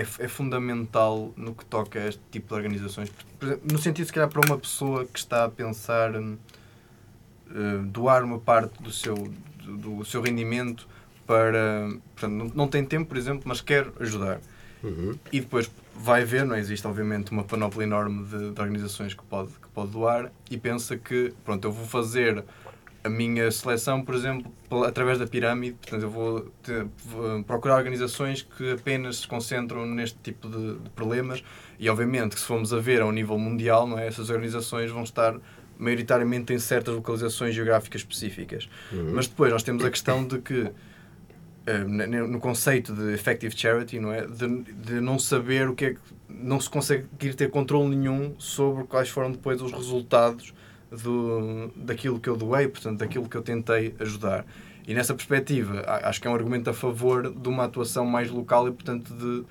é, 0.00 0.24
é, 0.24 0.28
fundamental 0.28 1.32
no 1.36 1.54
que 1.54 1.64
toca 1.64 1.98
a 1.98 2.08
este 2.08 2.20
tipo 2.30 2.48
de 2.48 2.54
organizações? 2.54 3.10
Exemplo, 3.42 3.62
no 3.70 3.78
sentido, 3.78 4.06
se 4.06 4.12
calhar, 4.12 4.28
para 4.28 4.40
uma 4.46 4.58
pessoa 4.58 5.04
que 5.04 5.18
está 5.18 5.44
a 5.44 5.48
pensar 5.48 6.14
uh, 6.14 6.38
doar 7.86 8.24
uma 8.24 8.38
parte 8.38 8.82
do 8.82 8.90
seu, 8.90 9.14
do, 9.64 9.96
do 9.98 10.04
seu 10.04 10.22
rendimento 10.22 10.88
para. 11.26 11.88
Portanto, 12.14 12.32
não, 12.32 12.46
não 12.54 12.68
tem 12.68 12.84
tempo, 12.84 13.08
por 13.08 13.16
exemplo, 13.16 13.42
mas 13.44 13.60
quer 13.60 13.88
ajudar. 14.00 14.40
Uhum. 14.82 15.18
E 15.30 15.40
depois 15.40 15.70
vai 15.94 16.24
ver, 16.24 16.44
não 16.46 16.56
existe 16.56 16.86
obviamente 16.86 17.30
uma 17.30 17.44
panóplia 17.44 17.84
enorme 17.84 18.24
de, 18.24 18.50
de, 18.52 18.60
organizações 18.60 19.12
que 19.12 19.22
pode, 19.24 19.50
que 19.50 19.68
pode 19.74 19.90
doar 19.90 20.32
e 20.50 20.56
pensa 20.56 20.96
que, 20.96 21.34
pronto, 21.44 21.66
eu 21.66 21.72
vou 21.72 21.86
fazer 21.86 22.42
a 23.02 23.08
minha 23.08 23.50
seleção, 23.50 24.02
por 24.02 24.14
exemplo, 24.14 24.52
através 24.84 25.18
da 25.18 25.26
pirâmide, 25.26 25.76
portanto, 25.80 26.02
eu 26.02 26.10
vou, 26.10 26.40
ter, 26.62 26.86
vou 27.04 27.42
procurar 27.44 27.76
organizações 27.76 28.42
que 28.42 28.72
apenas 28.72 29.18
se 29.18 29.28
concentram 29.28 29.86
neste 29.86 30.18
tipo 30.18 30.48
de, 30.48 30.78
de, 30.78 30.90
problemas 30.90 31.42
e, 31.78 31.88
obviamente, 31.88 32.34
que 32.34 32.40
se 32.40 32.46
formos 32.46 32.72
a 32.74 32.78
ver 32.78 33.00
a 33.00 33.06
um 33.06 33.12
nível 33.12 33.38
mundial, 33.38 33.86
não 33.86 33.98
é, 33.98 34.06
essas 34.06 34.28
organizações 34.28 34.90
vão 34.90 35.02
estar 35.02 35.34
maioritariamente 35.78 36.52
em 36.52 36.58
certas 36.58 36.94
localizações 36.94 37.54
geográficas 37.54 38.02
específicas. 38.02 38.68
Uhum. 38.92 39.12
Mas 39.14 39.26
depois 39.26 39.50
nós 39.50 39.62
temos 39.62 39.82
a 39.82 39.90
questão 39.90 40.26
de 40.26 40.38
que 40.38 40.70
eh, 41.66 41.78
no 41.78 42.38
conceito 42.38 42.94
de 42.94 43.12
effective 43.14 43.56
charity, 43.56 43.98
não 43.98 44.12
é? 44.12 44.26
De, 44.26 44.62
de 44.74 45.00
não 45.00 45.18
saber 45.18 45.68
o 45.68 45.74
que 45.74 45.84
é 45.84 45.94
que. 45.94 46.00
não 46.28 46.60
se 46.60 46.68
conseguir 46.68 47.34
ter 47.34 47.50
controle 47.50 47.94
nenhum 47.94 48.34
sobre 48.38 48.84
quais 48.84 49.08
foram 49.08 49.30
depois 49.32 49.62
os 49.62 49.72
resultados 49.72 50.52
do, 50.90 51.70
daquilo 51.76 52.18
que 52.18 52.28
eu 52.28 52.36
doei, 52.36 52.68
portanto, 52.68 52.98
daquilo 52.98 53.28
que 53.28 53.36
eu 53.36 53.42
tentei 53.42 53.94
ajudar. 53.98 54.44
E 54.86 54.94
nessa 54.94 55.14
perspectiva, 55.14 55.84
acho 56.02 56.20
que 56.20 56.26
é 56.26 56.30
um 56.30 56.34
argumento 56.34 56.68
a 56.70 56.72
favor 56.72 57.30
de 57.30 57.48
uma 57.48 57.64
atuação 57.64 58.04
mais 58.04 58.30
local 58.30 58.66
e, 58.68 58.72
portanto, 58.72 59.12
de 59.14 59.44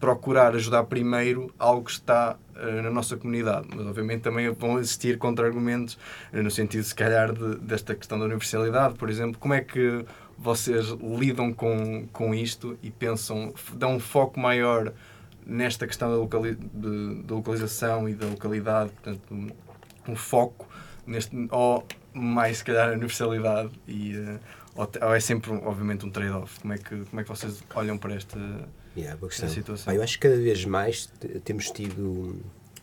procurar 0.00 0.54
ajudar 0.54 0.84
primeiro 0.84 1.52
algo 1.58 1.84
que 1.84 1.90
está 1.90 2.36
uh, 2.56 2.82
na 2.82 2.90
nossa 2.90 3.16
comunidade. 3.16 3.68
Mas, 3.74 3.86
obviamente, 3.86 4.22
também 4.22 4.50
vão 4.50 4.78
existir 4.78 5.18
contra-argumentos, 5.18 5.98
uh, 6.32 6.42
no 6.42 6.50
sentido, 6.50 6.82
se 6.82 6.94
calhar, 6.94 7.32
de, 7.32 7.56
desta 7.56 7.94
questão 7.94 8.18
da 8.18 8.24
universalidade, 8.24 8.94
por 8.94 9.10
exemplo. 9.10 9.38
Como 9.38 9.52
é 9.52 9.60
que 9.60 10.04
vocês 10.38 10.86
lidam 11.18 11.52
com, 11.52 12.06
com 12.12 12.34
isto 12.34 12.78
e 12.82 12.90
pensam, 12.90 13.52
dão 13.74 13.96
um 13.96 14.00
foco 14.00 14.40
maior 14.40 14.90
nesta 15.44 15.86
questão 15.86 16.10
da, 16.10 16.16
locali 16.16 16.54
de, 16.54 17.22
da 17.24 17.34
localização 17.34 18.08
e 18.08 18.14
da 18.14 18.26
localidade, 18.26 18.90
portanto, 18.90 19.22
um, 19.30 19.48
um, 20.08 20.16
foco 20.16 20.66
neste, 21.06 21.48
ou 21.50 21.86
mais 22.12 22.58
se 22.58 22.64
calhar 22.64 22.88
a 22.88 22.92
universalidade 22.92 23.70
e 23.86 24.16
uh, 24.16 24.40
ou, 24.74 24.88
ou, 25.02 25.14
é 25.14 25.20
sempre 25.20 25.50
obviamente 25.50 26.06
um 26.06 26.10
trade-off. 26.10 26.60
Como 26.60 26.72
é 26.72 26.78
que 26.78 27.04
como 27.04 27.20
é 27.20 27.22
que 27.22 27.28
vocês 27.28 27.62
olham 27.74 27.98
para 27.98 28.14
esta, 28.14 28.38
yeah, 28.96 29.18
esta 29.26 29.48
situação? 29.48 29.92
eu 29.92 30.02
acho 30.02 30.18
que 30.18 30.28
cada 30.28 30.40
vez 30.40 30.64
mais 30.64 31.12
temos 31.44 31.70
tido 31.70 32.40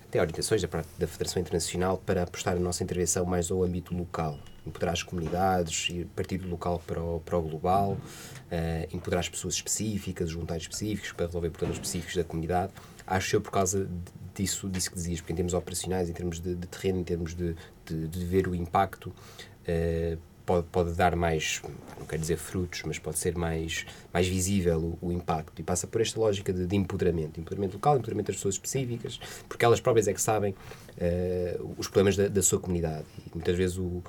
até 0.08 0.22
orientações 0.22 0.62
da, 0.62 0.68
da 0.98 1.08
Federação 1.08 1.42
Internacional 1.42 1.98
para 1.98 2.24
apostar 2.24 2.56
a 2.56 2.60
nossa 2.60 2.84
intervenção 2.84 3.26
mais 3.26 3.52
ao 3.52 3.64
âmbito 3.64 3.96
local 3.96 4.40
empoderar 4.68 4.92
as 4.92 5.04
comunidades, 5.04 5.90
ir 5.90 6.06
partir 6.16 6.38
do 6.38 6.50
local 6.50 6.82
para 6.86 7.02
o, 7.02 7.20
para 7.22 7.38
o 7.38 7.42
global, 7.42 7.92
uh, 7.92 8.96
empoderar 8.96 9.22
as 9.22 9.30
pessoas 9.30 9.56
específicas, 9.56 10.28
os 10.28 10.34
voluntários 10.34 10.66
específicos 10.66 11.12
para 11.14 11.26
resolver 11.26 11.50
problemas 11.50 11.78
específicos 11.78 12.16
da 12.16 12.24
comunidade. 12.24 12.74
Acho 13.08 13.38
eu 13.38 13.42
por 13.42 13.52
causa 13.52 13.90
disso, 14.36 14.70
disso 14.70 14.90
que 14.90 14.96
dizias, 14.96 15.22
porque 15.22 15.34
em 15.34 15.36
termos 15.38 15.54
operacionais, 15.54 16.10
em 16.10 16.14
termos 16.14 16.40
de, 16.40 16.56
de 16.56 16.68
terreno, 16.68 17.00
em 17.00 17.04
termos 17.04 17.34
de, 17.34 17.56
de, 17.86 18.08
de 18.08 18.26
ver 18.26 18.48
o 18.48 18.54
impacto, 18.54 19.08
uh, 19.08 20.18
pode, 20.46 20.68
pode 20.68 20.94
dar 20.94 21.16
mais, 21.16 21.62
não 22.00 22.06
quero 22.06 22.22
dizer 22.22 22.38
frutos, 22.38 22.84
mas 22.86 23.00
pode 23.00 23.18
ser 23.18 23.36
mais, 23.36 23.86
mais 24.14 24.28
visível 24.28 24.98
o, 25.02 25.08
o 25.08 25.12
impacto. 25.12 25.60
E 25.60 25.64
passa 25.64 25.88
por 25.88 26.02
esta 26.02 26.20
lógica 26.20 26.54
de, 26.54 26.68
de, 26.68 26.76
empoderamento. 26.76 27.40
Empoderamento 27.40 27.74
local, 27.74 27.96
empoderamento 27.96 28.28
das 28.28 28.36
pessoas 28.36 28.56
específicas, 28.56 29.20
porque 29.48 29.66
elas 29.66 29.80
próprias 29.80 30.08
é 30.08 30.14
que 30.14 30.22
sabem 30.22 30.54
uh, 30.54 31.76
os 31.78 31.88
problemas 31.88 32.16
da, 32.16 32.28
da 32.28 32.42
sua 32.42 32.60
comunidade. 32.60 33.06
E 33.26 33.30
muitas 33.34 33.56
vezes 33.56 33.78
o, 33.78 34.04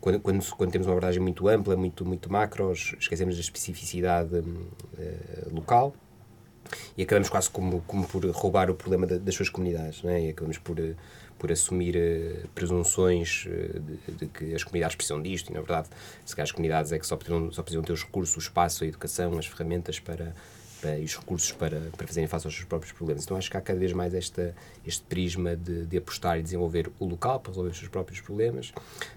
quando, 0.00 0.20
quando, 0.20 0.56
quando, 0.56 0.70
temos 0.72 0.86
uma 0.86 0.94
abordagem 0.94 1.22
muito 1.22 1.48
ampla, 1.48 1.76
muito, 1.76 2.04
muito 2.04 2.32
macro, 2.32 2.72
esquecemos 2.72 3.36
da 3.36 3.40
especificidade 3.40 4.34
uh, 4.36 5.54
local 5.54 5.94
e 6.96 7.02
acabamos 7.02 7.28
quase 7.28 7.50
como, 7.50 7.80
como 7.82 8.06
por 8.06 8.24
roubar 8.30 8.70
o 8.70 8.74
problema 8.74 9.06
da, 9.06 9.18
das 9.18 9.34
suas 9.34 9.48
comunidades, 9.48 10.02
né? 10.02 10.26
e 10.26 10.30
acabamos 10.30 10.58
por, 10.58 10.78
eh, 10.78 10.94
por 11.38 11.50
assumir 11.50 11.96
uh, 11.96 12.48
presunções 12.48 13.46
uh, 13.46 13.80
de, 13.80 14.12
de, 14.12 14.26
que 14.26 14.54
as 14.54 14.62
comunidades 14.62 14.96
precisam 14.96 15.20
disto, 15.20 15.50
e 15.50 15.52
na 15.52 15.60
verdade, 15.60 15.88
se 16.24 16.34
calhar 16.36 16.44
as 16.44 16.52
comunidades 16.52 16.92
é 16.92 16.98
que 16.98 17.06
só 17.06 17.16
precisam, 17.16 17.50
só 17.52 17.62
precisam 17.62 17.82
ter 17.82 17.92
os 17.92 18.04
recursos, 18.04 18.36
o 18.36 18.38
espaço, 18.38 18.84
a 18.84 18.86
educação, 18.86 19.38
as 19.38 19.46
ferramentas 19.46 19.98
para, 19.98 20.34
para, 20.80 20.98
e 20.98 21.04
os 21.04 21.16
recursos 21.16 21.52
para, 21.52 21.80
para 21.96 22.06
fazerem 22.06 22.28
face 22.28 22.46
aos 22.46 22.54
seus 22.54 22.66
próprios 22.66 22.92
problemas. 22.92 23.24
Então 23.24 23.36
acho 23.36 23.50
que 23.50 23.56
há 23.56 23.60
cada 23.60 23.78
vez 23.78 23.92
mais 23.92 24.14
esta, 24.14 24.54
este 24.86 25.02
prisma 25.04 25.56
de, 25.56 25.86
de 25.86 25.96
apostar 25.96 26.38
e 26.38 26.42
desenvolver 26.42 26.90
o 26.98 27.06
local 27.06 27.40
para 27.40 27.50
resolver 27.50 27.70
os 27.70 27.78
seus 27.78 27.88
próprios 27.88 28.20
problemas. 28.20 28.72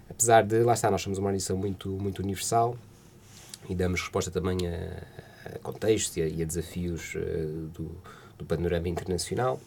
Apesar 0.10 0.44
de, 0.44 0.64
lá 0.64 0.74
está, 0.74 0.90
nós 0.90 1.02
somos 1.02 1.20
uma 1.20 1.28
organização 1.28 1.58
muito, 1.58 1.90
muito 1.90 2.20
universal, 2.24 2.78
e 3.70 3.76
damos 3.76 4.02
resposta 4.02 4.30
também 4.30 4.58
a, 4.68 5.04
a 5.46 5.60
contextos 5.60 6.18
e 6.18 6.22
a, 6.22 6.28
e 6.28 6.42
a 6.42 6.46
desafios 6.46 7.16
uh, 7.16 7.70
do, 7.74 7.92
do 8.38 8.46
panorama 8.46 8.88
internacional 8.88 9.60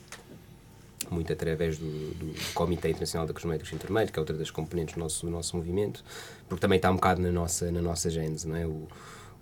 muito 1.10 1.32
através 1.32 1.78
do, 1.78 1.86
do 1.86 2.52
Comitê 2.54 2.90
Internacional 2.90 3.26
da 3.26 3.32
Cosméticos 3.32 3.72
Intermédios, 3.72 4.10
que 4.10 4.18
é 4.18 4.20
outra 4.20 4.36
das 4.36 4.50
componentes 4.50 4.94
do 4.94 5.00
nosso, 5.00 5.24
do 5.24 5.32
nosso 5.32 5.56
movimento, 5.56 6.04
porque 6.48 6.60
também 6.60 6.76
está 6.76 6.90
um 6.90 6.96
bocado 6.96 7.20
na 7.20 7.30
nossa, 7.30 7.70
na 7.70 7.80
nossa 7.80 8.10
gênese, 8.10 8.46
não 8.46 8.56
é? 8.56 8.66
O, 8.66 8.88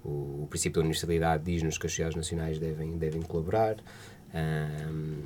o, 0.05 0.43
o 0.43 0.47
princípio 0.49 0.75
da 0.75 0.81
universalidade 0.81 1.45
diz-nos 1.45 1.79
que 1.79 1.87
as 1.87 1.93
sociedades 1.93 2.17
nacionais 2.17 2.59
devem, 2.59 2.97
devem 2.97 3.23
colaborar, 3.23 3.77
um, 4.35 5.23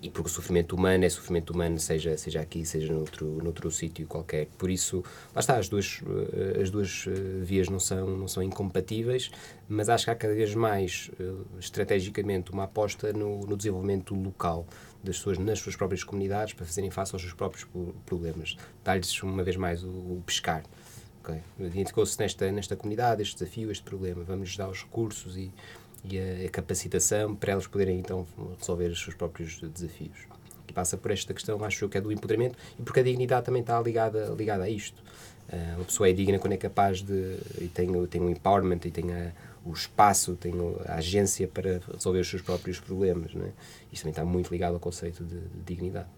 e 0.00 0.10
porque 0.10 0.28
o 0.28 0.32
sofrimento 0.32 0.76
humano 0.76 1.04
é 1.04 1.08
sofrimento 1.08 1.50
humano, 1.50 1.78
seja, 1.78 2.16
seja 2.16 2.40
aqui, 2.40 2.64
seja 2.64 2.92
noutro, 2.92 3.26
noutro 3.42 3.70
sítio 3.70 4.06
qualquer. 4.06 4.46
Por 4.56 4.70
isso, 4.70 5.02
lá 5.34 5.40
está, 5.40 5.56
as 5.56 5.68
duas, 5.68 6.00
eh, 6.32 6.62
as 6.62 6.70
duas 6.70 7.06
eh, 7.08 7.10
vias 7.42 7.68
não 7.68 7.80
são, 7.80 8.06
não 8.16 8.28
são 8.28 8.42
incompatíveis, 8.42 9.30
mas 9.68 9.88
acho 9.88 10.04
que 10.04 10.10
há 10.10 10.14
cada 10.14 10.34
vez 10.34 10.54
mais, 10.54 11.10
eh, 11.18 11.32
estrategicamente, 11.58 12.52
uma 12.52 12.64
aposta 12.64 13.12
no, 13.12 13.40
no 13.40 13.56
desenvolvimento 13.56 14.14
local 14.14 14.66
das 15.02 15.16
pessoas 15.16 15.38
nas 15.38 15.58
suas 15.58 15.76
próprias 15.76 16.04
comunidades 16.04 16.54
para 16.54 16.66
fazerem 16.66 16.90
face 16.90 17.14
aos 17.14 17.22
seus 17.22 17.34
próprios 17.34 17.66
problemas. 18.06 18.56
Dar-lhes, 18.84 19.22
uma 19.22 19.42
vez 19.42 19.56
mais, 19.56 19.82
o, 19.82 19.88
o 19.88 20.22
pescar. 20.24 20.62
Okay? 21.28 21.42
Identificou-se 21.58 22.18
nesta, 22.18 22.50
nesta 22.50 22.76
comunidade 22.76 23.22
este 23.22 23.38
desafio, 23.38 23.70
este 23.70 23.84
problema. 23.84 24.24
Vamos-lhes 24.24 24.56
dar 24.56 24.68
os 24.68 24.82
recursos 24.82 25.36
e 25.36 25.52
e 26.10 26.18
a, 26.18 26.46
a, 26.46 26.50
capacitação 26.50 27.34
para 27.34 27.52
elas 27.52 27.66
poderem 27.66 27.98
então 27.98 28.26
resolver 28.58 28.88
os 28.88 29.00
seus 29.00 29.14
próprios 29.14 29.60
desafios. 29.60 30.18
E 30.68 30.72
passa 30.72 30.96
por 30.96 31.10
esta 31.10 31.32
questão, 31.32 31.62
acho 31.64 31.84
eu, 31.84 31.88
que 31.88 31.96
é 31.96 32.00
do 32.00 32.12
empoderamento 32.12 32.58
e 32.78 32.82
porque 32.82 33.00
a 33.00 33.02
dignidade 33.02 33.46
também 33.46 33.62
está 33.62 33.80
ligada, 33.80 34.34
ligada 34.36 34.64
a 34.64 34.70
isto. 34.70 35.02
Uh, 35.48 35.76
uma 35.76 35.84
pessoa 35.84 36.08
é 36.10 36.12
digna 36.12 36.38
quando 36.38 36.52
é 36.52 36.58
capaz 36.58 37.00
de. 37.00 37.38
e 37.58 37.68
tem, 37.68 38.06
tem 38.06 38.20
o 38.20 38.28
empowerment 38.28 38.80
e 38.84 38.90
tem 38.90 39.10
a, 39.14 39.32
o 39.64 39.72
espaço, 39.72 40.36
tem 40.36 40.52
a 40.86 40.96
agência 40.96 41.48
para 41.48 41.80
resolver 41.90 42.20
os 42.20 42.28
seus 42.28 42.42
próprios 42.42 42.78
problemas. 42.78 43.34
Não 43.34 43.46
é? 43.46 43.52
Isto 43.90 44.02
também 44.02 44.10
está 44.10 44.24
muito 44.26 44.50
ligado 44.50 44.74
ao 44.74 44.80
conceito 44.80 45.24
de, 45.24 45.40
de 45.40 45.60
dignidade. 45.64 46.08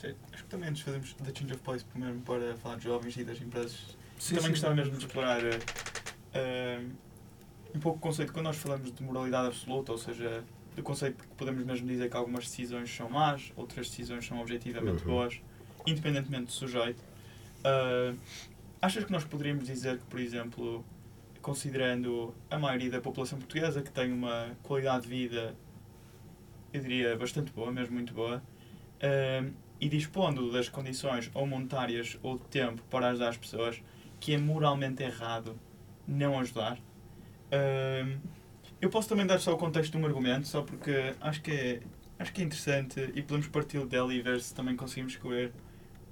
Sim, 0.00 0.14
acho 0.32 0.44
que 0.44 0.48
também 0.48 0.70
nos 0.70 0.80
fazemos 0.80 1.14
da 1.20 1.26
Change 1.26 1.52
of 1.52 1.62
Place 1.62 1.84
mesmo 1.94 2.22
para 2.22 2.56
falar 2.56 2.76
de 2.76 2.84
jovens 2.84 3.16
e 3.18 3.24
das 3.24 3.38
empresas. 3.38 3.96
Sim, 4.18 4.36
também 4.36 4.42
sim. 4.44 4.50
gostava 4.50 4.74
mesmo 4.74 4.96
de 4.96 5.04
explorar. 5.04 5.42
Uh, 5.44 6.90
um 7.74 7.80
pouco 7.80 7.98
o 7.98 8.00
conceito, 8.00 8.32
quando 8.32 8.46
nós 8.46 8.56
falamos 8.56 8.92
de 8.92 9.02
moralidade 9.02 9.48
absoluta, 9.48 9.92
ou 9.92 9.98
seja, 9.98 10.44
do 10.74 10.82
conceito 10.82 11.22
que 11.22 11.28
podemos 11.34 11.64
mesmo 11.64 11.86
dizer 11.86 12.10
que 12.10 12.16
algumas 12.16 12.44
decisões 12.44 12.94
são 12.94 13.08
más, 13.08 13.52
outras 13.56 13.88
decisões 13.88 14.26
são 14.26 14.40
objetivamente 14.40 15.02
uhum. 15.04 15.10
boas, 15.10 15.40
independentemente 15.86 16.46
do 16.46 16.52
sujeito, 16.52 17.02
uh, 17.60 18.16
achas 18.80 19.04
que 19.04 19.12
nós 19.12 19.24
poderíamos 19.24 19.66
dizer 19.66 19.98
que, 19.98 20.04
por 20.04 20.20
exemplo, 20.20 20.84
considerando 21.40 22.34
a 22.50 22.58
maioria 22.58 22.90
da 22.90 23.00
população 23.00 23.38
portuguesa 23.38 23.82
que 23.82 23.90
tem 23.90 24.12
uma 24.12 24.50
qualidade 24.62 25.02
de 25.02 25.08
vida, 25.08 25.54
eu 26.72 26.80
diria, 26.80 27.16
bastante 27.16 27.52
boa, 27.52 27.72
mesmo 27.72 27.94
muito 27.94 28.12
boa, 28.12 28.42
uh, 29.02 29.52
e 29.80 29.88
dispondo 29.88 30.52
das 30.52 30.68
condições 30.68 31.30
ou 31.32 31.46
monetárias 31.46 32.18
ou 32.22 32.36
de 32.36 32.44
tempo 32.44 32.82
para 32.90 33.08
ajudar 33.08 33.30
as 33.30 33.36
pessoas, 33.36 33.82
que 34.20 34.34
é 34.34 34.38
moralmente 34.38 35.02
errado 35.02 35.58
não 36.06 36.38
ajudar? 36.38 36.78
Eu 38.80 38.88
posso 38.88 39.08
também 39.08 39.26
dar 39.26 39.38
só 39.38 39.52
o 39.52 39.56
contexto 39.58 39.92
de 39.92 39.98
um 39.98 40.06
argumento, 40.06 40.48
só 40.48 40.62
porque 40.62 41.14
acho 41.20 41.42
que 41.42 41.50
é, 41.50 41.80
acho 42.18 42.32
que 42.32 42.40
é 42.40 42.44
interessante 42.44 43.12
e 43.14 43.22
podemos 43.22 43.48
partir 43.48 43.84
dele 43.86 44.14
e 44.14 44.22
ver 44.22 44.40
se 44.40 44.54
também 44.54 44.76
conseguimos 44.76 45.12
escolher 45.12 45.52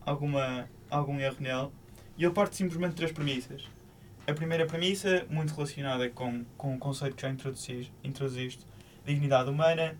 alguma, 0.04 0.68
algum 0.90 1.18
erro 1.18 1.36
nele. 1.40 1.68
E 2.16 2.24
ele 2.24 2.32
parte 2.34 2.56
simplesmente 2.56 2.90
de 2.90 2.96
três 2.96 3.12
premissas. 3.12 3.68
A 4.26 4.34
primeira 4.34 4.66
premissa, 4.66 5.26
muito 5.30 5.54
relacionada 5.54 6.10
com, 6.10 6.44
com 6.56 6.74
o 6.74 6.78
conceito 6.78 7.16
que 7.16 7.22
já 7.22 7.30
introduziste, 7.30 7.92
introduziste, 8.04 8.66
dignidade 9.04 9.48
humana, 9.48 9.96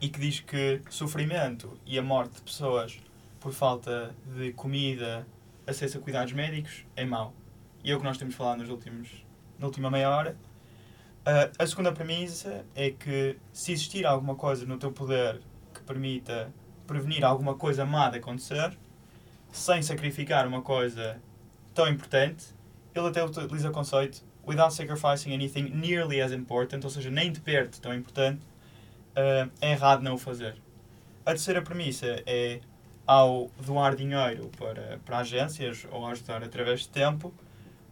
e 0.00 0.08
que 0.08 0.18
diz 0.18 0.40
que 0.40 0.80
sofrimento 0.88 1.78
e 1.86 1.98
a 1.98 2.02
morte 2.02 2.36
de 2.36 2.42
pessoas 2.42 2.98
por 3.38 3.52
falta 3.52 4.14
de 4.36 4.52
comida, 4.52 5.26
acesso 5.66 5.98
a 5.98 6.00
cuidados 6.00 6.32
médicos, 6.32 6.84
é 6.96 7.04
mau. 7.04 7.34
E 7.82 7.90
é 7.90 7.94
o 7.94 7.98
que 7.98 8.04
nós 8.04 8.18
temos 8.18 8.34
falado 8.34 8.58
nos 8.58 8.68
últimos 8.68 9.24
na 9.60 9.66
última 9.66 9.90
meia 9.90 10.10
hora. 10.10 10.36
Uh, 11.20 11.52
a 11.58 11.66
segunda 11.66 11.92
premissa 11.92 12.64
é 12.74 12.90
que 12.90 13.36
se 13.52 13.72
existir 13.72 14.06
alguma 14.06 14.34
coisa 14.34 14.64
no 14.64 14.78
teu 14.78 14.90
poder 14.90 15.40
que 15.74 15.82
permita 15.82 16.52
prevenir 16.86 17.24
alguma 17.24 17.54
coisa 17.54 17.84
má 17.84 18.08
de 18.08 18.18
acontecer, 18.18 18.76
sem 19.52 19.82
sacrificar 19.82 20.46
uma 20.48 20.62
coisa 20.62 21.20
tão 21.74 21.88
importante, 21.88 22.46
ele 22.94 23.06
até 23.06 23.22
utiliza 23.22 23.68
o 23.68 23.72
conceito 23.72 24.24
without 24.46 24.72
sacrificing 24.72 25.34
anything 25.34 25.70
nearly 25.74 26.20
as 26.20 26.32
important, 26.32 26.82
ou 26.82 26.90
seja, 26.90 27.10
nem 27.10 27.30
de 27.30 27.40
perto 27.40 27.80
tão 27.80 27.94
importante, 27.94 28.42
uh, 29.12 29.50
é 29.60 29.72
errado 29.72 30.02
não 30.02 30.14
o 30.14 30.18
fazer. 30.18 30.56
A 31.24 31.30
terceira 31.32 31.60
premissa 31.60 32.22
é 32.26 32.60
ao 33.06 33.50
doar 33.64 33.94
dinheiro 33.94 34.50
para, 34.56 34.98
para 35.04 35.18
agências 35.18 35.86
ou 35.90 36.06
ajudar 36.06 36.42
através 36.42 36.80
de 36.80 36.88
tempo, 36.88 37.32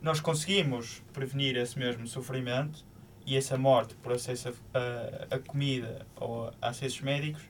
nós 0.00 0.20
conseguimos 0.20 1.02
prevenir 1.12 1.56
esse 1.56 1.78
mesmo 1.78 2.06
sofrimento 2.06 2.84
e 3.26 3.36
essa 3.36 3.58
morte 3.58 3.94
por 3.96 4.12
acesso 4.12 4.54
a, 4.72 5.34
a, 5.34 5.38
comida 5.38 6.06
ou 6.16 6.52
a 6.62 6.68
acessos 6.68 7.00
médicos 7.00 7.42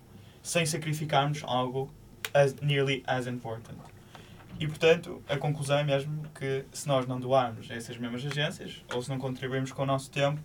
sem 0.42 0.64
sacrificarmos 0.66 1.42
algo 1.44 1.92
as, 2.34 2.54
nearly 2.56 3.02
as 3.06 3.26
important. 3.26 3.76
E, 4.58 4.66
portanto, 4.66 5.22
a 5.28 5.36
conclusão 5.36 5.78
é 5.78 5.84
mesmo 5.84 6.24
que 6.34 6.64
se 6.72 6.88
nós 6.88 7.06
não 7.06 7.20
doarmos 7.20 7.70
a 7.70 7.74
essas 7.74 7.96
mesmas 7.96 8.24
agências 8.26 8.84
ou 8.92 9.00
se 9.00 9.08
não 9.08 9.18
contribuirmos 9.18 9.70
com 9.70 9.82
o 9.82 9.86
nosso 9.86 10.10
tempo, 10.10 10.40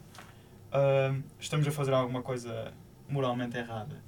uh, 0.69 1.23
estamos 1.39 1.67
a 1.67 1.71
fazer 1.71 1.93
alguma 1.93 2.21
coisa 2.21 2.71
moralmente 3.09 3.57
errada. 3.57 4.03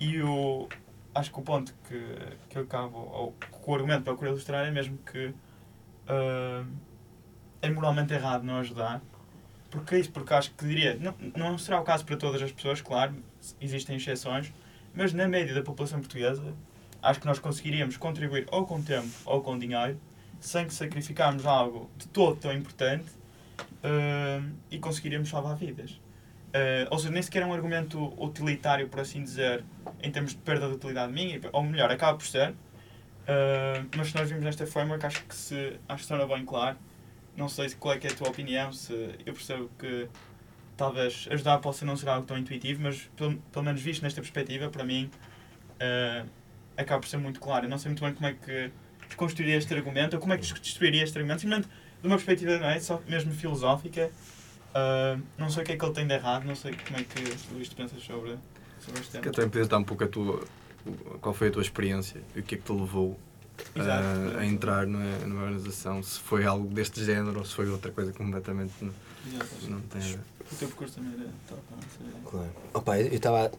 E 0.00 0.22
o, 0.22 0.66
acho 1.14 1.30
que 1.30 1.38
o 1.38 1.42
ponto 1.42 1.74
que, 1.86 2.16
que 2.48 2.58
eu 2.58 2.62
acabo, 2.62 2.98
ou 2.98 3.32
que 3.32 3.70
o 3.70 3.74
argumento 3.74 4.02
para 4.02 4.12
procuro 4.12 4.30
ilustrar 4.30 4.66
é 4.66 4.70
mesmo 4.70 4.96
que 4.98 5.26
uh, 5.26 6.66
é 7.64 7.70
moralmente 7.70 8.12
errado 8.12 8.44
não 8.44 8.58
ajudar. 8.58 9.00
Porque 9.70 9.98
isso, 9.98 10.10
porque 10.12 10.32
acho 10.32 10.50
que 10.52 10.64
diria, 10.64 10.96
não, 11.00 11.14
não 11.34 11.58
será 11.58 11.80
o 11.80 11.82
caso 11.82 12.04
para 12.04 12.16
todas 12.16 12.40
as 12.40 12.52
pessoas, 12.52 12.80
claro, 12.80 13.14
existem 13.60 13.96
exceções, 13.96 14.52
mas 14.94 15.12
na 15.12 15.26
média 15.26 15.52
da 15.52 15.62
população 15.62 15.98
portuguesa, 15.98 16.54
acho 17.02 17.20
que 17.20 17.26
nós 17.26 17.40
conseguiríamos 17.40 17.96
contribuir 17.96 18.46
ou 18.52 18.64
com 18.64 18.80
tempo 18.80 19.08
ou 19.24 19.40
com 19.40 19.58
dinheiro, 19.58 19.98
sem 20.38 20.66
que 20.66 20.74
sacrificarmos 20.74 21.44
algo 21.44 21.90
de 21.96 22.06
todo 22.06 22.36
tão 22.36 22.52
importante 22.52 23.08
uh, 23.58 24.48
e 24.70 24.78
conseguiríamos 24.78 25.28
salvar 25.28 25.56
vidas. 25.56 25.90
Uh, 25.90 26.86
ou 26.90 26.98
seja, 26.98 27.12
nem 27.12 27.22
sequer 27.22 27.42
é 27.42 27.46
um 27.46 27.52
argumento 27.52 28.14
utilitário, 28.22 28.88
por 28.88 29.00
assim 29.00 29.24
dizer, 29.24 29.64
em 30.00 30.10
termos 30.10 30.32
de 30.32 30.38
perda 30.38 30.68
de 30.68 30.74
utilidade 30.74 31.12
minha, 31.12 31.40
ou 31.52 31.64
melhor, 31.64 31.90
acaba 31.90 32.16
por 32.16 32.26
ser. 32.26 32.50
Uh, 32.50 33.88
mas 33.96 34.08
se 34.08 34.14
nós 34.14 34.28
vimos 34.28 34.44
nesta 34.44 34.64
forma, 34.66 34.96
acho 35.02 35.24
que 35.24 35.34
se, 35.34 35.80
acho 35.88 35.96
que 35.96 36.02
se 36.02 36.08
torna 36.08 36.26
bem 36.32 36.44
claro 36.44 36.76
não 37.36 37.48
sei 37.48 37.70
qual 37.70 37.94
é, 37.94 38.00
é 38.02 38.08
a 38.08 38.14
tua 38.14 38.28
opinião, 38.28 38.72
se 38.72 38.92
eu 39.24 39.32
percebo 39.32 39.70
que 39.78 40.08
talvez 40.76 41.28
ajudar 41.30 41.58
possa 41.58 41.84
não 41.84 41.96
ser 41.96 42.08
algo 42.08 42.26
tão 42.26 42.36
intuitivo, 42.36 42.82
mas 42.82 43.10
pelo, 43.16 43.36
pelo 43.36 43.64
menos 43.64 43.80
visto 43.80 44.02
nesta 44.02 44.20
perspectiva, 44.20 44.68
para 44.68 44.84
mim, 44.84 45.10
uh, 45.74 46.28
acaba 46.76 47.00
por 47.00 47.08
ser 47.08 47.18
muito 47.18 47.40
claro. 47.40 47.66
Eu 47.66 47.70
não 47.70 47.78
sei 47.78 47.90
muito 47.90 48.02
bem 48.02 48.14
como 48.14 48.26
é 48.26 48.32
que 48.32 48.70
desconstruiria 49.06 49.56
este 49.56 49.72
argumento, 49.74 50.14
ou 50.14 50.20
como 50.20 50.32
é 50.32 50.38
que 50.38 50.52
destruiria 50.60 51.02
este 51.02 51.16
argumento, 51.16 51.40
simplesmente 51.40 51.68
de 52.00 52.06
uma 52.06 52.16
perspectiva 52.16 52.58
não 52.58 52.68
é, 52.68 52.78
só 52.80 53.00
mesmo 53.08 53.32
filosófica. 53.32 54.10
Uh, 54.70 55.22
não 55.38 55.48
sei 55.48 55.62
o 55.62 55.66
que 55.66 55.72
é 55.72 55.76
que 55.76 55.84
ele 55.84 55.94
tem 55.94 56.06
de 56.06 56.14
errado, 56.14 56.44
não 56.44 56.54
sei 56.54 56.74
como 56.86 56.98
é 56.98 57.04
que 57.04 57.20
Luís 57.54 57.68
tu 57.68 57.76
pensas 57.76 58.02
sobre, 58.02 58.36
sobre 58.80 59.00
este 59.00 59.12
tema. 59.12 59.22
Que 59.22 59.30
também 59.30 59.50
podes 59.50 59.68
dar 59.68 59.78
um 59.78 59.84
pouco 59.84 60.04
a 60.04 60.08
tua, 60.08 60.44
qual 61.20 61.32
foi 61.32 61.48
a 61.48 61.50
tua 61.50 61.62
experiência 61.62 62.20
e 62.34 62.40
o 62.40 62.42
que 62.42 62.56
é 62.56 62.58
que 62.58 62.64
te 62.64 62.72
levou 62.72 63.18
a, 63.76 64.40
a 64.40 64.46
entrar 64.46 64.86
numa, 64.86 65.18
numa 65.18 65.42
organização, 65.44 66.02
se 66.02 66.18
foi 66.20 66.44
algo 66.44 66.66
deste 66.68 67.04
género 67.04 67.38
ou 67.38 67.44
se 67.44 67.54
foi 67.54 67.68
outra 67.68 67.90
coisa 67.90 68.12
completamente 68.12 68.72
não, 68.80 68.92
não 69.68 69.80
tem 69.80 70.02
a 70.02 70.04
ver. 70.04 70.20
O 70.52 70.56
teu 70.56 70.68
percurso 70.68 70.94
também 70.96 71.12
era 71.14 71.30
top, 71.48 71.62
não 71.70 72.30
Claro. 72.30 72.50
Opa, 72.74 73.00
eu 73.00 73.14
estava 73.14 73.50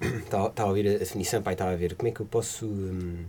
a 0.55 0.65
ouvir 0.65 0.95
a 0.95 0.97
definição, 0.99 1.41
pai, 1.41 1.53
estava 1.53 1.71
a 1.71 1.75
ver 1.75 1.95
como 1.95 2.07
é 2.07 2.11
que 2.11 2.19
eu 2.19 2.25
posso 2.25 2.65
hum, 2.65 3.25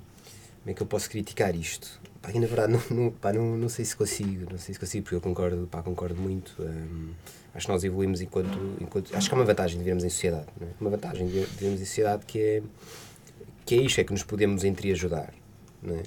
como 0.67 0.71
é 0.71 0.75
que 0.75 0.83
eu 0.83 0.87
posso 0.87 1.09
criticar 1.09 1.55
isto. 1.55 2.01
Pá, 2.21 2.31
e 2.33 2.41
na 2.41 2.47
verdade 2.47 2.73
não, 2.73 2.83
não, 2.91 3.11
pá, 3.11 3.33
não, 3.33 3.57
não 3.57 3.69
sei 3.69 3.85
se 3.85 3.97
consigo, 3.97 4.51
não 4.51 4.59
sei 4.59 4.75
se 4.75 4.81
consigo, 4.81 5.05
porque 5.05 5.15
eu 5.15 5.21
concordo, 5.21 5.69
pá, 5.71 5.83
concordo 5.83 6.21
muito. 6.21 6.55
Hum, 6.61 7.13
acho 7.55 7.67
que 7.67 7.73
nós 7.73 7.85
evoluímos 7.85 8.21
enquanto, 8.21 8.59
enquanto. 8.81 9.15
Acho 9.17 9.29
que 9.29 9.35
é 9.35 9.39
uma 9.39 9.45
vantagem 9.45 9.79
de 9.79 9.85
vivermos 9.85 10.05
em 10.05 10.11
sociedade. 10.11 10.47
Não 10.61 10.67
é? 10.67 10.71
Uma 10.81 10.91
vantagem 10.91 11.27
de 11.27 11.33
vivermos 11.33 11.81
em 11.81 11.85
sociedade 11.85 12.27
que 12.27 12.39
é, 12.39 12.63
que 13.65 13.75
é 13.77 13.79
isto, 13.79 14.01
é 14.01 14.05
que 14.05 14.13
nos 14.13 14.25
podemos 14.25 14.65
entre 14.65 14.91
ajudar. 14.93 15.33
Não 15.83 15.97
é? 15.97 16.03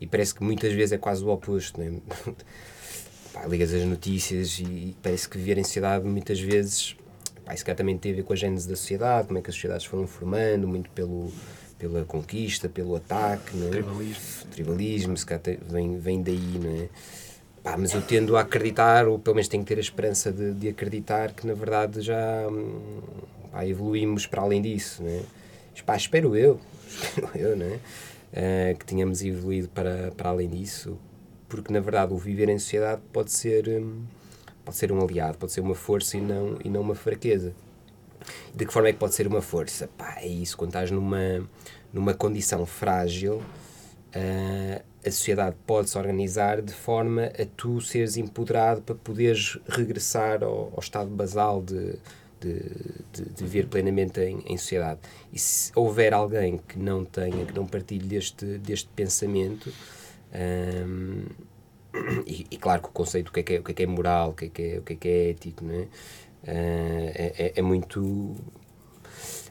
E 0.00 0.06
parece 0.06 0.34
que 0.34 0.42
muitas 0.42 0.72
vezes 0.72 0.92
é 0.92 0.98
quase 0.98 1.24
o 1.24 1.28
oposto. 1.28 1.80
Não 1.80 1.86
é? 1.86 2.00
pá, 3.32 3.46
ligas 3.46 3.72
as 3.72 3.84
notícias 3.84 4.58
e 4.58 4.96
parece 5.02 5.28
que 5.28 5.36
viver 5.36 5.58
em 5.58 5.64
sociedade 5.64 6.04
muitas 6.04 6.40
vezes. 6.40 6.96
Pá, 7.44 7.54
isso 7.54 7.64
também 7.74 7.96
tem 7.96 8.12
a 8.12 8.16
ver 8.16 8.22
com 8.24 8.32
a 8.32 8.36
gênese 8.36 8.68
da 8.68 8.74
sociedade, 8.74 9.28
como 9.28 9.38
é 9.38 9.42
que 9.42 9.50
as 9.50 9.54
sociedades 9.54 9.86
foram 9.86 10.06
formando, 10.06 10.66
muito 10.66 10.90
pelo, 10.90 11.32
pela 11.78 12.04
conquista, 12.04 12.68
pelo 12.68 12.96
ataque, 12.96 13.56
não 13.56 13.68
é? 13.68 13.70
Tribalismo. 13.70 14.50
Tribalismo, 14.50 15.16
se 15.16 15.26
vem, 15.68 15.98
vem 15.98 16.22
daí, 16.22 16.58
não 16.58 16.70
é? 16.70 16.88
Pá, 17.62 17.76
mas 17.76 17.92
eu 17.92 18.00
tendo 18.00 18.36
a 18.36 18.42
acreditar, 18.42 19.08
ou 19.08 19.18
pelo 19.18 19.34
menos 19.34 19.48
tenho 19.48 19.64
que 19.64 19.68
ter 19.68 19.78
a 19.78 19.80
esperança 19.80 20.32
de, 20.32 20.54
de 20.54 20.68
acreditar 20.68 21.32
que 21.32 21.46
na 21.46 21.52
verdade 21.52 22.00
já 22.00 22.46
hum, 22.48 23.00
pá, 23.50 23.66
evoluímos 23.66 24.26
para 24.26 24.42
além 24.42 24.62
disso. 24.62 25.02
Né? 25.02 25.22
Pá, 25.84 25.96
espero 25.96 26.36
eu, 26.36 26.60
espero 26.88 27.30
eu, 27.34 27.56
né? 27.56 27.80
Uh, 28.36 28.76
que 28.76 28.84
tenhamos 28.84 29.22
evoluído 29.22 29.68
para, 29.70 30.12
para 30.14 30.28
além 30.28 30.48
disso, 30.50 30.98
porque 31.48 31.72
na 31.72 31.80
verdade 31.80 32.12
o 32.12 32.18
viver 32.18 32.50
em 32.50 32.58
sociedade 32.58 33.00
pode 33.10 33.32
ser, 33.32 33.66
hum, 33.66 34.04
pode 34.62 34.76
ser 34.76 34.92
um 34.92 35.02
aliado, 35.02 35.38
pode 35.38 35.52
ser 35.52 35.62
uma 35.62 35.74
força 35.74 36.18
e 36.18 36.20
não, 36.20 36.58
e 36.62 36.68
não 36.68 36.82
uma 36.82 36.94
fraqueza. 36.94 37.54
De 38.54 38.66
que 38.66 38.72
forma 38.72 38.88
é 38.88 38.92
que 38.92 38.98
pode 38.98 39.14
ser 39.14 39.26
uma 39.26 39.40
força? 39.40 39.88
Pá, 39.96 40.16
é 40.20 40.26
isso, 40.26 40.56
quando 40.56 40.70
estás 40.70 40.90
numa, 40.90 41.48
numa 41.92 42.12
condição 42.12 42.66
frágil, 42.66 43.36
uh, 43.36 44.82
a 45.06 45.10
sociedade 45.10 45.56
pode-se 45.66 45.96
organizar 45.96 46.60
de 46.60 46.72
forma 46.72 47.26
a 47.26 47.46
tu 47.56 47.80
seres 47.80 48.16
empoderado 48.16 48.82
para 48.82 48.96
poderes 48.96 49.58
regressar 49.68 50.42
ao, 50.42 50.72
ao 50.74 50.80
estado 50.80 51.08
basal 51.08 51.62
de, 51.62 51.98
de, 52.40 52.60
de, 53.12 53.48
de 53.48 53.66
plenamente 53.66 54.20
em, 54.20 54.42
em, 54.46 54.56
sociedade. 54.56 55.00
E 55.32 55.38
se 55.38 55.72
houver 55.74 56.12
alguém 56.14 56.58
que 56.58 56.78
não 56.78 57.04
tenha, 57.04 57.44
que 57.44 57.54
não 57.54 57.66
partilhe 57.66 58.06
deste, 58.06 58.58
deste 58.58 58.88
pensamento, 58.94 59.72
um, 60.86 61.24
e, 62.26 62.46
e, 62.50 62.56
claro 62.58 62.82
que 62.82 62.88
o 62.88 62.92
conceito 62.92 63.26
do 63.26 63.32
que 63.32 63.40
é 63.40 63.42
que 63.42 63.54
é, 63.54 63.60
o 63.60 63.62
que 63.62 63.72
é, 63.72 63.74
que 63.74 63.82
é 63.82 63.86
moral, 63.86 64.30
o 64.30 64.34
que 64.34 64.46
é 64.46 64.48
que 64.48 64.62
é, 64.62 64.78
o 64.78 64.82
que 64.82 64.92
é, 64.92 64.96
que 64.96 65.08
é 65.08 65.30
ético, 65.30 65.64
não 65.64 65.74
é? 65.74 65.82
Uh, 65.82 67.12
é, 67.14 67.34
é, 67.38 67.52
é 67.56 67.62
muito 67.62 68.36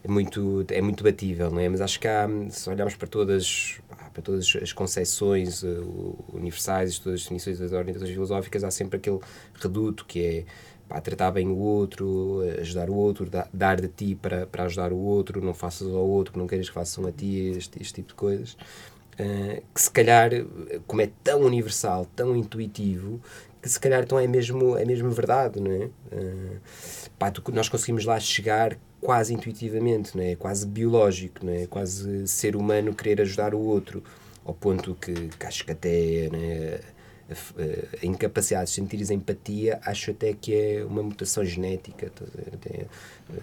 é 0.04 0.08
muito, 0.08 0.64
é 0.70 0.82
muito 0.82 1.04
batível, 1.04 1.50
não 1.50 1.60
é? 1.60 1.68
Mas 1.68 1.82
acho 1.82 2.00
que 2.00 2.08
há, 2.08 2.28
se 2.52 2.70
olharmos 2.70 2.96
para 2.96 3.08
todas, 3.08 3.82
para 4.14 4.22
todas 4.22 4.56
as 4.62 4.72
concepções 4.72 5.64
uh, 5.64 6.16
universais, 6.32 7.00
todas 7.00 7.22
as 7.22 7.24
definições 7.24 7.58
das 7.58 7.72
orientações 7.72 8.12
filosóficas, 8.12 8.64
há 8.64 8.70
sempre 8.70 8.98
aquele 8.98 9.20
reduto 9.56 10.06
que 10.06 10.24
é 10.24 10.46
pá, 10.88 11.02
tratar 11.02 11.32
bem 11.32 11.48
o 11.48 11.58
outro, 11.58 12.42
ajudar 12.60 12.90
o 12.90 12.96
outro, 12.96 13.30
dar 13.54 13.82
de 13.82 13.88
ti 13.88 14.16
para, 14.16 14.46
para 14.46 14.64
ajudar 14.64 14.92
o 14.94 14.98
outro, 14.98 15.44
não 15.44 15.54
faças 15.54 15.88
ao 15.88 16.08
outro 16.08 16.38
não 16.38 16.48
queiras 16.48 16.68
que 16.68 16.74
façam 16.74 17.06
a 17.08 17.12
ti, 17.12 17.54
este, 17.58 17.82
este 17.82 17.94
tipo 17.96 18.10
de 18.10 18.16
coisas. 18.16 18.58
Uh, 19.20 19.64
que 19.74 19.82
se 19.82 19.90
calhar, 19.90 20.30
como 20.86 21.02
é 21.02 21.10
tão 21.24 21.42
universal, 21.42 22.06
tão 22.16 22.36
intuitivo, 22.36 23.22
que 23.62 23.70
se 23.70 23.80
calhar 23.80 24.04
então 24.04 24.20
é 24.20 24.28
mesmo, 24.28 24.78
é 24.78 24.84
mesmo 24.84 25.10
verdade, 25.10 25.60
não 25.62 25.72
é? 25.72 25.86
Uh, 25.86 26.60
pá, 27.18 27.32
tu, 27.32 27.42
nós 27.54 27.70
conseguimos 27.70 28.04
lá 28.06 28.20
chegar 28.20 28.78
quase 29.00 29.34
intuitivamente, 29.34 30.18
não 30.18 30.24
é? 30.24 30.36
quase 30.36 30.68
biológico, 30.68 31.46
não 31.46 31.54
é? 31.54 31.66
quase 31.68 32.28
ser 32.28 32.56
humano 32.56 32.94
querer 32.94 33.22
ajudar 33.22 33.54
o 33.54 33.60
outro, 33.60 34.04
ao 34.44 34.54
ponto 34.54 34.96
que, 34.96 35.14
que 35.14 35.46
acho 35.46 35.64
que 35.64 35.72
até 35.72 36.26
é? 36.26 36.82
A, 37.30 38.06
incapacidade 38.06 38.70
de 38.70 38.76
sentir 38.76 39.12
empatia, 39.12 39.80
acho 39.84 40.12
até 40.12 40.34
que 40.34 40.54
é 40.54 40.86
uma 40.86 41.02
mutação 41.02 41.44
genética. 41.44 42.12
Eh, 42.68 42.86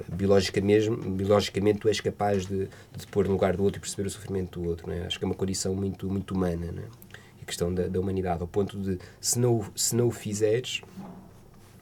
biologicamente, 0.08 0.90
biologicamente, 0.90 1.80
tu 1.80 1.88
és 1.88 2.00
capaz 2.00 2.46
de, 2.46 2.68
de 2.96 3.06
pôr 3.10 3.26
no 3.26 3.32
lugar 3.32 3.56
do 3.56 3.64
outro 3.64 3.78
e 3.78 3.80
perceber 3.80 4.06
o 4.06 4.10
sofrimento 4.10 4.60
do 4.60 4.68
outro. 4.68 4.90
É? 4.90 5.06
Acho 5.06 5.18
que 5.18 5.24
é 5.24 5.26
uma 5.26 5.34
condição 5.34 5.74
muito, 5.74 6.08
muito 6.08 6.32
humana. 6.34 6.66
É? 6.66 7.12
A 7.42 7.44
questão 7.44 7.74
da, 7.74 7.88
da 7.88 7.98
humanidade, 7.98 8.40
ao 8.40 8.46
ponto 8.46 8.78
de, 8.78 8.98
se 9.20 9.38
não, 9.38 9.64
se 9.74 9.96
não 9.96 10.06
o 10.06 10.10
fizeres, 10.12 10.82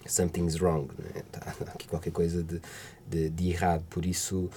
something's 0.06 0.60
wrong. 0.60 0.88
É? 1.14 1.22
Tá 1.30 1.52
aqui 1.74 1.86
qualquer 1.86 2.12
coisa 2.12 2.42
de, 2.42 2.60
de, 3.06 3.28
de, 3.28 3.50
errado. 3.50 3.84
Por 3.90 4.06
isso, 4.06 4.48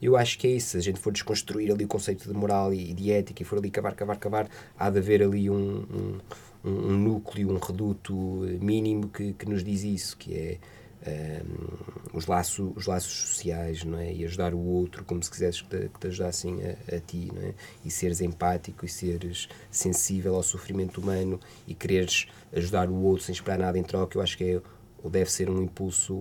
eu 0.00 0.16
acho 0.16 0.38
que 0.38 0.46
é 0.46 0.50
isso. 0.50 0.70
Se 0.70 0.76
a 0.76 0.80
gente 0.80 1.00
for 1.00 1.12
desconstruir 1.12 1.72
ali 1.72 1.84
o 1.84 1.88
conceito 1.88 2.28
de 2.28 2.34
moral 2.34 2.72
e 2.72 2.92
de 2.94 3.10
ética 3.10 3.42
e 3.42 3.44
for 3.44 3.58
ali 3.58 3.70
cavar, 3.70 3.94
cavar, 3.94 4.18
cavar, 4.18 4.48
há 4.78 4.88
de 4.88 4.98
haver 4.98 5.22
ali 5.22 5.50
um, 5.50 5.84
um, 5.90 6.18
um 6.64 6.96
núcleo, 6.96 7.50
um 7.50 7.58
reduto 7.58 8.14
mínimo 8.60 9.08
que, 9.08 9.32
que 9.32 9.48
nos 9.48 9.64
diz 9.64 9.82
isso, 9.82 10.16
que 10.16 10.34
é 10.34 10.58
um, 11.04 12.16
os, 12.16 12.26
laço, 12.26 12.72
os 12.76 12.86
laços 12.86 13.12
sociais, 13.12 13.84
não 13.84 13.98
é? 13.98 14.12
E 14.12 14.24
ajudar 14.24 14.54
o 14.54 14.58
outro 14.58 15.04
como 15.04 15.22
se 15.22 15.30
quisesses 15.30 15.60
que 15.62 15.68
te, 15.68 15.88
que 15.88 15.98
te 15.98 16.06
ajudassem 16.06 16.58
a, 16.62 16.96
a, 16.96 17.00
ti, 17.00 17.30
não 17.34 17.42
é? 17.42 17.54
E 17.84 17.90
seres 17.90 18.20
empático 18.20 18.86
e 18.86 18.88
seres 18.88 19.48
sensível 19.70 20.36
ao 20.36 20.42
sofrimento 20.42 21.00
humano 21.00 21.40
e 21.66 21.74
quereres 21.74 22.28
ajudar 22.54 22.88
o 22.88 22.94
outro 23.02 23.24
sem 23.24 23.32
esperar 23.32 23.58
nada 23.58 23.78
em 23.78 23.82
troca, 23.82 24.16
eu 24.16 24.22
acho 24.22 24.36
que 24.36 24.44
é, 24.44 24.62
ou 25.02 25.10
deve 25.10 25.30
ser 25.30 25.50
um 25.50 25.62
impulso, 25.62 26.20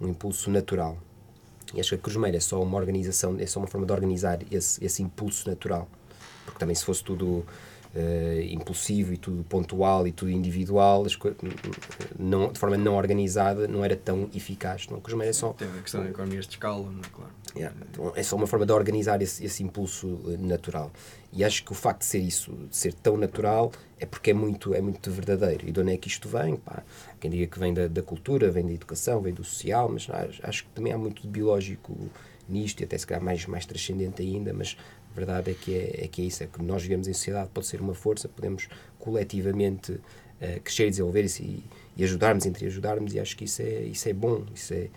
um 0.00 0.08
impulso 0.08 0.50
natural. 0.50 0.96
E 1.74 1.80
acho 1.80 1.90
que 1.90 1.94
a 1.96 1.98
Cruz 1.98 2.16
Meira 2.16 2.36
é 2.36 2.40
só 2.40 2.62
uma 2.62 2.78
organização, 2.78 3.36
é 3.40 3.46
só 3.46 3.58
uma 3.58 3.66
forma 3.66 3.86
de 3.86 3.92
organizar 3.92 4.38
esse, 4.50 4.84
esse 4.84 5.02
impulso 5.02 5.48
natural. 5.48 5.88
Porque 6.44 6.58
também 6.58 6.76
se 6.76 6.84
fosse 6.84 7.02
tudo 7.02 7.44
uh, 7.94 8.42
impulsivo 8.42 9.12
e 9.12 9.16
tudo 9.16 9.44
pontual 9.44 10.06
e 10.06 10.12
tudo 10.12 10.30
individual, 10.30 11.06
não, 12.18 12.52
de 12.52 12.58
forma 12.58 12.76
não 12.76 12.94
organizada, 12.96 13.68
não 13.68 13.84
era 13.84 13.96
tão 13.96 14.28
eficaz. 14.34 14.86
Não? 14.88 15.00
Meira 15.16 15.30
é 15.30 15.32
só... 15.32 15.52
Tem 15.52 15.68
a 15.68 15.82
questão 15.82 16.02
da 16.02 16.10
economias 16.10 16.46
de 16.46 16.52
escala, 16.52 16.90
não 16.90 17.00
é? 17.00 17.08
Claro. 17.12 17.30
Yeah, 17.56 17.76
então 17.88 18.12
é 18.16 18.22
só 18.22 18.34
uma 18.34 18.48
forma 18.48 18.66
de 18.66 18.72
organizar 18.72 19.22
esse, 19.22 19.44
esse 19.44 19.62
impulso 19.62 20.20
eh, 20.26 20.36
natural. 20.36 20.90
E 21.32 21.44
acho 21.44 21.64
que 21.64 21.70
o 21.70 21.74
facto 21.74 22.00
de 22.00 22.06
ser 22.06 22.18
isso, 22.18 22.52
de 22.68 22.76
ser 22.76 22.92
tão 22.94 23.16
natural, 23.16 23.70
é 23.98 24.04
porque 24.04 24.30
é 24.30 24.34
muito, 24.34 24.74
é 24.74 24.80
muito 24.80 25.08
verdadeiro. 25.10 25.68
E 25.68 25.70
de 25.70 25.80
onde 25.80 25.92
é 25.92 25.96
que 25.96 26.08
isto 26.08 26.28
vem? 26.28 26.56
Pá, 26.56 26.82
quem 27.20 27.30
diga 27.30 27.46
que 27.46 27.58
vem 27.58 27.72
da, 27.72 27.86
da 27.86 28.02
cultura, 28.02 28.50
vem 28.50 28.66
da 28.66 28.72
educação, 28.72 29.20
vem 29.20 29.32
do 29.32 29.44
social, 29.44 29.88
mas 29.88 30.08
acho, 30.10 30.40
acho 30.42 30.64
que 30.64 30.70
também 30.70 30.92
há 30.92 30.98
muito 30.98 31.22
de 31.22 31.28
biológico 31.28 31.96
nisto 32.48 32.80
e 32.80 32.84
até 32.84 32.98
se 32.98 33.06
calhar 33.06 33.22
mais, 33.22 33.46
mais 33.46 33.64
transcendente 33.64 34.20
ainda, 34.20 34.52
mas 34.52 34.76
a 35.14 35.16
verdade 35.16 35.52
é 35.52 35.54
que 35.54 35.74
é, 35.74 36.04
é 36.04 36.08
que 36.08 36.22
é 36.22 36.24
isso, 36.24 36.42
é 36.42 36.46
que 36.46 36.60
nós 36.60 36.82
vivemos 36.82 37.06
em 37.06 37.12
sociedade, 37.12 37.48
pode 37.54 37.66
ser 37.68 37.80
uma 37.80 37.94
força, 37.94 38.28
podemos 38.28 38.68
coletivamente 38.98 39.92
uh, 39.92 40.60
crescer 40.62 40.88
e 40.88 40.90
desenvolver-se 40.90 41.42
e, 41.42 41.64
e 41.96 42.02
ajudarmos 42.02 42.44
entre 42.44 42.66
ajudarmos 42.66 43.14
e 43.14 43.20
acho 43.20 43.36
que 43.36 43.44
isso 43.44 43.62
é, 43.62 43.82
isso 43.82 44.08
é 44.08 44.12
bom, 44.12 44.44
isso 44.52 44.74
é, 44.74 44.88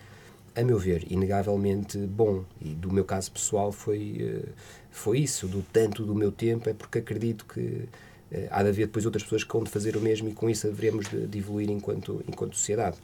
a 0.56 0.64
meu 0.64 0.76
ver, 0.76 1.06
inegavelmente 1.08 1.98
bom. 1.98 2.44
E 2.60 2.70
do 2.70 2.92
meu 2.92 3.04
caso 3.04 3.30
pessoal 3.30 3.70
foi, 3.70 4.44
uh, 4.44 4.48
foi 4.90 5.20
isso, 5.20 5.46
do 5.46 5.62
tanto 5.72 6.04
do 6.04 6.14
meu 6.14 6.32
tempo, 6.32 6.68
é 6.68 6.74
porque 6.74 6.98
acredito 6.98 7.46
que 7.46 7.88
Uh, 8.30 8.46
há 8.50 8.62
de 8.62 8.68
haver 8.68 8.88
depois 8.88 9.06
outras 9.06 9.22
pessoas 9.22 9.42
que 9.42 9.50
vão 9.50 9.64
de 9.64 9.70
fazer 9.70 9.96
o 9.96 10.02
mesmo 10.02 10.28
e 10.28 10.34
com 10.34 10.50
isso 10.50 10.68
devemos 10.68 11.08
de, 11.08 11.26
de 11.26 11.38
evoluir 11.38 11.70
enquanto, 11.70 12.22
enquanto 12.28 12.56
sociedade. 12.56 12.98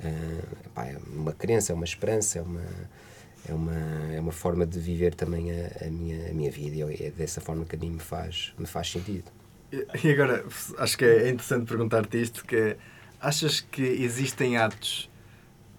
É 0.00 0.96
uma 1.14 1.32
crença, 1.32 1.70
é 1.70 1.74
uma 1.76 1.84
esperança, 1.84 2.40
é 2.40 2.42
uma, 2.42 2.64
é 3.48 3.54
uma, 3.54 4.12
é 4.12 4.20
uma 4.20 4.32
forma 4.32 4.66
de 4.66 4.78
viver 4.78 5.14
também 5.14 5.50
a, 5.50 5.86
a, 5.86 5.90
minha, 5.90 6.30
a 6.30 6.32
minha 6.32 6.50
vida 6.50 6.76
e 6.92 7.06
é 7.06 7.10
dessa 7.10 7.40
forma 7.40 7.64
que 7.64 7.76
a 7.76 7.78
mim 7.78 7.90
me 7.90 8.00
faz, 8.00 8.52
me 8.58 8.66
faz 8.66 8.90
sentido. 8.90 9.30
E 10.02 10.10
agora, 10.10 10.44
acho 10.78 10.96
que 10.96 11.04
é 11.04 11.28
interessante 11.28 11.66
perguntar-te 11.66 12.20
isto, 12.20 12.44
que 12.44 12.56
é, 12.56 12.76
achas 13.20 13.60
que 13.60 13.82
existem 13.82 14.56
atos 14.56 15.10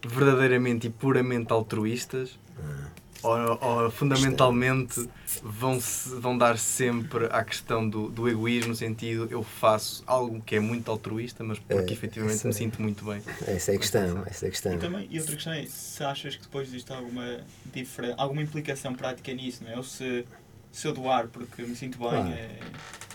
verdadeiramente 0.06 0.88
e 0.88 0.90
puramente 0.90 1.52
altruístas? 1.54 2.38
Ah 2.60 2.90
ou, 3.28 3.60
ou 3.62 3.92
fundamentalmente 3.92 5.08
vão, 5.44 5.80
-se, 5.80 6.10
vão 6.16 6.38
dar 6.38 6.58
sempre 6.58 7.26
à 7.26 7.44
questão 7.44 7.88
do, 7.88 8.10
do 8.10 8.28
egoísmo, 8.28 8.70
no 8.70 8.76
sentido 8.76 9.28
eu 9.30 9.44
faço 9.44 10.04
algo 10.08 10.42
que 10.42 10.56
é 10.56 10.60
muito 10.60 10.90
altruísta, 10.90 11.44
mas 11.44 11.60
porque 11.60 11.94
é, 11.94 11.96
efetivamente 11.96 12.46
me 12.46 12.54
sinto 12.54 12.82
muito 12.82 13.06
bem. 13.06 13.22
Essa 13.46 13.72
é 13.72 13.76
a 13.76 13.80
questão. 13.80 14.24
Essa 14.26 14.46
é 14.46 14.48
a 14.48 14.52
questão. 14.52 14.74
E, 14.74 14.78
também, 14.78 15.08
e 15.10 15.20
outra 15.20 15.36
questão 15.36 15.54
é 15.54 15.66
se 15.66 16.04
achas 16.04 16.36
que 16.36 16.44
depois 16.44 16.68
existe 16.68 16.92
alguma, 16.92 17.40
alguma 18.18 18.42
implicação 18.42 18.94
prática 18.94 19.34
nisso, 19.34 19.64
não 19.64 19.72
é? 19.72 19.78
Ou 19.78 19.84
se, 19.84 20.26
se 20.72 20.88
eu 20.88 20.94
doar 20.94 21.28
porque 21.28 21.62
me 21.64 21.76
sinto 21.76 21.98
bem. 22.00 22.10
Claro. 22.10 22.30
É 22.30 22.60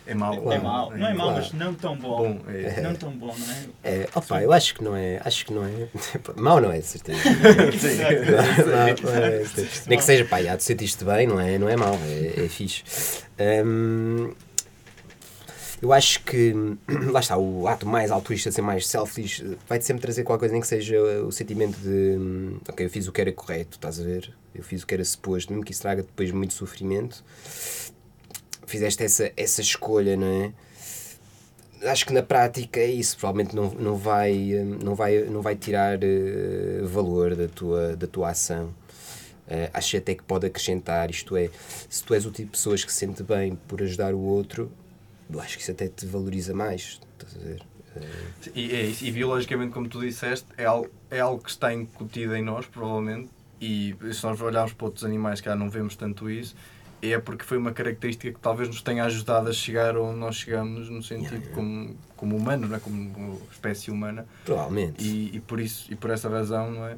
é 0.07 0.14
mau. 0.14 0.53
É, 0.53 0.57
é 0.57 0.59
mau. 0.59 0.90
Não 0.90 1.07
é 1.07 1.14
mau, 1.14 1.28
claro. 1.28 1.42
mas 1.42 1.53
não 1.53 1.74
tão 1.74 1.96
bom. 1.96 2.34
bom 2.34 2.50
é. 2.50 2.80
Não 2.80 2.94
tão 2.94 3.11
bom, 3.12 3.34
não 3.36 3.55
é? 3.84 4.03
é 4.03 4.09
opa, 4.14 4.42
eu 4.42 4.53
acho 4.53 4.74
que 4.74 4.82
não 4.82 4.96
é. 4.96 5.20
Acho 5.24 5.46
que 5.46 5.53
não 5.53 5.64
é. 5.64 5.88
mau 6.36 6.61
não 6.61 6.72
é, 6.72 6.78
de 6.78 6.86
certeza. 6.86 7.20
Nem 9.86 9.98
que 9.98 10.05
seja, 10.05 10.24
pá, 10.24 10.42
já 10.42 10.57
te 10.57 10.64
sentiste 10.64 11.05
bem, 11.05 11.26
não 11.26 11.38
é, 11.38 11.59
não 11.59 11.68
é 11.68 11.76
mau, 11.76 11.94
é, 11.94 12.44
é 12.44 12.48
fixe. 12.48 12.82
Um, 13.64 14.32
eu 15.80 15.92
acho 15.92 16.22
que, 16.22 16.55
lá 17.11 17.20
está, 17.20 17.36
o 17.36 17.66
ato 17.66 17.86
mais 17.86 18.11
altruísta, 18.11 18.53
ser 18.53 18.62
mais 18.62 18.86
selfish, 18.86 19.44
vai-te 19.68 19.84
sempre 19.84 20.00
trazer 20.00 20.22
qualquer 20.22 20.40
coisa, 20.40 20.53
nem 20.53 20.61
que 20.61 20.68
seja 20.68 20.96
o 21.24 21.32
sentimento 21.32 21.76
de, 21.78 22.61
ok, 22.68 22.86
eu 22.86 22.90
fiz 22.90 23.09
o 23.09 23.12
que 23.12 23.20
era 23.20 23.32
correto, 23.32 23.76
estás 23.76 24.00
a 24.00 24.05
ver? 24.05 24.32
Eu 24.55 24.62
fiz 24.62 24.82
o 24.82 24.86
que 24.86 24.94
era 24.94 25.05
suposto, 25.05 25.50
mesmo 25.53 25.64
que 25.64 25.72
isso 25.72 25.82
traga 25.82 26.03
depois 26.03 26.30
muito 26.30 26.55
sofrimento 26.55 27.24
fizeste 28.73 29.05
essa, 29.05 29.31
essa 29.37 29.61
escolha, 29.61 30.16
não 30.16 30.27
é? 30.27 30.53
Acho 31.91 32.07
que 32.07 32.12
na 32.12 32.23
prática 32.23 32.81
é 32.81 32.87
isso, 32.87 33.18
provavelmente 33.18 33.55
não, 33.55 33.70
não, 33.73 33.97
vai, 33.97 34.35
não, 34.83 34.95
vai, 34.95 35.25
não 35.25 35.43
vai 35.43 35.57
tirar 35.57 35.99
uh, 35.99 36.87
valor 36.87 37.35
da 37.35 37.49
tua, 37.49 37.97
da 37.97 38.07
tua 38.07 38.31
ação. 38.31 38.66
Uh, 39.49 39.68
acho 39.75 39.97
até 39.97 40.14
que 40.14 40.23
pode 40.23 40.47
acrescentar, 40.47 41.11
isto 41.11 41.37
é, 41.37 41.51
se 41.91 42.03
tu 42.03 42.14
és 42.14 42.25
o 42.25 42.31
tipo 42.31 42.47
de 42.47 42.53
pessoas 42.53 42.85
que 42.85 42.93
se 42.93 43.01
sente 43.01 43.23
bem 43.23 43.59
por 43.68 43.83
ajudar 43.83 44.14
o 44.14 44.20
outro, 44.20 44.70
acho 45.39 45.57
que 45.57 45.62
isso 45.62 45.73
até 45.73 45.89
te 45.89 46.07
valoriza 46.07 46.55
mais. 46.55 47.01
Estás 47.18 47.37
a 47.37 47.39
ver? 47.39 47.62
Uh... 47.97 48.51
E, 48.55 48.75
é 48.75 48.83
isso, 48.85 49.05
e 49.05 49.11
biologicamente, 49.11 49.73
como 49.73 49.89
tu 49.89 50.01
disseste, 50.01 50.47
é 50.57 50.64
algo, 50.64 50.89
é 51.11 51.20
algo 51.20 51.43
que 51.43 51.51
está 51.51 51.75
incutido 51.75 52.35
em 52.37 52.43
nós, 52.43 52.64
provavelmente, 52.64 53.29
e 53.61 53.95
se 54.12 54.25
nós 54.25 54.41
olharmos 54.41 54.73
para 54.73 54.87
outros 54.87 55.05
animais 55.05 55.41
que 55.41 55.53
não 55.55 55.68
vemos 55.68 55.95
tanto 55.97 56.31
isso, 56.31 56.55
é 57.11 57.18
porque 57.18 57.44
foi 57.44 57.59
uma 57.59 57.72
característica 57.72 58.32
que 58.32 58.38
talvez 58.38 58.68
nos 58.68 58.80
tenha 58.80 59.05
ajudado 59.05 59.48
a 59.48 59.53
chegar 59.53 59.96
onde 59.96 60.20
nós 60.20 60.36
chegamos, 60.36 60.88
no 60.88 61.03
sentido 61.03 61.32
Yeah, 61.32 61.46
yeah. 61.46 61.55
como, 61.55 61.96
como 62.16 62.36
humano, 62.36 62.68
não 62.68 62.76
é? 62.76 62.78
como 62.78 63.42
espécie 63.50 63.90
humana. 63.90 64.24
Provavelmente. 64.44 65.03
E, 65.03 65.36
e 65.36 65.40
por 65.40 65.59
isso 65.59 65.92
e 65.92 65.96
por 65.96 66.11
essa 66.11 66.28
razão 66.28 66.70
não 66.70 66.86
é 66.86 66.96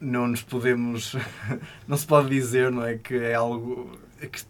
não 0.00 0.26
nos 0.26 0.42
podemos 0.42 1.16
não 1.86 1.96
se 1.96 2.06
pode 2.06 2.28
dizer 2.28 2.70
não 2.70 2.84
é 2.84 2.98
que 2.98 3.14
é 3.14 3.34
algo 3.34 3.98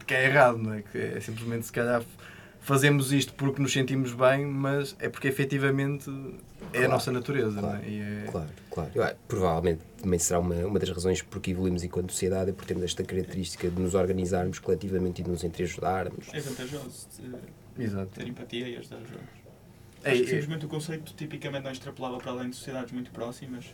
que, 0.06 0.14
é 0.14 0.26
errado 0.26 0.58
não 0.58 0.72
é 0.72 0.82
que 0.82 0.98
é 0.98 1.20
simplesmente 1.20 1.66
se 1.66 1.72
calhar 1.72 2.02
fazemos 2.60 3.12
isto 3.12 3.34
porque 3.34 3.60
nos 3.60 3.72
sentimos 3.72 4.12
bem 4.12 4.46
mas 4.46 4.96
é 4.98 5.08
porque 5.08 5.28
efetivamente 5.28 6.10
é 6.72 6.76
a 6.76 6.80
Claro, 6.80 6.90
nossa 6.92 7.12
natureza 7.12 7.60
claro, 7.60 7.76
não 7.78 7.84
é? 7.84 7.88
E 7.88 8.00
é- 8.00 8.24
Claro, 8.30 8.48
claro. 8.70 8.90
Eu, 8.94 9.16
provavelmente 9.28 9.80
também 10.00 10.18
será 10.18 10.38
uma, 10.40 10.54
uma 10.66 10.78
das 10.78 10.88
razões 10.90 11.22
porque 11.22 11.50
evoluímos 11.52 11.82
enquanto 11.84 12.10
sociedade, 12.12 12.50
é 12.50 12.52
por 12.52 12.64
termos 12.64 12.84
esta 12.84 13.02
característica 13.04 13.68
de 13.70 13.80
nos 13.80 13.94
organizarmos 13.94 14.58
coletivamente 14.58 15.20
e 15.20 15.24
de 15.24 15.30
nos 15.30 15.44
entreajudarmos. 15.44 16.26
É 16.32 16.40
vantajoso 16.40 17.06
exato 17.78 18.06
ter 18.14 18.28
empatia 18.28 18.68
e 18.68 18.76
ajudar 18.76 18.96
os 18.96 19.10
outros. 19.10 19.28
É, 20.04 20.10
Acho 20.10 20.18
que 20.22 20.26
é- 20.26 20.30
simplesmente 20.30 20.66
o 20.66 20.68
conceito 20.68 21.14
tipicamente 21.14 21.64
não 21.64 21.72
extrapolava 21.72 22.18
para 22.18 22.30
além 22.32 22.50
de 22.50 22.56
sociedades 22.56 22.92
muito 22.92 23.10
próximas. 23.10 23.66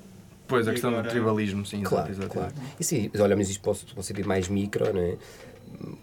pois 0.46 0.66
a 0.66 0.72
questão 0.72 0.90
do 0.90 0.96
agora- 0.98 1.10
tribalismo 1.10 1.64
sim 1.66 1.82
Claro, 1.82 2.10
exato, 2.10 2.28
claro. 2.28 2.52
E 2.78 2.82
sim, 2.84 3.08
mas 3.12 3.20
olhamos 3.20 3.48
isto 3.50 3.60
para 3.62 3.72
o, 3.72 3.76
para 3.76 4.00
o 4.00 4.02
sentido 4.02 4.26
mais 4.28 4.48
micro, 4.48 4.92
não 4.92 5.00
é? 5.00 5.16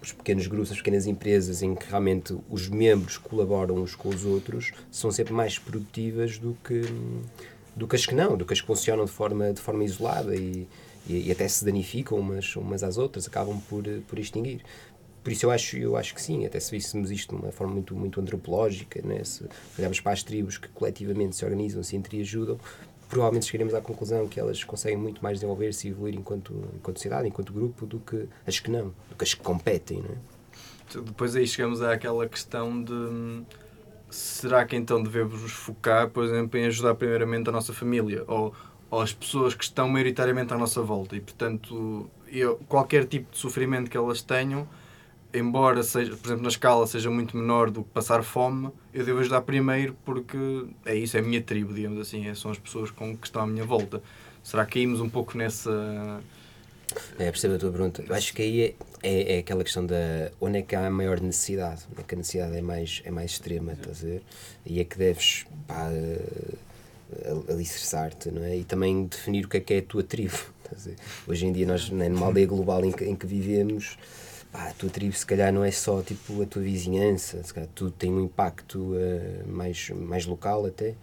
Os 0.01 0.11
pequenos 0.11 0.47
grupos, 0.47 0.71
as 0.71 0.77
pequenas 0.77 1.05
empresas 1.05 1.61
em 1.61 1.75
que 1.75 1.89
realmente 1.89 2.35
os 2.49 2.67
membros 2.67 3.17
colaboram 3.17 3.75
uns 3.75 3.95
com 3.95 4.09
os 4.09 4.25
outros 4.25 4.71
são 4.91 5.11
sempre 5.11 5.33
mais 5.33 5.59
produtivas 5.59 6.37
do 6.37 6.57
que, 6.63 6.81
do 7.75 7.87
que 7.87 7.95
as 7.95 8.05
que 8.05 8.15
não, 8.15 8.37
do 8.37 8.45
que 8.45 8.53
as 8.53 8.61
que 8.61 8.67
funcionam 8.67 9.05
de 9.05 9.11
forma, 9.11 9.53
de 9.53 9.61
forma 9.61 9.83
isolada 9.83 10.35
e, 10.35 10.67
e, 11.07 11.27
e 11.27 11.31
até 11.31 11.47
se 11.47 11.63
danificam 11.63 12.17
umas, 12.17 12.55
umas 12.55 12.83
às 12.83 12.97
outras, 12.97 13.27
acabam 13.27 13.59
por, 13.69 13.83
por 14.07 14.19
extinguir. 14.19 14.61
Por 15.23 15.33
isso 15.33 15.45
eu 15.45 15.51
acho, 15.51 15.77
eu 15.77 15.97
acho 15.97 16.15
que 16.15 16.21
sim, 16.21 16.45
até 16.45 16.57
se 16.57 16.71
víssemos 16.71 17.11
isto 17.11 17.35
de 17.35 17.41
uma 17.41 17.51
forma 17.51 17.73
muito, 17.73 17.93
muito 17.93 18.21
antropológica, 18.21 19.01
né? 19.05 19.23
se 19.25 19.43
olharmos 19.77 19.99
para 19.99 20.13
as 20.13 20.23
tribos 20.23 20.57
que 20.57 20.69
coletivamente 20.69 21.35
se 21.35 21.43
organizam, 21.43 21.83
se 21.83 21.97
entreajudam, 21.97 22.57
provavelmente 23.07 23.45
chegaremos 23.45 23.73
à 23.73 23.81
conclusão 23.81 24.27
que 24.27 24.39
elas 24.39 24.63
conseguem 24.63 24.97
muito 24.97 25.21
mais 25.23 25.37
desenvolver-se 25.37 25.87
e 25.87 25.91
evoluir 25.91 26.15
enquanto, 26.15 26.53
enquanto 26.75 26.97
sociedade, 26.97 27.27
enquanto 27.27 27.53
grupo, 27.53 27.85
do 27.85 27.99
que 27.99 28.27
as 28.45 28.59
que 28.59 28.69
não, 28.69 28.93
do 29.09 29.15
que 29.17 29.23
as 29.23 29.33
que 29.33 29.41
competem. 29.41 30.01
Não 30.01 30.09
é? 30.09 31.01
Depois 31.05 31.35
aí 31.35 31.45
chegamos 31.47 31.81
àquela 31.81 32.27
questão 32.27 32.81
de 32.81 33.43
será 34.09 34.65
que 34.65 34.75
então 34.75 35.01
devemos 35.03 35.41
nos 35.41 35.51
focar, 35.51 36.09
por 36.09 36.23
exemplo, 36.23 36.57
em 36.57 36.65
ajudar 36.65 36.95
primeiramente 36.95 37.49
a 37.49 37.51
nossa 37.51 37.73
família 37.73 38.23
ou, 38.27 38.53
ou 38.89 39.01
as 39.01 39.11
pessoas 39.11 39.53
que 39.53 39.63
estão 39.63 39.87
maioritariamente 39.89 40.53
à 40.53 40.57
nossa 40.57 40.81
volta 40.81 41.15
e, 41.15 41.21
portanto, 41.21 42.09
eu, 42.27 42.57
qualquer 42.67 43.05
tipo 43.05 43.31
de 43.31 43.37
sofrimento 43.37 43.89
que 43.89 43.97
elas 43.97 44.21
tenham, 44.21 44.67
embora 45.33 45.83
seja, 45.83 46.15
por 46.15 46.27
exemplo, 46.27 46.43
na 46.43 46.49
escala 46.49 46.87
seja 46.87 47.09
muito 47.09 47.35
menor 47.35 47.69
do 47.69 47.83
que 47.83 47.89
passar 47.89 48.23
fome, 48.23 48.69
eu 48.93 49.05
devo 49.05 49.19
ajudar 49.19 49.41
primeiro 49.41 49.95
porque 50.05 50.37
é 50.85 50.95
isso, 50.95 51.17
é 51.17 51.19
a 51.19 51.23
minha 51.23 51.41
tribo, 51.41 51.73
digamos 51.73 51.99
assim, 51.99 52.27
é- 52.27 52.35
são 52.35 52.51
as 52.51 52.57
pessoas 52.57 52.91
com, 52.91 53.15
que 53.15 53.27
estão 53.27 53.41
à 53.41 53.47
minha 53.47 53.65
volta. 53.65 54.01
Será 54.43 54.65
que 54.65 54.73
caímos 54.73 55.01
um 55.01 55.09
pouco 55.09 55.37
nessa. 55.37 56.21
É, 57.19 57.29
percebo 57.29 57.55
a 57.55 57.57
tua 57.57 57.69
pergunta. 57.71 58.03
Eu 58.07 58.15
acho 58.15 58.33
que 58.33 58.41
aí 58.41 58.61
é, 58.61 58.75
é, 59.03 59.35
é 59.35 59.39
aquela 59.39 59.61
questão 59.63 59.85
da 59.85 60.31
onde 60.39 60.59
é 60.59 60.61
que 60.61 60.73
há 60.73 60.87
a 60.87 60.89
maior 60.89 61.19
necessidade, 61.19 61.81
onde 61.91 61.99
é 61.99 62.03
que 62.03 62.15
a 62.15 62.17
necessidade 62.17 62.55
é 62.55 62.61
mais, 62.61 63.01
é 63.03 63.11
mais 63.11 63.31
extrema, 63.31 63.73
estás 63.73 64.03
a 64.03 64.07
ver? 64.07 64.23
E 64.65 64.79
é 64.79 64.85
que 64.85 64.97
deves 64.97 65.45
eh, 65.69 67.35
alicerçar-te, 67.49 68.31
não 68.31 68.43
é? 68.43 68.57
E 68.57 68.63
também 68.63 69.05
definir 69.05 69.45
o 69.45 69.49
que 69.49 69.57
é 69.57 69.59
que 69.59 69.73
é 69.73 69.77
a 69.79 69.81
tua 69.81 70.03
tribo. 70.03 70.37
Hoje 71.27 71.45
em 71.45 71.51
dia, 71.51 71.65
nós, 71.65 71.89
numa 71.89 72.25
aldeia 72.25 72.47
global 72.47 72.83
em 72.85 72.91
que, 72.91 73.03
em 73.03 73.15
que 73.15 73.25
vivemos, 73.25 73.97
pá, 74.57 74.69
a 74.69 74.73
tua 74.73 74.89
tribo 74.89 75.13
se 75.15 75.25
calhar 75.25 75.53
não 75.53 75.63
é 75.63 75.71
só 75.71 76.01
tipo 76.01 76.41
a 76.41 76.45
tua 76.45 76.63
vizinhança, 76.63 77.43
se 77.43 77.53
calhar 77.53 77.69
tudo 77.75 77.91
tem 77.91 78.11
um 78.11 78.23
impacto 78.25 78.93
eh, 78.95 79.43
mais, 79.45 79.89
mais 79.91 80.25
local 80.25 80.65
até. 80.65 80.95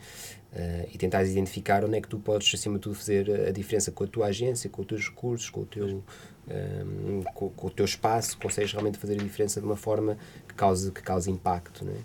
eh, 0.57 0.89
e 0.93 0.99
tentares 0.99 1.31
identificar 1.31 1.85
onde 1.85 1.97
é 1.99 2.01
que 2.01 2.09
tu 2.09 2.19
podes, 2.19 2.53
acima 2.55 2.77
de 2.77 2.83
tudo, 2.83 2.95
fazer 2.95 3.49
a 3.49 3.51
diferença 3.53 3.91
com 3.91 4.05
a 4.05 4.07
tua 4.07 4.27
agência, 4.27 4.71
com 4.71 4.83
os 4.83 4.89
teus 4.89 5.09
recursos, 5.09 5.51
com 5.51 5.63
o 5.63 5.67
teu, 5.67 6.03
ehm, 6.49 7.23
com, 7.35 7.49
com 7.51 7.67
o 7.67 7.71
teu 7.71 7.85
espaço, 7.85 8.39
consegues 8.39 8.73
realmente 8.73 8.99
fazer 8.99 9.15
a 9.15 9.23
diferença 9.23 9.61
de 9.61 9.67
uma 9.67 9.77
forma 9.77 10.17
que 10.49 10.55
cause, 10.55 10.91
que 10.93 11.03
cause 11.03 11.31
impacto. 11.31 11.85
É? 11.89 12.01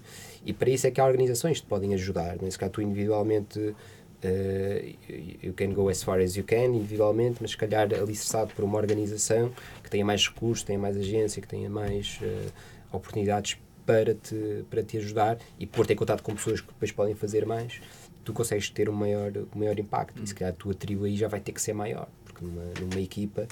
E 0.45 0.53
para 0.53 0.69
isso 0.69 0.87
é 0.87 0.91
que 0.91 0.99
há 0.99 1.05
organizações 1.05 1.59
que 1.59 1.65
te 1.65 1.69
podem 1.69 1.93
ajudar. 1.93 2.37
Não 2.41 2.47
é? 2.47 2.51
Se 2.51 2.57
calhar 2.57 2.71
tu 2.71 2.81
individualmente 2.81 3.75
eh, 4.21 4.95
you 5.41 5.53
can 5.53 5.73
go 5.73 5.87
as 5.89 6.03
far 6.03 6.19
as 6.19 6.35
you 6.35 6.43
can, 6.43 6.75
individualmente, 6.75 7.37
mas 7.41 7.51
se 7.51 7.57
calhar 7.57 7.87
alicerçado 7.93 8.53
por 8.53 8.65
uma 8.65 8.77
organização 8.77 9.51
que 9.89 9.91
tenha 9.91 10.05
mais 10.05 10.27
recursos, 10.27 10.63
tenha 10.63 10.77
mais 10.77 10.95
agência, 10.95 11.41
que 11.41 11.47
tenha 11.47 11.69
mais 11.69 12.19
eh, 12.21 12.49
oportunidades 12.91 13.57
para 13.85 14.13
te, 14.13 14.63
para 14.69 14.83
te 14.83 14.97
ajudar 14.97 15.39
e 15.57 15.65
pôr-te 15.65 15.93
em 15.93 15.95
contato 15.95 16.21
com 16.21 16.35
pessoas 16.35 16.61
que 16.61 16.67
depois 16.67 16.91
podem 16.91 17.15
fazer 17.15 17.43
mais, 17.43 17.81
tu 18.23 18.31
consegues 18.31 18.69
ter 18.69 18.87
um 18.87 18.93
maior, 18.93 19.31
um 19.35 19.59
maior 19.59 19.77
impacto. 19.79 20.21
E 20.21 20.27
se 20.27 20.35
calhar 20.35 20.53
a 20.53 20.55
tua 20.55 20.75
tribo 20.75 21.05
aí 21.05 21.17
já 21.17 21.27
vai 21.27 21.39
ter 21.39 21.51
que 21.51 21.61
ser 21.61 21.73
maior, 21.73 22.07
porque 22.23 22.45
numa, 22.45 22.63
numa 22.79 23.01
equipa, 23.01 23.47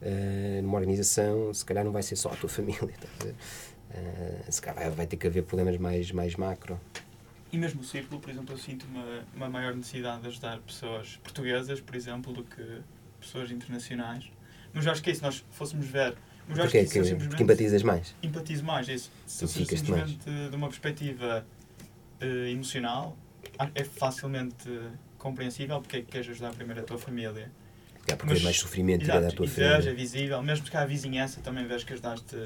eh, 0.00 0.60
numa 0.62 0.78
organização, 0.78 1.52
se 1.52 1.64
calhar 1.64 1.84
não 1.84 1.90
vai 1.90 2.04
ser 2.04 2.14
só 2.14 2.30
a 2.30 2.36
tua 2.36 2.48
família. 2.48 2.80
ver? 3.20 3.34
Eh, 3.92 4.42
se 4.48 4.62
calhar 4.62 4.84
vai, 4.84 4.90
vai 4.90 5.06
ter 5.08 5.16
que 5.16 5.26
haver 5.26 5.42
problemas 5.42 5.76
mais, 5.76 6.12
mais 6.12 6.36
macro. 6.36 6.80
E 7.52 7.58
mesmo 7.58 7.80
o 7.80 7.84
círculo, 7.84 8.20
por 8.20 8.30
exemplo, 8.30 8.54
eu 8.54 8.58
sinto 8.58 8.86
uma, 8.86 9.24
uma 9.34 9.48
maior 9.48 9.74
necessidade 9.74 10.22
de 10.22 10.28
ajudar 10.28 10.60
pessoas 10.60 11.16
portuguesas, 11.16 11.80
por 11.80 11.96
exemplo, 11.96 12.32
do 12.32 12.44
que 12.44 12.80
pessoas 13.20 13.50
internacionais. 13.50 14.30
Mas 14.72 14.86
eu 14.86 14.92
acho 14.92 15.02
que 15.02 15.10
é 15.10 15.12
isso, 15.12 15.22
nós 15.22 15.44
fôssemos 15.50 15.86
ver. 15.86 16.14
Mas 16.48 16.58
eu 16.58 16.64
acho 16.64 16.72
Porque, 16.72 16.72
que 16.72 16.78
é 16.78 16.82
que, 16.84 16.88
simplesmente 16.90 17.28
porque 17.28 17.42
empatizas 17.42 17.82
mais. 17.82 18.14
empatizo 18.22 18.64
mais. 18.64 18.88
Isso. 18.88 19.10
Se 19.26 19.44
Identificas-te 19.44 19.90
mais. 19.90 20.10
simplesmente 20.10 20.50
de 20.50 20.56
uma 20.56 20.68
perspectiva 20.68 21.46
eh, 22.20 22.50
emocional, 22.50 23.16
a- 23.58 23.70
é 23.74 23.84
facilmente 23.84 24.68
compreensível 25.18 25.80
porque 25.80 25.98
é 25.98 26.00
que 26.00 26.06
queres 26.06 26.28
ajudar 26.28 26.52
primeiro 26.54 26.80
a 26.80 26.84
tua 26.84 26.98
família. 26.98 27.50
É 28.08 28.16
porque 28.16 28.32
Mas- 28.34 28.42
mais 28.42 28.58
sofrimento 28.58 29.02
Exato, 29.04 29.20
da 29.20 29.30
tua 29.30 29.46
e 29.46 29.48
vês, 29.48 29.58
é 29.68 29.72
família. 29.72 29.94
visível, 29.94 30.42
mesmo 30.42 30.66
que 30.66 30.76
a 30.76 30.84
vizinhança 30.86 31.40
também 31.40 31.66
vês 31.66 31.84
que 31.84 31.92
ajudaste 31.92 32.36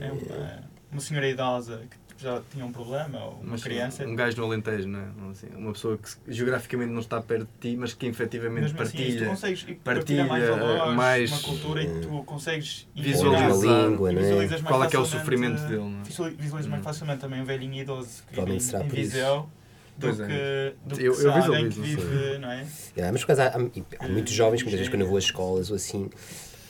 é 0.00 0.12
uma, 0.12 0.68
uma 0.92 1.00
senhora 1.00 1.28
idosa 1.28 1.82
que 2.07 2.07
já 2.18 2.42
tinha 2.50 2.64
um 2.66 2.72
problema, 2.72 3.24
ou 3.24 3.32
uma 3.34 3.52
Mas, 3.52 3.62
criança. 3.62 4.04
Um 4.04 4.14
gajo 4.16 4.36
no 4.38 4.44
Alentejo, 4.44 4.88
não 4.88 4.98
é? 4.98 5.30
Assim, 5.30 5.46
uma 5.56 5.72
pessoa 5.72 5.96
que 5.98 6.08
geograficamente 6.32 6.90
não 6.92 7.00
está 7.00 7.20
perto 7.22 7.48
de 7.60 7.70
ti, 7.70 7.76
mas 7.76 7.94
que 7.94 8.06
efetivamente 8.06 8.62
Mesmo 8.62 8.82
assim, 8.82 8.96
tu 8.96 9.02
partilha. 9.02 9.26
consegues 9.26 9.66
partilha, 9.84 10.24
mais 10.24 10.48
valores, 10.48 10.96
mais, 10.96 11.30
uma 11.32 11.40
cultura 11.40 11.82
e 11.82 12.00
tu 12.00 12.22
consegues 12.24 12.88
visualizar 12.94 13.50
integrar, 13.50 13.88
língua, 13.88 14.10
é? 14.10 14.12
mais 14.14 14.62
Qual 14.62 14.84
é 14.84 14.88
que 14.88 14.96
é 14.96 14.98
o 14.98 15.04
sofrimento 15.04 15.62
dele, 15.62 15.76
não 15.78 16.00
é? 16.00 16.02
visual- 16.04 16.30
Visualizas 16.30 16.66
mais 16.66 16.80
Hum. 16.80 16.84
facilmente 16.84 17.20
também 17.20 17.40
um 17.40 17.44
velhinho 17.44 17.74
idoso 17.82 18.22
que 18.30 18.40
vive 18.40 18.52
em, 18.52 18.84
em. 18.84 18.88
Viseu 18.88 19.48
do 19.96 20.06
Pois 20.06 20.16
que, 20.16 20.26
é. 20.32 20.74
do 20.84 20.96
que 20.96 21.02
Eu- 21.04 21.20
eu 21.22 21.32
alguém 21.34 21.68
que 21.68 21.80
vive, 21.80 22.38
não 22.38 22.50
é? 22.50 22.66
Yeah, 22.96 23.12
mas 23.12 23.24
por 23.24 23.32
acaso 23.32 23.42
há, 23.42 23.46
há- 23.46 24.04
há 24.04 24.08
muitos 24.08 24.32
jovens 24.32 24.58
que 24.58 24.64
muitas 24.64 24.78
vezes 24.80 24.88
quando 24.88 25.02
eu 25.02 25.08
vou 25.08 25.16
às 25.18 25.24
escolas 25.24 25.70
ou 25.70 25.76
assim, 25.76 26.08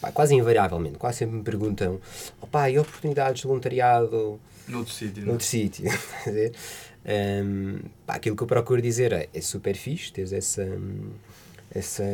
pá, 0.01 0.11
quase 0.13 0.35
invariavelmente, 0.35 0.99
quase 0.99 1.19
sempre 1.19 1.37
me 1.37 1.43
perguntam 1.43 2.01
opá, 2.41 2.71
e 2.71 2.79
oportunidades 2.79 3.43
de 3.43 3.47
voluntariado 3.47 4.41
Noutro 4.67 4.93
sítio. 4.93 5.23
é? 5.23 5.27
noutro 5.27 5.47
sítio? 5.47 5.85
Hum, 7.45 7.79
pá, 8.05 8.17
aquilo 8.17 8.37
que 8.37 8.43
eu 8.43 8.47
procuro 8.47 8.83
dizer 8.83 9.13
é, 9.13 9.29
é 9.33 9.41
super 9.41 9.75
fixe 9.75 10.13
teres 10.13 10.31
essa, 10.31 10.69
essa, 11.75 12.05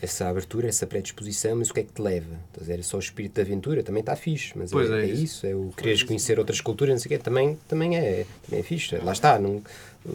essa 0.00 0.28
abertura, 0.28 0.68
essa 0.68 0.86
predisposição, 0.86 1.56
mas 1.56 1.70
o 1.70 1.74
que 1.74 1.80
é 1.80 1.82
que 1.82 1.92
te 1.92 2.00
leva? 2.00 2.36
Estás 2.52 2.68
a 2.68 2.72
ver? 2.72 2.78
É 2.78 2.82
só 2.82 2.96
o 2.96 3.00
espírito 3.00 3.34
de 3.34 3.40
aventura, 3.40 3.82
também 3.82 4.00
está 4.00 4.14
fixe, 4.14 4.52
mas 4.54 4.72
é, 4.72 4.76
é 4.76 5.00
é 5.00 5.06
isso. 5.06 5.22
isso, 5.24 5.46
é 5.46 5.54
o 5.54 5.72
quereres 5.76 6.02
conhecer 6.02 6.38
outras 6.38 6.60
culturas, 6.60 6.94
não 6.94 6.98
sei 7.00 7.06
o 7.16 7.18
quê, 7.18 7.24
também, 7.24 7.58
também, 7.66 7.96
é, 7.96 8.24
também 8.44 8.60
é 8.60 8.62
fixe. 8.62 8.96
Lá 8.98 9.12
está, 9.12 9.38
não, 9.38 9.62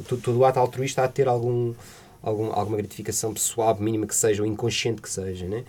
todo, 0.07 0.21
todo 0.21 0.37
o 0.39 0.45
ato 0.45 0.59
altruísta 0.59 1.03
há 1.03 1.07
de 1.07 1.13
ter 1.13 1.27
algum, 1.27 1.73
algum, 2.21 2.51
alguma 2.51 2.77
gratificação 2.77 3.33
pessoal, 3.33 3.75
mínima 3.79 4.05
que 4.05 4.15
seja, 4.15 4.41
ou 4.43 4.47
inconsciente 4.47 5.01
que 5.01 5.09
seja, 5.09 5.47
né? 5.47 5.63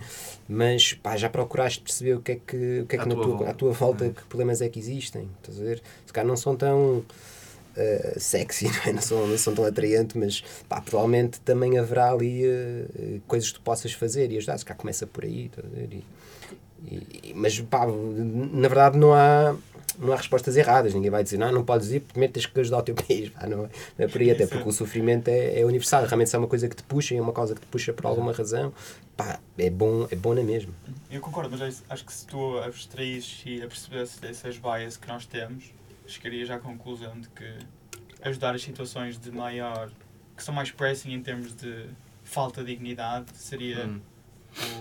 mas 0.47 0.93
pá, 0.93 1.15
já 1.17 1.29
procuraste 1.29 1.81
perceber 1.81 2.13
o 2.15 2.21
que 2.21 2.31
é 2.33 2.35
que, 2.35 2.79
o 2.81 2.85
que, 2.85 2.95
é 2.95 2.99
que 2.99 3.03
À 3.03 3.05
na 3.05 3.15
tua 3.15 3.25
volta. 3.27 3.49
à 3.49 3.53
tua 3.53 3.71
volta, 3.71 4.05
É. 4.05 4.09
que 4.09 4.23
problemas 4.25 4.61
é 4.61 4.69
que 4.69 4.79
existem, 4.79 5.27
estás 5.41 5.59
a 5.59 5.63
ver? 5.63 5.81
Se 6.05 6.13
calhar 6.13 6.27
não 6.27 6.37
são 6.37 6.55
tão 6.55 6.97
uh, 6.97 8.19
sexy, 8.19 8.65
não, 8.69 8.83
é? 8.85 8.93
não, 8.93 9.01
são, 9.01 9.27
não 9.27 9.37
são 9.37 9.55
tão 9.55 9.65
atraentes, 9.65 10.15
mas 10.15 10.43
pá, 10.69 10.79
provavelmente 10.81 11.39
também 11.41 11.77
haverá 11.77 12.11
ali 12.11 12.45
uh, 12.45 13.21
coisas 13.27 13.49
que 13.49 13.55
tu 13.55 13.61
possas 13.61 13.91
fazer 13.93 14.31
e 14.31 14.37
ajudar, 14.37 14.57
se 14.57 14.65
calhar 14.65 14.77
começa 14.77 15.07
por 15.07 15.23
aí, 15.23 15.49
e- 15.91 16.03
e- 17.29 17.33
mas 17.33 17.59
pá, 17.61 17.85
na 17.87 18.67
verdade 18.67 18.97
não 18.97 19.13
há, 19.13 19.55
não 19.99 20.11
há 20.13 20.15
respostas 20.17 20.55
erradas, 20.57 20.93
ninguém 20.93 21.11
vai 21.11 21.23
dizer, 21.23 21.37
não, 21.37 21.51
não 21.51 21.63
podes 21.63 21.91
ir, 21.91 21.99
primeiro 22.01 22.33
tens 22.33 22.45
que 22.45 22.59
ajudar 22.59 22.79
o 22.79 22.81
teu 22.83 22.95
país, 23.07 23.29
pá, 23.29 23.45
não, 23.47 23.65
é, 23.65 23.69
não 23.97 24.05
é 24.05 24.07
por 24.07 24.19
aí, 24.21 24.31
até 24.31 24.47
porque 24.47 24.67
o 24.67 24.71
sofrimento 24.71 25.27
é, 25.27 25.59
é 25.61 25.65
universal, 25.65 26.05
realmente 26.05 26.29
se 26.29 26.35
é 26.35 26.39
uma 26.39 26.47
coisa 26.47 26.67
que 26.67 26.75
te 26.75 26.83
puxa, 26.83 27.15
é 27.15 27.21
uma 27.21 27.33
causa 27.33 27.53
que 27.55 27.61
te 27.61 27.67
puxa 27.67 27.93
por 27.93 28.05
alguma 28.05 28.31
razão, 28.33 28.73
pá, 29.15 29.39
é 29.57 29.69
bom, 29.69 30.07
é 30.09 30.15
bom 30.15 30.33
na 30.33 30.43
mesma. 30.43 30.73
Eu 31.11 31.21
concordo, 31.21 31.49
mas 31.51 31.61
acho- 31.61 31.83
acho 31.89 32.05
que 32.05 32.13
se 32.13 32.25
tu 32.27 32.57
abstraís 32.59 33.43
e 33.45 33.61
apercebesse 33.61 34.19
dessas 34.19 34.57
bias 34.57 34.97
que 34.97 35.07
nós 35.07 35.25
temos, 35.25 35.71
chegaria 36.07 36.45
já 36.45 36.55
à 36.55 36.59
conclusão 36.59 37.19
de 37.19 37.29
que 37.29 37.53
ajudar 38.23 38.55
as 38.55 38.61
situações 38.63 39.17
de 39.19 39.31
maior, 39.31 39.89
que 40.35 40.43
são 40.43 40.53
mais 40.53 40.71
pressing 40.71 41.11
em 41.13 41.21
termos 41.21 41.53
de 41.55 41.85
falta 42.23 42.63
de 42.63 42.73
dignidade, 42.73 43.25
seria 43.35 43.85
Hum. 43.85 43.99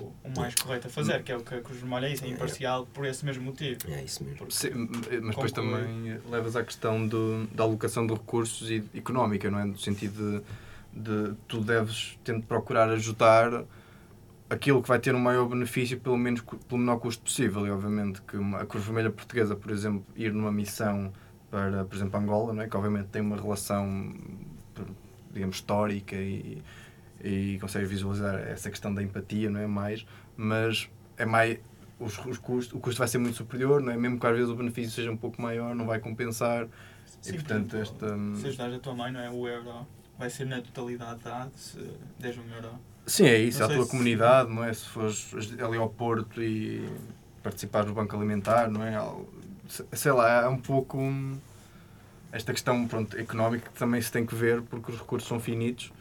O, 0.01 0.12
o 0.25 0.37
mais 0.37 0.55
correto 0.55 0.87
a 0.87 0.91
fazer, 0.91 1.23
que 1.23 1.33
é 1.33 1.37
o 1.37 1.41
que 1.41 1.55
a 1.55 1.61
Cruz 1.61 1.81
Vermelha 1.81 2.07
é 2.07 2.12
isso, 2.12 2.25
é 2.25 2.29
imparcial 2.29 2.87
por 2.87 3.07
esse 3.07 3.25
mesmo 3.25 3.45
motivo. 3.45 3.79
É 3.89 4.03
isso 4.03 4.23
mesmo. 4.25 4.51
Sim, 4.51 4.89
mas 5.23 5.35
depois 5.35 5.53
Conclui. 5.53 5.83
também 5.83 6.20
levas 6.31 6.57
à 6.57 6.64
questão 6.64 7.07
do, 7.07 7.47
da 7.49 7.64
alocação 7.64 8.07
de 8.07 8.12
recursos 8.12 8.70
e 8.70 8.85
económica, 8.95 9.51
não 9.51 9.59
é? 9.59 9.64
No 9.64 9.79
sentido 9.79 10.43
de, 10.93 11.01
de 11.01 11.35
tu 11.49 11.61
deves 11.61 12.18
tentar 12.25 12.47
procurar 12.47 12.91
ajudar 12.91 13.64
aquilo 14.51 14.83
que 14.83 14.89
vai 14.89 14.99
ter 14.99 15.14
um 15.14 15.20
maior 15.20 15.49
benefício 15.49 15.99
pelo, 15.99 16.18
menos, 16.18 16.43
pelo 16.43 16.79
menor 16.79 16.99
custo 16.99 17.23
possível. 17.23 17.66
E 17.66 17.70
obviamente 17.70 18.20
que 18.23 18.37
uma, 18.37 18.59
a 18.61 18.66
Cruz 18.66 18.85
Vermelha 18.85 19.11
Portuguesa, 19.11 19.57
por 19.57 19.70
exemplo, 19.70 20.05
ir 20.14 20.33
numa 20.33 20.53
missão 20.53 21.12
para, 21.51 21.85
por 21.85 21.97
exemplo, 21.97 22.18
Angola, 22.20 22.53
não 22.53 22.62
é? 22.62 22.68
que 22.68 22.77
obviamente 22.77 23.07
tem 23.09 23.23
uma 23.23 23.37
relação, 23.37 24.14
digamos, 25.33 25.57
histórica 25.57 26.16
e, 26.16 26.62
e 27.23 27.59
consegue 27.61 27.87
visualizar 27.87 28.35
essa 28.35 28.68
questão 28.70 28.93
da 28.93 29.03
empatia, 29.03 29.49
não 29.49 29.61
é 29.61 29.66
mais, 29.66 30.05
mas 30.37 30.89
é 31.16 31.25
mais 31.25 31.59
os, 32.01 32.18
os 32.27 32.39
custos, 32.39 32.75
o 32.75 32.81
custo 32.81 32.99
vai 32.99 33.07
ser 33.09 33.18
muito 33.18 33.37
superior, 33.37 33.81
não 33.81 33.93
é? 33.93 33.97
Mesmo 33.97 34.18
que 34.18 34.27
às 34.27 34.35
vezes 34.37 34.51
o 34.51 34.57
benefício 34.57 34.91
seja 34.91 35.11
um 35.11 35.16
pouco 35.16 35.41
maior, 35.41 35.75
não 35.75 35.87
vai 35.87 36.01
compensar. 36.01 36.66
Sim, 37.20 37.31
e 37.31 37.33
portanto, 37.35 37.70
por 37.70 37.81
esta. 37.81 38.09
Se 38.37 38.47
ajudares 38.49 38.75
a 38.75 38.79
tua 38.81 38.95
mãe, 38.95 39.12
não 39.12 39.20
é? 39.20 39.31
O 39.31 39.47
euro 39.47 39.87
vai 40.18 40.29
ser 40.29 40.47
na 40.47 40.61
totalidade 40.61 41.20
dado 41.23 41.53
se 41.57 41.79
deres 42.18 42.37
um 42.39 42.55
euro. 42.55 42.70
Sim, 43.07 43.25
é 43.27 43.39
isso, 43.39 43.61
Não 43.61 43.66
a 43.66 43.68
tua 43.75 43.85
se- 43.85 43.91
comunidade, 43.91 44.51
não 44.53 44.64
é? 44.64 44.73
Se 44.73 44.87
fores 44.89 45.33
ali 45.61 45.77
ao 45.77 45.89
Porto 45.89 46.43
e 46.43 46.89
participares 47.43 47.89
no 47.89 47.95
Banco 47.95 48.16
Alimentar, 48.16 48.68
não 48.70 48.83
é? 48.83 48.97
Sei 49.93 50.11
lá, 50.12 50.43
é 50.43 50.49
um 50.49 50.59
pouco 50.59 50.99
hum, 50.99 51.39
esta 52.33 52.53
questão 52.53 52.87
pronto, 52.87 53.16
económica 53.16 53.70
que 53.70 53.79
também 53.79 54.01
se 54.01 54.11
tem 54.11 54.25
que 54.27 54.35
ver 54.35 54.62
porque 54.62 54.91
os 54.93 54.99
recursos 54.99 55.29
são 55.29 55.39
finitos 55.41 55.93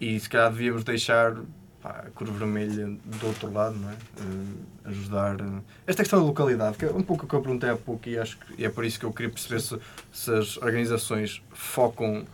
e 0.00 0.18
se 0.18 0.28
calhar 0.28 0.50
devíamos 0.50 0.82
deixar 0.84 1.36
pá, 1.82 2.04
a 2.06 2.10
cor 2.10 2.28
vermelha 2.30 2.86
do 3.04 3.26
outro 3.26 3.52
lado, 3.52 3.76
não 3.76 3.90
é? 3.90 3.94
Eh, 3.94 4.88
ajudar. 4.90 5.40
eh, 5.40 5.44
Esta 5.86 6.02
questão 6.02 6.20
da 6.20 6.24
localidade, 6.26 6.76
que 6.78 6.84
é 6.84 6.90
um 6.90 7.02
pouco 7.02 7.26
o 7.26 7.28
que 7.28 7.34
eu 7.34 7.40
perguntei 7.42 7.68
há 7.70 7.76
pouco 7.76 8.08
e 8.08 8.18
acho 8.18 8.38
que 8.38 8.64
é 8.64 8.68
por 8.68 8.84
isso 8.84 8.98
que 8.98 9.04
eu 9.06 9.12
queria 9.12 9.30
perceber 9.30 9.60
se, 9.60 9.78
se 10.12 10.32
as 10.34 10.56
organizações 10.56 11.42
focam 11.52 12.24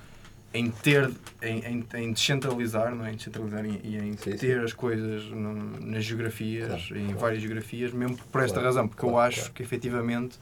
em 0.54 0.70
ter, 0.70 1.10
em, 1.42 1.58
em, 1.66 1.86
em 1.96 2.12
descentralizar, 2.12 2.94
não 2.94 3.04
é? 3.04 3.12
Em 3.12 3.16
descentralizar 3.16 3.64
e, 3.66 3.96
em 3.98 4.12
Sim, 4.16 4.30
sim. 4.32 4.36
ter 4.38 4.60
as 4.60 4.72
coisas 4.72 5.24
nas 5.82 6.04
geografias, 6.04 6.68
Claro, 6.86 6.98
em 6.98 7.04
claro. 7.06 7.18
várias 7.18 7.42
geografias, 7.42 7.92
mesmo 7.92 8.16
por 8.32 8.40
esta 8.42 8.54
Claro, 8.54 8.66
razão, 8.68 8.88
porque 8.88 9.04
eu 9.04 9.18
acho 9.18 9.52
que 9.52 9.62
efetivamente 9.62 10.38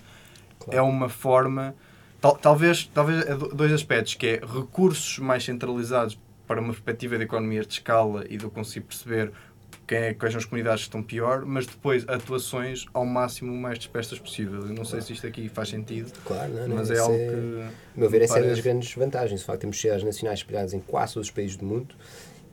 é 0.70 0.80
uma 0.80 1.08
forma, 1.08 1.74
tal- 2.20 2.36
talvez, 2.36 2.88
talvez 2.94 3.26
é 3.26 3.34
do- 3.34 3.48
dois 3.48 3.72
aspectos, 3.72 4.14
que 4.14 4.26
é 4.26 4.40
recursos 4.46 5.18
mais 5.18 5.42
centralizados 5.42 6.16
para 6.46 6.60
uma 6.60 6.72
perspectiva 6.72 7.16
de 7.16 7.24
economias 7.24 7.66
de 7.66 7.74
escala 7.74 8.24
e 8.28 8.36
de 8.36 8.44
eu 8.44 8.50
conseguir 8.50 8.86
perceber 8.86 9.32
quem 9.86 9.98
é, 9.98 10.14
quais 10.14 10.32
são 10.32 10.38
as 10.38 10.44
comunidades 10.46 10.82
que 10.82 10.88
estão 10.88 11.02
pior, 11.02 11.44
mas 11.44 11.66
depois 11.66 12.08
atuações 12.08 12.86
ao 12.94 13.04
máximo 13.04 13.54
mais 13.54 13.78
dispersas 13.78 14.18
possível. 14.18 14.60
Eu 14.66 14.72
não 14.74 14.84
sei 14.84 15.00
se 15.02 15.12
isto 15.12 15.26
aqui 15.26 15.48
faz 15.48 15.68
sentido, 15.68 16.10
Claro, 16.24 16.52
não, 16.52 16.68
não, 16.68 16.76
mas 16.76 16.90
é 16.90 16.98
algo 16.98 17.14
é- 17.14 17.28
que. 17.28 17.62
A 17.96 18.00
meu 18.00 18.08
ver, 18.08 18.22
essa 18.22 18.34
é 18.34 18.36
uma 18.36 18.40
das 18.48 18.60
parece. 18.60 18.62
grandes 18.62 18.94
vantagens. 18.94 19.40
De 19.40 19.46
facto, 19.46 19.60
temos 19.60 19.76
sociedades 19.76 20.04
nacionais 20.04 20.38
espalhadas 20.38 20.72
em 20.72 20.80
quase 20.80 21.14
todos 21.14 21.28
os 21.28 21.34
países 21.34 21.56
do 21.56 21.66
mundo 21.66 21.94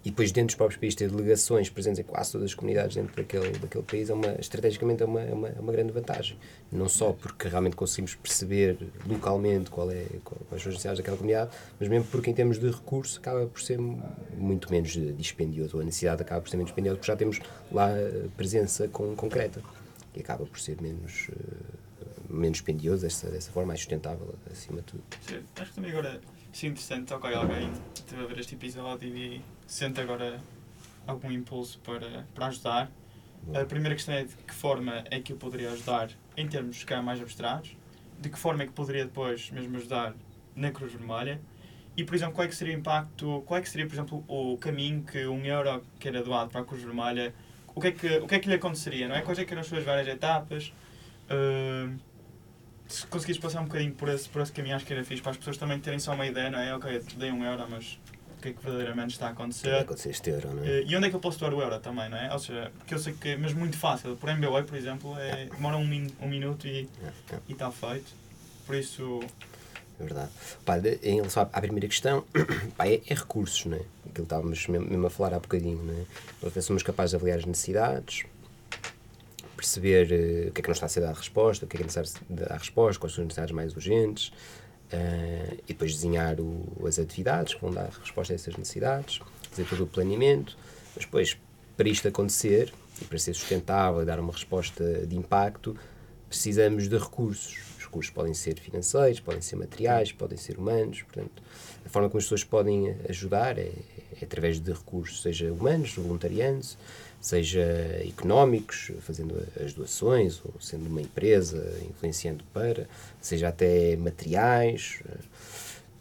e 0.03 0.09
depois 0.09 0.31
dentro 0.31 0.47
dos 0.47 0.55
próprios 0.55 0.79
países 0.79 0.95
ter 0.95 1.09
delegações 1.09 1.69
presentes 1.69 1.99
em 1.99 2.03
quase 2.03 2.31
todas 2.31 2.45
as 2.45 2.53
comunidades 2.55 2.95
dentro 2.95 3.15
daquele, 3.15 3.51
daquele 3.59 3.83
país 3.83 4.09
é 4.09 4.13
uma, 4.13 4.31
estrategicamente 4.39 5.03
é 5.03 5.05
uma, 5.05 5.21
é 5.21 5.33
uma, 5.33 5.47
é 5.49 5.59
uma 5.59 5.71
grande 5.71 5.91
vantagem. 5.91 6.37
Não 6.71 6.89
só 6.89 7.13
porque 7.13 7.47
realmente 7.47 7.75
conseguimos 7.75 8.15
perceber 8.15 8.77
localmente 9.07 9.69
qual 9.69 9.91
é, 9.91 10.05
qual, 10.23 10.39
quais 10.49 10.63
são 10.63 10.69
as 10.69 10.75
necessidades 10.75 10.97
daquela 10.99 11.17
comunidade, 11.17 11.51
mas 11.79 11.87
mesmo 11.87 12.07
porque 12.09 12.31
em 12.31 12.33
termos 12.33 12.57
de 12.57 12.69
recurso 12.69 13.19
acaba 13.19 13.45
por 13.45 13.61
ser 13.61 13.79
muito 13.79 14.71
menos 14.71 14.91
dispendioso, 15.15 15.77
ou 15.77 15.81
a 15.81 15.85
necessidade 15.85 16.21
acaba 16.21 16.41
por 16.41 16.49
ser 16.49 16.57
menos 16.57 16.69
dispendiosa 16.69 16.97
porque 16.97 17.11
já 17.11 17.15
temos 17.15 17.39
lá 17.71 17.91
eh, 17.91 18.27
presença 18.35 18.87
com, 18.87 19.15
concreta 19.15 19.61
e 20.15 20.19
acaba 20.19 20.45
por 20.45 20.59
ser 20.59 20.81
menos, 20.81 21.29
eh, 21.29 22.05
menos 22.27 22.57
dispendioso 22.57 23.03
dessa, 23.03 23.29
dessa 23.29 23.51
forma, 23.51 23.67
mais 23.67 23.81
sustentável 23.81 24.33
acima 24.51 24.77
de 24.77 24.87
tudo. 24.87 25.03
Acho 25.55 25.69
que 25.69 25.75
também 25.75 25.91
agora 25.91 26.19
se 26.51 26.65
é 26.65 26.69
interessante, 26.69 27.13
ok, 27.13 27.33
alguém 27.33 27.71
esteve 27.93 28.23
a 28.23 28.25
ver 28.25 28.39
este 28.39 28.55
episódio 28.55 29.15
e 29.15 29.41
sente 29.72 30.01
agora 30.01 30.38
algum 31.07 31.32
impulso 31.32 31.80
para, 31.80 32.28
para 32.36 32.47
ajudar. 32.47 32.91
A 33.55 33.63
primeira 33.63 33.95
questão 33.95 34.13
é 34.13 34.26
de 34.26 34.36
que 34.36 34.53
forma 34.53 35.05
é 35.09 35.22
que 35.22 35.32
eu 35.32 35.38
poderia 35.38 35.72
ajudar 35.72 36.09
em 36.36 36.45
termos 36.45 36.84
calhar, 36.84 37.01
mais 37.01 37.22
abstratos, 37.22 37.78
de 38.19 38.30
que 38.30 38.38
forma 38.38 38.63
é 38.63 38.65
que 38.67 38.74
poderia 38.74 39.05
depois 39.05 39.49
mesmo 39.49 39.78
ajudar 39.78 40.13
na 40.57 40.72
Cruz 40.72 40.91
Vermelha 40.91 41.39
e, 41.95 42.03
por 42.03 42.15
exemplo, 42.15 42.34
qual 42.34 42.45
é 42.45 42.47
que 42.49 42.55
seria 42.55 42.76
o 42.76 42.80
impacto, 42.80 43.43
qual 43.45 43.59
é 43.59 43.61
que 43.61 43.69
seria, 43.69 43.88
por 43.88 43.93
exemplo, 43.93 44.26
o 44.28 44.57
caminho 44.57 45.03
que 45.03 45.26
um 45.26 45.43
euro 45.45 45.82
que 45.97 46.07
era 46.09 46.22
doado 46.22 46.49
para 46.49 46.61
a 46.61 46.65
Cruz 46.65 46.84
Vermelha, 46.84 47.34
o 47.74 47.80
que 47.80 47.88
é 47.88 47.91
que, 47.93 48.17
o 48.17 48.28
que, 48.28 48.36
é 48.36 48.39
que 48.39 48.49
lhe 48.49 48.55
aconteceria, 48.55 49.07
não 49.07 49.15
é? 49.15 49.22
Quais 49.22 49.39
é 49.39 49.45
que 49.45 49.53
eram 49.53 49.61
as 49.61 49.67
suas 49.67 49.86
várias 49.86 50.07
etapas? 50.07 50.74
Uh, 51.30 51.97
se 52.88 53.07
conseguires 53.07 53.41
passar 53.41 53.61
um 53.61 53.65
bocadinho 53.65 53.93
por 53.93 54.09
esse, 54.09 54.28
por 54.28 54.41
esse 54.41 54.51
caminho, 54.51 54.76
acho 54.76 54.86
que 54.86 54.91
era 54.91 55.03
fixe 55.05 55.22
para 55.22 55.32
as 55.32 55.38
pessoas 55.38 55.57
também 55.57 55.80
terem 55.80 55.97
só 55.97 56.13
uma 56.13 56.28
ideia, 56.28 56.49
não 56.49 56.59
é? 56.59 56.76
Ok, 56.76 57.01
dei 57.15 57.32
um 57.32 57.43
euro, 57.45 57.65
mas 57.69 57.97
que 58.41 58.49
é 58.49 58.53
que 58.53 58.61
verdadeiramente 58.63 59.11
está 59.11 59.25
a 59.25 59.29
Vai 59.29 59.33
acontecer? 59.43 59.75
acontecer 59.75 60.09
este 60.09 60.29
euro, 60.31 60.53
não 60.55 60.63
é? 60.63 60.79
Eh, 60.79 60.83
E 60.87 60.95
onde 60.95 61.07
é 61.07 61.09
que 61.09 61.15
eu 61.15 61.19
posso 61.19 61.39
doar 61.39 61.53
o 61.53 61.61
euro 61.61 61.79
também, 61.79 62.09
não 62.09 62.17
é? 62.17 62.31
Ou 62.33 62.39
seja, 62.39 62.71
porque 62.77 62.93
eu 62.93 62.99
sei 62.99 63.13
que 63.13 63.29
é 63.29 63.37
mesmo 63.37 63.59
muito 63.59 63.77
fácil. 63.77 64.15
Por 64.15 64.29
MBA, 64.35 64.63
por 64.63 64.75
exemplo, 64.75 65.17
é, 65.17 65.45
demora 65.45 65.77
um, 65.77 65.85
min, 65.87 66.07
um 66.19 66.27
minuto 66.27 66.67
e 66.67 66.89
está 67.49 67.71
feito. 67.71 68.11
Por 68.65 68.75
isso, 68.75 69.19
é 69.99 70.03
verdade. 70.03 70.31
Pá, 70.65 70.77
em 71.03 71.15
relação 71.17 71.43
à, 71.51 71.61
primeira 71.61 71.87
questão, 71.87 72.25
pá, 72.75 72.87
é, 72.87 73.01
é 73.07 73.13
recursos, 73.13 73.65
não 73.65 73.77
é? 73.77 73.81
Aquilo 73.81 74.13
que 74.13 74.21
estávamos 74.21 74.67
mesmo, 74.67 75.05
a 75.07 75.09
falar 75.09 75.35
há 75.35 75.39
bocadinho, 75.39 75.83
não 75.83 75.93
é? 75.93 76.05
Nós 76.41 76.65
somos 76.65 76.83
capazes 76.83 77.11
de 77.11 77.15
avaliar 77.17 77.37
as 77.39 77.45
necessidades, 77.45 78.23
perceber 79.55 80.11
eh, 80.11 80.49
o 80.49 80.51
que 80.51 80.59
é 80.59 80.63
que 80.63 80.67
não 80.69 80.73
está 80.73 80.87
a 80.87 80.89
ser 80.89 81.01
dado 81.01 81.11
a 81.11 81.17
resposta, 81.17 81.65
o 81.65 81.67
que 81.67 81.75
é 81.75 81.77
que 81.77 81.83
é 81.83 81.85
necessário 81.85 82.11
dar 82.29 82.53
a 82.53 82.57
resposta, 82.57 82.99
quais 82.99 83.13
são 83.13 83.21
as 83.23 83.27
necessidades 83.27 83.53
mais 83.53 83.75
urgentes, 83.75 84.31
eh, 84.91 85.57
e 85.63 85.67
depois 85.67 85.93
desenhar 85.93 86.39
o, 86.39 86.85
as 86.85 86.99
atividades 86.99 87.53
que 87.53 87.61
vão 87.61 87.71
dar 87.71 87.89
resposta 87.89 88.33
a 88.33 88.35
essas 88.35 88.55
necessidades, 88.55 89.19
fazer 89.49 89.65
todo 89.65 89.83
o 89.83 89.87
planeamento, 89.87 90.57
mas 90.95 91.05
depois, 91.05 91.37
para 91.77 91.89
isto 91.89 92.07
acontecer, 92.07 92.73
e 93.01 93.05
para 93.05 93.17
ser 93.17 93.33
sustentável 93.33 94.01
e 94.01 94.05
dar 94.05 94.19
uma 94.19 94.31
resposta 94.31 95.05
de 95.05 95.17
impacto, 95.17 95.75
precisamos 96.27 96.87
de 96.87 96.97
recursos. 96.97 97.57
Os 97.77 97.85
recursos 97.85 98.11
podem 98.11 98.33
ser 98.33 98.59
financeiros, 98.59 99.19
podem 99.19 99.41
ser 99.41 99.55
materiais, 99.55 100.11
podem 100.11 100.37
ser 100.37 100.57
humanos. 100.57 101.01
Portanto, 101.01 101.41
a 101.85 101.89
forma 101.89 102.09
como 102.09 102.19
as 102.19 102.25
pessoas 102.25 102.43
podem 102.43 102.95
ajudar 103.09 103.57
é, 103.57 103.71
é 104.21 104.23
através 104.23 104.59
de 104.59 104.71
recursos, 104.71 105.21
seja 105.21 105.51
humanos, 105.51 105.95
voluntariando, 105.95 106.65
seja 107.22 107.63
económicos, 108.03 108.91
fazendo 109.01 109.41
as 109.63 109.74
doações, 109.74 110.41
ou 110.43 110.59
sendo 110.59 110.88
uma 110.88 111.01
empresa, 111.01 111.80
influenciando 111.88 112.43
para, 112.51 112.89
seja 113.22 113.47
até 113.49 113.95
materiais. 113.95 115.03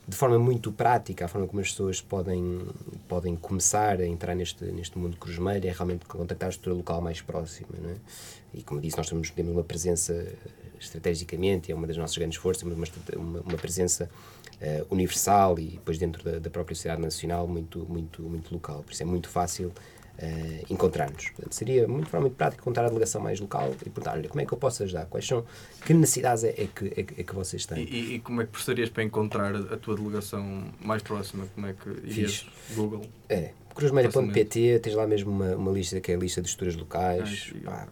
De 0.09 0.16
forma 0.16 0.39
muito 0.39 0.73
prática, 0.73 1.27
a 1.27 1.29
forma 1.29 1.47
como 1.47 1.61
as 1.61 1.68
pessoas 1.68 2.01
podem, 2.01 2.66
podem 3.07 3.37
começar 3.37 4.01
a 4.01 4.07
entrar 4.07 4.35
neste, 4.35 4.64
neste 4.64 4.99
mundo 4.99 5.16
cruzmeiro 5.18 5.68
é 5.68 5.71
realmente 5.71 6.05
contactar 6.07 6.49
a 6.49 6.51
estrutura 6.51 6.75
local 6.75 7.01
mais 7.03 7.21
próxima. 7.21 7.68
Não 7.81 7.91
é? 7.91 7.95
E 8.55 8.62
como 8.62 8.81
disse, 8.81 8.97
nós 8.97 9.09
temos, 9.09 9.31
temos 9.31 9.53
uma 9.53 9.62
presença 9.62 10.27
estrategicamente, 10.81 11.71
é 11.71 11.75
uma 11.75 11.87
das 11.87 11.97
nossas 11.97 12.16
grandes 12.16 12.39
forças, 12.39 12.62
uma, 12.62 13.41
uma, 13.41 13.59
presença 13.59 14.11
eh, 14.61 14.85
universal 14.91 15.59
e 15.59 15.73
depois 15.73 15.99
dentro 15.99 16.25
da, 16.25 16.39
da 16.39 16.51
própria 16.51 16.75
sociedade 16.75 17.03
nacional 17.03 17.47
muito, 17.47 17.81
muito, 17.89 18.23
muito 18.23 18.53
local. 18.53 18.83
Por 18.83 18.93
isso 18.93 19.03
é 19.03 19.07
muito 19.07 19.29
fácil 19.29 19.73
eh, 20.23 20.64
encontrar-nos. 20.68 21.33
Seria 21.51 21.89
muito, 21.89 22.14
muito 22.21 22.35
prática 22.37 22.62
contar 22.62 22.85
a 22.85 22.89
delegação 22.89 23.21
mais 23.21 23.41
local 23.41 23.73
e 23.73 23.77
perguntar, 23.89 24.12
olha, 24.12 24.29
como 24.29 24.41
é 24.41 24.45
que 24.47 24.53
eu 24.53 24.59
posso 24.59 24.83
ajudar? 24.83 25.07
Quais 25.07 25.27
são, 25.27 25.45
que 25.85 25.95
necessidades 25.95 26.45
é, 26.45 26.49
é 26.51 26.66
que, 26.75 26.87
é, 26.89 27.01
é 27.01 27.23
que 27.25 27.35
vocês 27.35 27.64
têm? 27.66 27.83
e- 27.85 28.14
e 28.14 28.18
como 28.21 28.43
é 28.43 28.45
que 28.45 28.51
procederias 28.53 28.91
para 28.91 29.03
encontrar 29.03 29.55
a 29.57 29.77
tua 29.77 29.97
delegação 29.97 30.64
mais 30.81 31.03
próxima? 31.03 31.47
Como 31.55 31.66
é 31.66 31.73
que 31.73 31.89
irias? 32.07 32.47
Google? 32.75 33.03
É, 33.29 33.51
cruzmeira.pt, 33.75 34.79
tens 34.81 34.95
lá 34.95 35.07
mesmo 35.07 35.31
uma, 35.31 35.57
uma 35.57 35.73
lista 35.73 36.01
que 36.01 36.12
é 36.12 36.14
a 36.14 36.18
lista 36.18 36.41
de 36.43 36.49
estruturas 36.49 36.77
locais. 36.77 37.53
Ah, 37.66 37.71
pá, 37.71 37.89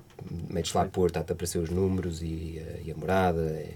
metes 0.51 0.73
lá 0.75 0.85
Porto, 0.85 1.11
está-te 1.17 1.33
a 1.33 1.35
aparecer 1.35 1.59
os 1.59 1.71
números 1.71 2.23
e, 2.23 2.61
a- 2.61 2.81
e 2.87 2.93
a 2.93 2.95
morada. 2.97 3.41
É, 3.43 3.75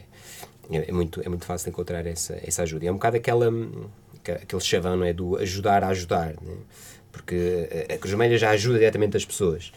é, 0.88 0.92
muito, 0.92 1.20
é 1.24 1.28
muito 1.28 1.44
fácil 1.44 1.68
encontrar 1.70 2.06
essa, 2.06 2.38
essa 2.42 2.62
ajuda. 2.62 2.84
E 2.84 2.88
é 2.88 2.90
um 2.90 2.94
bocado 2.94 3.16
aquela, 3.16 3.48
hum, 3.50 3.86
aquele- 4.18 4.38
aquele 4.38 4.60
chavão 4.62 4.96
não 4.96 5.04
é, 5.04 5.12
do 5.12 5.36
ajudar 5.36 5.82
a 5.84 5.88
ajudar. 5.88 6.34
Né? 6.40 6.56
Porque 7.12 7.68
a, 7.88 7.98
Cruz 7.98 8.10
Vermelha 8.10 8.36
já 8.38 8.50
ajuda 8.50 8.78
diretamente 8.78 9.16
as 9.16 9.24
pessoas. 9.24 9.72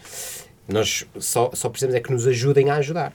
Nós 0.68 1.06
só, 1.20 1.52
só 1.54 1.70
precisamos 1.70 1.96
é 1.96 2.00
que 2.00 2.12
nos 2.12 2.26
ajudem 2.26 2.70
a 2.72 2.76
ajudar. 2.78 3.14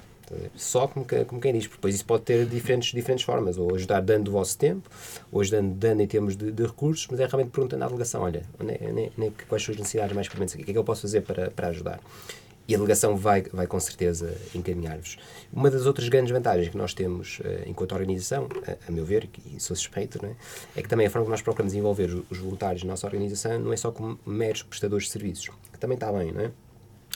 Só 0.55 0.87
como, 0.87 1.05
como 1.27 1.41
quem 1.41 1.53
diz, 1.53 1.67
porque 1.67 1.79
depois 1.79 1.95
isso 1.97 2.05
pode 2.05 2.23
ter 2.23 2.47
diferentes, 2.47 2.93
diferentes 2.93 3.25
formas, 3.25 3.59
ou 3.59 3.75
ajudar 3.75 4.01
dando 4.01 4.29
o 4.29 4.31
vosso 4.31 4.57
tempo, 4.57 4.89
ou 5.33 5.41
ajudando 5.41 5.75
dando 5.75 6.03
em 6.03 6.07
termos 6.07 6.37
de, 6.37 6.53
de 6.53 6.63
recursos, 6.63 7.09
mas 7.11 7.19
é 7.19 7.27
realmente 7.27 7.51
perguntando 7.51 7.83
à 7.83 7.89
delegação: 7.89 8.23
olha, 8.23 8.45
onde 8.61 8.71
é- 8.75 9.11
é- 9.19 9.27
é 9.27 9.31
quais 9.49 9.65
são 9.65 9.73
as 9.73 9.79
necessidades 9.81 10.15
mais 10.15 10.29
prementes 10.29 10.55
aqui? 10.55 10.63
O 10.63 10.65
que 10.67 10.71
é 10.71 10.75
que 10.75 10.79
eu 10.79 10.85
posso 10.85 11.03
fazer 11.03 11.23
para, 11.23 11.51
para 11.51 11.67
ajudar? 11.69 11.99
E 12.71 12.75
a 12.75 12.79
delegação 12.79 13.17
vai, 13.17 13.43
vai 13.53 13.67
com 13.67 13.81
certeza 13.81 14.33
encaminhar-vos. 14.55 15.19
Uma 15.53 15.69
das 15.69 15.87
outras 15.87 16.09
grandes 16.09 16.31
vantagens 16.31 16.69
que 16.69 16.77
nós 16.77 16.95
temos 16.95 17.41
eh, 17.45 17.65
enquanto 17.67 17.91
organização, 17.91 18.49
a, 18.65 18.89
a 18.89 18.93
meu 18.93 19.05
ver, 19.05 19.29
e 19.45 19.59
sou 19.59 19.75
suspeito, 19.75 20.25
é? 20.25 20.37
é 20.77 20.81
que 20.81 20.89
também 20.89 21.05
a 21.05 21.11
forma 21.11 21.25
que 21.25 21.33
nós 21.33 21.43
procuramos 21.43 21.75
envolver 21.75 22.05
os, 22.05 22.23
os 22.31 22.39
voluntários 22.39 22.85
na 22.85 22.91
nossa 22.91 23.09
organização 23.09 23.59
não 23.59 23.73
é 23.73 23.77
só 23.77 23.91
como 23.91 24.21
meros 24.25 24.63
prestadores 24.63 25.07
de 25.07 25.11
serviços, 25.11 25.51
que 25.73 25.81
também 25.81 25.97
está 25.97 26.13
bem, 26.13 26.31
não 26.31 26.43
é? 26.43 26.53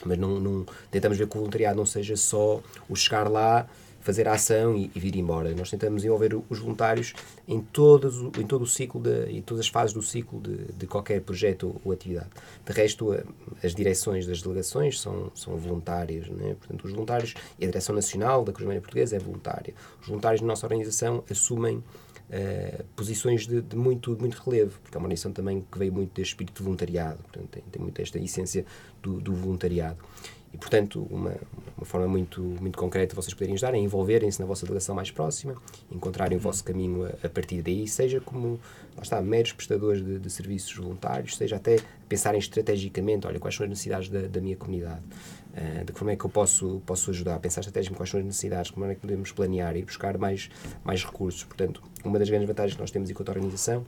Mas 0.05 0.18
não, 0.18 0.40
não, 0.40 0.66
tentamos 0.90 1.16
ver 1.16 1.28
que 1.28 1.36
o 1.36 1.38
voluntariado 1.38 1.76
não 1.76 1.86
seja 1.86 2.16
só 2.16 2.61
o 2.88 2.96
chegar 2.96 3.30
lá, 3.30 3.68
fazer 4.05 4.28
a 4.28 4.34
ação 4.34 4.76
e, 4.76 4.90
e 4.94 5.00
vir 5.00 5.16
embora. 5.16 5.52
Nós 5.55 5.70
tentamos 5.70 6.05
envolver 6.05 6.38
os 6.48 6.59
voluntários 6.59 7.14
em, 7.48 7.61
todas, 7.61 8.14
em 8.38 8.46
todo 8.46 8.62
o 8.62 8.66
ciclo, 8.66 9.00
de, 9.00 9.30
em 9.30 9.40
todas 9.40 9.64
as 9.64 9.68
fases 9.68 9.94
do 9.94 10.02
ciclo 10.02 10.40
de, 10.40 10.72
de 10.74 10.86
qualquer 10.86 11.22
projeto 11.22 11.80
ou, 11.82 11.90
atividade. 11.90 12.28
De 12.64 12.72
resto, 12.72 13.16
as 13.62 13.74
direções 13.74 14.26
das 14.26 14.42
delegações 14.42 15.00
são, 15.00 15.32
são 15.34 15.57
voluntárias. 15.57 16.28
Né? 16.28 16.55
Portanto, 16.61 16.84
os 16.84 16.90
voluntários 16.92 17.34
e 17.59 17.64
a 17.64 17.66
Direção 17.66 17.94
Nacional 17.94 18.44
da 18.44 18.52
Cruz 18.52 18.64
Vermelha 18.64 18.82
Portuguesa 18.82 19.16
é 19.16 19.18
voluntária. 19.18 19.74
Os 20.02 20.09
voluntários 20.09 20.42
da 20.42 20.46
nossa 20.46 20.66
organização 20.66 21.24
assumem 21.30 21.82
eh, 22.30 22.84
posições 22.96 23.46
de, 23.46 23.62
de 23.62 23.76
muito, 23.76 24.14
de 24.14 24.20
muito 24.20 24.34
relevo, 24.42 24.78
porque 24.82 24.96
é 24.96 24.98
uma 24.98 25.05
organização 25.05 25.32
também 25.32 25.64
que 25.70 25.78
veio 25.78 25.92
muito 25.92 26.14
deste 26.14 26.32
espírito 26.32 26.59
de 26.59 26.62
voluntariado, 26.62 27.18
portanto, 27.22 27.48
tem, 27.48 27.62
tem 27.70 27.82
muito 27.82 28.00
esta 28.00 28.18
essência 28.18 28.64
do, 29.02 29.20
do 29.20 29.34
voluntariado. 29.34 29.98
E, 30.55 30.57
portanto, 30.57 31.05
uma, 31.11 31.34
uma 31.76 31.84
forma 31.84 32.07
muito, 32.07 32.40
muito 32.40 32.78
concreta 32.78 33.09
de 33.09 33.16
vocês 33.16 33.34
poderem 33.34 33.55
ajudar 33.55 33.74
é 33.74 33.78
envolverem-se 33.78 34.38
na 34.38 34.46
vossa 34.46 34.64
delegação 34.64 34.94
mais 34.94 35.11
próxima, 35.11 35.57
encontrarem 35.90 36.38
o 36.38 36.40
vosso 36.40 36.62
caminho 36.62 37.05
a, 37.05 37.26
a 37.26 37.28
partir 37.28 37.61
daí, 37.61 37.88
seja 37.88 38.20
como, 38.20 38.61
lá 38.96 39.02
está, 39.02 39.20
meros 39.20 39.52
prestadores 39.52 40.05
de, 40.05 40.20
de 40.20 40.30
serviços 40.30 40.72
voluntários, 40.76 41.36
seja 41.36 41.57
até 41.57 41.80
pensarem 42.09 42.38
estrategicamente, 42.38 43.26
olha, 43.26 43.40
quais 43.40 43.57
são 43.57 43.64
as 43.64 43.70
necessidades 43.70 44.09
da, 44.09 44.28
da 44.28 44.40
minha 44.40 44.57
comunidade, 44.57 45.02
ah, 45.57 45.82
de 45.82 45.92
que 45.92 45.98
forma 45.98 46.12
é 46.12 46.16
que 46.16 46.24
eu 46.24 46.30
posso, 46.30 46.80
posso 46.86 47.11
ajudar, 47.11 47.40
pensar 47.40 47.61
estrategicamente 47.61 47.98
quais 47.98 48.11
são 48.11 48.20
as 48.20 48.26
necessidades, 48.26 48.70
como 48.70 48.86
é 48.86 48.94
que 48.94 49.00
podemos 49.00 49.32
planear 49.32 49.76
e 49.76 49.82
buscar 49.82 50.16
mais, 50.16 50.48
mais 50.84 51.05
recursos. 51.05 51.42
Portanto, 51.42 51.82
uma 52.05 52.16
das 52.16 52.30
grandes 52.30 52.46
vantagens 52.46 52.74
que 52.74 52.80
nós 52.80 52.92
temos 52.92 53.11
enquanto 53.11 53.30
organização 53.30 53.84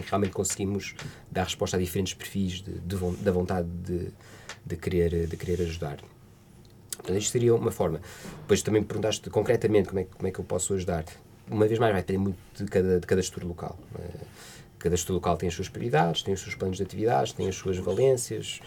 é 0.00 0.02
que 0.02 0.10
realmente 0.10 0.32
conseguimos 0.32 0.94
dar 1.30 1.44
resposta 1.44 1.76
a 1.76 1.80
diferentes 1.80 2.14
perfis 2.14 2.62
de, 2.62 2.72
de 2.72 2.96
da 3.22 3.32
vontade 3.32 3.68
de, 3.68 4.10
de, 4.64 4.76
querer, 4.76 5.26
de 5.26 5.36
querer 5.36 5.62
ajudar. 5.62 5.98
Portanto, 6.96 7.18
isto 7.18 7.30
seria 7.30 7.54
uma 7.54 7.70
forma. 7.70 8.00
Depois 8.40 8.62
também 8.62 8.80
me 8.80 8.86
perguntaste 8.86 9.30
concretamente 9.30 9.88
como 9.88 10.00
é, 10.00 10.04
como 10.04 10.28
é 10.28 10.30
que 10.30 10.38
eu 10.38 10.44
posso 10.44 10.74
ajudar. 10.74 11.04
Uma 11.50 11.66
vez 11.66 11.78
mais, 11.78 11.92
vai 11.92 12.02
depender 12.02 12.18
muito 12.18 12.38
de 12.56 12.64
cada, 12.64 13.00
de 13.00 13.06
cada 13.06 13.22
gestor 13.22 13.44
local. 13.46 13.78
Eh, 13.98 14.26
Cada 14.78 14.94
gestor 14.94 15.14
local 15.14 15.36
tem 15.36 15.48
as 15.48 15.54
suas 15.54 15.68
prioridades, 15.68 16.22
tem 16.22 16.32
os 16.32 16.40
seus 16.40 16.54
planos 16.54 16.76
de 16.76 16.84
atividades, 16.84 17.32
tem 17.32 17.48
as 17.48 17.56
suas 17.56 17.76
valências. 17.78 18.60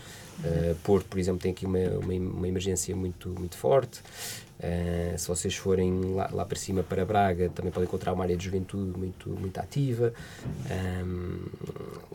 Eh, 0.43 0.75
Porto, 0.83 1.07
por 1.07 1.19
exemplo, 1.19 1.41
tem 1.41 1.51
aqui 1.51 1.65
uma, 1.65 1.79
uma, 1.79 2.13
uma 2.13 2.47
emergência 2.47 2.95
muito, 2.95 3.29
muito 3.29 3.55
forte. 3.55 4.01
Eh, 4.63 5.15
se 5.17 5.27
vocês 5.27 5.55
forem 5.55 6.13
lá, 6.13 6.29
lá 6.31 6.45
para 6.45 6.57
cima, 6.57 6.83
para 6.83 7.03
Braga, 7.03 7.49
também 7.49 7.71
podem 7.71 7.87
encontrar 7.87 8.13
uma 8.13 8.23
área 8.23 8.37
de 8.37 8.45
juventude 8.45 8.97
muito, 8.97 9.29
muito 9.29 9.57
ativa. 9.59 10.13
Ahm, 10.69 11.47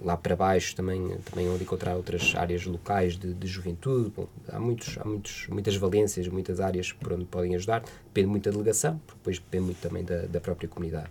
lá 0.01 0.17
para 0.17 0.37
baixo 0.37 0.77
também, 0.77 1.19
também 1.25 1.49
onde 1.49 1.65
encontrar 1.65 1.97
outras 1.97 2.35
áreas 2.37 2.65
locais 2.65 3.17
de, 3.17 3.35
de 3.35 3.47
juventude. 3.49 4.13
Bom, 4.15 4.29
há 4.49 4.61
muitos, 4.61 4.97
há 4.99 5.05
muitos, 5.05 5.49
muitas 5.49 5.77
valências, 5.77 6.29
muitas 6.29 6.61
áreas 6.61 6.93
por 6.93 7.13
onde 7.15 7.25
podem 7.25 7.57
ajudar. 7.57 7.83
Depende 8.07 8.29
muito 8.29 8.45
da 8.45 8.53
delegação, 8.53 9.01
depois 9.09 9.39
depende 9.39 9.65
muito 9.65 9.81
também 9.81 10.05
da, 10.05 10.23
da 10.27 10.41
própria 10.41 10.69
comunidade. 10.69 11.11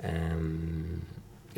Ahm, 0.00 1.00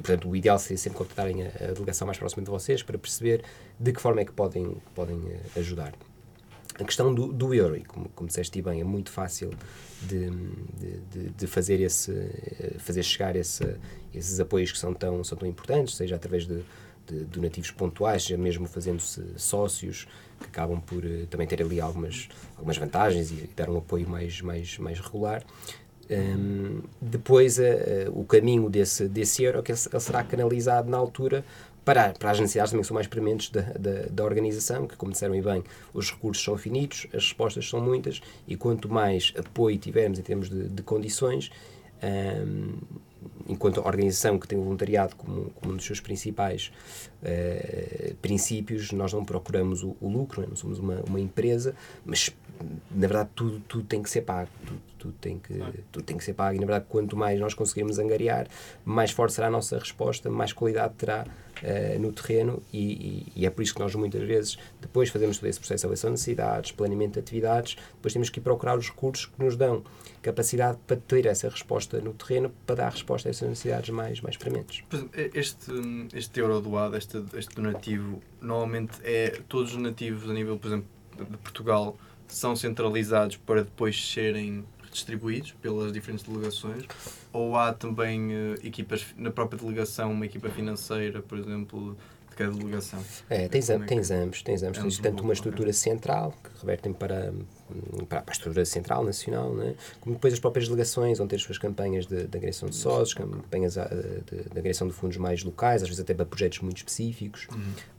e, 0.01 0.03
portanto, 0.03 0.31
o 0.31 0.35
ideal 0.35 0.59
seria 0.59 0.79
sempre 0.79 0.97
contactarem 0.97 1.43
a, 1.43 1.49
a 1.49 1.73
delegação 1.75 2.07
mais 2.07 2.17
próxima 2.19 2.43
de 2.43 2.51
vocês 2.51 2.83
para 2.83 2.97
perceber 2.99 3.45
de 3.79 3.93
que 3.93 4.01
forma 4.01 4.23
é 4.23 4.25
que 4.25 4.33
podem, 4.33 4.79
podem 4.95 5.21
eh, 5.31 5.61
ajudar. 5.61 5.93
A 6.79 6.85
questão 6.85 7.15
do, 7.15 7.31
do 7.31 7.53
euro, 7.53 7.77
e 7.77 7.85
como, 7.85 8.09
como 8.15 8.27
disseste 8.27 8.63
bem, 8.63 8.81
é 8.81 8.85
muito 8.85 9.11
fácil 9.11 9.51
de, 10.01 10.31
de, 11.11 11.29
de- 11.37 11.47
fazer, 11.47 11.81
esse, 11.81 12.11
eh, 12.13 12.77
fazer 12.79 13.03
chegar 13.03 13.37
esse, 13.37 13.77
esses 14.15 14.41
apoios 14.41 14.73
que 14.73 14.79
são 14.79 14.95
tão, 14.95 15.23
são 15.23 15.37
tão 15.37 15.47
importantes, 15.47 15.95
seja 15.97 16.17
através 16.17 16.47
de, 16.47 16.63
de 17.07 17.25
donativos 17.27 17.71
pontuais, 17.71 18.23
seja 18.23 18.39
mesmo 18.39 18.67
fazendo-se 18.67 19.23
sócios, 19.37 20.09
que 20.41 20.47
acabam 20.47 20.81
por 20.81 21.05
eh, 21.05 21.27
também 21.29 21.47
ter 21.47 21.61
ali 21.61 21.79
algumas, 21.79 22.31
algumas 22.57 22.79
vantagens 22.79 23.31
e 23.31 23.51
dar 23.55 23.69
um 23.69 23.77
apoio 23.77 24.09
mais, 24.09 24.41
mais, 24.41 24.79
mais 24.79 24.99
regular. 24.99 25.45
Hum, 26.11 26.81
depois, 27.01 27.61
eh, 27.61 28.09
o 28.13 28.25
caminho 28.25 28.69
desse, 28.69 29.07
desse 29.07 29.45
euro 29.45 29.63
que 29.63 29.71
ele, 29.71 29.79
será 29.79 30.25
canalizado 30.25 30.91
na 30.91 30.97
altura 30.97 31.45
para, 31.85 32.13
para 32.13 32.33
as 32.33 32.41
necessidades 32.41 32.73
também 32.73 32.83
que 32.83 32.89
são 32.89 32.95
mais 32.95 33.07
prementes 33.07 33.51
da, 33.51 33.61
da, 33.61 34.07
da 34.11 34.25
organização, 34.25 34.89
que, 34.89 34.97
como 34.97 35.13
disseram 35.13 35.41
bem, 35.41 35.63
os 35.95 36.11
recursos 36.11 36.43
são 36.43 36.57
finitos, 36.59 37.07
as 37.09 37.25
respostas 37.25 37.69
são 37.69 37.81
muitas, 37.81 38.21
e 38.47 38.57
quanto 38.57 38.89
mais 38.89 39.33
apoio 39.39 39.79
tivermos 39.79 40.19
em 40.19 40.23
termos 40.23 40.51
de, 40.51 40.69
de 40.69 40.83
condições, 40.83 41.51
hum, 42.03 42.75
enquanto 43.49 43.79
organização 43.79 44.39
que 44.39 44.49
tem 44.49 44.59
o 44.59 44.63
voluntariado 44.63 45.15
como, 45.17 45.51
como 45.51 45.73
um 45.73 45.77
dos 45.77 45.85
seus 45.85 46.01
principais 46.01 46.73
eh, 47.23 48.15
princípios, 48.23 48.93
nós 48.93 49.13
não 49.13 49.25
procuramos 49.25 49.83
o, 49.83 49.97
o 50.01 50.09
lucro, 50.09 50.45
não 50.49 50.57
somos 50.57 50.79
uma, 50.79 51.01
uma 51.07 51.21
empresa, 51.21 51.75
mas 52.05 52.35
na 52.91 53.07
verdade 53.07 53.31
tudo, 53.35 53.61
tudo 53.69 53.85
tem 53.85 54.03
que 54.03 54.11
ser 54.11 54.23
pago, 54.23 54.51
tudo, 54.67 54.81
tudo 54.99 55.15
tem 55.21 55.39
que, 55.39 55.55
tudo 55.91 56.05
tem 56.05 56.17
que 56.17 56.25
ser 56.25 56.35
pago. 56.35 56.57
E 56.57 56.61
na 56.61 56.67
verdade 56.67 56.87
quanto 56.89 57.17
mais 57.17 57.39
nós 57.41 57.55
conseguirmos 57.55 57.99
angariar, 57.99 58.47
mais 58.85 59.11
forte 59.11 59.35
será 59.35 59.47
a 59.47 59.51
nossa 59.51 59.79
resposta, 59.79 60.31
mais 60.31 60.53
qualidade 60.53 60.95
terá 60.95 61.27
eh, 61.63 61.97
no 61.99 62.13
terreno. 62.13 62.63
E, 62.73 62.79
e- 62.93 63.33
e 63.37 63.47
é 63.47 63.51
por 63.51 63.63
isso 63.63 63.75
que 63.75 63.81
nós 63.81 63.95
muitas 63.95 64.23
vezes 64.23 64.59
depois 64.81 65.09
fazemos 65.11 65.39
todo 65.39 65.49
esse 65.49 65.59
processo 65.59 65.81
de 65.83 65.87
avaliação 65.87 66.09
de 66.11 66.13
necessidades, 66.13 66.73
planeamento 66.73 67.15
de 67.15 67.19
atividades, 67.21 67.77
depois 67.95 68.13
temos 68.13 68.29
que 68.31 68.41
ir 68.41 68.43
procurar 68.43 68.77
os 68.79 68.89
recursos 68.91 69.27
que 69.27 69.43
nos 69.43 69.57
dão 69.57 69.83
capacidade 70.23 70.79
para 70.87 70.97
ter 70.99 71.25
essa 71.27 71.49
resposta 71.49 71.99
no 72.01 72.13
terreno, 72.13 72.53
para 72.67 72.77
dar 72.77 72.91
resposta 72.93 73.29
a 73.29 73.31
essas 73.31 73.49
necessidades 73.49 73.89
mais, 73.91 74.21
mais 74.21 74.37
prementes. 74.37 74.85
Este, 75.35 75.71
este 76.15 76.41
euro 76.41 76.61
doado, 76.61 76.97
este, 76.97 77.23
este 77.35 77.55
donativo, 77.55 78.21
normalmente 78.41 78.99
é 79.03 79.41
todos 79.49 79.71
os 79.71 79.77
donativos 79.77 80.29
a 80.29 80.33
nível, 80.35 80.59
por 80.59 80.69
exemplo, 80.69 80.87
de 81.19 81.37
Portugal 81.39 81.97
são 82.31 82.55
centralizados 82.57 83.37
para 83.37 83.63
depois 83.63 84.11
serem 84.13 84.65
distribuídos 84.91 85.53
pelas 85.61 85.93
diferentes 85.93 86.25
delegações? 86.27 86.85
Ou 87.33 87.57
há 87.57 87.73
também 87.73 88.33
eh, 88.33 88.55
equipas 88.65 89.07
na 89.17 89.31
própria 89.31 89.59
delegação, 89.59 90.13
uma 90.13 90.27
equipa 90.27 90.49
financeira, 90.49 91.23
por 91.23 91.39
exemplo, 91.39 91.97
cada 92.45 92.57
delegação? 92.57 93.03
É, 93.29 93.49
tens, 93.49 93.67
Como 93.67 93.79
am- 93.79 93.85
é 93.85 93.87
tens 93.87 94.11
ambos, 94.11 94.43
tens 94.43 94.63
ambos. 94.63 94.79
Ambos 94.79 94.97
Tens 94.97 95.03
tanto 95.03 95.23
uma 95.23 95.33
estrutura 95.33 95.73
central, 95.73 96.35
que 96.43 96.61
revertem 96.61 96.93
para, 96.93 97.33
para, 98.07 98.23
para 98.23 98.25
a 98.27 98.33
estrutura 98.33 98.65
central, 98.65 99.05
nacional, 99.05 99.55
né? 99.55 99.75
como 100.01 100.15
depois 100.17 100.33
as 100.35 100.41
próprias 100.41 100.67
delegações 100.69 101.19
vão 101.19 101.27
ter 101.27 101.37
as 101.37 101.43
suas 101.43 101.59
campanhas 101.59 102.07
de, 102.07 102.27
de 102.27 102.37
agressão 102.37 102.69
de 102.69 102.77
sócios, 102.77 103.15
campanhas 103.15 103.77
ah, 103.79 103.89
de, 104.31 104.49
de 104.51 104.59
agressão 104.59 104.87
de 104.89 104.93
fundos 104.95 105.17
mais 105.17 105.43
locais, 105.45 105.83
às 105.83 105.89
vezes 105.89 106.01
até 106.03 106.15
para 106.15 106.25
projetos 106.27 106.61
muito 106.61 106.79
específicos. 106.79 107.47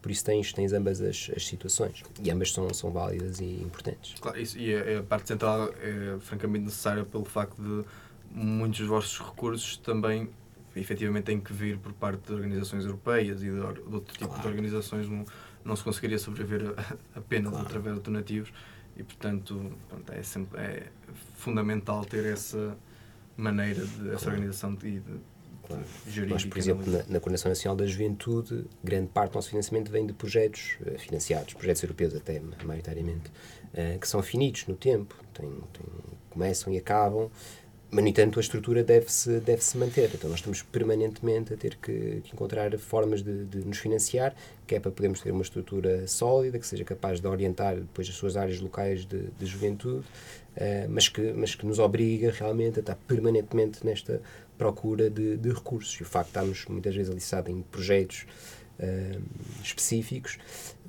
Por 0.01 0.11
isso 0.11 0.25
tens, 0.25 0.51
tens 0.53 0.73
ambas 0.73 1.01
as, 1.01 1.31
as 1.35 1.45
situações. 1.45 2.03
E 2.23 2.29
ambas 2.31 2.51
são, 2.51 2.73
são 2.73 2.91
válidas 2.91 3.39
e 3.39 3.45
importantes. 3.61 4.15
Claro, 4.19 4.39
isso, 4.39 4.57
e 4.57 4.75
a, 4.75 4.99
a 4.99 5.03
parte 5.03 5.27
central 5.27 5.69
é 5.81 6.17
francamente 6.19 6.65
necessária 6.65 7.03
pelo 7.05 7.25
facto 7.25 7.61
de 7.61 7.85
muitos 8.33 8.79
dos 8.79 8.87
vossos 8.87 9.19
recursos 9.19 9.77
também 9.77 10.29
efetivamente 10.75 11.25
têm 11.25 11.39
que 11.39 11.51
vir 11.53 11.77
por 11.77 11.93
parte 11.93 12.27
de 12.27 12.33
organizações 12.33 12.85
europeias 12.85 13.41
e 13.41 13.45
de, 13.45 13.51
de 13.51 13.59
outro 13.59 14.13
tipo 14.17 14.27
de 14.29 14.35
Claro. 14.35 14.47
organizações 14.49 15.07
não, 15.09 15.25
não 15.65 15.75
se 15.75 15.83
conseguiria 15.83 16.17
sobreviver 16.17 16.73
apenas 17.15 17.51
Claro. 17.51 17.65
através 17.67 17.95
de 17.95 18.01
donativos 18.01 18.53
e 18.95 19.03
portanto 19.03 19.71
pronto, 19.89 20.11
é, 20.13 20.23
sempre, 20.23 20.59
é 20.59 20.87
fundamental 21.35 22.05
ter 22.05 22.25
essa 22.25 22.77
maneira 23.37 23.85
de 23.85 24.09
essa 24.09 24.17
Claro. 24.25 24.29
organização 24.31 24.75
de, 24.75 24.99
de, 24.99 25.13
Claro. 25.67 25.83
de 26.05 26.11
gerir 26.11 26.29
Nós, 26.29 26.43
e 26.43 26.47
por 26.47 26.57
exemplo, 26.57 26.85
na, 26.91 26.97
na 26.99 27.19
Coordenação 27.19 27.49
Nacional 27.49 27.75
da 27.77 27.85
Juventude, 27.85 28.65
grande 28.83 29.07
parte 29.09 29.31
do 29.31 29.35
nosso 29.35 29.49
financiamento 29.49 29.91
vem 29.91 30.05
de 30.05 30.13
projetos 30.13 30.77
eh, 30.85 30.97
financiados, 30.97 31.53
projetos 31.53 31.83
europeus 31.83 32.15
até, 32.15 32.41
maioritariamente, 32.63 33.31
eh, 33.73 33.97
que 33.99 34.07
são 34.07 34.21
finitos 34.21 34.67
no 34.67 34.75
tempo, 34.75 35.15
têm, 35.33 35.49
têm- 35.49 36.19
começam 36.29 36.73
e 36.73 36.77
acabam, 36.77 37.29
mas, 37.91 38.03
no 38.03 38.09
entanto, 38.09 38.39
a 38.39 38.41
estrutura 38.41 38.83
deve-se 38.83 39.41
deve 39.41 39.61
-se 39.61 39.77
manter. 39.77 40.09
Então, 40.13 40.29
nós 40.29 40.39
estamos 40.39 40.61
permanentemente 40.63 41.53
a 41.53 41.57
ter 41.57 41.75
que, 41.75 42.21
que 42.23 42.33
encontrar 42.33 42.77
formas 42.77 43.21
de, 43.21 43.43
de 43.45 43.65
nos 43.65 43.79
financiar, 43.79 44.33
que 44.65 44.75
é 44.75 44.79
para 44.79 44.91
podermos 44.91 45.19
ter 45.19 45.31
uma 45.31 45.41
estrutura 45.41 46.07
sólida, 46.07 46.57
que 46.57 46.65
seja 46.65 46.85
capaz 46.85 47.19
de 47.19 47.27
orientar 47.27 47.75
depois 47.75 48.07
as 48.07 48.15
suas 48.15 48.37
áreas 48.37 48.61
locais 48.61 49.05
de, 49.05 49.23
de 49.37 49.45
juventude, 49.45 50.05
eh, 50.55 50.87
mas, 50.89 51.09
que, 51.09 51.33
mas 51.33 51.53
que 51.53 51.65
nos 51.65 51.79
obriga 51.79 52.31
realmente 52.31 52.79
a 52.79 52.81
estar 52.81 52.95
permanentemente 52.95 53.85
nesta 53.85 54.21
procura 54.57 55.09
de, 55.09 55.35
de 55.35 55.49
recursos. 55.49 55.93
E 55.99 56.03
o 56.03 56.05
facto 56.05 56.27
de 56.27 56.29
estarmos 56.29 56.65
muitas 56.69 56.95
vezes 56.95 57.11
alicerçados 57.11 57.51
em 57.51 57.61
projetos 57.61 58.25
eh, 58.79 59.19
específicos 59.61 60.39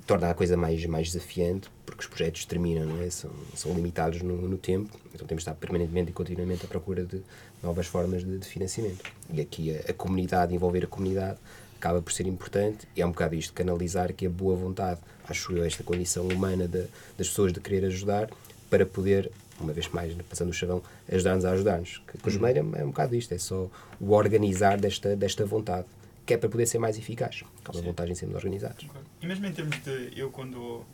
torna 0.05 0.29
a 0.29 0.33
coisa 0.33 0.57
mais, 0.57 0.85
mais 0.85 1.11
desafiante, 1.11 1.69
porque 1.85 2.01
os 2.01 2.07
projetos 2.07 2.45
terminam, 2.45 2.85
não 2.85 3.01
é? 3.01 3.09
são, 3.09 3.31
são 3.55 3.73
limitados 3.73 4.21
no, 4.21 4.35
no 4.47 4.57
tempo, 4.57 4.89
então 5.13 5.25
temos 5.25 5.43
de 5.43 5.49
estar 5.49 5.55
permanentemente 5.55 6.11
e 6.11 6.13
continuamente 6.13 6.65
à 6.65 6.67
procura 6.67 7.03
de 7.03 7.21
novas 7.61 7.87
formas 7.87 8.23
de, 8.23 8.37
de 8.37 8.45
financiamento. 8.45 9.03
E 9.31 9.39
aqui 9.39 9.75
a, 9.75 9.91
a 9.91 9.93
comunidade, 9.93 10.53
envolver 10.53 10.83
a 10.83 10.87
comunidade, 10.87 11.37
acaba 11.77 12.01
por 12.01 12.11
ser 12.11 12.27
importante 12.27 12.87
e 12.95 13.01
é 13.01 13.05
um 13.05 13.11
bocado 13.11 13.35
isto, 13.35 13.53
canalizar 13.53 14.13
que 14.13 14.25
a 14.25 14.29
boa 14.29 14.55
vontade, 14.55 14.99
acho 15.27 15.53
eu, 15.53 15.63
esta 15.63 15.83
condição 15.83 16.27
humana 16.27 16.67
de, 16.67 16.85
das 17.17 17.27
pessoas 17.27 17.51
de 17.51 17.59
querer 17.59 17.85
ajudar 17.85 18.29
para 18.69 18.85
poder, 18.85 19.31
uma 19.59 19.71
vez 19.71 19.87
mais, 19.89 20.13
passando 20.29 20.49
o 20.49 20.53
chavão, 20.53 20.81
ajudar-nos 21.11 21.45
a 21.45 21.51
ajudar-nos. 21.51 22.01
Que 22.07 22.17
que 22.17 22.27
o 22.27 22.31
Jumeira 22.31 22.59
é 22.59 22.83
um 22.83 22.87
bocado 22.87 23.15
isto, 23.15 23.33
é 23.33 23.37
só 23.37 23.69
o 23.99 24.11
organizar 24.11 24.79
desta, 24.79 25.15
desta 25.15 25.45
vontade, 25.45 25.85
que 26.25 26.33
é 26.33 26.37
para 26.37 26.49
poder 26.49 26.65
ser 26.65 26.79
mais 26.79 26.97
eficaz. 26.97 27.43
Há 27.65 27.71
uma 27.71 27.79
Sim. 27.79 27.87
vantagem 27.87 28.13
em 28.13 28.15
sermos 28.15 28.35
organizados. 28.35 28.85
E 29.21 29.27
mesmo 29.27 29.45
em 29.45 29.51
termos 29.51 29.77
de 29.83 30.13
eu 30.15 30.29
quando 30.29 30.85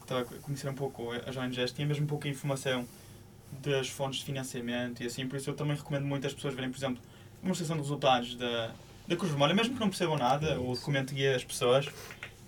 estava 0.00 0.20
a 0.20 0.24
conhecer 0.24 0.68
um 0.68 0.74
pouco 0.74 1.10
as 1.26 1.36
ONGs, 1.36 1.72
tinha 1.72 1.86
mesmo 1.86 2.06
pouca 2.06 2.28
informação 2.28 2.86
das 3.62 3.88
fontes 3.88 4.20
de 4.20 4.24
financiamento 4.26 5.02
e 5.02 5.06
assim, 5.06 5.26
por 5.26 5.36
isso 5.36 5.50
eu 5.50 5.54
também 5.54 5.76
recomendo 5.76 6.04
muito 6.04 6.26
as 6.26 6.34
pessoas 6.34 6.54
verem, 6.54 6.70
por 6.70 6.78
exemplo, 6.78 7.02
a 7.38 7.42
demonstração 7.42 7.76
de 7.76 7.82
resultados 7.82 8.34
da, 8.36 8.72
da 9.06 9.16
Cruz 9.16 9.30
Vermelha, 9.30 9.54
mesmo 9.54 9.74
que 9.74 9.80
não 9.80 9.88
percebam 9.88 10.16
nada, 10.16 10.60
o 10.60 10.74
documento 10.74 11.14
guia 11.14 11.34
as 11.34 11.44
pessoas 11.44 11.88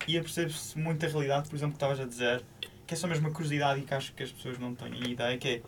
e 0.07 0.17
apercebe-se 0.17 0.79
muito 0.79 1.05
a 1.05 1.09
realidade, 1.09 1.49
por 1.49 1.57
exemplo, 1.57 1.73
que 1.73 1.77
estavas 1.77 2.01
a 2.01 2.05
dizer, 2.05 2.43
que 2.87 2.95
é 2.95 2.97
só 2.97 3.07
mesmo 3.07 3.27
uma 3.27 3.35
curiosidade 3.35 3.81
e 3.81 3.85
que 3.85 3.95
acho 3.95 4.13
que 4.13 4.23
as 4.23 4.33
pessoas 4.33 4.59
não 4.59 4.75
têm 4.75 5.11
ideia, 5.11 5.37
que 5.39 5.49
é 5.49 5.63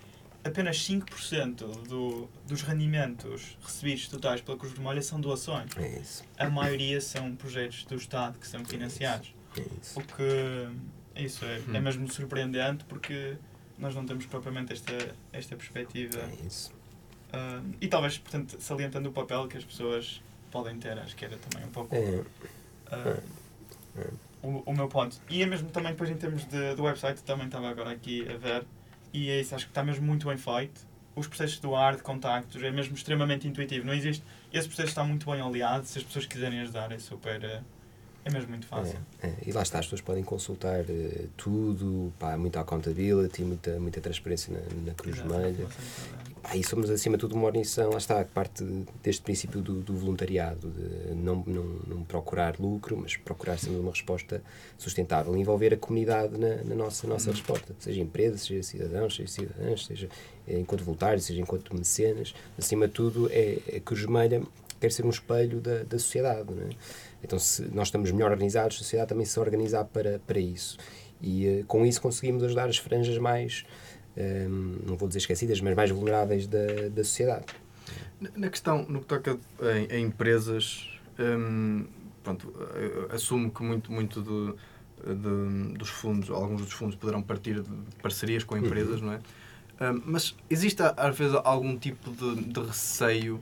apenas 0.44 0.78
5% 0.78 1.86
do, 1.86 2.28
dos 2.46 2.62
rendimentos 2.62 3.56
recebidos 3.62 4.08
totais 4.08 4.40
pela 4.40 4.56
Cruz 4.56 4.72
Vermelha 4.72 5.02
são 5.02 5.20
doações. 5.20 5.70
É 5.76 5.98
isso. 5.98 6.24
A 6.38 6.48
maioria 6.48 7.00
são 7.00 7.34
projetos 7.36 7.84
do 7.84 7.96
Estado 7.96 8.38
que 8.38 8.46
são 8.46 8.64
financiados. 8.64 9.34
É 9.56 9.64
isso. 9.80 9.98
O 9.98 10.02
que 10.02 11.22
isso 11.22 11.44
é, 11.44 11.60
é 11.74 11.80
mesmo 11.80 12.10
surpreendente 12.10 12.84
porque 12.84 13.36
nós 13.78 13.94
não 13.94 14.04
temos 14.04 14.26
propriamente 14.26 14.72
esta, 14.72 15.14
esta 15.32 15.56
perspectiva. 15.56 16.20
É 16.20 16.46
isso. 16.46 16.72
Ah, 17.32 17.62
e 17.80 17.88
talvez, 17.88 18.18
portanto, 18.18 18.56
salientando 18.60 19.08
o 19.08 19.12
papel 19.12 19.46
que 19.48 19.56
as 19.56 19.64
pessoas 19.64 20.22
podem 20.50 20.78
ter, 20.78 20.98
acho 20.98 21.14
que 21.16 21.24
era 21.24 21.36
também 21.36 21.66
um 21.66 21.70
pouco 21.70 21.94
É, 21.94 22.24
ah, 22.90 23.20
o, 24.42 24.62
o 24.66 24.74
meu 24.74 24.88
ponto. 24.88 25.20
E 25.28 25.42
é 25.42 25.46
mesmo 25.46 25.70
também 25.70 25.92
depois 25.92 26.10
em 26.10 26.16
termos 26.16 26.44
de, 26.44 26.74
do 26.74 26.82
website, 26.84 27.22
também 27.22 27.46
estava 27.46 27.68
agora 27.68 27.90
aqui 27.90 28.26
a 28.28 28.36
ver, 28.36 28.64
e 29.12 29.30
é 29.30 29.40
isso, 29.40 29.54
acho 29.54 29.66
que 29.66 29.70
está 29.70 29.82
mesmo 29.82 30.06
muito 30.06 30.26
bem 30.28 30.36
feito. 30.36 30.88
Os 31.14 31.26
processos 31.26 31.58
do 31.58 31.74
ar, 31.74 31.96
de 31.96 32.02
contactos, 32.02 32.62
é 32.62 32.70
mesmo 32.70 32.94
extremamente 32.94 33.46
intuitivo. 33.46 33.84
Não 33.84 33.92
existe. 33.92 34.24
Esse 34.52 34.68
processo 34.68 34.88
está 34.88 35.04
muito 35.04 35.30
bem 35.30 35.40
aliado. 35.40 35.84
Se 35.84 35.98
as 35.98 36.04
pessoas 36.04 36.26
quiserem 36.26 36.60
ajudar, 36.60 36.92
é 36.92 36.98
super. 36.98 37.62
É 38.24 38.30
mesmo 38.30 38.50
muito 38.50 38.66
fácil. 38.66 38.98
É, 39.22 39.28
é. 39.28 39.34
E 39.46 39.52
lá 39.52 39.62
está, 39.62 39.78
as 39.78 39.86
pessoas 39.86 40.02
podem 40.02 40.22
consultar 40.22 40.80
eh, 40.88 41.24
tudo, 41.36 42.12
pá, 42.18 42.36
muita 42.36 42.60
accountability, 42.60 43.42
muita, 43.42 43.80
muita 43.80 44.00
transparência 44.00 44.52
na, 44.52 44.60
na 44.88 44.94
Cruz 44.94 45.16
Vermelha. 45.16 45.66
cada- 45.66 46.20
Pá, 46.42 46.56
e 46.56 46.64
somos 46.64 46.88
acima 46.88 47.16
de 47.18 47.20
tudo 47.20 47.34
uma 47.34 47.44
organização, 47.46 47.90
lá 47.90 47.98
está, 47.98 48.24
que 48.24 48.30
parte 48.30 48.64
deste 49.02 49.20
princípio 49.22 49.60
do, 49.60 49.80
do 49.82 49.94
voluntariado, 49.94 50.70
de 50.70 51.14
não, 51.14 51.44
não, 51.46 51.64
não 51.86 52.02
procurar 52.04 52.58
lucro, 52.58 52.96
mas 52.96 53.14
procurar 53.16 53.58
sempre 53.58 53.76
uma 53.78 53.90
resposta 53.90 54.42
sustentável, 54.78 55.36
envolver 55.36 55.74
a 55.74 55.76
comunidade 55.76 56.38
na, 56.38 56.56
na 56.64 56.74
nossa, 56.74 57.06
nossa 57.06 57.30
resposta, 57.30 57.74
seja 57.78 58.00
empresas, 58.00 58.40
seja 58.42 58.62
cidadãos, 58.62 59.16
seja 59.16 59.28
cidadãs, 59.30 59.84
seja 59.84 60.08
eh, 60.48 60.58
enquanto 60.58 60.82
voluntários, 60.82 61.24
seja 61.24 61.40
enquanto 61.42 61.76
mecenas, 61.76 62.34
acima 62.58 62.86
de 62.88 62.94
tudo 62.94 63.28
é, 63.30 63.58
é 63.68 63.76
a 63.76 63.80
Cruz 63.80 64.00
Vermelha 64.00 64.42
quer 64.80 64.90
ser 64.92 65.04
um 65.04 65.10
espelho 65.10 65.60
da, 65.60 65.82
da 65.82 65.98
sociedade, 65.98 66.50
não 66.54 66.62
é? 66.62 66.70
Então 67.22 67.38
se 67.38 67.62
nós 67.74 67.88
estamos 67.88 68.10
melhor 68.10 68.30
organizados, 68.30 68.76
a 68.76 68.78
sociedade 68.78 69.08
também 69.08 69.24
se 69.26 69.38
organizar 69.38 69.84
para, 69.84 70.18
para 70.26 70.38
isso. 70.38 70.76
E 71.20 71.46
eh, 71.46 71.64
com 71.66 71.84
isso 71.84 72.00
conseguimos 72.00 72.42
ajudar 72.44 72.68
as 72.68 72.78
franjas 72.78 73.18
mais, 73.18 73.64
ehm, 74.16 74.78
não 74.86 74.96
vou 74.96 75.06
dizer 75.08 75.18
esquecidas, 75.18 75.60
mas 75.60 75.74
mais 75.74 75.90
vulneráveis 75.90 76.46
da, 76.46 76.88
da 76.90 77.04
sociedade. 77.04 77.44
Na- 78.36 78.48
questão, 78.48 78.84
no 78.88 79.00
que 79.00 79.06
toca 79.06 79.38
em, 79.90 79.96
em 79.96 80.04
empresas, 80.06 80.88
hum, 81.18 81.86
pronto, 82.22 82.52
assumo 83.10 83.50
que 83.50 83.62
muito, 83.62 83.92
muito 83.92 84.20
do- 84.22 84.56
de- 85.04 85.78
dos 85.78 85.88
fundos, 85.88 86.30
alguns 86.30 86.62
dos 86.62 86.72
fundos 86.72 86.94
poderão 86.96 87.22
partir 87.22 87.62
de 87.62 87.70
parcerias 88.02 88.44
com 88.44 88.56
empresas, 88.56 89.00
não 89.00 89.12
é? 89.12 89.20
Hum, 89.82 90.02
mas 90.04 90.34
existe 90.50 90.82
às 90.96 91.16
vezes 91.18 91.34
algum 91.44 91.76
tipo 91.78 92.10
de, 92.10 92.44
de 92.44 92.60
receio 92.60 93.40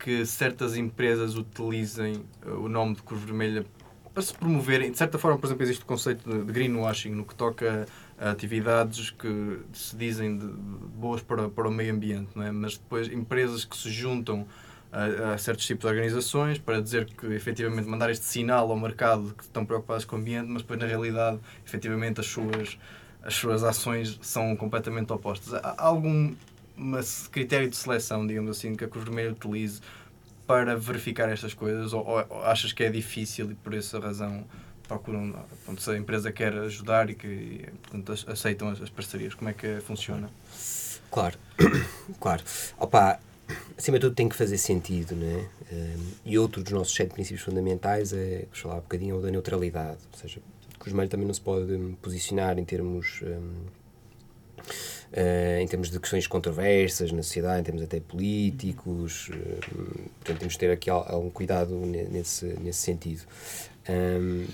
que 0.00 0.24
certas 0.24 0.76
empresas 0.76 1.36
utilizem 1.36 2.24
eh, 2.44 2.50
o 2.50 2.68
nome 2.68 2.94
de 2.94 3.02
Cruz 3.02 3.22
Vermelha 3.22 3.64
para 4.12 4.22
se 4.22 4.34
promoverem? 4.34 4.90
De 4.90 4.98
certa 4.98 5.18
forma, 5.18 5.38
por 5.38 5.46
exemplo, 5.46 5.62
existe 5.62 5.82
o 5.82 5.86
conceito 5.86 6.28
de, 6.28 6.52
greenwashing 6.52 7.10
no 7.10 7.24
que 7.24 7.34
toca 7.34 7.86
a 8.18 8.30
atividades 8.30 9.10
que 9.10 9.60
se 9.72 9.94
dizem 9.94 10.38
de, 10.38 10.46
boas 10.46 11.22
para, 11.22 11.48
para 11.48 11.68
o 11.68 11.70
meio 11.70 11.92
ambiente, 11.92 12.30
não 12.34 12.42
é? 12.42 12.50
mas 12.50 12.78
depois 12.78 13.08
empresas 13.08 13.64
que 13.64 13.76
se 13.76 13.90
juntam 13.90 14.46
a, 14.90 15.34
a 15.34 15.38
certos 15.38 15.66
tipos 15.66 15.82
de 15.82 15.88
organizações 15.88 16.58
para 16.58 16.80
dizer 16.80 17.04
que 17.04 17.26
efetivamente 17.26 17.86
mandar 17.86 18.10
este 18.10 18.24
sinal 18.24 18.70
ao 18.70 18.78
mercado 18.78 19.34
que 19.36 19.44
estão 19.44 19.64
preocupados 19.64 20.04
com 20.04 20.16
o 20.16 20.18
ambiente, 20.18 20.48
mas 20.48 20.62
depois 20.62 20.80
na 20.80 20.86
realidade 20.86 21.38
efetivamente 21.64 22.20
as 22.20 22.26
suas, 22.26 22.78
as 23.22 23.34
suas 23.34 23.62
ações 23.62 24.18
são 24.22 24.56
completamente 24.56 25.12
opostas. 25.12 25.54
Há 25.54 25.74
algum 25.78 26.34
uma 26.80 27.00
critério 27.30 27.68
de 27.68 27.76
seleção, 27.76 28.26
digamos 28.26 28.56
assim, 28.56 28.74
que 28.74 28.84
a 28.84 28.88
Cruz 28.88 29.04
Vermelha 29.04 29.32
utilize 29.32 29.80
para 30.46 30.74
verificar 30.76 31.28
estas 31.28 31.52
coisas 31.54 31.92
ou, 31.92 32.04
ou- 32.06 32.42
achas 32.44 32.72
que 32.72 32.82
é 32.82 32.90
difícil 32.90 33.50
e 33.52 33.54
por 33.54 33.74
essa 33.74 34.00
razão 34.00 34.44
procuram, 34.88 35.32
pronto, 35.64 35.80
se 35.80 35.90
a 35.90 35.96
empresa 35.96 36.32
quer 36.32 36.52
ajudar 36.54 37.10
e 37.10 37.14
que 37.14 37.68
portanto, 37.82 38.12
ac- 38.12 38.30
aceitam 38.30 38.68
as, 38.70 38.80
as 38.80 38.90
parcerias, 38.90 39.34
como 39.34 39.48
é 39.50 39.52
que 39.52 39.80
funciona? 39.80 40.28
Claro, 41.10 41.38
claro. 42.18 42.42
Opa, 42.78 43.20
acima 43.78 43.98
de 43.98 44.06
tudo 44.06 44.14
tem 44.16 44.28
que 44.28 44.34
fazer 44.34 44.58
sentido, 44.58 45.14
não 45.14 45.26
é? 45.26 45.46
Ehm, 45.72 46.00
e 46.24 46.38
outro 46.38 46.62
dos 46.62 46.72
nossos 46.72 46.94
sete 46.94 47.12
princípios 47.12 47.42
fundamentais 47.44 48.12
é, 48.12 48.46
que 48.50 48.58
falar 48.58 48.78
há 48.78 48.80
bocadinho, 48.80 49.18
o 49.18 49.22
da 49.22 49.30
neutralidade. 49.30 49.98
Ou 50.12 50.18
seja, 50.18 50.40
o 50.74 50.78
Cruz 50.78 51.08
também 51.08 51.26
não 51.26 51.34
se 51.34 51.40
pode 51.40 51.70
hum, 51.72 51.94
posicionar 52.02 52.58
em 52.58 52.64
termos... 52.64 53.20
hum, 53.22 53.66
eh, 55.12 55.49
em 55.62 55.66
termos 55.66 55.90
de 55.90 55.98
questões 56.00 56.26
controversas 56.26 57.12
na 57.12 57.22
sociedade, 57.22 57.60
em 57.60 57.64
termos 57.64 57.82
até 57.82 58.00
políticos, 58.00 59.28
eh, 59.32 59.58
portanto 60.18 60.38
temos 60.38 60.52
de 60.54 60.58
ter 60.58 60.70
aqui 60.70 60.90
al- 60.90 61.06
algum 61.08 61.30
cuidado 61.30 61.74
ne- 61.74 62.04
nesse, 62.04 62.46
nesse 62.60 62.78
sentido. 62.80 63.22
Hum, 63.88 64.46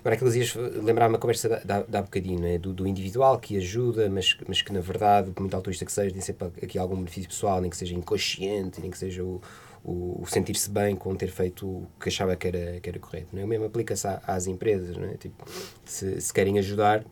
Agora, 0.00 0.14
aqueles 0.14 0.34
dias 0.34 0.54
lembrar-me 0.54 1.16
a 1.16 1.18
conversa 1.18 1.48
da, 1.64 1.82
da, 1.82 2.00
bocadinho, 2.02 2.46
é? 2.46 2.58
do, 2.58 2.72
do 2.72 2.86
individual 2.86 3.40
que 3.40 3.56
ajuda, 3.56 4.08
mas, 4.08 4.36
mas 4.46 4.62
que 4.62 4.72
na 4.72 4.78
verdade, 4.78 5.32
por 5.32 5.40
muito 5.40 5.54
altruísta 5.54 5.84
que 5.84 5.90
seja, 5.90 6.12
tem 6.12 6.20
sempre 6.20 6.46
aqui 6.62 6.78
algum 6.78 6.94
benefício 6.94 7.28
pessoal, 7.28 7.60
nem 7.60 7.68
que 7.68 7.76
seja 7.76 7.92
inconsciente, 7.92 8.80
nem 8.80 8.88
que 8.88 8.96
seja 8.98 9.24
o, 9.24 9.40
o, 9.84 10.24
sentir-se 10.28 10.70
bem 10.70 10.94
com 10.94 11.12
ter 11.16 11.28
feito 11.28 11.66
o 11.66 11.86
que 12.00 12.08
achava 12.08 12.36
que 12.36 12.46
era, 12.46 12.78
que 12.80 12.88
era 12.88 12.98
correto. 13.00 13.28
Não 13.32 13.42
é? 13.42 13.44
O 13.44 13.48
mesmo 13.48 13.64
aplica-se 13.64 14.06
às 14.24 14.46
empresas, 14.46 14.96
não 14.96 15.08
é? 15.08 15.14
Tipo, 15.14 15.44
se, 15.84 16.20
se 16.20 16.32
querem 16.32 16.56
ajudar, 16.60 17.04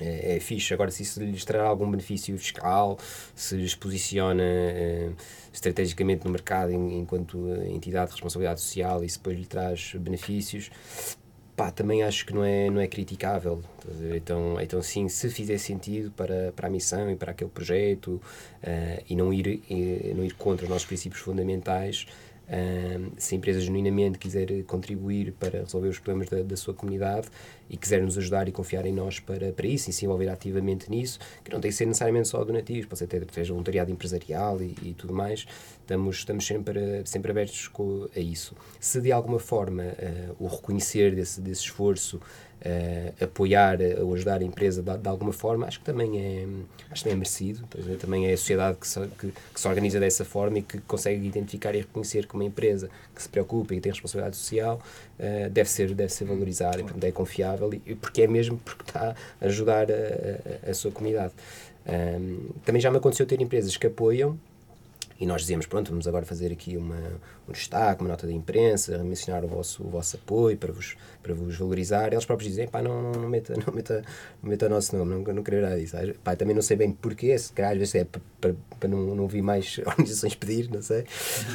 é, 0.00 0.36
é 0.36 0.40
fixe. 0.40 0.72
Agora, 0.74 0.90
se 0.90 1.02
isso 1.02 1.22
lhes 1.22 1.44
trará 1.44 1.68
algum 1.68 1.90
benefício 1.90 2.36
fiscal, 2.38 2.98
se 3.34 3.56
lhes 3.56 3.74
posiciona 3.74 4.42
eh, 4.42 5.10
estrategicamente 5.52 6.24
no 6.24 6.30
mercado 6.30 6.70
em- 6.72 6.98
enquanto 6.98 7.48
eh, 7.52 7.68
entidade 7.70 8.06
de 8.08 8.12
responsabilidade 8.12 8.60
social 8.60 9.02
e 9.02 9.06
isso 9.06 9.18
depois 9.18 9.38
lhe 9.38 9.46
traz 9.46 9.94
benefícios, 9.98 10.70
pá, 11.56 11.70
também 11.70 12.02
acho 12.02 12.26
que 12.26 12.34
não 12.34 12.44
é, 12.44 12.68
não 12.70 12.80
é 12.80 12.86
criticável. 12.86 13.62
Então, 14.14 14.60
então, 14.60 14.82
sim, 14.82 15.08
se 15.08 15.30
fizer 15.30 15.58
sentido 15.58 16.10
para, 16.10 16.52
para 16.54 16.66
a 16.68 16.70
missão 16.70 17.10
e 17.10 17.16
para 17.16 17.32
aquele 17.32 17.50
projeto 17.50 18.20
eh, 18.62 19.02
e 19.08 19.16
não 19.16 19.32
ir, 19.32 19.62
eh, 19.70 20.12
não 20.14 20.24
ir 20.24 20.34
contra 20.34 20.64
os 20.64 20.70
nossos 20.70 20.86
princípios 20.86 21.22
fundamentais, 21.22 22.06
eh, 22.48 23.00
se 23.16 23.34
a 23.34 23.38
empresa 23.38 23.60
genuinamente 23.60 24.18
quiser 24.18 24.62
contribuir 24.64 25.32
para 25.32 25.60
resolver 25.60 25.88
os 25.88 25.98
problemas 25.98 26.28
da, 26.28 26.42
da 26.42 26.56
sua 26.56 26.74
comunidade 26.74 27.28
e 27.68 27.76
quiser 27.76 28.02
nos 28.02 28.16
ajudar 28.16 28.48
e 28.48 28.52
confiar 28.52 28.86
em 28.86 28.92
nós 28.92 29.18
para, 29.18 29.52
para 29.52 29.66
isso 29.66 29.90
e 29.90 29.92
se 29.92 30.04
envolver 30.04 30.28
ativamente 30.28 30.90
nisso, 30.90 31.18
que 31.42 31.52
não 31.52 31.60
tem 31.60 31.70
que 31.70 31.76
ser 31.76 31.86
necessariamente 31.86 32.28
só 32.28 32.44
donativos, 32.44 32.86
pode 32.86 32.98
ser 32.98 33.04
até 33.06 33.16
através 33.18 33.46
de 33.46 33.52
voluntariado 33.52 33.90
empresarial 33.90 34.62
e, 34.62 34.74
e 34.82 34.94
tudo 34.94 35.12
mais, 35.12 35.46
estamos, 35.80 36.16
estamos 36.16 36.46
sempre, 36.46 37.02
sempre 37.04 37.30
abertos 37.30 37.70
a 38.14 38.20
isso. 38.20 38.54
Se 38.78 39.00
de 39.00 39.10
alguma 39.10 39.38
forma 39.38 39.82
eh, 39.82 40.30
o 40.38 40.46
reconhecer 40.46 41.14
desse, 41.14 41.40
desse 41.40 41.62
esforço, 41.62 42.20
eh, 42.62 43.12
apoiar 43.20 43.80
eh, 43.80 43.98
ou 44.00 44.14
ajudar 44.14 44.40
a 44.40 44.44
empresa 44.44 44.82
de, 44.82 44.98
de 44.98 45.08
alguma 45.08 45.32
forma, 45.32 45.66
acho 45.66 45.78
que 45.78 45.84
também 45.84 46.18
é, 46.18 46.46
acho 46.90 47.04
que 47.04 47.10
é 47.10 47.14
merecido, 47.14 47.66
também 47.98 48.26
é 48.26 48.32
a 48.32 48.36
sociedade 48.36 48.78
que 48.78 48.88
se, 48.88 49.00
que, 49.18 49.32
que 49.54 49.60
se 49.60 49.68
organiza 49.68 50.00
dessa 50.00 50.24
forma 50.24 50.58
e 50.58 50.62
que 50.62 50.78
consegue 50.80 51.26
identificar 51.26 51.74
e 51.74 51.78
reconhecer 51.78 52.26
que 52.26 52.34
uma 52.34 52.44
empresa 52.44 52.88
que 53.14 53.22
se 53.22 53.28
preocupa 53.28 53.74
e 53.74 53.80
tem 53.80 53.92
responsabilidade 53.92 54.36
social 54.36 54.80
eh, 55.18 55.48
deve, 55.48 55.68
ser, 55.70 55.94
deve 55.94 56.12
ser 56.12 56.24
valorizada, 56.24 56.80
e, 56.80 56.82
portanto, 56.82 57.04
é 57.04 57.12
confiável 57.12 57.72
e, 57.74 57.94
porque 57.94 58.22
é 58.22 58.26
mesmo 58.26 58.58
porque 58.58 58.82
está 58.82 59.14
a 59.40 59.44
ajudar 59.46 59.88
a, 59.90 60.66
a, 60.66 60.70
a 60.70 60.74
sua 60.74 60.90
comunidade. 60.90 61.32
Ahm, 61.86 62.50
também 62.64 62.80
já 62.80 62.90
me 62.90 62.96
aconteceu 62.96 63.24
ter 63.26 63.40
empresas 63.40 63.76
que 63.76 63.86
apoiam 63.86 64.38
e 65.18 65.26
nós 65.26 65.42
dizemos, 65.42 65.66
pronto, 65.66 65.90
vamos 65.90 66.06
agora 66.06 66.26
fazer 66.26 66.52
aqui 66.52 66.76
uma, 66.76 66.96
um 67.48 67.52
destaque, 67.52 68.02
uma 68.02 68.10
nota 68.10 68.26
de 68.26 68.34
imprensa, 68.34 68.98
mencionar 69.02 69.44
o 69.44 69.48
vosso, 69.48 69.82
o 69.82 69.88
vosso 69.88 70.16
apoio 70.16 70.56
para 70.58 70.72
vos, 70.72 70.96
para 71.22 71.32
vos 71.32 71.56
valorizar. 71.56 72.12
Eles 72.12 72.24
próprios 72.24 72.50
dizem, 72.50 72.68
pá, 72.68 72.82
não, 72.82 73.00
não, 73.00 73.12
não, 73.12 73.28
meta, 73.28 73.54
não, 73.56 73.72
meta, 73.72 74.04
não 74.42 74.50
meta 74.50 74.66
o 74.66 74.68
nosso 74.68 74.96
nome, 74.96 75.24
não, 75.24 75.34
não 75.34 75.42
quero 75.42 75.62
nada 75.62 75.78
disso. 75.78 75.96
Pá, 76.22 76.36
também 76.36 76.54
não 76.54 76.62
sei 76.62 76.76
bem 76.76 76.92
porquê, 76.92 77.36
se 77.38 77.52
calhar 77.52 77.72
às 77.72 77.78
vezes 77.78 77.94
é 77.94 78.04
para, 78.04 78.20
para, 78.40 78.54
para 78.78 78.88
não, 78.88 79.14
não 79.14 79.22
ouvir 79.22 79.42
mais 79.42 79.78
organizações 79.86 80.34
pedir, 80.34 80.70
não 80.70 80.82
sei. 80.82 81.04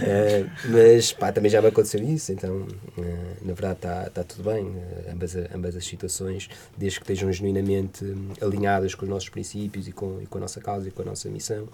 Eh, 0.01 0.45
mas, 0.69 1.13
pá, 1.13 1.31
também 1.31 1.51
já 1.51 1.61
me 1.61 1.67
aconteceu 1.67 2.01
isso, 2.01 2.31
então, 2.31 2.67
eh, 2.97 3.35
na 3.41 3.53
verdade 3.53 3.75
está 3.75 4.09
tá 4.09 4.23
tudo 4.23 4.43
bem, 4.43 4.73
eh, 4.75 5.11
ambas, 5.11 5.35
ambas 5.53 5.75
as 5.75 5.85
situações, 5.85 6.49
desde 6.75 6.99
que 6.99 7.03
estejam 7.03 7.31
genuinamente 7.31 8.05
alinhadas 8.41 8.95
com 8.95 9.05
os 9.05 9.09
nossos 9.09 9.29
princípios 9.29 9.87
e 9.87 9.91
com, 9.91 10.19
e 10.21 10.25
com 10.25 10.39
a 10.39 10.41
nossa 10.41 10.59
causa 10.59 10.87
e 10.87 10.91
com 10.91 11.03
a 11.03 11.05
nossa 11.05 11.29
missão, 11.29 11.67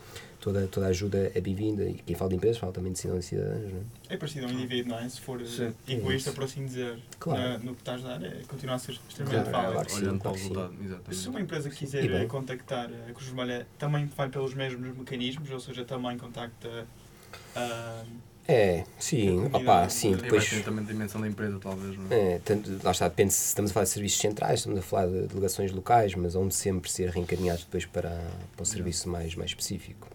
toda, 0.48 0.68
toda 0.68 0.86
a 0.86 0.90
ajuda 0.90 1.32
é 1.36 1.42
bem-vinda. 1.42 1.84
E 1.84 1.96
quem 1.96 2.16
fala 2.16 2.30
de 2.30 2.36
empresas 2.38 2.58
fala 2.58 2.72
também 2.72 2.94
de 2.94 3.00
cidadãos 3.00 3.26
e 3.26 3.28
cidadãs, 3.28 3.74
não 3.74 3.80
é? 3.80 4.14
É 4.14 4.18
parecido 4.18 4.46
a 4.46 4.50
um 4.50 4.54
indivíduo, 4.54 4.92
não 4.92 5.00
é? 5.00 5.10
Se 5.10 5.20
for 5.20 5.46
Sim. 5.46 5.74
egoísta, 5.88 6.30
É 6.30 6.32
isso. 6.32 6.34
por 6.34 6.44
assim 6.46 6.66
dizer, 6.66 7.00
Claro. 7.20 7.42
na- 7.42 7.58
no 7.58 7.74
que 7.76 7.82
estás 7.82 8.06
a 8.06 8.18
dar, 8.18 8.24
é 8.26 8.42
continuar 8.48 8.76
a 8.76 8.80
ser 8.80 8.94
extremamente 8.94 9.50
Claro, 9.50 9.74
válido. 9.74 9.90
claro 9.90 10.04
Olhando 10.06 10.20
para 10.22 10.32
o 10.32 10.34
resultado, 10.34 10.74
exatamente. 10.84 11.16
Se 11.16 11.30
uma 11.30 11.42
empresa 11.42 11.70
quiser 11.70 12.12
eh, 12.12 12.26
contactar 12.26 12.90
a 13.10 13.12
Cruz 13.14 13.26
Vermelha, 13.28 13.68
também 13.78 14.06
vai 14.06 14.30
pelos 14.30 14.54
mesmos 14.54 14.98
mecanismos, 14.98 15.50
ou 15.52 15.60
seja, 15.60 15.84
também 15.84 16.18
contacta 16.18 16.88
ah, 17.56 18.04
É, 18.48 18.86
sim, 18.98 19.44
opá, 19.52 19.90
sim, 19.90 20.16
depois... 20.16 20.50
também 20.64 20.86
a 20.86 20.88
dimensão 20.88 21.20
da 21.20 21.28
empresa, 21.28 21.60
talvez, 21.60 21.98
não 21.98 22.06
é? 22.10 22.36
É, 22.36 22.40
tanto, 22.40 22.80
lá 22.82 22.92
está, 22.92 23.10
depende 23.10 23.34
se 23.34 23.48
estamos 23.48 23.72
a 23.72 23.74
falar 23.74 23.84
de 23.84 23.90
serviços 23.90 24.22
centrais, 24.22 24.60
estamos 24.62 24.80
a 24.80 24.82
falar 24.82 25.08
de 25.08 25.28
delegações 25.28 25.72
locais, 25.74 26.16
mas 26.16 26.34
onde 26.34 26.56
sempre 26.56 26.90
ser 26.90 27.10
reencaminhados 27.10 27.66
depois 27.66 27.86
para, 27.86 28.10
para 28.56 28.62
um 28.62 28.66
serviço 28.66 29.10
mais, 29.10 29.36
mais 29.36 29.50
específico. 29.52 30.08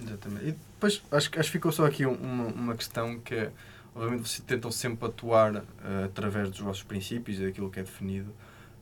Exatamente. 0.00 0.46
E 0.48 0.52
depois 0.52 1.02
acho, 1.10 1.30
acho 1.30 1.30
que 1.30 1.42
ficou 1.50 1.72
só 1.72 1.86
aqui 1.86 2.06
um- 2.06 2.14
uma, 2.14 2.44
uma 2.46 2.74
questão 2.76 3.18
que 3.18 3.34
é, 3.34 3.52
obviamente 3.94 4.28
vocês 4.28 4.40
tentam 4.46 4.70
sempre 4.70 5.06
atuar 5.08 5.56
eh, 5.56 6.04
através 6.04 6.50
dos 6.50 6.60
vossos 6.60 6.82
princípios 6.82 7.38
e 7.40 7.46
daquilo 7.46 7.70
que 7.70 7.80
é 7.80 7.82
definido, 7.82 8.32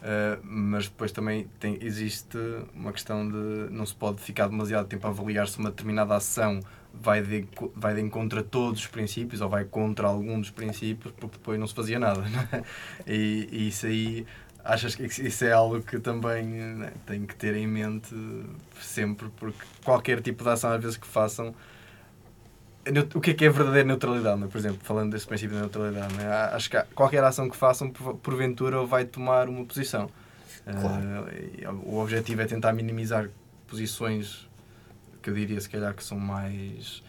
eh, 0.02 0.38
mas 0.42 0.84
depois 0.88 1.12
também 1.12 1.48
tem, 1.58 1.78
existe 1.80 2.36
uma 2.74 2.92
questão 2.92 3.26
de 3.26 3.72
não 3.72 3.86
se 3.86 3.94
pode 3.94 4.20
ficar 4.20 4.48
demasiado 4.48 4.86
tempo 4.88 5.06
a 5.06 5.10
avaliar 5.10 5.48
se 5.48 5.58
uma 5.58 5.70
determinada 5.70 6.14
ação 6.14 6.60
vai 6.92 7.22
de, 7.22 7.46
vai 7.74 7.94
de 7.94 8.00
encontro 8.00 8.40
a 8.40 8.42
todos 8.42 8.80
os 8.80 8.86
princípios 8.86 9.40
ou 9.40 9.48
vai 9.48 9.64
contra 9.64 10.06
algum 10.06 10.38
dos 10.40 10.50
princípios, 10.50 11.12
porque 11.18 11.36
depois 11.38 11.58
não 11.58 11.66
se 11.66 11.74
fazia 11.74 11.98
nada. 11.98 12.20
Não 12.28 12.40
é? 12.58 12.62
e, 13.06 13.48
e 13.52 13.68
isso 13.68 13.86
aí 13.86 14.26
achas 14.66 14.94
que 14.94 15.04
isso 15.04 15.44
é 15.44 15.52
algo 15.52 15.80
que 15.80 15.98
também 15.98 16.44
né, 16.46 16.92
tem 17.06 17.24
que 17.24 17.34
ter 17.36 17.54
em 17.54 17.66
mente 17.66 18.14
sempre, 18.80 19.28
porque 19.36 19.64
qualquer 19.84 20.20
tipo 20.20 20.42
de 20.44 20.50
ação 20.50 20.70
às 20.72 20.80
vezes 20.82 20.96
que 20.96 21.06
façam 21.06 21.54
o 23.14 23.20
que 23.20 23.30
é 23.32 23.34
que 23.34 23.44
é 23.44 23.48
verdadeira 23.50 23.86
neutralidade, 23.86 24.38
não 24.40 24.46
é? 24.46 24.50
por 24.50 24.58
exemplo, 24.58 24.78
falando 24.82 25.10
desse 25.12 25.26
princípio 25.26 25.54
da 25.56 25.62
neutralidade, 25.62 26.14
é? 26.20 26.26
A- 26.26 26.54
acho 26.54 26.70
que 26.70 26.80
qualquer 26.94 27.22
ação 27.24 27.50
que 27.50 27.56
façam, 27.56 27.90
por- 27.90 28.14
porventura, 28.18 28.84
vai 28.84 29.04
tomar 29.04 29.48
uma 29.48 29.64
posição. 29.64 30.08
Claro. 30.64 31.26
E 31.58 31.66
o 31.66 31.98
objetivo 31.98 32.42
é 32.42 32.44
tentar 32.46 32.72
minimizar 32.72 33.28
posições 33.66 34.48
que 35.20 35.30
eu 35.30 35.34
diria, 35.34 35.60
se 35.60 35.68
calhar, 35.68 35.94
que 35.94 36.04
são 36.04 36.18
mais 36.18 37.02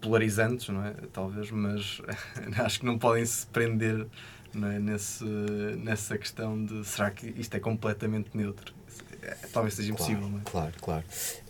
polarizantes, 0.00 0.68
não 0.68 0.84
é? 0.84 0.94
Talvez, 1.12 1.50
mas 1.50 2.00
acho 2.64 2.78
que 2.80 2.86
não 2.86 2.96
podem 2.96 3.24
se 3.26 3.46
prender 3.48 4.06
é? 4.54 4.78
Nesse, 4.78 5.24
nessa 5.24 6.16
questão 6.18 6.64
de 6.64 6.84
será 6.86 7.10
que 7.10 7.32
isto 7.36 7.54
é 7.56 7.60
completamente 7.60 8.30
neutro? 8.34 8.74
É, 9.22 9.36
Talvez 9.52 9.74
seja 9.74 9.90
impossível, 9.92 10.20
claro, 10.20 10.32
não 10.32 10.38
é? 10.40 10.42
Claro, 10.44 10.72
claro. 10.80 11.04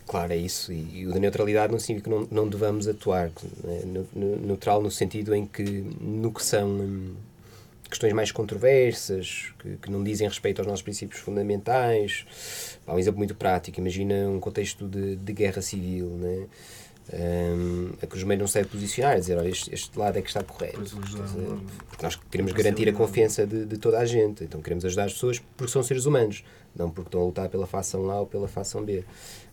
Claro, 0.07 0.33
é 0.33 0.37
isso. 0.37 0.73
E, 0.73 1.01
e 1.01 1.07
o 1.07 1.13
da 1.13 1.21
neutralidade 1.21 1.73
não 1.73 1.79
significa 1.79 2.11
que 2.11 2.17
não, 2.17 2.27
não 2.31 2.49
devamos 2.49 2.89
atuar. 2.89 3.31
ne- 3.63 4.07
Neutral 4.45 4.83
no 4.83 4.91
sentido 4.91 5.33
em 5.35 5.47
que, 5.47 5.63
no 6.01 6.33
que 6.33 6.43
são 6.43 6.69
hum, 6.69 7.15
questões 7.89 8.13
mais 8.13 8.33
controversas, 8.33 9.53
que, 9.61 9.77
que 9.77 9.91
não 9.91 10.03
dizem 10.03 10.27
respeito 10.27 10.59
aos 10.59 10.67
nossos 10.67 10.83
princípios 10.83 11.21
fundamentais. 11.21 12.27
Há 12.87 12.95
um 12.95 12.99
exemplo 12.99 13.19
muito 13.19 13.37
prático. 13.37 13.79
Imagina 13.79 14.29
um 14.29 14.41
contexto 14.41 14.89
de, 14.89 15.15
de 15.15 15.33
guerra 15.33 15.63
civil. 15.63 16.07
Né? 16.17 16.47
Hum, 17.13 17.93
a 18.01 18.07
Cruz 18.07 18.23
Vermelha 18.23 18.45
não 18.45 18.53
deve 18.53 18.69
posicionar, 18.69 19.19
dizer, 19.19 19.37
olha, 19.37 19.49
este, 19.49 19.75
este 19.75 19.99
lado 19.99 20.19
é 20.19 20.23
que 20.23 20.29
está 20.29 20.45
correto. 20.45 20.79
Porque 21.89 22.05
nós 22.05 22.17
queremos 22.31 22.53
uma 22.53 22.59
garantir 22.59 22.89
a 22.89 22.93
confiança 22.93 23.47
de, 23.47 23.65
de 23.65 23.79
toda 23.79 23.99
a 23.99 24.05
gente. 24.05 24.45
Então 24.45 24.61
queremos 24.61 24.85
ajudar 24.85 25.05
as 25.05 25.15
pessoas 25.15 25.41
porque 25.57 25.73
são 25.73 25.83
seres 25.83 26.07
humanos, 26.07 26.45
não 26.75 26.89
porque 26.89 27.09
estão 27.09 27.23
a 27.23 27.25
lutar 27.25 27.49
pela 27.49 27.67
facção 27.67 28.09
A 28.11 28.21
ou 28.21 28.27
pela 28.27 28.47
facção 28.47 28.85
B. 28.85 29.05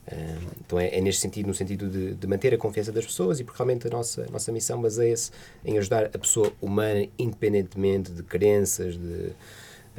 Ah, 0.09 0.37
então 0.65 0.79
é, 0.79 0.97
é 0.97 1.01
neste 1.01 1.21
sentido, 1.21 1.47
no 1.47 1.53
sentido 1.53 1.89
de, 1.89 2.13
de 2.13 2.27
manter 2.27 2.53
a 2.53 2.57
confiança 2.57 2.91
das 2.91 3.05
pessoas 3.05 3.39
e 3.39 3.43
porque 3.43 3.57
realmente 3.57 3.87
a 3.87 3.89
nossa, 3.89 4.23
a 4.23 4.31
nossa 4.31 4.51
missão 4.51 4.81
baseia-se 4.81 5.31
em 5.65 5.77
ajudar 5.77 6.05
a 6.05 6.17
pessoa 6.17 6.51
humana 6.61 7.07
independentemente 7.17 8.11
de 8.11 8.23
crenças, 8.23 8.97
de 8.97 9.31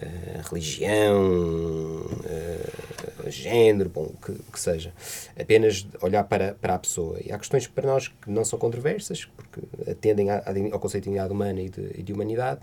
ah, 0.03 0.43
religião, 0.49 2.05
ah, 2.25 3.31
género, 3.31 3.89
bom, 3.91 4.05
o 4.05 4.17
que, 4.25 4.33
que 4.53 4.61
seja. 4.61 4.93
Apenas 5.39 5.87
olhar 6.01 6.25
para, 6.25 6.55
para 6.55 6.75
a 6.75 6.79
pessoa. 6.79 7.19
E 7.25 7.31
há 7.33 7.39
questões 7.39 7.67
que 7.67 7.73
para 7.73 7.87
nós 7.87 8.09
que 8.09 8.31
não 8.31 8.45
são 8.45 8.59
controversas, 8.59 9.25
porque 9.25 9.61
atendem 9.91 10.31
à- 10.31 10.43
ao 10.73 10.79
conceito 10.81 11.05
de 11.05 11.11
dignidade 11.11 11.33
humana 11.33 11.61
e 11.61 11.69
de, 11.69 11.91
e 11.99 12.03
de 12.03 12.13
humanidade, 12.13 12.61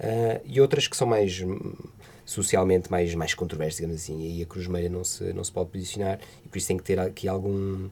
ah, 0.00 0.40
e 0.44 0.60
outras 0.60 0.86
que 0.88 0.96
são 0.96 1.06
mais 1.06 1.40
hum, 1.40 1.58
socialmente 2.24 2.90
mais, 2.90 3.14
mais 3.14 3.34
controversas, 3.34 3.76
digamos 3.76 3.96
assim. 3.96 4.20
E 4.20 4.26
aí 4.32 4.42
a 4.42 4.46
Cruz 4.46 4.64
Vermelha 4.66 4.88
não 4.88 5.04
se, 5.04 5.32
não 5.32 5.44
se 5.44 5.52
pode 5.52 5.70
posicionar 5.70 6.18
e 6.44 6.48
por 6.48 6.58
isso 6.58 6.68
tem 6.68 6.76
que 6.76 6.84
ter 6.84 6.98
aqui 6.98 7.28
algum, 7.28 7.88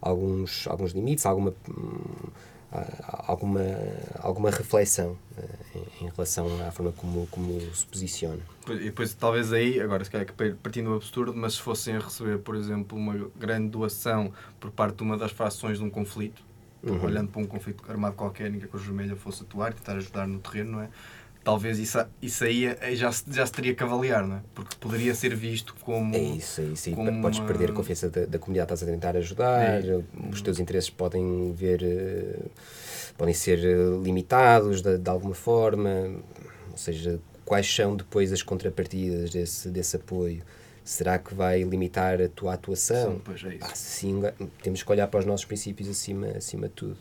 alguns, 0.00 0.66
alguns 0.66 0.92
limites, 0.92 1.24
alguma. 1.26 1.54
hum, 1.68 2.28
alguma, 3.26 3.60
alguma 4.20 4.50
reflexão 4.50 5.16
ah, 5.36 5.42
em, 5.74 6.06
em 6.06 6.10
relação 6.10 6.46
à 6.66 6.70
forma 6.70 6.92
como, 6.92 7.26
como 7.28 7.60
se 7.74 7.86
posiciona. 7.86 8.40
E 8.68 8.74
depois, 8.74 9.14
talvez 9.14 9.52
aí, 9.52 9.80
agora, 9.80 10.04
se 10.04 10.10
calhar 10.10 10.26
que 10.26 10.32
partindo 10.54 10.90
do 10.90 10.96
absurdo, 10.96 11.34
mas 11.34 11.54
se 11.54 11.62
fossem 11.62 11.96
a 11.96 12.00
receber, 12.00 12.38
por 12.38 12.54
exemplo, 12.54 12.98
uma 12.98 13.30
grande 13.36 13.68
doação 13.68 14.32
por 14.60 14.70
parte 14.70 14.96
de 14.96 15.02
uma 15.02 15.16
das 15.16 15.32
frações 15.32 15.78
de 15.78 15.84
um 15.84 15.90
conflito, 15.90 16.46
Uhum. 16.80 17.02
olhando 17.06 17.28
para 17.28 17.40
um 17.42 17.44
conflito 17.44 17.82
armado 17.88 18.14
qualquer 18.14 18.54
em 18.54 18.58
que 18.60 18.64
a 18.64 18.68
Cruz 18.68 18.84
Vermelha 18.84 19.16
fosse 19.16 19.42
atuar, 19.42 19.74
tentar 19.74 19.96
ajudar 19.96 20.28
no 20.28 20.38
terreno, 20.38 20.72
não 20.72 20.82
é? 20.82 20.88
Talvez 21.48 21.78
isso, 21.78 21.98
isso 22.20 22.44
aí 22.44 22.66
eh, 22.66 22.94
já 22.94 23.10
se, 23.10 23.24
já 23.32 23.46
se 23.46 23.52
teria 23.52 23.74
que 23.74 23.82
avaliar, 23.82 24.22
não 24.26 24.36
é? 24.36 24.40
Porque 24.54 24.76
poderia 24.78 25.14
ser 25.14 25.34
visto 25.34 25.74
como. 25.80 26.14
É 26.14 26.18
isso, 26.18 26.60
é 26.60 26.64
isso. 26.64 26.90
Como 26.90 27.22
podes 27.22 27.38
uma- 27.38 27.46
perder 27.48 27.70
a 27.70 27.72
confiança 27.72 28.10
da, 28.10 28.26
da 28.26 28.38
comunidade, 28.38 28.74
estás 28.74 28.82
a 28.82 28.92
tentar 28.92 29.16
ajudar, 29.16 29.82
É. 29.82 30.02
os 30.30 30.42
teus 30.42 30.58
interesses 30.60 30.90
podem 30.90 31.50
ver, 31.54 31.82
eh, 31.82 32.38
podem 33.16 33.32
ser 33.32 33.60
eh, 33.64 33.76
limitados 34.04 34.82
de, 34.82 34.98
de 34.98 35.08
alguma 35.08 35.34
forma, 35.34 35.88
ou 36.70 36.76
seja, 36.76 37.18
quais 37.46 37.66
são 37.74 37.96
depois 37.96 38.30
as 38.30 38.42
contrapartidas 38.42 39.30
desse, 39.30 39.70
desse 39.70 39.96
apoio? 39.96 40.42
Será 40.84 41.18
que 41.18 41.32
vai 41.34 41.62
limitar 41.62 42.20
a 42.20 42.28
tua 42.28 42.52
atuação? 42.52 43.12
Sim, 43.14 43.20
pois 43.24 43.42
é 43.44 43.48
isso. 43.54 43.58
Pá, 43.60 43.74
sim, 43.74 44.22
temos 44.62 44.82
que 44.82 44.92
olhar 44.92 45.08
para 45.08 45.20
os 45.20 45.24
nossos 45.24 45.46
princípios 45.46 45.88
acima, 45.88 46.26
acima 46.36 46.68
de 46.68 46.74
tudo. 46.74 46.98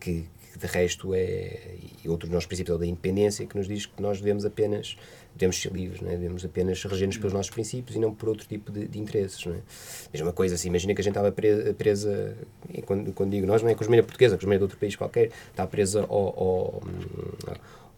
Que, 0.00 0.24
que 0.58 0.66
de 0.66 0.72
resto 0.72 1.14
é. 1.14 1.76
E 2.04 2.08
outro 2.08 2.26
dos 2.28 2.34
nossos 2.34 2.46
princípios 2.46 2.72
é 2.74 2.76
o 2.76 2.78
da 2.78 2.86
independência, 2.86 3.46
que 3.46 3.56
nos 3.56 3.68
diz 3.68 3.86
que 3.86 4.00
nós 4.02 4.18
devemos 4.18 4.44
apenas. 4.44 4.96
devemos 5.34 5.60
ser 5.60 5.72
livres, 5.72 6.00
não 6.00 6.08
é? 6.10 6.16
devemos 6.16 6.44
apenas 6.44 6.82
reger-nos 6.82 7.16
pelos 7.16 7.32
nossos 7.32 7.50
princípios 7.50 7.94
e 7.96 7.98
não 8.00 8.12
por 8.12 8.28
outro 8.30 8.46
tipo 8.46 8.72
de, 8.72 8.88
de 8.88 8.98
interesses. 8.98 9.44
Não 9.46 9.54
é? 9.54 9.58
Mesma 10.12 10.32
coisa, 10.32 10.54
assim, 10.56 10.68
imagina 10.68 10.94
que 10.94 11.00
a 11.00 11.04
gente 11.04 11.12
estava 11.12 11.30
presa. 11.30 11.72
presa 11.74 12.36
quando, 12.86 13.12
quando 13.12 13.30
digo 13.30 13.46
nós, 13.46 13.62
não 13.62 13.68
é 13.68 13.74
com 13.74 13.82
a 13.82 13.86
Cozinha 13.86 14.02
portuguesa, 14.02 14.34
a 14.34 14.38
Cozinha 14.38 14.56
de 14.56 14.62
outro 14.64 14.78
país 14.78 14.96
qualquer, 14.96 15.30
está 15.50 15.66
presa 15.66 16.00
ao. 16.08 16.08
ao 16.10 16.82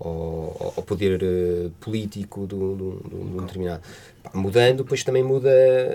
ao, 0.03 0.73
ao 0.77 0.83
poder 0.83 1.23
eh, 1.23 1.71
político 1.79 2.47
de 2.47 2.55
um, 2.55 2.75
de 2.77 3.09
de 3.37 3.41
determinado. 3.41 3.83
Mudando, 4.33 4.79
depois 4.83 5.05
também 5.05 5.23
muda, 5.23 5.51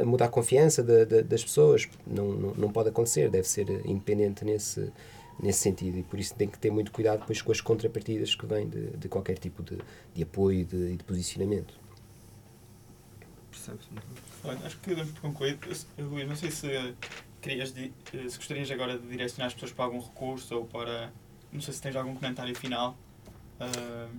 muda 0.05 0.25
a 0.25 0.27
confiança 0.27 0.83
da- 0.83 1.05
da- 1.05 1.21
das 1.21 1.43
pessoas. 1.43 1.87
Não, 2.05 2.27
não, 2.27 2.53
não 2.55 2.71
pode 2.71 2.89
acontecer, 2.89 3.29
deve 3.31 3.47
ser 3.47 3.67
independente 3.83 4.45
nesse, 4.45 4.91
nesse 5.39 5.59
sentido. 5.59 5.97
E 5.97 6.03
por 6.03 6.19
isso 6.19 6.33
tem 6.35 6.47
que 6.47 6.57
ter 6.57 6.71
muito 6.71 6.91
cuidado 6.91 7.19
depois 7.19 7.41
com 7.41 7.51
as 7.51 7.61
contrapartidas 7.61 8.35
que 8.35 8.45
vêm 8.45 8.67
de, 8.67 8.91
de 8.91 9.07
qualquer 9.07 9.37
tipo 9.37 9.63
de, 9.63 9.77
de 10.13 10.23
apoio 10.23 10.59
e 10.59 10.63
de, 10.63 10.97
de 10.97 11.03
posicionamento. 11.03 11.73
Percebes? 13.51 13.87
Olha, 14.43 14.59
acho 14.65 14.79
que 14.79 14.95
concluído. 15.21 15.59
Eu, 15.97 16.07
Luís, 16.07 16.27
não 16.27 16.35
sei 16.35 16.51
se 16.51 16.67
querias 17.41 17.73
eh, 17.77 17.89
se 18.29 18.37
gostarias 18.37 18.69
agora 18.71 18.97
de 18.97 19.07
direcionar 19.07 19.47
as 19.47 19.53
pessoas 19.53 19.71
para 19.71 19.85
algum 19.85 19.99
recurso 19.99 20.55
ou 20.55 20.65
para. 20.65 21.11
Não 21.51 21.61
sei 21.61 21.73
se 21.73 21.81
tens 21.81 21.95
algum 21.95 22.15
comentário 22.15 22.55
final. 22.55 22.97
Ah, 23.59 24.09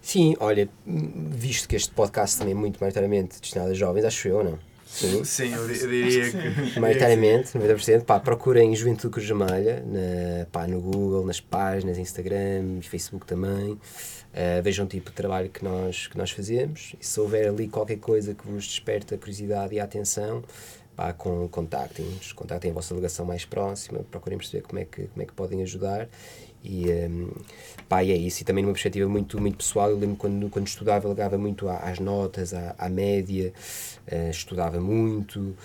Sim, 0.00 0.34
olha, 0.40 0.68
visto 0.86 1.68
que 1.68 1.76
este 1.76 1.92
podcast 1.92 2.38
também 2.38 2.52
é 2.52 2.56
muito 2.56 2.78
maioritariamente 2.80 3.40
destinado 3.40 3.70
a 3.70 3.74
jovens, 3.74 4.04
acho 4.04 4.28
eu, 4.28 4.42
não? 4.44 4.58
Sim. 4.92 5.24
Sim, 5.24 5.54
eu, 5.54 5.66
di- 5.68 5.80
eu 5.80 5.88
diria 5.88 6.30
que 6.30 6.72
que. 6.72 6.80
maioritariamente, 6.80 7.56
90%, 7.56 8.02
pá, 8.04 8.18
procurem 8.18 8.74
Juventude 8.74 9.12
Cruz 9.12 9.26
Vermelha, 9.26 9.84
na, 9.86 10.46
pá, 10.46 10.66
no 10.66 10.80
Google, 10.80 11.24
nas 11.24 11.40
páginas, 11.40 11.96
Instagram, 11.96 12.80
Facebook 12.82 13.24
também. 13.24 13.72
Uh, 13.72 14.62
vejam 14.62 14.84
o 14.84 14.88
tipo 14.88 15.10
de 15.10 15.16
trabalho 15.16 15.48
que 15.48 15.64
nós, 15.64 16.06
que 16.08 16.18
nós 16.18 16.30
fazemos. 16.32 16.94
E 17.00 17.04
se 17.06 17.18
houver 17.20 17.48
ali 17.48 17.68
qualquer 17.68 17.98
coisa 17.98 18.34
que 18.34 18.46
vos 18.46 18.64
desperta 18.66 19.14
a 19.14 19.18
curiosidade 19.18 19.74
e 19.74 19.80
a 19.80 19.84
atenção, 19.84 20.42
pá, 20.96 21.12
com, 21.12 21.48
contactem-nos, 21.48 22.32
contactem 22.32 22.70
a 22.70 22.74
vossa 22.74 22.92
delegação 22.94 23.24
mais 23.24 23.44
próxima, 23.44 24.00
procurem 24.10 24.38
perceber 24.38 24.62
como 24.64 24.80
é 24.80 24.84
que, 24.84 25.02
como 25.06 25.22
é 25.22 25.24
que 25.24 25.32
podem 25.32 25.62
ajudar. 25.62 26.08
E, 26.62 26.90
um, 26.90 27.30
pá, 27.88 28.04
e 28.04 28.12
é 28.12 28.16
isso. 28.16 28.42
E 28.42 28.44
também 28.44 28.62
numa 28.62 28.72
perspectiva 28.72 29.08
muito, 29.08 29.40
muito 29.40 29.56
pessoal, 29.56 29.90
eu 29.90 29.98
lembro 29.98 30.16
quando, 30.16 30.48
quando 30.50 30.66
estudava, 30.66 31.06
eu 31.06 31.10
ligava 31.10 31.38
muito 31.38 31.68
às 31.68 31.98
notas, 31.98 32.52
à, 32.52 32.74
à 32.78 32.88
média, 32.88 33.52
uh, 34.10 34.30
estudava 34.30 34.80
muito. 34.80 35.56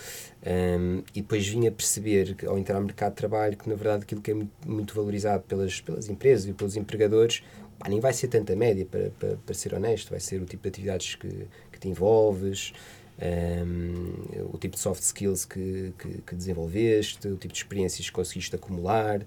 Um, 0.46 1.04
e 1.14 1.22
depois 1.22 1.48
vinha 1.48 1.72
perceber, 1.72 2.36
que, 2.36 2.46
ao 2.46 2.58
entrar 2.58 2.80
no 2.80 2.86
mercado 2.86 3.12
de 3.12 3.18
trabalho, 3.18 3.58
que 3.58 3.68
na 3.68 3.76
verdade 3.76 4.04
aquilo 4.04 4.22
que 4.22 4.32
é 4.32 4.34
muito, 4.34 4.52
muito 4.66 4.94
valorizado 4.94 5.44
pelas, 5.44 5.82
pelas 5.82 6.08
empresas 6.08 6.48
e 6.48 6.54
pelos 6.54 6.76
empregadores, 6.76 7.44
pá, 7.80 7.90
nem 7.90 8.00
vai 8.00 8.14
ser 8.14 8.28
tanta 8.28 8.56
média, 8.56 8.86
para, 8.86 9.10
para, 9.20 9.38
para 9.38 9.56
ser 9.56 9.74
honesto, 9.74 10.12
vai 10.12 10.20
ser 10.20 10.42
o 10.42 10.46
tipo 10.46 10.64
de 10.64 10.70
atividades 10.70 11.16
que, 11.16 11.48
que 11.72 11.80
te 11.80 11.90
envolves, 11.90 12.74
um, 13.18 14.50
o 14.54 14.58
tipo 14.58 14.76
de 14.76 14.82
soft 14.82 15.02
skills 15.02 15.46
que, 15.46 15.94
que, 15.98 16.22
que, 16.22 16.36
desenvolveste, 16.36 17.28
o 17.28 17.38
tipo 17.38 17.54
de 17.54 17.60
experiências 17.60 18.08
que 18.08 18.14
conseguiste 18.14 18.56
acumular. 18.56 19.22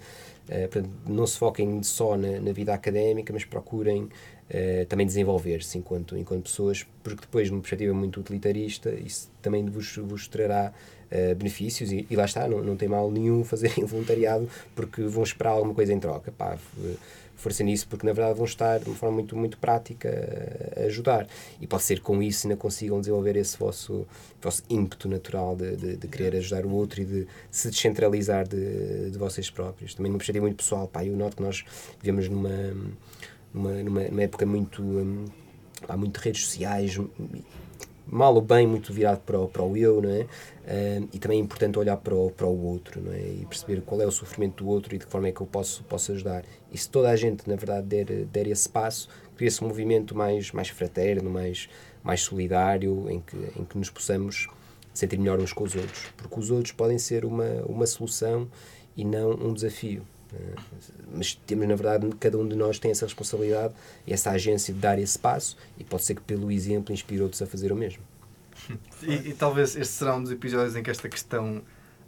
Uh, 0.49 0.69
portanto, 0.69 0.91
não 1.07 1.27
se 1.27 1.39
foquem 1.39 1.83
só 1.83 2.16
na, 2.16 2.41
na 2.41 2.53
vida 2.53 2.73
académica, 2.73 3.33
mas 3.33 3.45
procurem 3.45 4.05
uh, 4.05 4.87
também 4.89 5.07
desenvolver-se 5.07 5.79
enquanto, 5.79 6.16
enquanto 6.16 6.45
pessoas, 6.45 6.87
porque 7.03 7.23
depois, 7.23 7.51
numa 7.51 7.61
perspectiva 7.61 7.95
muito 7.95 8.20
utilitarista, 8.20 8.91
isso 8.91 9.31
também 9.43 9.65
vos, 9.66 9.97
vos 9.97 10.27
trará 10.27 10.73
uh, 11.12 11.35
benefícios 11.35 11.93
e, 11.93 12.07
e, 12.09 12.16
lá 12.16 12.25
está, 12.25 12.49
não, 12.49 12.62
não 12.62 12.77
tem 12.77 12.89
mal 12.89 13.11
nenhum 13.11 13.45
fazerem 13.45 13.85
voluntariado 13.85 14.49
porque 14.75 15.03
vão 15.03 15.23
esperar 15.23 15.51
alguma 15.51 15.75
coisa 15.75 15.93
em 15.93 16.01
troca. 16.01 16.33
Pá, 16.33 16.57
força 17.39 17.62
nisso, 17.62 17.86
porque 17.89 18.05
na 18.05 18.12
verdade 18.12 18.36
vão 18.36 18.44
estar 18.44 18.78
de 18.81 18.89
uma 18.89 18.97
forma 18.97 19.15
muito, 19.15 19.36
muito 19.36 19.59
prática 19.59 20.09
a 20.77 20.81
ajudar. 20.82 21.27
E 21.60 21.66
pode 21.66 21.85
ser 21.85 22.01
com 22.01 22.23
isso 22.23 22.47
ainda 22.47 22.56
consigam 22.56 22.98
desenvolver 23.01 23.36
esse 23.36 23.56
vosso, 23.56 24.06
vosso 24.43 24.62
ímpeto 24.69 25.09
natural 25.09 25.56
de, 25.56 25.77
de, 25.77 25.97
de 25.97 26.09
querer 26.09 26.36
ajudar 26.36 26.66
o 26.66 26.70
outro 26.70 27.01
e 27.01 27.05
de 27.05 27.27
se 27.51 27.70
descentralizar 27.70 28.47
de, 28.47 29.10
de 29.10 29.19
vocês 29.19 29.48
próprios. 29.51 29.94
Também 29.94 30.10
numa 30.10 30.19
perspectiva 30.19 30.44
muito 30.44 30.56
pessoal, 30.56 30.89
pá, 30.89 31.05
eu 31.05 31.16
noto 31.16 31.36
que 31.36 31.43
nós 31.43 31.65
vivemos 32.01 32.28
numa, 32.28 32.74
numa, 33.55 33.73
numa, 33.82 34.02
numa 34.02 34.23
época 34.23 34.44
muito. 34.44 34.82
Hum, 34.82 35.24
pá, 35.86 35.97
muito 35.97 36.19
redes 36.19 36.44
sociais, 36.44 36.98
mal 38.11 38.35
ou 38.35 38.41
bem, 38.41 38.67
muito 38.67 38.93
virado 38.93 39.21
para 39.21 39.39
o, 39.39 39.49
para 39.49 39.63
o 39.63 39.77
eu, 39.77 40.01
não 40.01 40.11
é? 40.11 40.27
E 41.13 41.19
também 41.19 41.39
é 41.39 41.43
importante 41.43 41.79
olhar 41.79 41.97
para 41.97 42.15
o, 42.15 42.31
para 42.31 42.47
o 42.47 42.65
outro, 42.67 43.01
não 43.01 43.13
é? 43.13 43.21
E 43.21 43.47
perceber 43.49 43.81
qual 43.83 44.01
é 44.01 44.07
o 44.07 44.11
sofrimento 44.11 44.65
do 44.65 44.71
outro 44.71 44.95
e 44.95 44.99
de 44.99 45.07
que 45.07 45.11
forma 45.11 45.29
é 45.29 45.33
que 45.33 45.41
eu 45.41 45.47
posso, 45.47 45.83
posso 45.85 46.13
ajudar. 46.13 46.45
E 46.71 46.77
se 46.77 46.89
toda 46.89 47.09
a 47.11 47.17
gente, 47.17 47.49
na 47.49 47.57
verdade, 47.57 47.87
der, 47.87 48.27
der 48.27 48.47
esse 48.47 48.69
passo, 48.69 49.09
cria-se 49.37 49.63
um 49.63 49.69
movimento 49.69 50.17
mais, 50.17 50.53
mais 50.53 50.69
fraterno, 50.69 51.31
mais, 51.31 51.69
mais 52.03 52.23
solidário, 52.23 53.09
em 53.11 53.21
que, 53.21 53.37
em 53.37 53.65
que 53.65 53.79
nos 53.79 53.91
possamos 53.91 54.49
sentir 54.93 55.19
melhor 55.19 55.41
uns 55.41 55.53
com 55.53 55.65
os 55.65 55.75
outros. 55.75 56.07
Porque 56.17 56.41
os 56.41 56.51
outros 56.51 56.73
podem 56.73 56.99
ser 56.99 57.25
uma, 57.25 57.63
uma 57.67 57.87
solução 57.87 58.49
e 58.97 59.05
não 59.05 59.31
um 59.31 59.55
desafio. 59.55 60.03
Mas 61.13 61.35
temos, 61.35 61.69
na 61.69 61.75
verdade, 61.75 62.09
cada 62.21 62.39
um 62.39 62.47
de 62.47 62.55
nós 62.55 62.79
tem 62.79 62.91
essa 62.91 63.07
responsabilidade 63.07 63.75
e 64.07 64.13
essa 64.13 64.31
agência 64.31 64.73
de 64.73 64.81
dar 64.81 64.99
esse 64.99 65.19
passo 65.19 65.57
e 65.79 65.85
pode 65.85 66.05
ser 66.05 66.15
que 66.15 66.23
pelo 66.23 66.51
exemplo 66.51 66.93
inspire 66.93 67.23
outros 67.23 67.41
a 67.43 67.47
fazer 67.47 67.73
o 67.73 67.77
mesmo. 67.77 68.03
E, 69.03 69.31
e, 69.31 69.35
talvez 69.35 69.77
este 69.77 69.95
será 69.95 70.17
um 70.17 70.23
dos 70.23 70.33
episódios 70.33 70.77
em 70.77 70.83
que 70.83 70.91
esta 70.91 71.09
questão 71.09 71.63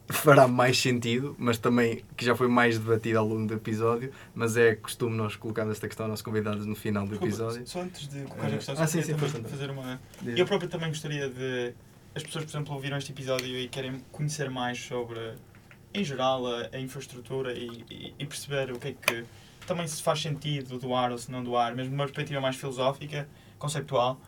fará 0.09 0.49
mais 0.49 0.77
sentido, 0.79 1.37
mas 1.39 1.57
também 1.57 2.05
que 2.17 2.25
já 2.25 2.35
foi 2.35 2.49
mais 2.49 2.79
debatida 2.79 3.21
ao 3.21 3.27
longo 3.27 3.47
do 3.47 3.55
episódio, 3.55 4.13
mas 4.35 4.57
é 4.57 4.75
costume 4.75 5.17
nós 5.17 5.37
colocarmos 5.37 5.77
esta 5.77 5.87
questão 5.87 6.11
aos 6.11 6.21
convidados 6.21 6.67
no 6.67 6.75
final 6.75 7.07
do 7.07 7.15
episódio. 7.15 7.67
Só 7.67 7.83
antes 7.83 8.09
de 8.09 8.23
colocar 8.23 8.49
a 8.49 8.51
questão, 8.51 8.75
ah, 8.77 8.87
sim, 8.87 9.03
sim, 9.03 9.15
fazer 9.17 9.71
uma... 9.71 10.01
Eu 10.25 10.45
próprio 10.45 10.69
também 10.69 10.89
gostaria 10.89 11.29
de... 11.29 11.73
As 12.13 12.25
pessoas, 12.25 12.45
por 12.45 12.51
exemplo, 12.51 12.75
ouviram 12.75 12.99
este 12.99 13.13
episódio 13.13 13.57
e 13.57 13.69
querem 13.69 14.03
conhecer 14.11 14.51
mais 14.51 14.79
sobre 14.81 15.37
em 15.93 16.05
geral, 16.05 16.47
a, 16.47 16.69
a 16.73 16.81
infraestrutura 16.81 17.53
e, 17.53 17.85
e, 17.91 18.15
e, 18.19 18.27
perceber 18.27 18.71
o 18.73 18.79
que 18.79 18.89
é 18.89 18.93
que 18.93 19.25
também 19.67 19.87
se 19.87 20.03
faz 20.03 20.21
sentido 20.21 20.79
doar 20.79 21.11
ou 21.12 21.19
se 21.19 21.31
não 21.31 21.43
doar, 21.43 21.75
mesmo 21.75 21.95
uma 21.95 22.05
perspectiva 22.05 22.41
mais 22.41 22.57
filosófica, 22.57 23.29
conceptual. 23.59 24.21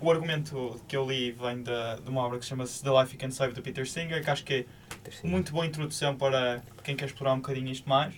O 0.00 0.10
argumento 0.10 0.80
que 0.86 0.96
eu 0.96 1.04
li 1.08 1.32
vem 1.32 1.62
de, 1.62 2.02
de 2.02 2.08
uma 2.08 2.22
obra 2.22 2.38
que 2.38 2.44
chama-se 2.44 2.82
The 2.82 2.90
Life 3.00 3.14
You 3.14 3.20
Can 3.20 3.30
Save, 3.30 3.52
de 3.52 3.60
Peter 3.60 3.88
Singer, 3.88 4.22
que 4.22 4.30
acho 4.30 4.44
que 4.44 4.66
é 5.04 5.26
muito 5.26 5.52
boa 5.52 5.66
introdução 5.66 6.16
para 6.16 6.62
quem 6.84 6.96
quer 6.96 7.06
explorar 7.06 7.34
um 7.34 7.38
bocadinho 7.38 7.68
isto 7.68 7.88
mais. 7.88 8.14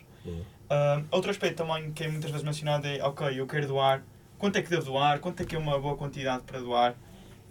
Outro 1.11 1.31
aspecto 1.31 1.57
também 1.57 1.93
que 1.93 2.05
é 2.05 2.09
muitas 2.09 2.31
vezes 2.31 2.45
mencionado 2.45 2.87
é, 2.87 3.03
ok, 3.03 3.39
eu 3.39 3.47
quero 3.47 3.66
doar, 3.66 4.03
quanto 4.39 4.57
é 4.57 4.62
que 4.62 4.70
devo 4.70 4.85
doar, 4.85 5.20
quanto 5.20 5.43
é 5.43 5.45
que 5.45 5.55
é 5.55 5.59
uma 5.59 5.79
boa 5.79 5.97
quantidade 5.97 6.43
para 6.45 6.61
doar, 6.61 6.95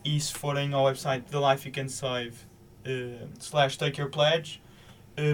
e 0.03 0.19
se 0.19 0.33
forem 0.33 0.73
ao 0.73 0.83
website 0.83 1.25
The 1.25 1.37
Life 1.37 1.67
You 1.67 1.73
Can 1.73 1.87
Save, 1.87 2.33
uh, 2.85 3.29
slash 3.39 3.77
Take 3.77 4.01
Your 4.01 4.09
Pledge, 4.09 4.61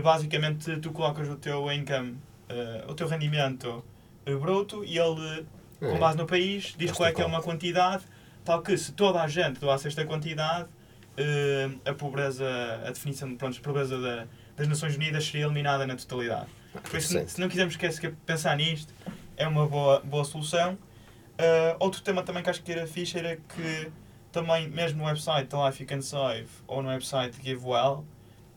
basicamente 0.02 0.78
tu 0.78 0.92
colocas 0.92 1.28
o 1.30 1.36
teu 1.36 1.72
income, 1.72 2.18
uh, 2.50 2.92
o 2.92 2.94
teu 2.94 3.08
rendimento 3.08 3.84
uh, 4.28 4.40
bruto 4.40 4.84
e 4.84 4.98
ele, 4.98 5.46
com 5.80 5.96
é. 5.96 6.00
base 6.00 6.18
no 6.18 6.26
país, 6.26 6.76
diz 6.78 6.92
qual 6.92 7.10
é 7.10 7.12
que 7.12 7.22
é 7.22 7.26
uma 7.26 7.42
quantidade, 7.42 8.04
tal 8.44 8.62
que 8.62 8.78
se 8.78 8.92
toda 8.92 9.22
a 9.22 9.28
gente 9.28 9.60
doasse 9.60 9.88
esta 9.88 10.06
quantidade, 10.06 10.70
a 11.84 11.94
pobreza, 11.96 12.46
a 12.86 12.92
definição 12.92 13.36
pronto, 13.36 13.58
a 13.58 13.64
pobreza 13.64 14.00
da, 14.00 14.28
das 14.56 14.68
Nações 14.68 14.96
Unidas 14.96 15.26
seria 15.26 15.46
eliminada 15.46 15.88
na 15.88 15.96
totalidade. 15.96 16.46
Por 16.88 17.00
isso, 17.00 17.08
se, 17.08 17.28
se 17.28 17.42
não 17.42 17.50
quisermos 17.50 17.74
esquecer, 17.74 18.14
pensar 18.24 18.56
nisto, 18.56 18.94
é 19.36 19.48
uma 19.48 19.66
boa, 19.66 20.00
boa 20.02 20.24
solução. 20.24 20.78
outro 21.80 22.04
tema 22.04 22.22
também 22.22 22.44
que 22.44 22.52
acho 22.52 22.62
que 22.62 22.72
era 22.72 22.86
fixe 22.86 23.18
era 23.18 23.36
que 23.36 23.92
também, 24.32 24.70
mesmo 24.70 25.00
no 25.00 25.06
website 25.06 25.48
da 25.48 25.68
Life 25.68 25.82
You 25.82 25.90
Can 25.90 26.02
Save 26.02 26.48
ou 26.68 26.84
no 26.84 26.90
website 26.90 27.36
GiveWell, 27.42 28.06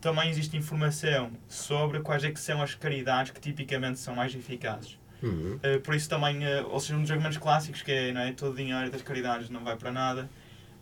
também 0.01 0.29
existe 0.29 0.57
informação 0.57 1.31
sobre 1.47 1.99
quais 1.99 2.23
é 2.23 2.31
que 2.31 2.39
são 2.39 2.61
as 2.61 2.73
caridades 2.73 3.31
que 3.31 3.39
tipicamente 3.39 3.99
são 3.99 4.15
mais 4.15 4.33
eficazes. 4.33 4.97
Uhum. 5.21 5.59
Uh, 5.63 5.79
por 5.81 5.93
isso 5.93 6.09
também, 6.09 6.39
uh, 6.39 6.67
ou 6.67 6.79
seja, 6.79 6.95
um 6.95 7.01
dos 7.03 7.11
argumentos 7.11 7.37
clássicos 7.37 7.83
que 7.83 7.91
é, 7.91 8.11
não 8.11 8.21
é 8.21 8.33
todo 8.33 8.53
o 8.53 8.55
dinheiro 8.55 8.89
das 8.89 9.03
caridades 9.03 9.49
não 9.51 9.63
vai 9.63 9.77
para 9.77 9.91
nada, 9.91 10.27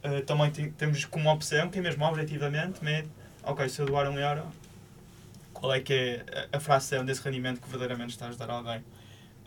uh, 0.03 0.21
também 0.25 0.49
tem, 0.49 0.71
temos 0.71 1.03
como 1.03 1.29
opção, 1.29 1.69
que 1.69 1.77
é 1.77 1.81
mesmo 1.81 2.05
objetivamente, 2.05 2.81
mede, 2.81 3.09
ok, 3.43 3.67
se 3.67 3.81
eu 3.81 3.85
doar 3.85 4.09
um 4.09 4.17
euro, 4.17 4.43
qual 5.51 5.73
é 5.73 5.81
que 5.81 5.93
é 5.93 6.47
a, 6.53 6.57
a 6.57 6.59
fração 6.61 7.03
desse 7.03 7.21
rendimento 7.21 7.59
que 7.59 7.67
verdadeiramente 7.67 8.11
está 8.11 8.27
a 8.27 8.29
ajudar 8.29 8.49
alguém. 8.49 8.81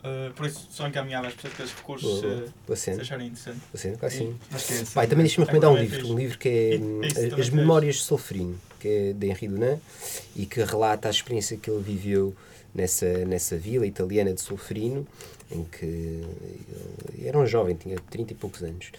Uh, 0.03 0.31
por 0.33 0.45
isso 0.45 0.67
são 0.69 0.85
encaminháveis 0.85 1.33
para 1.33 1.49
esses 1.49 1.73
recursos 1.73 2.21
uh, 2.21 2.75
se 2.75 2.91
acharem 2.91 3.27
interessante. 3.27 3.61
Claro 3.97 4.13
sim. 4.13 4.37
Pai, 4.93 5.07
também 5.07 5.23
deixa-me 5.23 5.47
recomendar 5.47 5.71
um 5.71 5.77
livro, 5.77 6.07
um 6.13 6.15
livro 6.15 6.37
que 6.37 6.49
é 6.49 7.39
As 7.39 7.49
Memórias 7.49 7.95
de 7.95 8.01
Solferino 8.03 8.59
que 8.83 8.89
é 8.89 9.13
de 9.13 9.27
Henri 9.27 9.47
Dunant, 9.47 9.79
e 10.35 10.45
que 10.45 10.61
relata 10.61 11.07
a 11.07 11.11
experiência 11.11 11.55
que 11.55 11.71
ele 11.71 11.81
viveu 11.81 12.35
nessa, 12.75 13.25
nessa 13.25 13.55
vila 13.55 13.87
italiana 13.87 14.33
de 14.33 14.41
Solferino, 14.41 15.07
em 15.49 15.63
que 15.63 16.21
era 17.23 17.37
um 17.37 17.47
jovem, 17.47 17.75
tinha 17.75 17.95
30 18.09 18.33
e 18.33 18.35
poucos 18.35 18.61
anos, 18.61 18.91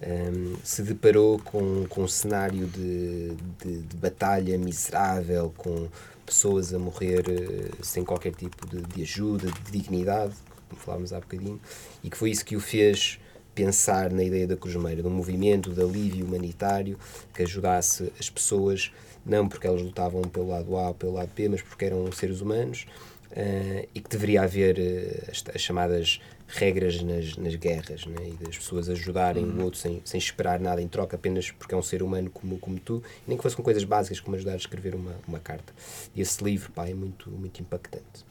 um, 0.00 0.56
se 0.62 0.82
deparou 0.82 1.40
com, 1.40 1.86
com 1.88 2.02
um 2.04 2.08
cenário 2.08 2.66
de, 2.68 3.34
de, 3.60 3.82
de, 3.82 3.96
batalha 3.96 4.56
miserável, 4.58 5.52
com 5.56 5.88
pessoas 6.24 6.72
a 6.72 6.78
morrer 6.78 7.24
uh, 7.28 7.84
sem 7.84 8.04
qualquer 8.04 8.34
tipo 8.34 8.64
de, 8.68 8.82
de 8.82 9.02
ajuda, 9.02 9.50
de 9.50 9.72
dignidade, 9.72 10.34
como 10.68 10.80
falávamos 10.80 11.12
há 11.12 11.18
bocadinho, 11.18 11.60
e 12.04 12.08
que 12.08 12.16
foi 12.16 12.30
isso 12.30 12.44
que 12.44 12.54
o 12.54 12.60
fez 12.60 13.18
pensar 13.54 14.10
na 14.10 14.22
ideia 14.22 14.46
da 14.46 14.56
Cruz 14.56 14.74
Meira, 14.76 15.02
de 15.02 15.08
um 15.08 15.10
movimento 15.10 15.70
de 15.72 15.80
alívio 15.80 16.24
humanitário 16.24 16.98
que 17.34 17.42
ajudasse 17.42 18.12
as 18.18 18.30
pessoas 18.30 18.90
não 19.24 19.48
porque 19.48 19.66
elas 19.66 19.82
lutavam 19.82 20.22
pelo 20.22 20.48
lado 20.48 20.76
A 20.76 20.88
ou 20.88 20.94
pelo 20.94 21.12
lado 21.12 21.30
B, 21.34 21.48
mas 21.48 21.62
porque 21.62 21.84
eram 21.84 22.10
seres 22.12 22.40
humanos 22.40 22.86
uh, 23.32 23.88
e 23.94 24.00
que 24.00 24.08
deveria 24.08 24.42
haver 24.42 24.78
uh, 24.78 25.30
as, 25.30 25.44
as, 25.54 25.60
chamadas 25.60 26.20
regras 26.48 27.02
nas, 27.02 27.36
nas 27.36 27.54
guerras 27.54 28.04
né? 28.06 28.28
e 28.28 28.44
das 28.44 28.58
pessoas 28.58 28.88
ajudarem 28.88 29.44
uhum. 29.44 29.60
o 29.60 29.64
outro 29.64 29.80
sem, 29.80 30.02
sem 30.04 30.18
esperar 30.18 30.60
nada 30.60 30.82
em 30.82 30.88
troca 30.88 31.16
apenas 31.16 31.50
porque 31.50 31.74
é 31.74 31.76
um 31.76 31.82
ser 31.82 32.02
humano 32.02 32.30
como, 32.30 32.58
como 32.58 32.78
tu, 32.78 33.02
nem 33.26 33.36
que 33.36 33.42
fosse 33.42 33.56
com 33.56 33.62
coisas 33.62 33.84
básicas 33.84 34.20
como 34.20 34.36
ajudar 34.36 34.52
a 34.52 34.56
escrever 34.56 34.94
uma, 34.94 35.14
uma 35.26 35.38
carta. 35.38 35.72
E 36.14 36.20
esse 36.20 36.42
livro 36.44 36.70
pá, 36.72 36.88
é 36.88 36.94
muito, 36.94 37.30
muito 37.30 37.60
impactante. 37.60 38.24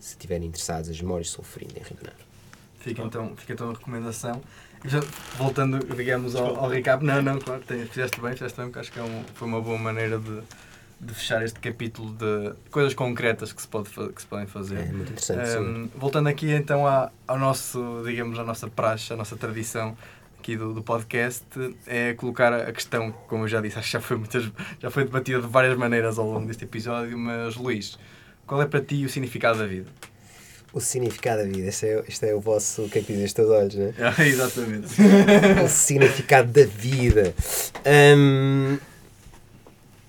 Se 0.00 0.10
estiverem 0.12 0.48
interessados, 0.48 0.90
As 0.90 1.00
Memórias 1.00 1.30
Sofrendo 1.30 1.74
em 1.76 1.82
Rio 1.82 1.96
Fica 2.86 3.02
então, 3.02 3.36
fica 3.36 3.52
então 3.52 3.70
a 3.70 3.72
recomendação. 3.72 4.40
Já, 4.84 5.00
voltando, 5.36 5.78
digamos, 5.96 6.36
ao, 6.36 6.56
ao 6.56 6.68
recap, 6.68 7.04
não, 7.04 7.20
não, 7.22 7.38
claro, 7.38 7.62
tem, 7.66 7.84
fizeste 7.86 8.20
bem, 8.20 8.32
fizeste 8.32 8.56
bem, 8.56 8.66
porque 8.66 8.78
acho 8.80 8.92
que 8.92 8.98
é 8.98 9.02
um, 9.02 9.24
foi 9.34 9.48
uma 9.48 9.60
boa 9.60 9.78
maneira 9.78 10.18
de, 10.18 10.40
de 11.00 11.14
fechar 11.14 11.42
este 11.42 11.58
capítulo 11.58 12.12
de 12.12 12.52
coisas 12.70 12.94
concretas 12.94 13.52
que 13.52 13.60
se, 13.60 13.68
pode, 13.68 13.90
que 13.90 14.20
se 14.20 14.26
podem 14.26 14.46
fazer. 14.46 14.78
É 14.78 14.84
muito 14.92 15.12
interessante. 15.12 15.58
Um, 15.58 15.88
voltando 15.96 16.28
aqui 16.28 16.52
então 16.52 16.86
à, 16.86 17.10
ao 17.26 17.38
nosso, 17.38 18.02
digamos, 18.04 18.38
à 18.38 18.44
nossa 18.44 18.68
praxe, 18.68 19.12
à 19.12 19.16
nossa 19.16 19.36
tradição 19.36 19.96
aqui 20.38 20.56
do, 20.56 20.72
do 20.72 20.82
podcast, 20.82 21.44
é 21.86 22.14
colocar 22.14 22.52
a 22.52 22.72
questão, 22.72 23.10
como 23.26 23.44
eu 23.44 23.48
já 23.48 23.60
disse, 23.60 23.76
acho 23.80 23.88
que 23.88 23.92
já 23.94 24.00
foi, 24.00 24.16
muitas, 24.16 24.50
já 24.80 24.90
foi 24.90 25.04
debatida 25.04 25.40
de 25.40 25.48
várias 25.48 25.76
maneiras 25.76 26.18
ao 26.18 26.26
longo 26.26 26.46
deste 26.46 26.64
episódio, 26.64 27.18
mas 27.18 27.56
Luís, 27.56 27.98
qual 28.46 28.62
é 28.62 28.66
para 28.66 28.80
ti 28.80 29.04
o 29.04 29.08
significado 29.08 29.58
da 29.58 29.66
vida? 29.66 29.90
O 30.76 30.80
significado 30.80 31.42
da 31.42 31.48
vida. 31.48 31.68
Este 31.68 31.86
é, 31.86 32.04
este 32.06 32.26
é 32.26 32.34
o 32.34 32.40
vosso. 32.40 32.82
O 32.82 32.90
que 32.90 32.98
é 32.98 33.00
que 33.00 33.06
dizem 33.08 33.24
os 33.24 33.32
teus 33.32 33.48
olhos, 33.48 33.74
né? 33.74 33.94
Ah, 33.98 34.14
exatamente. 34.22 34.88
o 35.64 35.68
significado 35.68 36.52
da 36.52 36.66
vida. 36.66 37.34
Um... 38.14 38.78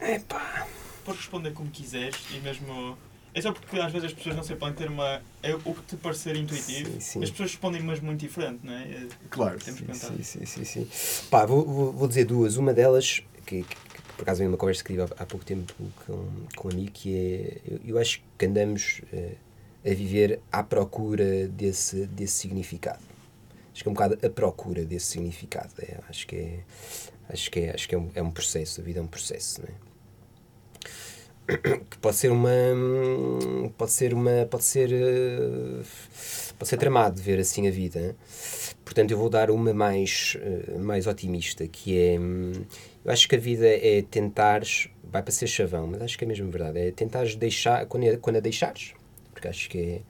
Epá. 0.01 0.67
Podes 1.05 1.21
responder 1.21 1.51
como 1.51 1.69
quiseres 1.71 2.19
e 2.35 2.39
mesmo. 2.41 2.97
É 3.33 3.41
só 3.41 3.53
porque 3.53 3.79
às 3.79 3.93
vezes 3.93 4.07
as 4.07 4.13
pessoas 4.13 4.35
não 4.35 4.43
sei 4.43 4.57
podem 4.57 4.75
ter 4.75 4.89
uma. 4.89 5.21
É 5.41 5.55
o 5.55 5.73
que 5.73 5.81
te 5.87 5.95
parecer 5.95 6.35
intuitivo. 6.35 6.91
Sim, 6.93 6.99
sim. 6.99 7.23
As 7.23 7.31
pessoas 7.31 7.51
respondem 7.51 7.81
mas 7.81 8.01
muito 8.01 8.19
diferente, 8.19 8.59
não 8.61 8.73
é? 8.73 8.83
é 8.83 9.07
claro. 9.29 9.57
Temos 9.59 9.79
sim, 9.79 10.21
sim, 10.21 10.45
sim, 10.45 10.45
sim, 10.45 10.63
sim. 10.65 11.27
Pá, 11.29 11.45
vou, 11.45 11.65
vou, 11.65 11.93
vou 11.93 12.07
dizer 12.09 12.25
duas. 12.25 12.57
Uma 12.57 12.73
delas, 12.73 13.21
que, 13.45 13.63
que, 13.63 13.75
por 14.17 14.23
acaso 14.23 14.39
veio 14.39 14.51
uma 14.51 14.57
conversa 14.57 14.83
que 14.83 14.91
tive 14.91 15.03
há, 15.03 15.07
há 15.17 15.25
pouco 15.25 15.45
tempo 15.45 15.73
com, 16.05 16.25
com 16.57 16.67
um 16.67 16.71
amigo, 16.71 16.91
que 16.91 17.15
é. 17.15 17.57
Eu, 17.71 17.79
eu 17.85 17.97
acho 17.97 18.21
que 18.37 18.45
andamos. 18.45 18.99
Uh, 19.13 19.46
a 19.85 19.93
viver 19.93 20.39
à 20.51 20.63
procura 20.63 21.47
desse, 21.47 22.05
desse 22.07 22.33
significado. 22.33 23.03
Acho 23.73 23.83
que 23.83 23.89
é 23.89 23.91
um 23.91 23.93
bocado 23.93 24.17
a 24.25 24.29
procura 24.29 24.83
desse 24.83 25.07
significado. 25.07 25.73
É, 25.79 25.99
acho 26.09 26.25
que 26.25 26.35
é, 26.35 26.59
Acho 27.29 27.51
que 27.51 27.59
é, 27.59 27.71
acho 27.73 27.87
que 27.89 27.95
é, 27.95 27.97
um, 27.97 28.09
é 28.15 28.21
um 28.21 28.31
processo, 28.31 28.79
a 28.79 28.83
vida 28.83 28.99
é 28.99 29.03
um 29.03 29.07
processo, 29.07 29.61
não 29.61 29.67
é? 29.67 29.87
que 31.89 31.97
pode 31.99 32.17
ser 32.17 32.29
uma 32.29 32.51
pode 33.77 33.91
ser 33.93 34.13
uma 34.13 34.45
pode 34.51 34.65
ser 34.65 34.89
pode 36.59 36.67
ser 36.67 36.75
tramado 36.75 37.21
ver 37.21 37.39
assim 37.39 37.69
a 37.69 37.71
vida 37.71 38.17
portanto 38.83 39.11
eu 39.11 39.17
vou 39.17 39.29
dar 39.29 39.49
uma 39.49 39.73
mais 39.73 40.35
eh, 40.41 40.77
mais 40.77 41.07
otimista 41.07 41.65
que 41.65 41.97
é 41.97 42.17
eu 42.17 43.11
acho 43.13 43.29
que 43.29 43.35
a 43.37 43.39
vida 43.39 43.65
é 43.65 44.01
tentares 44.01 44.89
vai 45.01 45.23
para 45.23 45.31
ser 45.31 45.47
chavão 45.47 45.87
mas 45.87 46.01
acho 46.01 46.17
que 46.17 46.25
é 46.25 46.27
mesmo 46.27 46.51
verdade 46.51 46.79
é 46.79 46.91
tentares 46.91 47.33
deixar 47.33 47.85
quando 47.85 48.03
é, 48.03 48.17
quando 48.17 48.35
a 48.35 48.41
deixares 48.41 48.93
porque 49.37 49.47
acho 49.47 49.69
que 49.69 49.77
é 49.77 50.01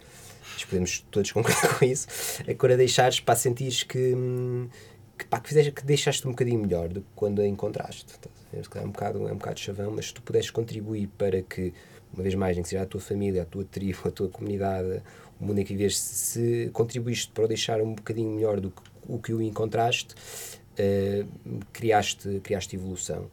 acho 0.56 0.66
que 0.66 0.68
podemos 0.68 1.06
todos 1.12 1.32
concordar 1.34 1.78
com 1.78 1.86
isso 1.86 2.08
é 2.48 2.54
quando 2.54 2.72
a 2.72 2.76
deixares 2.78 3.20
para 3.20 3.36
sentires 3.36 3.84
que 3.84 4.16
hum, 4.16 4.70
que, 5.18 5.26
pá, 5.26 5.40
que, 5.40 5.49
fizeste, 5.49 5.72
que 5.72 5.84
deixaste 5.84 6.28
um 6.28 6.32
bocadinho 6.32 6.60
melhor 6.60 6.90
do 6.90 7.02
que 7.02 7.08
quando 7.16 7.41
a 7.41 7.48
encontraste. 7.48 8.06
É 8.54 8.80
um 8.82 8.91
bocado, 8.91 9.28
é 9.28 9.32
um 9.32 9.38
bocado 9.38 9.60
chavão, 9.60 9.91
mas 9.91 10.08
se 10.08 10.14
tu 10.14 10.22
puderes 10.22 10.49
contribuir 10.49 11.08
para 11.18 11.41
que, 11.41 11.74
uma 12.14 12.24
vez 12.24 12.36
mais, 12.36 12.56
nem 12.56 12.64
que 12.64 12.70
seja 12.70 12.84
a 12.84 12.86
tua 12.86 13.02
família, 13.02 13.41
a 13.41 13.45
tua 13.45 13.66
tribo, 13.66 13.99
a 14.06 14.12
tua 14.12 14.30
comunidade, 14.30 15.02
o 15.40 15.45
mundo 15.45 15.60
em 15.60 15.66
que 15.66 15.76
vives, 15.76 15.98
se 15.98 16.70
contribuíste 16.72 17.32
para 17.32 17.45
o 17.45 17.48
deixar 17.48 17.82
um 17.82 17.94
bocadinho 17.95 18.32
melhor 18.32 18.60
do 18.60 18.72
que 18.72 18.82
o 19.08 19.20
que 19.20 19.34
o 19.34 19.41
encontraste, 19.41 20.14
uh, 20.14 21.60
criaste, 21.72 22.41
criaste 22.44 22.76
evolução. 22.76 23.30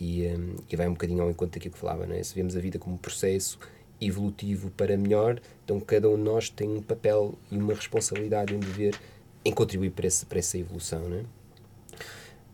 E, 0.00 0.26
um, 0.26 0.56
e 0.68 0.76
vai 0.76 0.88
um 0.88 0.92
bocadinho 0.92 1.22
ao 1.22 1.30
encontro 1.30 1.54
daquilo 1.54 1.74
que 1.74 1.78
falava, 1.78 2.06
não 2.06 2.16
é? 2.16 2.22
se 2.22 2.34
vemos 2.34 2.56
a 2.56 2.60
vida 2.60 2.78
como 2.78 2.96
um 2.96 2.98
processo 2.98 3.58
evolutivo 4.06 4.70
para 4.70 4.96
melhor, 4.96 5.40
então 5.64 5.80
cada 5.80 6.08
um 6.08 6.16
de 6.16 6.22
nós 6.22 6.48
tem 6.48 6.68
um 6.68 6.82
papel 6.82 7.38
e 7.50 7.56
uma 7.56 7.74
responsabilidade 7.74 8.52
e 8.52 8.56
um 8.56 8.60
dever 8.60 8.98
em 9.44 9.52
contribuir 9.52 9.90
para, 9.90 10.06
esse, 10.06 10.24
para 10.26 10.38
essa 10.38 10.56
evolução, 10.58 11.08
né? 11.08 11.24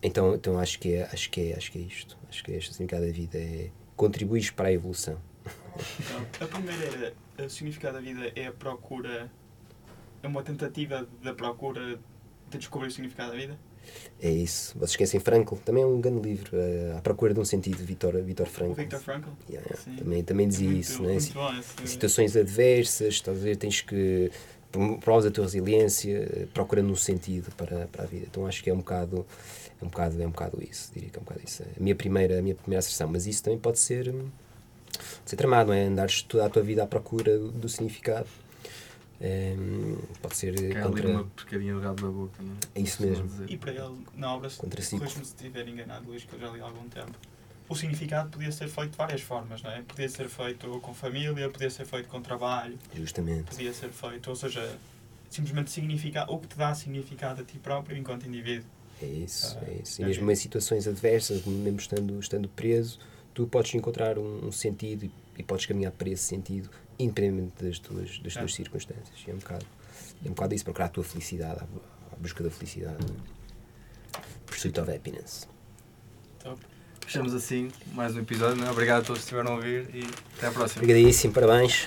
Então, 0.03 0.35
então 0.35 0.59
acho 0.59 0.79
que 0.79 0.95
é, 0.95 1.09
acho 1.13 1.31
que 1.31 1.53
é, 1.53 1.57
acho 1.57 1.71
que 1.71 1.79
é 1.79 1.83
isto. 1.83 2.17
Acho 2.29 2.43
que 2.43 2.53
é 2.53 2.57
este 2.57 2.73
significado 2.73 3.07
da 3.07 3.13
vida 3.13 3.39
é 3.39 3.71
contribuir 3.97 4.53
para 4.55 4.69
a 4.69 4.73
evolução. 4.73 5.19
Então, 5.99 6.47
a 6.47 6.51
primeira, 6.51 7.15
o 7.39 7.49
significado 7.49 7.95
da 7.95 8.01
vida 8.01 8.33
é 8.35 8.47
a 8.47 8.53
procura, 8.53 9.31
é 10.23 10.27
uma 10.27 10.43
tentativa 10.43 11.07
da 11.23 11.35
procura 11.35 11.99
de 12.49 12.59
descobrir 12.59 12.89
o 12.89 12.91
significado 12.91 13.33
da 13.33 13.37
vida? 13.37 13.59
É 14.23 14.31
isso. 14.31 14.75
Vocês 14.79 14.91
esquecem 14.91 15.19
Frankl, 15.19 15.57
também 15.57 15.83
é 15.83 15.87
um 15.87 16.01
grande 16.01 16.21
livro, 16.29 16.57
uh, 16.57 16.99
À 16.99 17.01
Procura 17.01 17.33
de 17.33 17.41
um 17.41 17.45
Sentido, 17.45 17.79
Vitor, 17.79 18.21
Vitor 18.23 18.47
Frankl. 18.47 18.75
Victor 18.75 19.01
Frankl? 19.01 19.31
Yeah, 19.49 19.67
yeah. 19.69 20.03
Também, 20.03 20.23
também 20.23 20.49
dizia 20.49 20.69
muito, 20.69 20.81
isso. 20.81 21.03
Né? 21.03 21.19
Bom, 21.33 21.87
situações 21.87 22.37
adversas, 22.37 23.15
estás 23.15 23.39
a 23.39 23.41
ver, 23.41 23.57
tens 23.57 23.81
que 23.81 24.31
provas 25.01 25.27
a 25.27 25.31
tua 25.31 25.45
resiliência, 25.45 26.49
procurando 26.55 26.91
um 26.93 26.97
sentido 26.97 27.51
para, 27.57 27.89
para 27.89 28.05
a 28.05 28.07
vida. 28.07 28.27
Então 28.31 28.47
acho 28.47 28.63
que 28.63 28.71
é 28.71 28.75
um 28.75 28.79
bocado 28.79 29.27
é 29.81 29.85
um 29.85 29.89
bocado 29.89 30.23
é 30.23 30.27
um 30.27 30.31
bocado 30.31 30.63
isso, 30.63 30.93
diria 30.93 31.11
que 31.11 31.19
é 31.19 31.21
um 31.21 31.25
bocado 31.25 31.41
isso. 31.45 31.63
A 31.63 31.83
minha 31.83 31.95
primeira 31.95 32.39
a 32.39 32.43
minha 32.43 32.55
primeira 32.55 32.79
asserção, 32.79 33.09
mas 33.09 33.27
isso 33.27 33.43
também 33.43 33.59
pode 33.59 33.79
ser 33.79 34.13
pode 34.13 34.31
ser 35.25 35.37
tramado, 35.37 35.71
não 35.71 35.75
é? 35.75 35.85
Andares 35.85 36.23
toda 36.23 36.47
a 36.47 36.49
tua 36.49 36.63
vida 36.63 36.85
à 36.85 36.87
procura 36.87 37.37
do 37.39 37.69
significado. 37.69 38.29
É, 39.21 39.55
pode 40.23 40.35
ser 40.35 40.55
é 40.55 40.81
contra... 40.81 41.05
ali 41.05 41.13
uma 41.13 41.25
porcaria 41.25 41.75
no 41.75 41.81
gado 41.81 42.03
da 42.03 42.09
boca, 42.09 42.43
não 42.43 42.55
é? 42.55 42.59
É 42.77 42.81
isso 42.81 43.03
mesmo. 43.03 43.29
E 43.47 43.57
para 43.57 43.73
ele, 43.73 44.05
na 44.15 44.35
obra, 44.35 44.49
contra 44.51 44.81
si. 44.81 44.99
se 44.99 45.23
estiver 45.23 45.69
enganado, 45.69 46.07
Luís, 46.07 46.25
que 46.25 46.35
eu 46.35 46.41
já 46.41 46.49
li 46.49 46.61
há 46.61 46.65
algum 46.65 46.89
tempo, 46.89 47.13
o 47.69 47.77
significado 47.77 48.31
podia 48.31 48.51
ser 48.51 48.69
feito 48.69 48.93
de 48.93 48.97
várias 48.97 49.21
formas, 49.21 49.63
não 49.63 49.71
é? 49.71 49.83
Podia 49.83 50.09
ser 50.09 50.29
feito 50.29 50.67
com 50.81 50.95
família, 50.95 51.51
podia 51.51 51.71
ser 51.71 51.85
feito 51.85 52.09
com 52.09 52.23
trabalho. 52.23 52.79
Justamente. 52.95 53.51
Podia 53.51 53.73
ser 53.75 53.91
feito, 53.91 54.31
ou 54.31 54.37
seja, 54.37 54.79
simplesmente 55.31 55.71
significar 55.71 56.29
o 56.31 56.39
que 56.39 56.49
te 56.49 56.57
dá 56.57 56.75
significado 56.75 57.43
a 57.43 57.45
ti 57.45 57.59
próprio 57.59 57.97
enquanto 57.97 58.27
indivíduo. 58.27 58.67
É 59.03 59.07
isso, 59.07 59.57
ah, 59.61 59.65
é 59.69 59.81
isso. 59.83 60.01
E 60.01 60.05
é 60.05 60.07
mesmo 60.09 60.31
em 60.31 60.35
situações 60.35 60.89
adversas, 60.89 61.45
mesmo 61.45 61.79
estando, 61.79 62.19
estando 62.19 62.49
preso, 62.49 62.99
tu 63.33 63.47
podes 63.47 63.75
encontrar 63.75 64.19
um, 64.19 64.47
um 64.47 64.53
sentido 64.53 65.05
e, 65.05 65.13
e, 65.39 65.43
podes 65.43 65.67
caminhar 65.67 65.93
para 65.93 66.09
esse 66.09 66.25
sentido, 66.25 66.71
independentemente 67.03 67.65
das 67.65 67.79
tuas, 67.79 68.19
das 68.19 68.33
tuas 68.35 68.53
é. 68.53 68.55
circunstâncias. 68.55 69.19
E 69.27 69.31
é 69.31 69.35
um 69.35 69.39
bocado, 69.39 69.67
é 70.25 70.29
um 70.29 70.33
bocado 70.33 70.55
isso, 70.55 70.65
procurar 70.65 70.87
a 70.87 70.89
tua 70.89 71.05
felicidade, 71.05 71.61
a, 71.61 72.15
a 72.15 72.17
busca 72.17 72.43
da 72.45 72.51
felicidade. 72.51 73.05
Pursuit 74.47 74.79
of 74.81 74.91
happiness. 74.91 75.49
Top. 76.41 76.61
Fechamos 77.07 77.35
assim 77.35 77.71
mais 77.93 78.15
um 78.15 78.21
episódio. 78.21 78.63
Né? 78.63 78.71
Obrigado 78.71 79.03
a 79.03 79.05
todos 79.05 79.23
que 79.23 79.25
estiveram 79.25 79.53
a 79.53 79.55
ouvir 79.57 79.89
e 79.95 80.03
até 80.37 80.47
à 80.47 80.51
próxima. 80.53 80.83
Obrigadíssimo, 80.83 81.33
parabéns. 81.33 81.85